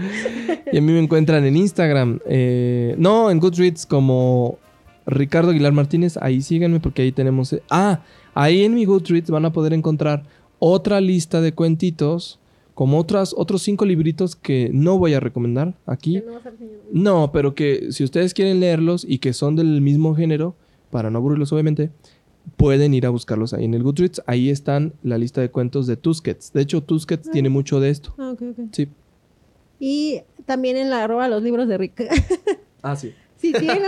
Y 0.71 0.77
a 0.77 0.83
mí 0.83 0.93
me 0.93 1.01
encuentran 1.01 1.43
en 1.47 1.57
Instagram. 1.57 2.21
eh, 2.27 2.95
no, 2.99 3.31
en 3.31 3.41
Goodreads 3.41 3.87
como 3.87 4.59
Ricardo 5.07 5.53
Aguilar 5.53 5.73
Martínez. 5.73 6.19
Ahí 6.21 6.43
síganme 6.43 6.81
porque 6.81 7.01
ahí 7.01 7.13
tenemos. 7.13 7.55
eh, 7.55 7.63
ah, 7.71 8.01
ahí 8.35 8.63
en 8.65 8.75
mi 8.75 8.85
Goodreads 8.85 9.31
van 9.31 9.47
a 9.47 9.55
poder 9.55 9.73
encontrar 9.73 10.25
otra 10.59 11.01
lista 11.01 11.41
de 11.41 11.55
cuentitos. 11.55 12.40
Como 12.81 12.99
otras, 12.99 13.35
otros 13.37 13.61
cinco 13.61 13.85
libritos 13.85 14.35
que 14.37 14.71
no 14.73 14.97
voy 14.97 15.13
a 15.13 15.21
recomendar 15.21 15.75
aquí. 15.85 16.23
No, 16.91 17.31
pero 17.31 17.55
que 17.55 17.93
si 17.93 18.05
ustedes 18.05 18.33
quieren 18.33 18.59
leerlos 18.59 19.05
y 19.07 19.19
que 19.19 19.35
son 19.35 19.55
del 19.55 19.83
mismo 19.83 20.15
género, 20.15 20.55
para 20.91 21.11
no 21.11 21.19
aburrirlos 21.19 21.53
obviamente, 21.53 21.91
pueden 22.57 22.95
ir 22.95 23.05
a 23.05 23.11
buscarlos 23.11 23.53
ahí 23.53 23.67
en 23.67 23.75
el 23.75 23.83
Goodreads. 23.83 24.23
Ahí 24.27 24.49
están 24.49 24.95
la 25.03 25.19
lista 25.19 25.43
de 25.43 25.51
cuentos 25.51 25.87
de 25.87 25.99
Tusquets. 25.99 26.55
De 26.55 26.63
hecho, 26.63 26.83
Tusquets 26.83 27.29
Ah. 27.29 27.33
tiene 27.33 27.51
mucho 27.51 27.81
de 27.81 27.91
esto. 27.91 28.15
Ah, 28.17 28.31
ok, 28.31 28.43
ok. 28.53 28.59
Sí. 28.73 28.89
Y 29.79 30.23
también 30.47 30.79
en 30.79 30.89
la 30.89 31.05
arroba 31.05 31.29
los 31.29 31.43
libros 31.43 31.69
de 31.69 31.77
Rick. 31.77 32.09
Ah, 32.81 32.97
sí. 32.97 33.13
tienen, 33.43 33.83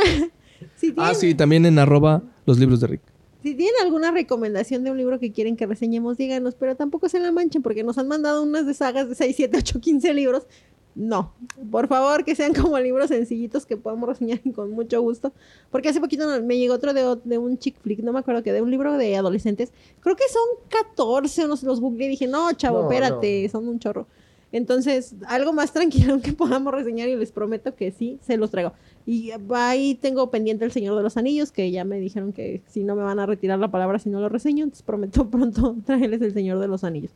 Ah, 0.98 1.14
sí, 1.14 1.34
también 1.34 1.64
en 1.64 1.78
arroba 1.78 2.22
los 2.44 2.58
libros 2.58 2.82
de 2.82 2.88
Rick. 2.88 3.00
Si 3.42 3.54
tienen 3.54 3.74
alguna 3.82 4.10
recomendación 4.10 4.84
de 4.84 4.90
un 4.90 4.98
libro 4.98 5.18
que 5.18 5.32
quieren 5.32 5.56
que 5.56 5.66
reseñemos, 5.66 6.16
díganos, 6.16 6.54
pero 6.54 6.76
tampoco 6.76 7.08
se 7.08 7.18
la 7.18 7.32
manchen 7.32 7.62
porque 7.62 7.82
nos 7.82 7.98
han 7.98 8.08
mandado 8.08 8.42
unas 8.42 8.66
de 8.66 8.74
sagas 8.74 9.08
de 9.08 9.14
6, 9.14 9.36
7, 9.36 9.56
8, 9.58 9.80
15 9.80 10.14
libros. 10.14 10.46
No, 10.94 11.32
por 11.70 11.88
favor, 11.88 12.22
que 12.22 12.36
sean 12.36 12.52
como 12.52 12.78
libros 12.78 13.08
sencillitos 13.08 13.64
que 13.64 13.78
podamos 13.78 14.08
reseñar 14.08 14.40
con 14.54 14.70
mucho 14.72 15.00
gusto. 15.00 15.32
Porque 15.70 15.88
hace 15.88 16.00
poquito 16.00 16.26
me 16.42 16.58
llegó 16.58 16.74
otro 16.74 16.92
de, 16.92 17.18
de 17.24 17.38
un 17.38 17.58
chick 17.58 17.80
flick, 17.80 18.00
no 18.00 18.12
me 18.12 18.20
acuerdo 18.20 18.42
que 18.42 18.52
de 18.52 18.62
un 18.62 18.70
libro 18.70 18.96
de 18.96 19.16
adolescentes. 19.16 19.72
Creo 20.00 20.16
que 20.16 20.28
son 20.28 20.68
14, 20.68 21.44
o 21.44 21.48
no 21.48 21.56
sé, 21.56 21.66
los 21.66 21.80
y 21.80 22.08
dije, 22.08 22.26
no, 22.26 22.52
chavo, 22.52 22.82
No, 22.82 22.90
espérate, 22.90 23.48
son 23.48 23.68
un 23.68 23.78
chorro. 23.78 24.06
Entonces, 24.52 25.14
algo 25.26 25.52
más 25.52 25.72
tranquilo 25.74 26.20
que 26.20 26.32
podamos 26.32 26.72
reseñar 26.74 27.08
y 27.08 27.16
les 27.16 27.32
prometo 27.32 27.74
que 27.74 27.90
sí, 27.90 28.18
se 28.22 28.36
los 28.36 28.50
traigo. 28.50 28.72
Y 29.06 29.30
ahí 29.54 29.94
tengo 29.96 30.30
pendiente 30.30 30.64
El 30.64 30.70
Señor 30.72 30.94
de 30.96 31.02
los 31.02 31.16
Anillos, 31.16 31.50
que 31.50 31.70
ya 31.70 31.84
me 31.84 31.98
dijeron 31.98 32.32
que 32.32 32.62
si 32.68 32.84
no 32.84 32.94
me 32.94 33.02
van 33.02 33.18
a 33.18 33.26
retirar 33.26 33.58
la 33.58 33.70
palabra 33.70 33.98
si 33.98 34.10
no 34.10 34.20
lo 34.20 34.28
reseño, 34.28 34.64
entonces 34.64 34.82
prometo 34.84 35.26
pronto 35.30 35.74
traerles 35.84 36.20
El 36.22 36.32
Señor 36.34 36.58
de 36.60 36.68
los 36.68 36.84
Anillos. 36.84 37.10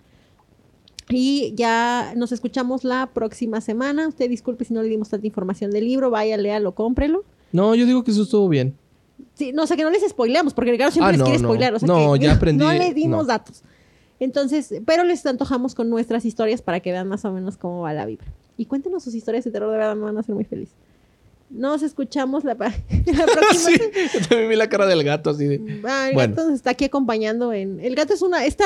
Y 1.09 1.53
ya 1.55 2.15
nos 2.17 2.33
escuchamos 2.33 2.83
la 2.83 3.11
próxima 3.13 3.61
semana. 3.61 4.09
Usted 4.09 4.29
disculpe 4.29 4.65
si 4.65 4.75
no 4.75 4.83
le 4.83 4.89
dimos 4.89 5.09
tanta 5.11 5.27
información 5.27 5.71
del 5.71 5.85
libro, 5.85 6.11
vaya, 6.11 6.37
léalo, 6.37 6.75
cómprelo. 6.75 7.23
No, 7.53 7.75
yo 7.77 7.87
digo 7.87 8.03
que 8.03 8.11
eso 8.11 8.23
estuvo 8.23 8.49
bien. 8.49 8.75
Sí, 9.35 9.53
no 9.53 9.67
sé 9.69 9.77
que 9.77 9.85
no 9.85 9.91
les 9.91 10.03
spoileamos, 10.09 10.53
porque 10.53 10.73
Ricardo 10.73 10.91
siempre 10.91 11.09
Ah, 11.09 11.13
les 11.13 11.19
no, 11.21 11.25
quiere 11.27 11.41
no. 11.41 11.49
spoilear. 11.49 11.75
O 11.75 11.79
sea 11.79 11.87
No, 11.87 12.15
que 12.15 12.19
ya 12.25 12.33
aprendí- 12.41 12.57
No 12.59 12.73
les 12.73 12.95
dimos 12.95 13.27
datos. 13.29 13.63
Entonces, 14.21 14.75
pero 14.87 15.05
les 15.05 15.25
antojamos 15.27 15.75
con 15.75 15.91
nuestras 15.91 16.25
historias 16.25 16.63
para 16.63 16.81
que 16.81 16.93
vean 16.93 17.09
más 17.09 17.25
o 17.25 17.33
menos 17.33 17.57
cómo 17.57 17.83
va 17.83 17.93
la 17.93 18.07
vibra. 18.07 18.27
Y 18.57 18.65
cuéntenos 18.67 19.05
sus 19.05 19.15
historias 19.15 19.45
de 19.45 19.51
terror, 19.51 19.71
de 19.71 19.77
verdad 19.79 19.95
me 19.97 20.03
van 20.05 20.17
a 20.17 20.21
hacer 20.21 20.35
muy 20.35 20.45
feliz. 20.45 20.71
Nos 21.51 21.83
escuchamos 21.83 22.43
la, 22.45 22.55
la 22.55 23.27
próxima. 23.27 23.71
sí, 24.11 24.19
también 24.29 24.49
vi 24.51 24.57
la 24.57 24.69
cara 24.69 24.87
del 24.87 25.05
gato 25.05 25.31
así 25.31 25.47
de... 25.47 25.81
Ah, 25.87 26.09
el 26.09 26.15
Bueno. 26.15 26.35
gato 26.35 26.45
nos 26.49 26.55
está 26.55 26.71
aquí 26.71 26.87
acompañando 26.87 27.53
en. 27.53 27.79
El 27.81 27.95
gato 27.95 28.15
es 28.15 28.23
una. 28.23 28.45
Está. 28.45 28.65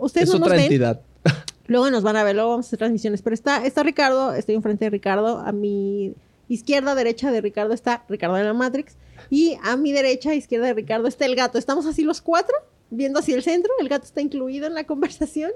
Ustedes 0.00 0.28
Es 0.28 0.32
no 0.34 0.40
nos 0.40 0.46
otra 0.48 0.56
ven. 0.56 0.64
entidad. 0.64 1.00
Luego 1.68 1.90
nos 1.90 2.02
van 2.02 2.16
a 2.16 2.22
ver, 2.24 2.34
luego 2.36 2.50
vamos 2.50 2.66
a 2.66 2.68
hacer 2.68 2.78
transmisiones. 2.78 3.22
Pero 3.22 3.34
está, 3.34 3.64
está 3.66 3.82
Ricardo, 3.82 4.32
estoy 4.34 4.54
enfrente 4.54 4.84
de 4.86 4.90
Ricardo. 4.90 5.38
A 5.38 5.52
mi 5.52 6.14
izquierda, 6.48 6.94
derecha 6.94 7.30
de 7.32 7.40
Ricardo 7.40 7.74
está 7.74 8.04
Ricardo 8.08 8.36
de 8.36 8.44
la 8.44 8.54
Matrix. 8.54 8.94
Y 9.30 9.56
a 9.64 9.76
mi 9.76 9.92
derecha, 9.92 10.32
izquierda 10.34 10.66
de 10.66 10.74
Ricardo 10.74 11.06
está 11.08 11.26
el 11.26 11.34
gato. 11.36 11.58
Estamos 11.58 11.84
así 11.86 12.02
los 12.02 12.20
cuatro, 12.20 12.54
viendo 12.90 13.18
hacia 13.20 13.36
el 13.36 13.42
centro. 13.42 13.72
El 13.80 13.88
gato 13.88 14.04
está 14.04 14.20
incluido 14.20 14.66
en 14.66 14.74
la 14.74 14.84
conversación. 14.84 15.50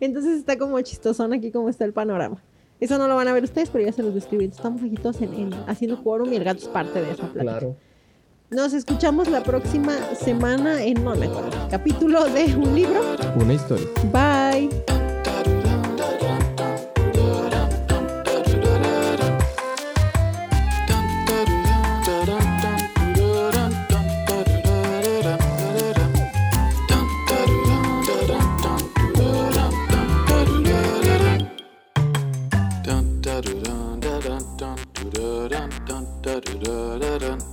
Entonces 0.00 0.38
está 0.38 0.56
como 0.58 0.80
chistosón 0.80 1.32
aquí 1.32 1.50
como 1.50 1.68
está 1.68 1.84
el 1.84 1.92
panorama. 1.92 2.42
Eso 2.80 2.96
no 2.96 3.06
lo 3.08 3.16
van 3.16 3.28
a 3.28 3.32
ver 3.34 3.44
ustedes, 3.44 3.68
pero 3.68 3.84
ya 3.84 3.92
se 3.92 4.02
los 4.02 4.14
describí. 4.14 4.46
Estamos 4.46 4.82
aquí 4.82 4.94
todos 4.94 5.20
en- 5.20 5.34
en- 5.34 5.54
haciendo 5.66 6.02
quórum 6.02 6.32
y 6.32 6.36
el 6.36 6.44
gato 6.44 6.60
es 6.60 6.68
parte 6.68 7.00
de 7.02 7.10
esa 7.10 7.24
plática. 7.24 7.42
Claro. 7.42 7.76
Nos 8.48 8.72
escuchamos 8.72 9.28
la 9.28 9.42
próxima 9.42 9.92
semana 10.16 10.82
en 10.82 11.04
no 11.04 11.14
me 11.14 11.26
acuerdo, 11.26 11.50
capítulo 11.70 12.24
de 12.24 12.46
un 12.56 12.74
libro. 12.74 13.00
Una 13.36 13.52
historia. 13.54 13.86
Bye. 14.12 14.99
Da, 36.22 36.38
da, 36.40 36.52
da, 36.60 36.98
da, 36.98 37.18
da. 37.18 37.49